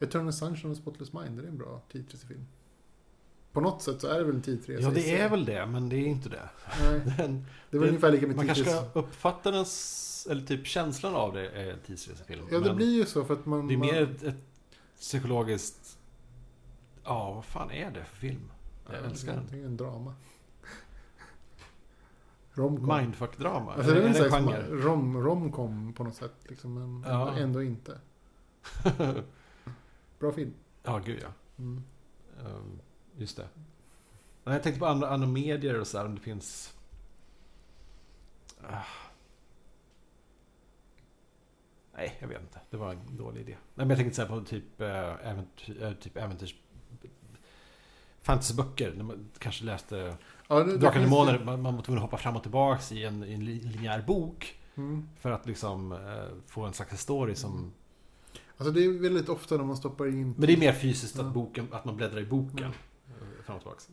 Eternal 0.00 0.32
Sunshine 0.32 0.72
a 0.72 0.74
Spotless 0.74 1.12
Mind, 1.12 1.38
det 1.38 1.42
är 1.42 1.48
en 1.48 1.58
bra 1.58 1.82
tidsresefilm. 1.92 2.46
På 3.52 3.60
något 3.60 3.82
sätt 3.82 4.00
så 4.00 4.06
är 4.06 4.18
det 4.18 4.24
väl 4.24 4.34
en 4.34 4.42
tidsresa 4.42 4.82
Ja, 4.82 4.90
det 4.90 5.18
är 5.18 5.30
väl 5.30 5.44
det, 5.44 5.66
men 5.66 5.88
det 5.88 5.96
är 5.96 6.06
inte 6.06 6.28
det. 6.28 6.48
Nej, 6.82 7.00
Den, 7.18 7.46
det 7.70 7.78
var 7.78 7.84
Det- 7.84 7.88
ungefär 7.88 8.12
lika 8.12 8.26
med 8.26 8.36
man 8.36 8.46
kanske 8.46 8.64
ska 8.64 9.00
uppfatta 9.00 9.50
den, 9.50 9.64
eller 10.30 10.46
typ 10.46 10.66
känslan 10.66 11.14
av 11.14 11.34
det 11.34 11.48
är 11.48 11.70
en 11.70 11.78
tidsresefilm. 11.86 12.46
Ja, 12.50 12.60
det 12.60 12.74
blir 12.74 12.96
ju 12.98 13.06
så 13.06 13.24
för 13.24 13.34
att 13.34 13.46
man... 13.46 13.68
det 13.68 13.74
är 13.74 13.78
man, 13.78 13.86
mer 13.86 14.02
ett, 14.02 14.22
ett 14.22 14.49
psykologiskt... 15.00 15.98
Ja, 17.04 17.32
vad 17.34 17.44
fan 17.44 17.70
är 17.70 17.90
det 17.90 18.04
för 18.04 18.16
film? 18.16 18.50
Jag 18.86 18.94
Ja, 18.94 18.98
älskar 18.98 19.34
den. 19.34 19.46
Det 19.50 19.60
är 19.60 19.64
en 19.66 19.76
drama. 19.76 20.14
Romcom. 22.52 22.90
Mindfuck-drama? 22.92 23.72
Alltså 23.74 23.92
det 23.94 23.98
är 24.02 24.12
det 24.12 24.24
en 24.24 24.30
genre? 24.30 24.62
rom, 24.70 25.16
romcom 25.22 25.92
på 25.92 26.04
något 26.04 26.14
sätt. 26.14 26.32
Liksom, 26.48 26.74
men 26.74 27.10
Ja. 27.12 27.36
ändå 27.36 27.62
inte. 27.62 28.00
Bra 30.18 30.32
film. 30.32 30.54
ja, 30.82 30.98
gud 30.98 31.20
ja. 31.22 31.28
Mm. 31.58 31.82
Ehm, 32.40 32.80
Just 33.16 33.36
det. 33.36 33.48
Jag 34.44 34.62
tänkte 34.62 34.78
på 34.80 34.86
andra, 34.86 35.08
andra 35.08 35.28
medier 35.28 35.80
och 35.80 35.86
så 35.86 35.98
här, 35.98 36.04
om 36.06 36.14
det 36.14 36.20
finns... 36.20 36.74
Ah. 38.70 38.84
Nej, 41.96 42.16
jag 42.20 42.28
vet 42.28 42.40
inte. 42.40 42.60
Det 42.70 42.76
var 42.76 42.92
en 42.92 43.16
dålig 43.16 43.40
idé. 43.40 43.52
Nej, 43.52 43.58
men 43.74 43.88
jag 43.90 43.98
tänkte 43.98 44.16
säga 44.16 44.28
på 44.28 44.40
typ, 44.40 44.80
äh, 44.80 44.88
äventyr, 45.30 45.82
äh, 45.82 45.92
typ 45.92 46.16
äventyrs... 46.16 46.54
Fantasyböcker. 48.22 48.92
När 48.96 49.04
man 49.04 49.28
kanske 49.38 49.64
läste 49.64 50.16
Ja, 50.48 50.64
Drakar 50.64 50.98
och 50.98 51.04
Demoner. 51.04 51.44
Man, 51.44 51.62
man 51.62 51.76
var 51.76 51.82
tvungen 51.82 51.98
att 51.98 52.10
hoppa 52.10 52.16
fram 52.22 52.36
och 52.36 52.42
tillbaks 52.42 52.92
i 52.92 53.04
en, 53.04 53.24
i 53.24 53.32
en 53.32 53.44
li- 53.44 53.60
linjär 53.62 54.02
bok. 54.06 54.60
Mm. 54.74 55.08
För 55.20 55.30
att 55.30 55.46
liksom 55.46 55.92
eh, 55.92 55.98
få 56.46 56.62
en 56.64 56.72
slags 56.72 57.00
story 57.02 57.34
som... 57.34 57.72
Alltså 58.56 58.72
det 58.72 58.84
är 58.84 59.02
väldigt 59.02 59.28
ofta 59.28 59.56
när 59.56 59.64
man 59.64 59.76
stoppar 59.76 60.06
in 60.06 60.34
Men 60.38 60.46
det 60.46 60.52
är 60.52 60.56
mer 60.56 60.72
fysiskt 60.72 61.16
Ja. 61.18 61.26
att, 61.26 61.34
boken, 61.34 61.68
att 61.70 61.84
man 61.84 61.96
bläddrar 61.96 62.20
i 62.20 62.24
boken. 62.26 62.58
Mm. 62.58 62.72
eh, 63.08 63.44
Fram 63.44 63.56
och 63.56 63.62
tillbaks. 63.62 63.88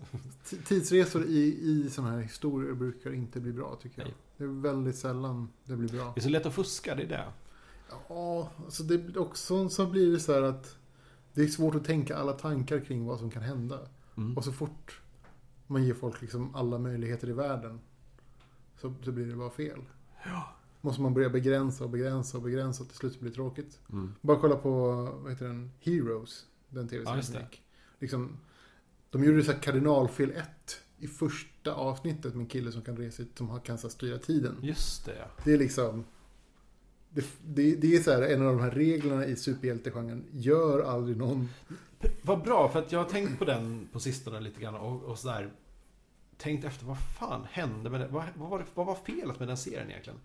T- 0.49 0.57
Tidsresor 0.65 1.25
i, 1.25 1.57
i 1.61 1.89
sådana 1.91 2.11
här 2.13 2.21
historier 2.21 2.73
brukar 2.73 3.13
inte 3.13 3.39
bli 3.39 3.53
bra 3.53 3.75
tycker 3.81 4.01
jag. 4.01 4.05
Nej. 4.07 4.15
Det 4.37 4.43
är 4.43 4.47
väldigt 4.73 4.95
sällan 4.95 5.49
det 5.63 5.75
blir 5.75 5.89
bra. 5.89 6.11
Det 6.15 6.19
är 6.19 6.23
så 6.23 6.29
lätt 6.29 6.45
att 6.45 6.53
fuska, 6.53 6.95
det 6.95 7.03
är 7.03 7.07
det. 7.07 7.23
Ja, 8.07 8.51
alltså 8.65 8.83
det 8.83 9.17
också 9.17 9.69
så 9.69 9.85
blir 9.85 10.11
det 10.11 10.19
så 10.19 10.33
här 10.33 10.41
att 10.41 10.77
det 11.33 11.41
är 11.41 11.47
svårt 11.47 11.75
att 11.75 11.85
tänka 11.85 12.17
alla 12.17 12.33
tankar 12.33 12.79
kring 12.79 13.05
vad 13.05 13.19
som 13.19 13.31
kan 13.31 13.43
hända. 13.43 13.79
Mm. 14.17 14.37
Och 14.37 14.43
så 14.43 14.51
fort 14.51 15.01
man 15.67 15.83
ger 15.83 15.93
folk 15.93 16.21
liksom 16.21 16.55
alla 16.55 16.77
möjligheter 16.79 17.29
i 17.29 17.33
världen 17.33 17.79
så, 18.81 18.93
så 19.03 19.11
blir 19.11 19.25
det 19.25 19.35
bara 19.35 19.49
fel. 19.49 19.81
Ja. 20.25 20.53
Måste 20.81 21.01
man 21.01 21.13
börja 21.13 21.29
begränsa 21.29 21.83
och 21.83 21.89
begränsa 21.89 22.37
och 22.37 22.43
begränsa 22.43 22.83
och 22.83 22.89
till 22.89 22.97
slut 22.97 23.19
blir 23.19 23.29
det 23.29 23.35
tråkigt. 23.35 23.79
Mm. 23.91 24.13
Bara 24.21 24.39
kolla 24.39 24.55
på, 24.55 24.91
vad 25.21 25.31
heter 25.31 25.45
den, 25.45 25.71
Heroes, 25.79 26.45
den 26.69 26.83
Ja, 26.83 26.89
tv-serien 26.89 27.41
gick. 27.43 27.61
Liksom, 27.99 28.37
de 29.09 29.23
gjorde 29.23 29.43
så 29.43 29.51
här 29.51 29.59
kardinalfel 29.59 30.31
1 30.31 30.47
i 30.97 31.07
första 31.07 31.73
avsnittet 31.73 32.33
med 32.35 32.43
en 32.43 32.49
kille 32.49 32.71
som 32.71 32.81
kan 32.81 32.97
resa 32.97 33.23
som 33.37 33.59
kan 33.59 33.77
så 33.77 33.89
styra 33.89 34.17
tiden. 34.17 34.55
Just 34.61 35.05
det, 35.05 35.15
ja. 35.19 35.25
Det 35.43 35.53
är 35.53 35.57
liksom... 35.57 36.05
Det, 37.09 37.25
det, 37.45 37.75
det 37.75 37.95
är 37.95 38.03
så 38.03 38.11
här, 38.11 38.21
en 38.21 38.41
av 38.41 38.55
de 38.55 38.63
här 38.63 38.71
reglerna 38.71 39.25
i 39.25 39.35
superhjältegenren. 39.35 40.25
Gör 40.31 40.83
aldrig 40.83 41.17
någon... 41.17 41.49
Vad 42.21 42.43
bra, 42.43 42.69
för 42.69 42.79
att 42.79 42.91
jag 42.91 42.99
har 42.99 43.09
tänkt 43.09 43.39
på 43.39 43.45
den 43.45 43.87
på 43.91 43.99
sistone 43.99 44.39
lite 44.39 44.61
grann 44.61 44.75
och, 44.75 45.03
och 45.03 45.19
sådär 45.19 45.51
Tänkt 46.37 46.65
efter, 46.65 46.85
vad 46.85 46.97
fan 47.19 47.47
hände 47.51 47.89
med 47.89 48.01
det? 48.01 48.07
Vad, 48.07 48.23
vad, 48.35 48.49
var 48.49 48.59
det, 48.59 48.65
vad 48.73 48.85
var 48.85 48.95
felet 48.95 49.39
med 49.39 49.47
den 49.47 49.57
serien 49.57 49.89
egentligen? 49.89 50.19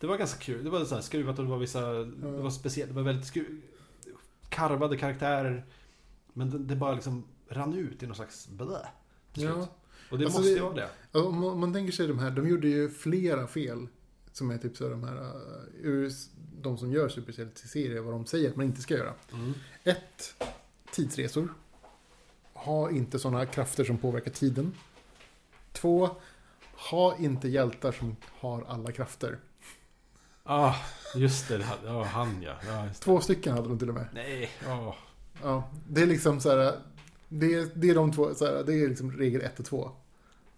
Det 0.00 0.06
var 0.06 0.16
ganska 0.16 0.40
kul, 0.40 0.64
det 0.64 0.70
var 0.70 0.84
så 0.84 0.94
här 0.94 1.02
skruvat 1.02 1.38
och 1.38 1.44
det 1.44 1.50
var 1.50 1.58
vissa, 1.58 1.92
det 1.92 2.42
var 2.42 2.50
speciellt, 2.50 2.90
det 2.90 2.96
var 2.96 3.02
väldigt 3.02 3.26
skru, 3.26 3.60
karvade 4.48 4.96
karaktärer 4.96 5.64
Men 6.32 6.50
det, 6.50 6.58
det 6.58 6.76
bara 6.76 6.94
liksom 6.94 7.24
rann 7.48 7.74
ut 7.74 8.02
i 8.02 8.06
någon 8.06 8.16
slags 8.16 8.48
blä. 8.48 8.88
Ja. 9.32 9.68
Och 10.10 10.18
det 10.18 10.24
Alltså, 10.24 10.40
måste 10.40 10.52
ju 10.52 10.60
vara 10.60 10.74
det. 10.74 10.88
Om 11.12 11.40
man, 11.40 11.60
man 11.60 11.72
tänker 11.72 11.92
sig 11.92 12.08
de 12.08 12.18
här, 12.18 12.30
de 12.30 12.48
gjorde 12.48 12.68
ju 12.68 12.90
flera 12.90 13.46
fel. 13.46 13.88
Som 14.36 14.50
är 14.50 14.58
typ 14.58 14.76
så 14.76 14.88
de 14.88 15.04
här, 15.04 15.32
s- 16.06 16.30
de 16.62 16.78
som 16.78 16.92
gör 16.92 17.08
superhjälteserier, 17.08 18.00
vad 18.00 18.14
de 18.14 18.26
säger 18.26 18.50
att 18.50 18.56
man 18.56 18.66
inte 18.66 18.80
ska 18.82 18.94
göra. 18.94 19.14
Mm. 19.32 19.54
Ett, 19.84 20.44
tidsresor. 20.92 21.48
Ha 22.52 22.90
inte 22.90 23.18
sådana 23.18 23.46
krafter 23.46 23.84
som 23.84 23.98
påverkar 23.98 24.30
tiden. 24.30 24.74
Två, 25.72 26.10
ha 26.90 27.16
inte 27.18 27.48
hjältar 27.48 27.92
som 27.92 28.16
har 28.40 28.64
alla 28.68 28.92
krafter. 28.92 29.38
Ah, 30.42 30.74
just 31.14 31.48
det, 31.48 31.58
det 31.58 31.66
ja, 31.84 32.04
han 32.04 32.42
ja. 32.42 32.54
ja. 32.66 32.88
Två 33.00 33.20
stycken 33.20 33.52
hade 33.54 33.68
de 33.68 33.78
till 33.78 33.88
och 33.88 33.94
med. 33.94 34.06
Nej, 34.14 34.50
åh. 34.68 34.94
Ja, 35.42 35.70
det 35.88 36.02
är 36.02 36.06
liksom 36.06 36.40
så 36.40 36.50
här, 36.50 36.78
det, 37.28 37.54
är- 37.54 37.68
det 37.74 37.90
är 37.90 37.94
de 37.94 38.12
två, 38.12 38.34
så 38.34 38.44
här, 38.46 38.64
det 38.66 38.74
är 38.74 38.88
liksom 38.88 39.12
regel 39.12 39.40
ett 39.40 39.58
och 39.60 39.66
två. 39.66 39.90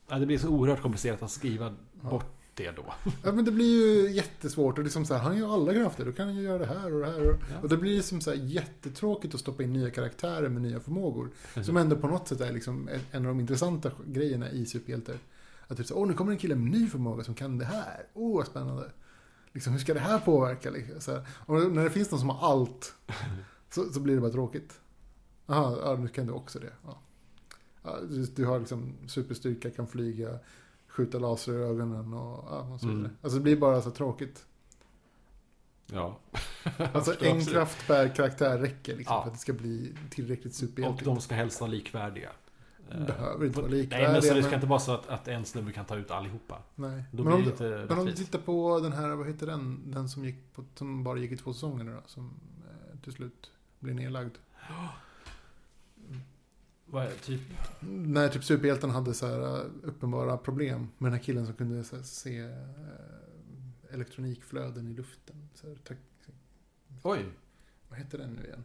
Ja, 0.09 0.19
det 0.19 0.27
blir 0.27 0.39
så 0.39 0.49
oerhört 0.49 0.83
komplicerat 0.83 1.23
att 1.23 1.31
skriva 1.31 1.75
Ja. 2.03 2.11
bort 2.11 2.35
det 2.59 2.71
då. 2.77 2.95
Ja, 3.25 3.33
men 3.33 3.45
det 3.45 3.51
blir 3.51 3.67
ju 4.07 4.11
jättesvårt 4.13 4.79
och 4.79 4.85
liksom 4.85 5.05
så 5.05 5.15
här, 5.15 5.21
han 5.23 5.37
gör 5.39 5.55
alla 5.55 5.75
krafter, 5.75 6.05
då 6.05 6.13
kan 6.13 6.27
han 6.27 6.37
ju 6.37 6.43
göra 6.43 6.59
det 6.59 6.67
här 6.67 6.95
och 6.95 7.01
det 7.01 7.07
här. 7.07 7.31
Och, 7.31 7.37
Ja. 7.53 7.61
och 7.63 7.69
det 7.69 7.77
blir 7.77 8.03
som 8.03 8.21
så 8.21 8.31
här 8.31 8.39
jättetråkigt 8.39 9.35
att 9.35 9.41
stoppa 9.41 9.63
in 9.63 9.73
nya 9.73 9.91
karaktärer 9.91 10.49
med 10.49 10.63
nya 10.63 10.81
förmågor. 10.81 11.31
Som 11.63 11.77
ändå 11.77 11.97
på 11.97 12.09
något 12.09 12.29
sätt 12.29 12.41
är 12.41 12.53
liksom 12.53 12.89
en 13.11 13.23
av 13.27 13.29
de 13.29 13.41
intressanta 13.41 13.91
grejerna 14.07 14.51
i 14.51 14.67
superhjältar. 14.67 15.17
Att 15.69 15.77
typ 15.77 15.87
så, 15.87 15.95
åh 15.95 16.07
nu 16.09 16.15
kommer 16.15 16.33
en 16.33 16.39
kille 16.39 16.55
med 16.55 16.71
ny 16.81 16.89
förmåga 16.89 17.25
som 17.25 17.35
kan 17.35 17.59
det 17.59 17.65
här. 17.65 18.07
Åh, 18.15 18.37
vad 18.37 18.47
spännande. 18.47 18.91
Liksom, 19.53 19.73
hur 19.73 19.81
ska 19.81 19.95
det 19.95 20.01
här 20.01 20.19
påverka? 20.19 20.71
Liksom, 20.71 21.01
så 21.01 21.13
här. 21.13 21.27
Och 21.47 21.73
när 21.73 21.85
det 21.85 21.91
finns 21.91 22.11
någon 22.11 22.21
som 22.21 22.29
har 22.29 22.53
allt 22.53 22.95
så, 23.71 23.93
så 23.93 24.01
blir 24.01 24.15
det 24.15 24.21
bara 24.21 24.31
tråkigt. 24.33 24.81
Jaha, 25.47 25.79
ja, 25.85 25.97
nu 26.01 26.09
kan 26.09 26.27
du 26.27 26.33
också 26.33 26.59
det. 26.59 26.73
Ja, 27.83 27.99
du, 28.09 28.25
du 28.27 28.45
har 28.45 28.59
liksom 28.59 28.93
superstyrka, 29.07 29.71
kan 29.71 29.87
flyga, 29.87 30.39
skjuta 30.99 31.19
laser 31.19 31.53
i 31.53 31.57
ögonen 31.63 32.15
och, 32.15 32.45
ja, 32.51 32.61
och 32.75 32.81
så 32.81 32.87
vidare. 32.87 33.05
Mm. 33.05 33.17
Alltså 33.23 33.39
det 33.39 33.43
blir 33.43 33.57
bara 33.57 33.83
så 33.83 33.91
tråkigt. 33.91 34.47
Ja. 35.87 36.19
Alltså 36.93 37.25
en 37.25 37.45
kraft 37.45 37.87
per 37.87 38.15
karaktär 38.15 38.59
räcker 38.59 38.97
liksom 38.97 39.15
Ja. 39.17 39.23
för 39.23 39.29
att 39.29 39.35
det 39.35 39.41
ska 39.41 39.53
bli 39.53 39.95
tillräckligt 40.11 40.53
Och 40.53 40.59
superhjältigt. 40.59 41.05
de 41.05 41.21
ska 41.21 41.35
helst 41.35 41.61
vara 41.61 41.71
likvärdiga. 41.71 42.31
Eh, 42.91 43.07
Behöver 43.07 43.47
inte 43.47 43.61
vara 43.61 43.71
Nej, 43.71 43.81
likvärdiga. 43.81 44.13
men 44.13 44.23
så 44.23 44.29
det 44.29 44.35
men- 44.35 44.43
ska 44.45 44.55
inte 44.55 44.67
vara 44.67 44.79
så 44.81 44.93
att, 44.95 45.09
att 45.09 45.29
en 45.29 45.45
snubbe 45.45 45.73
kan 45.73 45.85
ta 45.85 45.97
ut 45.97 46.11
allihopa. 46.11 46.59
Nej. 46.75 47.05
Då 47.13 47.25
Men 47.25 47.27
blir 47.27 47.35
om, 47.37 47.43
det 47.45 47.51
inte 47.51 47.87
men 47.89 47.99
om 47.99 48.07
du 48.07 48.13
tittar 48.13 48.39
på 48.39 48.81
den 48.81 48.93
här, 48.93 49.09
vad 49.09 49.27
heter 49.27 49.47
den? 49.47 49.91
Den 49.91 50.09
som, 50.09 50.25
gick 50.25 50.53
på, 50.55 50.65
som 50.75 51.05
bara 51.05 51.19
gick 51.19 51.33
i 51.33 51.37
två 51.37 51.53
säsonger 51.53 51.85
nu 51.85 51.93
då, 51.95 52.01
Som 52.07 52.31
eh, 52.69 52.99
till 53.01 53.13
slut 53.13 53.51
blev 53.79 53.95
nedlagd. 53.95 54.33
Vad 56.91 57.05
är 57.07 57.11
typ? 57.11 57.41
När 57.91 58.29
typ 58.29 58.45
superhjälten 58.45 58.91
hade 58.91 59.15
så 59.15 59.27
här 59.27 59.41
eh, 59.57 59.65
uppenbara 59.83 60.37
problem 60.37 60.89
med 60.99 61.13
den 61.13 61.19
här 61.19 61.25
killen 61.25 61.47
som 61.47 61.55
kunde 61.55 61.85
så 61.85 61.97
här, 61.97 62.03
se 62.03 62.39
eh, 62.39 63.95
elektronikflöden 63.95 64.89
i 64.89 64.95
luften. 64.95 65.49
Så 65.55 65.69
här, 65.69 65.77
tack, 65.85 65.99
Oj, 67.03 67.25
vad 67.89 67.99
heter 67.99 68.19
den 68.19 68.31
nu 68.31 68.45
igen? 68.45 68.65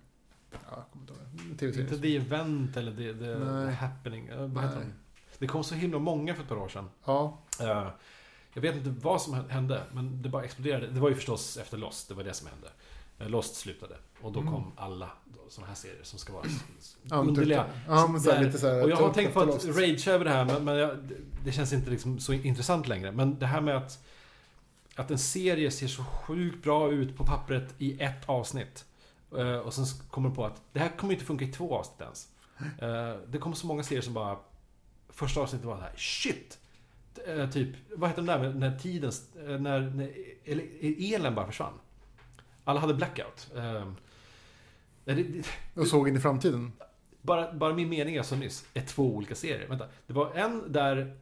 Ja, 0.51 0.57
jag 0.69 0.83
kommer 0.91 1.03
inte 1.51 1.65
ihåg. 1.65 1.75
En 1.75 1.81
inte. 1.81 1.99
The 1.99 2.15
Event 2.17 2.77
eller 2.77 2.91
The, 2.91 3.13
the, 3.19 3.39
Nej. 3.45 3.73
Happening. 3.73 4.27
Eh, 4.27 4.47
Vad 4.47 4.63
heter 4.63 4.79
de? 4.79 4.93
Det 5.37 5.47
kom 5.47 5.63
så 5.63 5.75
himla 5.75 5.99
många 5.99 6.35
för 6.35 6.43
ett 6.43 6.49
par 6.49 6.55
år 6.55 6.69
sedan. 6.69 6.89
Ja, 7.05 7.37
Jag 8.53 8.61
vet 8.61 8.75
inte 8.75 8.89
vad 8.89 9.21
som 9.21 9.33
hände, 9.49 9.83
men 9.93 10.21
det 10.21 10.29
bara 10.29 10.43
exploderade. 10.43 10.87
Det 10.87 10.99
var 10.99 11.09
ju 11.09 11.15
förstås 11.15 11.57
efter 11.57 11.77
Lost, 11.77 12.07
det 12.07 12.13
var 12.13 12.23
det 12.23 12.33
som 12.33 12.47
hände. 12.47 12.67
Lost 13.31 13.55
slutade. 13.55 13.95
Och 14.21 14.31
då 14.31 14.39
Mm. 14.39 14.53
kom 14.53 14.71
alla 14.75 15.11
sådana 15.53 15.67
här 15.67 15.75
serier 15.75 16.03
som 16.03 16.19
ska 16.19 16.33
vara 16.33 16.45
men, 17.03 17.19
underliga. 17.19 17.63
typ, 17.63 17.73
ja, 17.87 18.07
men 18.07 18.21
så 18.21 18.31
här, 18.31 18.43
lite 18.43 18.57
så 18.57 18.67
här. 18.67 18.83
Och 18.83 18.89
jag 18.89 18.95
har 18.95 19.07
typ 19.07 19.15
tänkt 19.15 19.33
på 19.33 19.39
att 19.41 19.65
rage 19.65 20.07
över 20.07 20.25
det 20.25 20.31
här, 20.31 20.45
men, 20.45 20.63
men 20.63 20.75
jag, 20.75 20.97
det- 20.97 21.15
det 21.45 21.51
känns 21.51 21.73
inte 21.73 21.89
liksom 21.91 22.19
så 22.19 22.33
intressant 22.33 22.87
längre. 22.87 23.11
Men 23.11 23.39
det 23.39 23.45
här 23.45 23.61
med 23.61 23.77
att, 23.77 24.03
att 24.95 25.11
en 25.11 25.19
serie 25.19 25.71
ser 25.71 25.87
så 25.87 26.03
sjukt 26.03 26.63
bra 26.63 26.91
ut 26.91 27.17
på 27.17 27.25
pappret 27.25 27.73
i 27.77 28.01
ett 28.01 28.29
avsnitt. 28.29 28.85
Eh, 29.37 29.57
och 29.57 29.73
sen 29.73 29.85
kommer 30.09 30.29
de 30.29 30.35
på 30.35 30.45
att 30.45 30.61
det 30.73 30.79
här 30.79 30.89
kommer 30.97 31.13
inte 31.13 31.25
funka 31.25 31.45
i 31.45 31.51
två 31.51 31.75
avsnitt 31.77 32.01
ens. 32.01 32.27
Eh, 32.81 33.21
det 33.27 33.37
kommer 33.37 33.55
så 33.55 33.67
många 33.67 33.83
serier 33.83 34.01
som 34.01 34.13
bara... 34.13 34.37
Första 35.09 35.41
avsnittet 35.41 35.67
var 35.67 35.75
så 35.77 35.81
här, 35.81 35.93
shit! 35.97 36.59
Eh, 37.27 37.49
typ, 37.49 37.69
vad 37.95 38.09
heter 38.09 38.21
den 38.21 38.39
där 38.41 38.49
med 38.49 38.55
när 38.55 38.79
tiden, 38.79 39.11
när, 39.61 39.79
när 39.79 40.11
elen 41.15 41.35
bara 41.35 41.45
försvann? 41.47 41.73
Alla 42.63 42.79
hade 42.79 42.93
blackout. 42.93 43.47
Det, 45.05 45.13
det, 45.13 45.45
Och 45.73 45.87
såg 45.87 46.07
in 46.07 46.15
i 46.15 46.19
framtiden. 46.19 46.73
bara, 47.21 47.53
bara 47.53 47.73
min 47.73 47.89
mening 47.89 48.15
jag 48.15 48.25
sa 48.25 48.35
nyss 48.35 48.65
är 48.73 48.81
två 48.81 49.15
olika 49.15 49.35
serier. 49.35 49.67
Vänta. 49.67 49.87
Det 50.07 50.13
var 50.13 50.31
en 50.33 50.71
där 50.71 51.17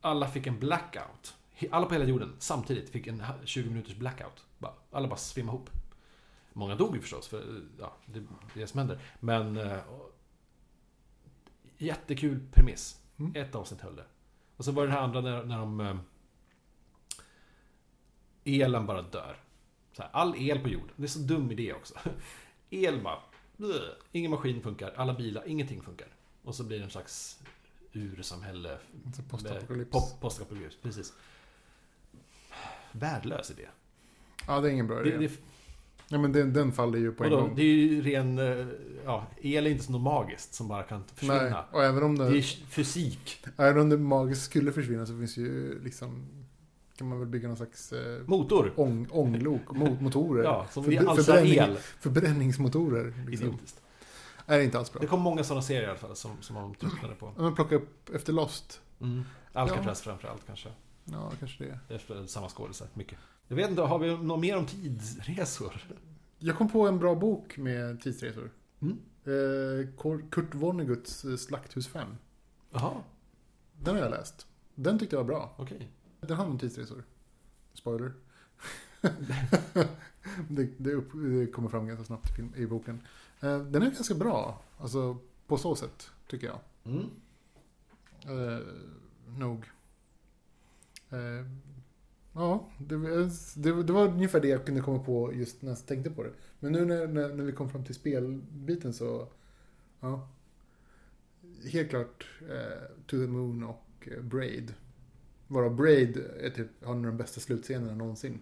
alla 0.00 0.28
fick 0.28 0.46
en 0.46 0.58
blackout. 0.58 1.34
Alla 1.70 1.86
på 1.86 1.92
hela 1.94 2.04
jorden 2.04 2.36
samtidigt 2.38 2.90
fick 2.90 3.06
en 3.06 3.20
ha- 3.20 3.34
20 3.44 3.68
minuters 3.70 3.96
blackout. 3.96 4.44
Alla 4.90 5.08
bara 5.08 5.16
svimmade 5.16 5.56
ihop. 5.56 5.70
Många 6.52 6.74
dog 6.74 6.94
ju 6.94 7.00
förstås, 7.00 7.28
för 7.28 7.60
ja, 7.78 7.96
det 8.06 8.18
är 8.18 8.24
det 8.54 8.66
som 8.66 8.78
händer. 8.78 8.98
Men... 9.20 9.56
och- 9.56 10.08
jättekul 11.78 12.40
premiss. 12.52 13.00
Mm. 13.18 13.32
Ett 13.36 13.54
avsnitt 13.54 13.80
höll 13.80 13.96
det. 13.96 14.04
Och 14.56 14.64
så 14.64 14.72
var 14.72 14.82
det 14.82 14.88
det 14.88 14.92
här 14.94 15.00
andra 15.02 15.20
när, 15.20 15.44
när 15.44 15.58
de... 15.58 15.80
eh, 15.80 15.96
elen 18.44 18.86
bara 18.86 19.02
dör. 19.02 19.36
Här, 19.98 20.08
all 20.12 20.34
el 20.36 20.58
på 20.58 20.68
jorden. 20.68 20.90
Det 20.96 21.02
är 21.02 21.08
så 21.08 21.18
dum 21.18 21.50
idé 21.50 21.72
också. 21.72 21.94
El 22.72 23.00
bara... 23.02 23.18
Ingen 24.12 24.30
maskin 24.30 24.62
funkar, 24.62 24.92
alla 24.96 25.14
bilar, 25.14 25.42
ingenting 25.46 25.82
funkar. 25.82 26.08
Och 26.42 26.54
så 26.54 26.64
blir 26.64 26.78
det 26.78 26.84
en 26.84 26.90
slags 26.90 27.38
ursamhälle. 27.92 28.78
Alltså 29.06 29.22
postapokalyps. 29.22 29.90
postapokalyps, 30.20 30.76
precis. 30.82 31.12
Värdelös 32.92 33.50
idé. 33.50 33.66
Ja, 34.46 34.60
det 34.60 34.68
är 34.68 34.72
ingen 34.72 34.86
bra 34.86 35.00
idé. 35.06 35.10
Det, 35.18 35.26
det, 35.26 35.32
Ja, 36.08 36.18
men 36.18 36.32
den, 36.32 36.52
den 36.52 36.72
faller 36.72 36.98
ju 36.98 37.12
på 37.12 37.24
en 37.24 37.30
vadå, 37.30 37.42
gång. 37.42 37.56
det 37.56 37.62
är 37.62 37.66
ju 37.66 38.02
ren... 38.02 38.38
eh, 38.38 38.66
Ja, 39.04 39.26
el 39.40 39.66
är 39.66 39.70
inte 39.70 39.84
så 39.84 39.92
något 39.92 40.00
magiskt 40.02 40.54
som 40.54 40.68
bara 40.68 40.82
kan 40.82 41.04
försvinna. 41.04 41.42
Nej, 41.42 41.52
och 41.72 41.84
även 41.84 42.02
om 42.02 42.18
Det 42.18 42.30
det, 42.30 42.38
är 42.38 42.42
fysik. 42.68 43.38
även 43.56 43.82
om 43.82 43.88
det 43.88 43.96
magiskt 43.98 44.42
skulle 44.42 44.72
försvinna 44.72 45.06
så 45.06 45.18
finns 45.18 45.36
ju 45.36 45.80
liksom 45.84 46.28
kan 47.02 47.08
man 47.08 47.18
väl 47.18 47.28
bygga 47.28 47.48
någon 47.48 47.56
slags 47.56 47.92
eh, 47.92 48.22
Motor. 48.26 48.72
ång, 48.76 49.06
ånglok, 49.10 49.62
mo- 49.68 50.00
motorer. 50.02 50.44
Ja, 50.44 50.66
som 50.70 50.82
alstrar 51.08 51.36
förbränning- 51.36 51.58
el. 51.58 51.76
Förbränningsmotorer. 51.76 53.24
Liksom. 53.26 53.46
Idiotiskt. 53.48 53.80
Är 54.46 54.60
inte 54.60 54.78
alls 54.78 54.92
bra. 54.92 55.00
Det 55.00 55.06
kom 55.06 55.20
många 55.20 55.44
sådana 55.44 55.62
serier 55.62 55.82
i 55.82 55.86
alla 55.86 55.98
fall 55.98 56.16
som, 56.16 56.30
som 56.40 56.54
man 56.54 56.74
tröttnade 56.74 57.14
på. 57.14 57.32
Ja, 57.36 57.42
men 57.42 57.54
plocka 57.54 57.74
upp 57.74 58.10
efter 58.14 58.32
Lost. 58.32 58.80
Mm. 59.00 59.24
Alcatraz 59.52 60.00
framförallt 60.00 60.46
kanske. 60.46 60.68
Ja, 61.04 61.32
kanske 61.38 61.64
det. 61.64 61.94
Efter 61.94 62.26
samma 62.26 62.48
skådisar, 62.48 62.88
mycket. 62.94 63.18
Jag 63.48 63.56
vet 63.56 63.70
inte, 63.70 63.82
har 63.82 63.98
vi 63.98 64.16
något 64.16 64.40
mer 64.40 64.56
om 64.56 64.66
tidsresor? 64.66 65.84
Jag 66.38 66.56
kom 66.56 66.68
på 66.68 66.88
en 66.88 66.98
bra 66.98 67.14
bok 67.14 67.56
med 67.56 68.00
tidsresor. 68.02 68.50
Mm. 68.82 68.98
Eh, 69.24 69.88
Kurt 70.30 70.54
Vonnegut's 70.54 71.30
eh, 71.30 71.36
Slakthus 71.36 71.88
5. 71.88 72.08
Jaha, 72.70 72.92
Den 73.78 73.94
har 73.94 74.02
jag 74.02 74.10
läst. 74.10 74.46
Den 74.74 74.98
tyckte 74.98 75.16
jag 75.16 75.20
var 75.24 75.28
bra. 75.28 75.54
okej. 75.58 75.88
Den 76.26 76.36
handlar 76.36 76.52
om 76.52 76.58
tidsresor. 76.58 77.04
Spoiler. 77.72 78.12
det, 80.48 80.68
det, 80.78 80.92
upp, 80.92 81.10
det 81.12 81.46
kommer 81.46 81.68
fram 81.68 81.86
ganska 81.86 82.04
snabbt 82.04 82.30
i, 82.30 82.32
film, 82.32 82.52
i 82.56 82.66
boken. 82.66 83.00
Eh, 83.40 83.58
den 83.58 83.82
är 83.82 83.90
ganska 83.90 84.14
bra. 84.14 84.62
Alltså 84.78 85.18
på 85.46 85.58
så 85.58 85.76
sätt, 85.76 86.10
tycker 86.28 86.46
jag. 86.46 86.58
Mm. 86.84 87.10
Eh, 88.24 88.60
nog. 89.38 89.70
Eh, 91.10 91.46
ja, 92.32 92.68
det, 92.78 92.96
det, 93.82 93.92
var 93.92 94.08
ungefär 94.08 94.40
det 94.40 94.48
jag 94.48 94.66
kunde 94.66 94.80
komma 94.80 94.98
på 94.98 95.34
just 95.34 95.62
när 95.62 95.70
jag 95.70 95.86
tänkte 95.86 96.10
på 96.10 96.22
det. 96.22 96.32
Men 96.60 96.72
nu 96.72 96.84
när, 96.84 97.06
när, 97.06 97.34
när 97.34 97.44
vi 97.44 97.52
kom 97.52 97.70
fram 97.70 97.84
till 97.84 97.94
spelbiten 97.94 98.92
så, 98.92 99.28
ja. 100.00 100.28
Helt 101.72 101.90
klart 101.90 102.26
eh, 102.40 102.96
To 103.06 103.16
the 103.16 103.26
Moon 103.26 103.64
och 103.64 104.08
eh, 104.16 104.22
Braid. 104.22 104.74
Varav 105.52 105.74
Braid 105.76 106.16
är 106.40 106.50
typ, 106.50 106.84
har 106.84 106.92
en 106.92 106.98
av 106.98 107.04
de 107.06 107.16
bästa 107.16 107.40
slutscenerna 107.40 107.94
någonsin. 107.94 108.40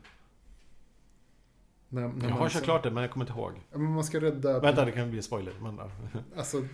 När, 1.88 2.08
när 2.08 2.24
Jag 2.24 2.30
har 2.34 2.40
man- 2.40 2.50
kört 2.50 2.62
klart 2.62 2.82
det, 2.82 2.90
men 2.90 3.02
jag 3.02 3.10
kommer 3.12 3.26
inte 3.26 3.38
ihåg. 3.40 3.80
Man 3.80 4.04
ska 4.04 4.20
rädda... 4.20 4.60
Vänta, 4.60 4.84
det 4.84 4.92
kan 4.92 5.10
bli 5.10 5.22
spoiler. 5.22 5.52
Men... 5.62 5.80
Alltså, 6.36 6.64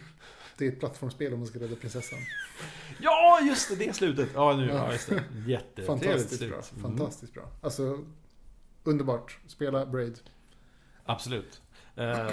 det 0.58 0.66
är 0.66 0.72
ett 0.72 0.78
plattformsspel 0.80 1.32
och 1.32 1.38
man 1.38 1.46
ska 1.48 1.58
rädda 1.58 1.76
prinsessan. 1.76 2.18
Ja, 3.00 3.40
just 3.42 3.68
det! 3.70 3.76
Det 3.86 3.92
slutet! 3.96 4.28
Ja, 4.34 4.56
nu, 4.56 4.66
Ja. 4.68 4.92
just 4.92 5.08
det. 5.08 5.22
Jättetrevligt 5.46 5.86
Fantastiskt 5.86 6.38
slut. 6.38 6.50
bra. 6.50 6.62
Mm. 6.78 6.82
Fantastiskt 6.82 7.34
bra. 7.34 7.48
Alltså, 7.62 8.04
underbart. 8.84 9.38
Spela 9.46 9.86
Braid. 9.86 10.20
Absolut. 11.04 11.60
Eh, 11.96 12.26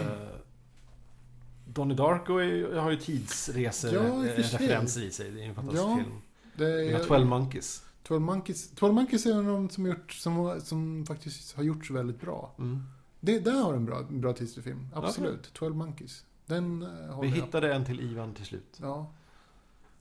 Donnie 1.67 1.95
Darko 1.95 2.37
är, 2.37 2.75
har 2.75 2.91
ju 2.91 2.97
tidsresor 2.97 3.93
Ja, 3.93 4.25
i 4.25 4.43
sig. 4.43 5.31
Det 5.31 5.43
är 5.43 5.47
en 5.47 5.55
fantastisk 5.55 5.83
Ja, 5.87 5.95
film. 5.97 6.21
Det 6.55 6.65
Vi 6.77 6.89
är, 6.91 6.97
har 6.97 7.05
12 7.05 7.25
Monkeys. 7.27 7.83
12 8.03 8.21
Monkeys. 8.21 8.71
12 8.75 8.93
Monkeys 8.93 9.25
är 9.25 9.43
de 9.43 9.69
som, 9.69 9.85
gjort, 9.85 10.11
som, 10.11 10.61
som 10.61 11.05
faktiskt 11.05 11.55
har 11.55 11.63
gjorts 11.63 11.91
väldigt 11.91 12.21
bra. 12.21 12.55
Mm. 12.59 12.83
Det, 13.19 13.39
där 13.39 13.63
har 13.63 13.73
en 13.73 13.85
bra, 13.85 13.99
en 13.99 14.21
bra 14.21 14.33
tidsfilm. 14.33 14.87
Absolut. 14.93 15.53
12 15.53 15.75
Monkeys. 15.75 16.25
Den 16.45 16.83
uh, 16.83 17.21
Vi 17.21 17.27
hittade 17.27 17.73
en 17.73 17.85
till 17.85 18.01
Ivan 18.01 18.33
till 18.33 18.45
slut. 18.45 18.77
Ja. 18.81 19.11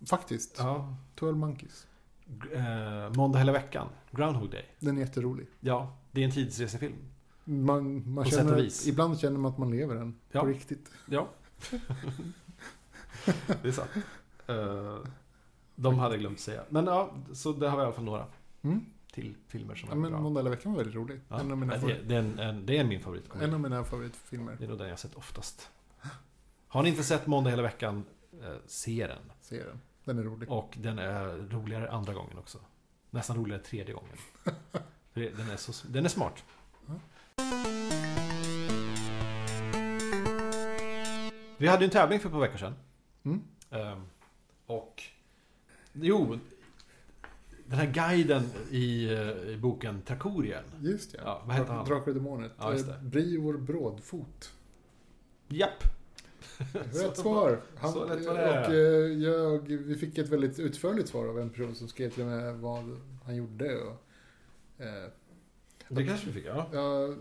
Faktiskt. 0.07 0.57
Ja. 0.59 0.97
12 1.15 1.37
Monkeys. 1.37 1.87
Eh, 2.53 3.17
måndag 3.17 3.39
hela 3.39 3.53
veckan. 3.53 3.89
Groundhog 4.11 4.51
Day. 4.51 4.65
Den 4.79 4.97
är 4.97 5.01
jätterolig. 5.01 5.47
Ja, 5.61 5.97
det 6.11 6.21
är 6.21 6.25
en 6.25 6.31
tidsresefilm. 6.31 6.97
Man, 7.45 8.13
man 8.15 8.25
känner, 8.25 8.57
vis. 8.57 8.87
Ibland 8.87 9.19
känner 9.19 9.39
man 9.39 9.53
att 9.53 9.59
man 9.59 9.71
lever 9.71 9.95
den. 9.95 10.19
Ja. 10.31 10.41
På 10.41 10.47
riktigt. 10.47 10.91
Ja. 11.07 11.29
det 13.63 13.69
är 13.69 13.73
sant. 13.73 13.91
Eh, 14.47 14.99
de 15.77 15.99
hade 15.99 16.19
glömt 16.19 16.41
säga. 16.41 16.65
Men 16.69 16.87
ja, 16.87 17.11
så 17.33 17.53
det 17.53 17.69
har 17.69 17.77
vi 17.77 17.83
i 17.83 17.85
alla 17.87 17.95
fall 17.95 18.05
några 18.05 18.27
Mm. 18.65 18.85
till 19.13 19.35
filmer 19.49 19.75
som 19.75 19.89
Ja, 19.89 19.95
är 19.95 19.99
men 19.99 20.11
bra. 20.11 20.21
Måndag 20.21 20.41
hela 20.41 20.51
veckan 20.51 20.73
var 20.73 20.79
väldigt 20.79 20.97
rolig. 20.97 21.21
Ja, 21.29 21.41
en, 21.41 21.51
av 21.53 21.59
mina 21.59 21.77
det, 21.77 22.03
det, 22.03 22.15
är 22.15 22.19
en, 22.19 22.39
en, 22.39 22.67
det 22.67 22.79
är 22.79 22.85
min 22.85 23.01
favorit. 23.01 23.25
en 23.41 23.55
av 23.55 23.61
mina 23.61 23.85
favoritfilmer. 23.85 24.57
Det 24.59 24.65
är 24.65 24.69
nog 24.69 24.79
den 24.79 24.87
jag 24.87 24.93
har 24.93 24.99
sett 24.99 25.15
oftast. 25.15 25.69
Har 26.69 26.83
ni 26.83 26.89
inte 26.89 27.03
sett 27.05 27.27
Måndag 27.27 27.51
hela 27.51 27.63
veckan, 27.63 28.05
eh, 28.43 28.49
se 28.67 29.07
den. 29.07 29.33
Se 29.41 29.65
den. 29.65 29.81
Den 30.05 30.19
är 30.19 30.23
rolig. 30.23 30.51
Och 30.51 30.75
den 30.79 30.99
är 30.99 31.25
roligare 31.51 31.91
andra 31.91 32.15
gången 32.15 32.39
också. 32.39 32.59
Nästan 33.11 33.37
roligare 33.37 33.63
tredje 33.63 33.95
gången. 33.95 34.17
Den, 35.15 35.51
är 35.51 35.57
så, 35.57 35.89
den 35.89 36.05
är 36.05 36.09
smart. 36.09 36.45
Ja. 36.87 36.95
Vi 41.59 41.69
hade 41.69 41.85
en 41.85 41.91
tävling 41.91 42.21
för 42.21 42.29
ett 42.29 42.33
par 42.33 42.41
veckor 42.41 42.59
sedan. 42.59 42.75
Mm. 43.23 43.43
Ehm, 43.71 44.03
och... 44.67 45.03
Jo. 45.93 46.39
Den 47.67 47.79
här 47.79 47.93
guiden 47.93 48.43
i, 48.71 49.13
eh, 49.15 49.29
i 49.49 49.57
boken 49.63 50.03
Trakorien. 50.03 50.65
Just 50.81 51.15
ja. 51.15 51.21
Ja, 51.25 51.43
vad 51.47 51.57
heter 51.57 51.73
han? 51.73 51.87
Drakar 51.87 52.09
och 52.09 52.15
Demonet. 52.15 52.53
Ja. 52.59 52.75
Eh, 52.75 53.03
Brivor 53.03 53.59
Brådfot. 53.59 54.53
Japp. 55.49 55.85
Rätt 56.73 57.17
svar. 57.17 57.61
Han, 57.77 57.93
så 57.93 58.05
rätt 58.05 58.27
var 58.27 58.33
och 58.33 58.71
det. 58.73 59.05
eh, 59.07 59.23
jag, 59.23 59.59
vi 59.69 59.95
fick 59.95 60.19
ett 60.19 60.29
väldigt 60.29 60.59
utförligt 60.59 61.09
svar 61.09 61.27
av 61.27 61.39
en 61.41 61.51
person 61.51 61.75
som 61.75 61.89
skrev 61.89 62.11
till 62.11 62.25
mig 62.25 62.53
vad 62.55 63.01
han 63.25 63.37
gjorde. 63.37 63.77
Och, 63.81 64.03
eh, 64.85 65.11
Det 65.89 66.07
kanske 66.07 66.27
vi 66.27 66.33
fick, 66.33 66.47
ja. 66.47 66.67
ja, 66.73 67.15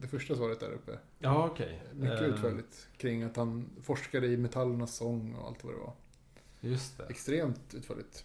det 0.00 0.08
första 0.08 0.34
svaret 0.36 0.60
där 0.60 0.70
uppe. 0.72 0.98
Ja, 1.18 1.48
okej. 1.52 1.82
Mycket 1.94 2.20
Ehm, 2.20 2.32
utförligt 2.34 2.88
kring 2.96 3.22
att 3.22 3.36
han 3.36 3.70
forskade 3.82 4.26
i 4.26 4.36
metallernas 4.36 4.96
sång 4.96 5.34
och 5.34 5.46
allt 5.48 5.64
vad 5.64 5.74
det 5.74 5.78
var. 5.78 5.92
Just 6.70 6.98
det. 6.98 7.04
Extremt 7.04 7.74
utförligt. 7.74 8.24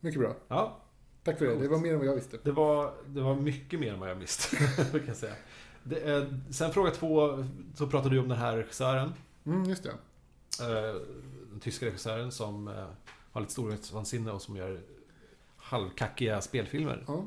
Mycket 0.00 0.20
bra. 0.20 0.36
Ja, 0.48 0.80
Tack 1.22 1.38
för 1.38 1.46
det. 1.46 1.54
Det 1.56 1.68
var 1.68 1.78
mer 1.78 1.92
än 1.92 1.98
vad 1.98 2.08
jag 2.08 2.14
visste. 2.14 2.38
Det 2.42 2.52
var, 2.52 2.92
det 3.06 3.20
var 3.20 3.34
mycket 3.36 3.80
mer 3.80 3.92
än 3.92 4.00
vad 4.00 4.10
jag 4.10 4.14
visste. 4.14 4.56
kan 4.92 5.06
jag 5.06 5.16
säga. 5.16 5.34
Det, 5.84 6.00
är- 6.00 6.40
sen 6.50 6.72
fråga 6.72 6.90
två, 6.90 7.44
så 7.74 7.86
pratade 7.86 8.14
du 8.14 8.20
om 8.20 8.28
den 8.28 8.38
här 8.38 8.56
regissören. 8.56 9.12
Mm, 9.46 9.64
just 9.64 9.82
det. 9.82 9.90
Eh, 10.64 11.00
den 11.50 11.60
tyska 11.60 11.86
regissören 11.86 12.32
som 12.32 12.68
eh, 12.68 12.86
har 13.32 13.40
lite 13.40 13.52
storhetsvansinne 13.52 14.30
och 14.32 14.42
som 14.42 14.56
gör 14.56 14.80
halvkackiga 15.56 16.40
spelfilmer. 16.40 17.04
Ja, 17.06 17.24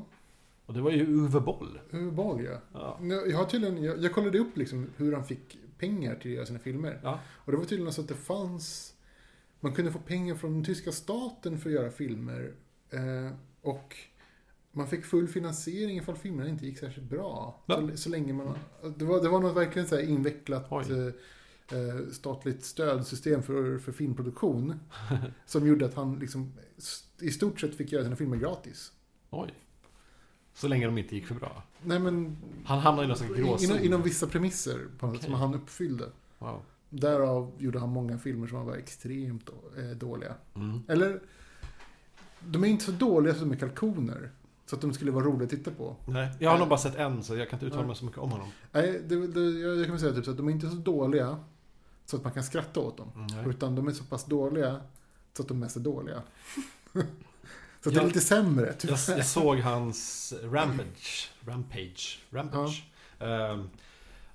Och 0.66 0.74
det 0.74 0.80
var 0.80 0.90
ju 0.90 1.06
Uwe 1.06 1.40
Boll. 1.40 1.80
hur 1.90 2.10
Ball 2.10 2.44
ja. 2.44 2.58
Ja. 2.72 2.98
Jag, 3.26 3.36
har 3.38 3.44
tydligen, 3.44 3.84
jag, 3.84 3.98
jag 4.02 4.12
kollade 4.14 4.38
upp 4.38 4.56
liksom 4.56 4.90
hur 4.96 5.12
han 5.12 5.24
fick 5.24 5.58
pengar 5.78 6.14
till 6.14 6.30
att 6.30 6.34
göra 6.36 6.46
sina 6.46 6.58
filmer. 6.58 7.00
Ja. 7.02 7.18
Och 7.26 7.52
det 7.52 7.58
var 7.58 7.64
tydligen 7.64 7.92
så 7.92 8.00
att 8.00 8.08
det 8.08 8.14
fanns... 8.14 8.91
Man 9.64 9.74
kunde 9.74 9.92
få 9.92 9.98
pengar 9.98 10.34
från 10.34 10.52
den 10.52 10.64
tyska 10.64 10.92
staten 10.92 11.58
för 11.58 11.70
att 11.70 11.74
göra 11.74 11.90
filmer. 11.90 12.54
Eh, 12.90 13.32
och 13.60 13.96
man 14.72 14.88
fick 14.88 15.04
full 15.04 15.28
finansiering 15.28 15.98
ifall 15.98 16.16
filmerna 16.16 16.48
inte 16.48 16.66
gick 16.66 16.78
särskilt 16.78 17.10
bra. 17.10 17.62
Ja. 17.66 17.76
Så, 17.76 17.96
så 17.96 18.08
länge 18.08 18.32
man... 18.32 18.58
Det 18.96 19.04
var, 19.04 19.22
det 19.22 19.28
var 19.28 19.40
något 19.40 19.56
verkligen 19.56 19.88
så 19.88 20.00
invecklat 20.00 20.72
eh, 20.72 21.06
eh, 21.78 22.10
statligt 22.12 22.64
stödsystem 22.64 23.42
för, 23.42 23.78
för 23.78 23.92
filmproduktion. 23.92 24.80
som 25.46 25.66
gjorde 25.66 25.86
att 25.86 25.94
han 25.94 26.18
liksom 26.18 26.52
i 27.20 27.30
stort 27.30 27.60
sett 27.60 27.74
fick 27.74 27.92
göra 27.92 28.04
sina 28.04 28.16
filmer 28.16 28.36
gratis. 28.36 28.92
Oj. 29.30 29.54
Så 30.54 30.68
länge 30.68 30.86
de 30.86 30.98
inte 30.98 31.14
gick 31.14 31.26
för 31.26 31.34
bra. 31.34 31.62
Nej 31.82 31.98
men 31.98 32.36
Han 32.64 32.78
hamnade 32.78 33.04
i 33.04 33.08
någon 33.08 33.16
slags 33.16 33.34
gråzon. 33.34 33.70
inom, 33.70 33.84
inom 33.84 34.02
vissa 34.02 34.26
premisser 34.26 34.88
på 34.98 35.06
något, 35.06 35.16
Okej. 35.16 35.24
som 35.30 35.34
han 35.34 35.54
uppfyllde. 35.54 36.08
Wow. 36.38 36.62
Därav 36.94 37.52
gjorde 37.58 37.78
han 37.78 37.88
många 37.88 38.18
filmer 38.18 38.46
som 38.46 38.66
var 38.66 38.76
extremt 38.76 39.48
eh, 39.78 39.84
dåliga. 39.96 40.34
Mm. 40.54 40.82
Eller, 40.88 41.20
de 42.40 42.64
är 42.64 42.68
inte 42.68 42.84
så 42.84 42.92
dåliga 42.92 43.34
som 43.34 43.48
de 43.48 43.54
är 43.54 43.58
kalkoner. 43.60 44.30
Så 44.66 44.74
att 44.76 44.82
de 44.82 44.92
skulle 44.92 45.10
vara 45.10 45.24
roliga 45.24 45.44
att 45.44 45.50
titta 45.50 45.70
på. 45.70 45.96
Nej, 46.06 46.28
jag 46.38 46.50
har 46.50 46.58
nog 46.58 46.68
bara 46.68 46.78
sett 46.78 46.94
en 46.96 47.22
så 47.24 47.36
jag 47.36 47.50
kan 47.50 47.56
inte 47.56 47.66
uttala 47.66 47.82
Ja. 47.82 47.86
mig 47.86 47.96
så 47.96 48.04
mycket 48.04 48.18
om 48.20 48.30
honom. 48.30 48.48
Nej, 48.72 49.02
det, 49.06 49.26
det, 49.26 49.40
jag 49.40 49.76
jag 49.76 49.84
kan 49.84 49.92
väl 49.92 50.00
säga 50.00 50.12
typ 50.14 50.24
så 50.24 50.30
att 50.30 50.36
de 50.36 50.48
är 50.48 50.52
inte 50.52 50.68
så 50.68 50.76
dåliga 50.76 51.38
så 52.06 52.16
att 52.16 52.24
man 52.24 52.32
kan 52.32 52.42
skratta 52.44 52.80
åt 52.80 52.96
dem. 52.96 53.08
Nej. 53.14 53.48
Utan 53.48 53.74
de 53.74 53.88
är 53.88 53.92
så 53.92 54.04
pass 54.04 54.24
dåliga 54.24 54.80
så 55.36 55.42
att 55.42 55.48
de 55.48 55.58
mest 55.58 55.76
är 55.76 55.80
dåliga. 55.80 56.22
så 56.92 56.98
att 56.98 57.04
det 57.84 57.90
Ja. 57.94 58.00
är 58.00 58.06
lite 58.06 58.20
sämre. 58.20 58.72
Typ. 58.72 58.90
Jag, 58.90 59.18
jag 59.18 59.26
såg 59.26 59.58
hans 59.58 60.32
Rampage. 60.42 61.30
Rampage. 61.40 62.18
Rampage. 62.30 62.84
Ehm, 63.18 63.68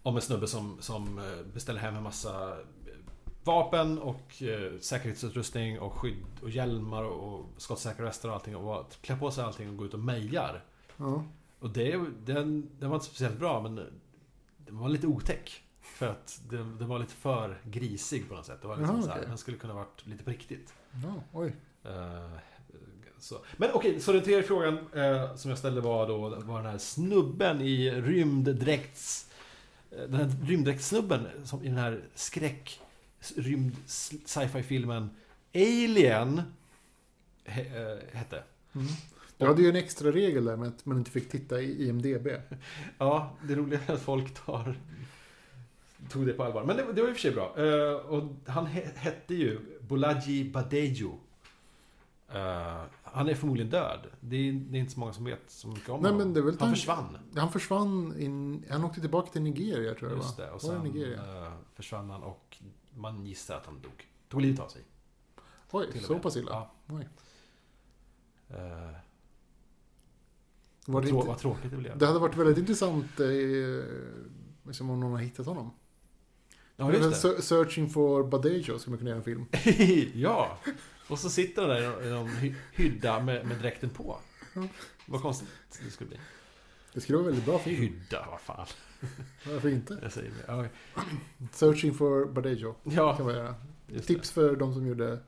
om 0.07 0.15
en 0.15 0.21
snubbe 0.21 0.47
som, 0.47 0.77
som 0.79 1.19
eh, 1.19 1.45
beställer 1.53 1.79
hem 1.79 1.95
en 1.95 2.03
massa 2.03 2.51
eh, 2.51 2.93
vapen 3.43 3.99
och 3.99 4.43
eh, 4.43 4.79
säkerhetsutrustning 4.79 5.79
och 5.79 5.93
skydd 5.93 6.25
och 6.41 6.49
hjälmar 6.49 7.03
och, 7.03 7.33
och 7.33 7.45
skottsäkra 7.57 8.05
västar 8.05 8.29
och 8.29 8.35
allting. 8.35 8.55
Och 8.55 8.91
klär 9.01 9.17
på 9.17 9.31
sig 9.31 9.43
allting 9.43 9.69
och 9.69 9.77
går 9.77 9.87
ut 9.87 9.93
och 9.93 9.99
mejar. 9.99 10.63
Ja. 10.97 11.23
Och 11.59 11.69
det, 11.69 11.99
den, 12.25 12.69
den 12.79 12.89
var 12.89 12.95
inte 12.95 13.07
speciellt 13.07 13.39
bra 13.39 13.61
men 13.61 13.75
den 14.57 14.77
var 14.77 14.89
lite 14.89 15.07
otäck. 15.07 15.63
För 15.81 16.07
att 16.07 16.41
den, 16.49 16.77
den 16.77 16.87
var 16.87 16.99
lite 16.99 17.13
för 17.13 17.61
grisig 17.63 18.29
på 18.29 18.35
något 18.35 18.45
sätt. 18.45 18.61
Det 18.61 18.67
var 18.67 18.77
liksom 18.77 18.95
Jaha, 18.95 19.05
så 19.05 19.11
här, 19.11 19.21
den 19.21 19.37
skulle 19.37 19.57
kunna 19.57 19.73
varit 19.73 20.05
lite 20.05 20.23
på 20.23 20.29
riktigt. 20.29 20.73
ja, 21.03 21.13
oj. 21.33 21.55
Eh, 21.83 22.39
så. 23.19 23.37
Men 23.57 23.69
okej, 23.73 23.99
så 23.99 24.13
den 24.13 24.23
tredje 24.23 24.43
frågan 24.43 24.77
eh, 24.93 25.35
som 25.35 25.49
jag 25.49 25.57
ställde 25.57 25.81
var 25.81 26.07
då 26.07 26.17
var 26.17 26.61
den 26.61 26.71
här 26.71 26.77
snubben 26.77 27.61
i 27.61 27.91
rymddräkts... 27.91 29.26
Den 29.89 30.13
här 30.13 30.31
rymddräktssnubben 30.45 31.27
som 31.43 31.63
i 31.63 31.67
den 31.67 31.77
här 31.77 32.03
skräck 32.15 32.79
rymd 33.35 33.75
sci-fi 33.85 34.63
filmen 34.63 35.09
Alien 35.55 36.41
he, 37.45 37.61
eh, 37.61 37.97
hette. 38.13 38.43
Mm. 38.75 38.87
Du 39.37 39.45
hade 39.45 39.61
ju 39.61 39.69
en 39.69 39.75
extra 39.75 40.11
regel 40.11 40.45
där 40.45 40.55
med 40.55 40.67
att 40.67 40.85
man 40.85 40.97
inte 40.97 41.11
fick 41.11 41.29
titta 41.29 41.61
i 41.61 41.87
IMDB. 41.87 42.27
Ja, 42.97 43.37
det 43.43 43.55
roliga 43.55 43.79
är 43.87 43.93
att 43.93 44.01
folk 44.01 44.45
tar 44.45 44.75
tog 46.09 46.25
det 46.25 46.33
på 46.33 46.43
allvar. 46.43 46.63
Men 46.63 46.77
det, 46.77 46.93
det 46.93 47.01
var 47.01 47.09
i 47.09 47.11
och 47.11 47.15
för 47.15 47.21
sig 47.21 47.31
bra. 47.31 47.53
Eh, 47.57 47.91
och 47.91 48.23
han 48.45 48.65
he, 48.65 48.89
hette 48.95 49.35
ju 49.35 49.59
Bolaji 49.81 50.43
Badejo. 50.43 51.19
Eh, 52.33 52.81
Han 53.13 53.29
är 53.29 53.35
förmodligen 53.35 53.69
död. 53.71 53.99
Det 54.19 54.35
är, 54.35 54.51
det 54.53 54.77
är 54.77 54.79
inte 54.79 54.93
så 54.93 54.99
många 54.99 55.13
som 55.13 55.25
vet 55.25 55.39
så 55.47 55.67
mycket 55.67 55.89
om 55.89 56.01
Nej, 56.01 56.11
honom. 56.11 56.35
Han 56.35 56.57
tank- 56.57 56.69
försvann. 56.75 57.17
Han 57.35 57.51
försvann 57.51 58.19
in, 58.19 58.65
Han 58.69 58.83
åkte 58.83 59.01
tillbaka 59.01 59.31
till 59.31 59.41
Nigeria 59.41 59.93
tror 59.95 60.09
jag 60.11 60.17
Just 60.17 60.37
det. 60.37 60.51
Och 60.51 60.61
sen 60.61 60.81
Nigeria? 60.83 61.45
eh, 61.47 61.53
försvann 61.73 62.09
han 62.09 62.23
och 62.23 62.57
man 62.95 63.25
gissar 63.25 63.57
att 63.57 63.65
han 63.65 63.81
dog. 63.81 64.07
Tog 64.29 64.41
livet 64.41 64.59
av 64.59 64.67
sig. 64.67 64.81
Oj, 65.71 65.87
så 66.01 66.13
med. 66.13 66.21
pass 66.21 66.37
illa? 66.37 66.51
Ja. 66.51 66.71
Oj. 66.95 67.07
Eh, 68.49 68.57
Var 70.85 71.01
det, 71.01 71.07
trå- 71.07 71.15
inte, 71.15 71.27
vad 71.27 71.37
tråkigt 71.37 71.71
det 71.71 71.77
blev. 71.77 71.97
det 71.97 72.05
hade 72.07 72.19
varit 72.19 72.35
väldigt 72.37 72.57
intressant 72.57 73.19
eh, 73.19 73.27
liksom 74.67 74.89
om 74.89 74.99
någon 74.99 75.11
har 75.11 75.19
hittat 75.19 75.45
honom. 75.45 75.71
ja, 76.75 76.93
just 76.93 77.09
det. 77.09 77.15
Se- 77.15 77.41
Searching 77.41 77.89
for 77.89 78.23
Badejo 78.23 78.79
skulle 78.79 78.91
man 78.91 78.97
kunna 78.97 79.09
göra 79.09 79.17
en 79.17 79.23
film. 79.23 79.45
ja! 80.21 80.57
Och 81.07 81.19
så 81.19 81.29
sitter 81.29 81.61
han 81.61 81.69
där 81.71 82.07
i 82.07 82.09
någon 82.09 82.27
hy- 82.29 82.55
hydda 82.73 83.19
med, 83.19 83.45
med 83.47 83.57
dräkten 83.57 83.89
på. 83.89 84.17
Vad 85.05 85.21
konstigt 85.21 85.49
det 85.85 85.91
skulle 85.91 86.07
bli. 86.07 86.17
Det 86.93 87.01
skulle 87.01 87.17
vara 87.17 87.27
väldigt 87.27 87.45
bra 87.45 87.59
film. 87.59 87.81
Hydda, 87.81 88.27
vad 88.31 88.41
fan. 88.41 88.65
Varför 89.51 89.69
inte? 89.69 89.99
Jag 90.01 90.11
säger 90.11 90.31
det. 90.47 90.53
Okej. 90.53 90.69
Searching 91.51 91.93
for 91.93 92.25
Badejo 92.25 92.73
kan 92.83 92.93
Ja, 92.93 93.17
man 93.19 93.33
göra. 93.33 93.55
just 93.87 94.07
det. 94.07 94.13
Tips 94.13 94.31
för 94.31 94.55
de 94.55 94.73
som 94.73 94.87
gjorde... 94.87 95.19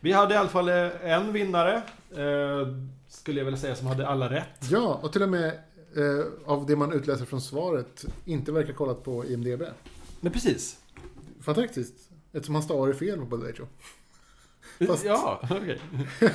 Vi 0.00 0.12
hade 0.12 0.34
i 0.34 0.36
alla 0.36 0.48
fall 0.48 0.68
eh, 0.68 1.10
en 1.12 1.32
vinnare. 1.32 1.74
Eh, 2.10 2.68
skulle 3.08 3.40
jag 3.40 3.44
vilja 3.44 3.60
säga 3.60 3.76
som 3.76 3.86
hade 3.86 4.08
alla 4.08 4.30
rätt. 4.30 4.70
Ja, 4.70 5.00
och 5.02 5.12
till 5.12 5.22
och 5.22 5.28
med 5.28 5.46
eh, 5.96 6.26
av 6.46 6.66
det 6.66 6.76
man 6.76 6.92
utläser 6.92 7.24
från 7.24 7.40
svaret 7.40 8.04
inte 8.24 8.52
verkar 8.52 8.72
kollat 8.72 9.04
på 9.04 9.24
IMDB. 9.26 9.62
Men 10.20 10.32
precis. 10.32 10.78
Fantastiskt. 11.40 11.94
Eftersom 12.32 12.54
han 12.54 12.64
stavar 12.64 12.92
fel 12.92 13.18
på 13.18 13.24
Badejo. 13.24 13.66
Fast- 14.86 15.04
Ja, 15.04 15.40
okej. 15.50 15.80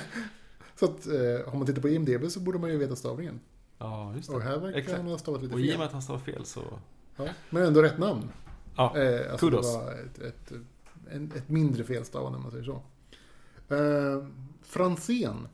Så 0.76 0.86
att 0.86 1.08
eh, 1.08 1.54
om 1.54 1.58
man 1.60 1.68
tittar 1.68 1.82
på 1.82 1.90
IMDB 1.90 2.32
så 2.32 2.40
borde 2.40 2.60
man 2.60 2.70
ju 2.70 2.78
veta 2.78 2.96
stavningen. 2.96 3.40
Ja, 3.78 4.14
just 4.16 4.30
Och 4.30 4.40
det. 4.40 4.46
här 4.46 4.58
verkar 4.60 4.80
Exakt. 4.80 4.98
han 4.98 5.08
ha 5.08 5.18
stavat 5.18 5.42
lite 5.44 5.54
Och 5.54 5.60
i 5.60 5.64
och 5.64 5.68
fel. 5.70 5.78
med 5.78 5.86
att 5.88 5.94
han 5.94 6.02
stavar 6.02 6.20
fel 6.20 6.46
så... 6.46 6.80
Ja, 7.16 7.28
men 7.50 7.64
ändå 7.64 7.82
rätt 7.82 7.98
namn. 7.98 8.30
Ja, 8.76 8.98
Eh, 8.98 9.32
alltså 9.32 9.46
kudos. 9.50 9.74
Det 9.74 9.78
var 9.78 9.92
ett, 9.94 10.20
ett, 10.20 10.52
en, 11.12 11.32
ett 11.36 11.50
mindre 11.50 11.84
felstavande 11.84 12.38
om 12.38 12.42
man 12.44 12.52
säger 12.52 12.64
så. 12.64 12.82
Eh, 13.76 14.28
Franzén. 14.62 15.48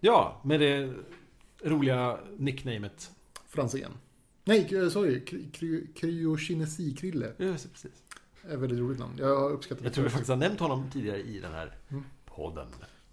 ja 0.00 0.40
med 0.44 0.60
det 0.60 0.92
roliga 1.64 2.18
nicknamet. 2.38 3.10
Franzén. 3.48 3.90
Nej, 4.44 4.74
eh, 4.76 4.88
sorry. 4.88 5.24
Kry- 5.24 5.50
kry- 5.52 5.86
Kryokinesi-Krille. 5.94 7.32
Det, 7.36 7.52
precis. 7.52 8.02
Ett 8.50 8.58
väldigt 8.58 8.78
roligt 8.78 8.98
namn. 8.98 9.12
Jag 9.18 9.36
har 9.40 9.50
uppskattat 9.50 9.84
Jag 9.84 9.92
tror 9.92 10.04
vi 10.04 10.10
faktiskt 10.10 10.28
har 10.30 10.36
nämnt 10.36 10.60
honom 10.60 10.90
tidigare 10.92 11.22
i 11.22 11.40
den 11.40 11.52
här 11.52 11.76
Mm. 11.88 12.04
Podden. 12.38 12.66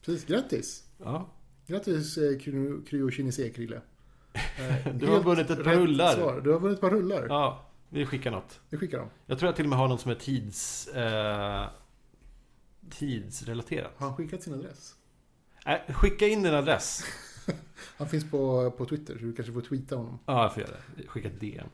Precis, 0.06 0.26
grattis. 0.26 0.84
Ja. 0.98 1.30
Grattis 1.68 2.18
eh, 2.18 2.38
Kryo- 2.38 2.86
Kryokinesi-Krille. 2.90 3.82
Eh, 4.36 4.96
Du 4.96 5.08
har 5.08 5.20
vunnit 5.24 5.50
ett 5.50 5.64
par 5.64 5.76
rullar. 5.76 6.14
Svar. 6.16 6.42
Du 6.42 6.52
har 6.52 6.60
vunnit 6.60 6.76
ett 6.78 6.82
par 6.82 6.90
rullar. 6.90 7.26
ja, 7.30 7.66
vi 7.90 8.06
skickar 8.06 8.32
något. 8.32 8.60
Vi 8.70 8.78
skickar 8.78 8.98
dem. 8.98 9.10
Jag 9.26 9.40
tror 9.40 9.48
jag 9.48 9.56
till 9.56 9.66
och 9.66 9.70
med 9.70 9.80
har 9.80 9.88
något 9.88 10.02
som 10.02 10.12
är 10.12 10.16
tids... 10.16 10.88
Eh, 10.88 11.66
tidsrelaterat. 12.90 13.92
Har 13.98 14.08
han 14.08 14.18
skickat 14.18 14.44
sin 14.44 14.54
adress? 14.54 14.96
Äh, 15.66 15.94
skicka 15.96 16.28
in 16.28 16.44
din 16.44 16.54
adress. 16.54 17.04
Han 17.98 18.10
finns 18.10 18.32
på, 18.32 18.72
på 18.72 18.86
Twitter 18.86 19.14
så 19.18 19.20
du 19.26 19.34
kanske 19.34 19.54
får 19.54 19.62
tweeta 19.62 19.96
honom. 19.96 20.20
Ja, 20.26 20.42
jag 20.44 20.54
får 20.54 20.64
göra 20.64 20.72
det. 20.98 21.08
Skicka 21.08 21.28
ett 21.28 21.40
DM. 21.40 21.68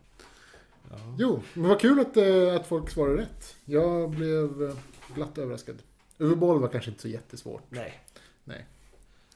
Ja. 0.90 0.98
Jo, 1.20 1.42
men 1.54 1.70
vad 1.70 1.80
kul 1.80 2.00
att, 2.00 2.18
eh, 2.18 2.56
att 2.56 2.68
folk 2.68 2.90
svarar 2.90 3.14
rätt. 3.16 3.56
Jag 3.66 4.10
blev 4.10 4.78
glatt 5.16 5.38
överraskad. 5.38 5.82
Uwe 6.22 6.36
Boll 6.36 6.60
var 6.60 6.68
kanske 6.68 6.90
inte 6.90 7.02
så 7.02 7.08
jättesvårt. 7.08 7.64
Nej. 7.70 8.00
Nej. 8.44 8.66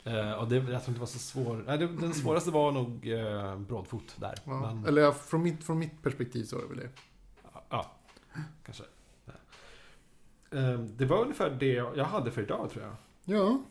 Eh, 0.03 0.31
och 0.31 0.47
det, 0.47 0.55
jag 0.55 0.65
tror 0.65 0.75
inte 0.75 0.91
det 0.91 0.99
var 0.99 1.05
så 1.05 1.19
svår. 1.19 1.63
Nej, 1.67 1.77
det, 1.77 1.87
den 1.87 2.13
svåraste 2.13 2.51
var 2.51 2.71
nog 2.71 3.07
eh, 3.07 3.57
Brådfot 3.59 4.15
där. 4.15 4.35
Ja. 4.45 4.73
Men, 4.73 4.85
Eller 4.85 5.01
ja, 5.01 5.11
från, 5.11 5.43
mitt, 5.43 5.63
från 5.63 5.79
mitt 5.79 6.03
perspektiv 6.03 6.43
så 6.43 6.57
är 6.57 6.61
det 6.61 6.67
väl 6.67 6.77
det. 6.77 6.89
ja, 7.69 7.91
kanske. 8.65 8.83
Eh, 10.51 10.79
det 10.79 11.05
var 11.05 11.21
ungefär 11.21 11.49
det 11.49 11.73
jag 11.73 12.05
hade 12.05 12.31
för 12.31 12.41
idag 12.41 12.69
tror 12.71 12.83
jag. 12.83 12.95
Ja. 13.37 13.61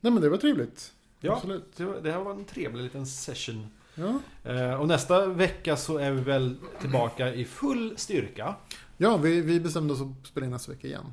Nej 0.00 0.12
men 0.12 0.22
det 0.22 0.28
var 0.28 0.36
trevligt. 0.36 0.92
Ja, 1.20 1.32
Absolut. 1.32 1.76
det, 1.76 1.84
var, 1.84 2.00
det 2.00 2.12
här 2.12 2.20
var 2.20 2.32
en 2.32 2.44
trevlig 2.44 2.82
liten 2.82 3.06
session. 3.06 3.66
Ja. 3.94 4.18
Eh, 4.44 4.74
och 4.74 4.88
nästa 4.88 5.26
vecka 5.26 5.76
så 5.76 5.98
är 5.98 6.10
vi 6.10 6.20
väl 6.20 6.56
tillbaka 6.80 7.34
i 7.34 7.44
full 7.44 7.98
styrka. 7.98 8.54
Ja, 8.96 9.16
vi, 9.16 9.40
vi 9.40 9.60
bestämde 9.60 9.94
oss 9.94 10.00
att 10.00 10.26
spela 10.26 10.46
in 10.46 10.52
nästa 10.52 10.72
vecka 10.72 10.86
igen. 10.86 11.12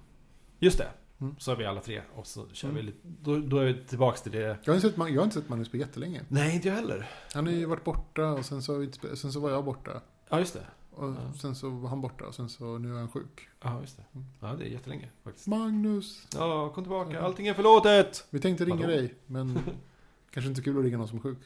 Just 0.60 0.78
det. 0.78 0.88
Mm. 1.22 1.36
Så 1.40 1.52
är 1.52 1.56
vi 1.56 1.66
alla 1.66 1.82
tre. 1.82 2.02
Och 2.16 2.28
så 2.28 2.46
kör 2.54 2.68
vi 2.68 2.74
Mm. 2.74 2.86
lite, 2.86 2.98
då, 3.04 3.38
då 3.40 3.58
är 3.58 3.66
vi 3.66 3.84
tillbaka 3.86 4.18
till 4.18 4.32
det. 4.32 4.40
Jag 4.64 4.74
har 4.74 4.76
inte 4.76 4.90
sett, 4.90 4.98
jag 4.98 5.06
har 5.20 5.24
inte 5.24 5.34
sett 5.40 5.50
Magnus 5.50 5.70
på 5.70 5.78
jättelänge. 5.78 6.22
Nej, 6.28 6.56
inte 6.56 6.68
jag 6.68 6.76
heller. 6.76 7.10
Han 7.34 7.46
har 7.46 7.54
ju 7.54 7.66
varit 7.66 7.84
borta 7.84 8.26
och 8.32 8.46
sen 8.46 8.62
så, 8.62 8.78
vi 8.78 8.92
sen 9.16 9.32
så 9.34 9.40
var 9.40 9.50
jag 9.50 9.66
borta. 9.66 10.02
Ja, 10.30 10.40
just 10.40 10.54
det. 10.54 10.66
Och 10.92 11.10
Ja. 11.10 11.34
sen 11.42 11.56
så 11.56 11.70
var 11.70 11.90
han 11.90 12.02
borta 12.02 12.26
och 12.26 12.36
sen 12.36 12.50
så 12.50 12.78
nu 12.78 12.94
är 12.96 12.98
han 13.00 13.10
sjuk. 13.12 13.50
Ja, 13.62 13.82
just 13.82 13.98
det. 13.98 14.04
Mm. 14.14 14.28
Ja, 14.40 14.48
det 14.48 14.66
är 14.66 14.70
jättelänge 14.70 15.10
faktiskt. 15.24 15.48
Magnus! 15.48 16.28
Ja, 16.36 16.70
kom 16.70 16.84
tillbaka. 16.84 17.22
Allting 17.22 17.48
är 17.48 17.54
förlåtet! 17.54 18.28
Vi 18.30 18.40
tänkte 18.40 18.66
ringa 18.66 18.76
Vadå? 18.76 18.88
dig, 18.88 19.14
men 19.26 19.60
kanske 20.32 20.50
inte 20.50 20.62
kul 20.62 20.78
att 20.78 20.84
ringa 20.84 20.98
någon 20.98 21.08
som 21.08 21.18
är 21.18 21.22
sjuk. 21.22 21.38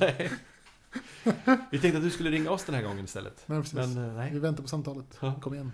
Nej. 0.00 0.30
Vi 1.70 1.78
tänkte 1.78 1.96
att 1.98 2.04
du 2.04 2.10
skulle 2.10 2.30
ringa 2.30 2.50
oss 2.50 2.64
den 2.64 2.74
här 2.74 2.82
gången 2.82 3.04
istället. 3.04 3.42
Men 3.46 3.62
precis. 3.62 3.74
Men 3.74 3.96
eh, 4.04 4.10
Vi 4.10 4.30
nej. 4.30 4.38
väntar 4.38 4.62
på 4.62 4.68
samtalet. 4.68 5.18
Kom 5.40 5.54
igen. 5.54 5.72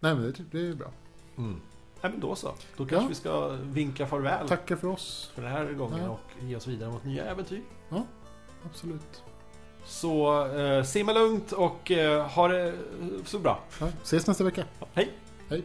Nej 0.00 0.14
men 0.14 0.22
det, 0.22 0.44
det 0.50 0.68
är 0.68 0.74
bra. 0.74 0.92
Mm. 1.38 1.60
Nej, 2.02 2.12
men 2.12 2.20
då 2.20 2.34
så. 2.34 2.48
Då 2.76 2.86
kanske 2.86 2.96
Ja. 2.96 3.08
vi 3.08 3.14
ska 3.14 3.48
vinka 3.48 4.06
farväl 4.06 4.48
Tackar 4.48 4.76
för 4.76 4.88
oss. 4.88 5.30
för 5.34 5.42
den 5.42 5.50
här 5.52 5.72
gången 5.72 5.98
Ja. 6.04 6.08
och 6.10 6.44
ge 6.44 6.56
oss 6.56 6.66
vidare 6.66 6.90
mot 6.90 7.04
nya 7.04 7.24
äventyr. 7.24 7.62
Absolut. 8.64 9.22
Så 9.84 10.46
eh, 10.58 10.82
simma 10.84 11.12
lugnt 11.12 11.52
och 11.52 11.90
eh, 11.90 12.26
ha 12.28 12.48
det 12.48 12.74
så 13.24 13.38
bra. 13.38 13.58
Ja, 13.80 13.88
ses 14.02 14.26
nästa 14.26 14.44
vecka. 14.44 14.64
Hej! 14.92 15.12
Hej. 15.48 15.62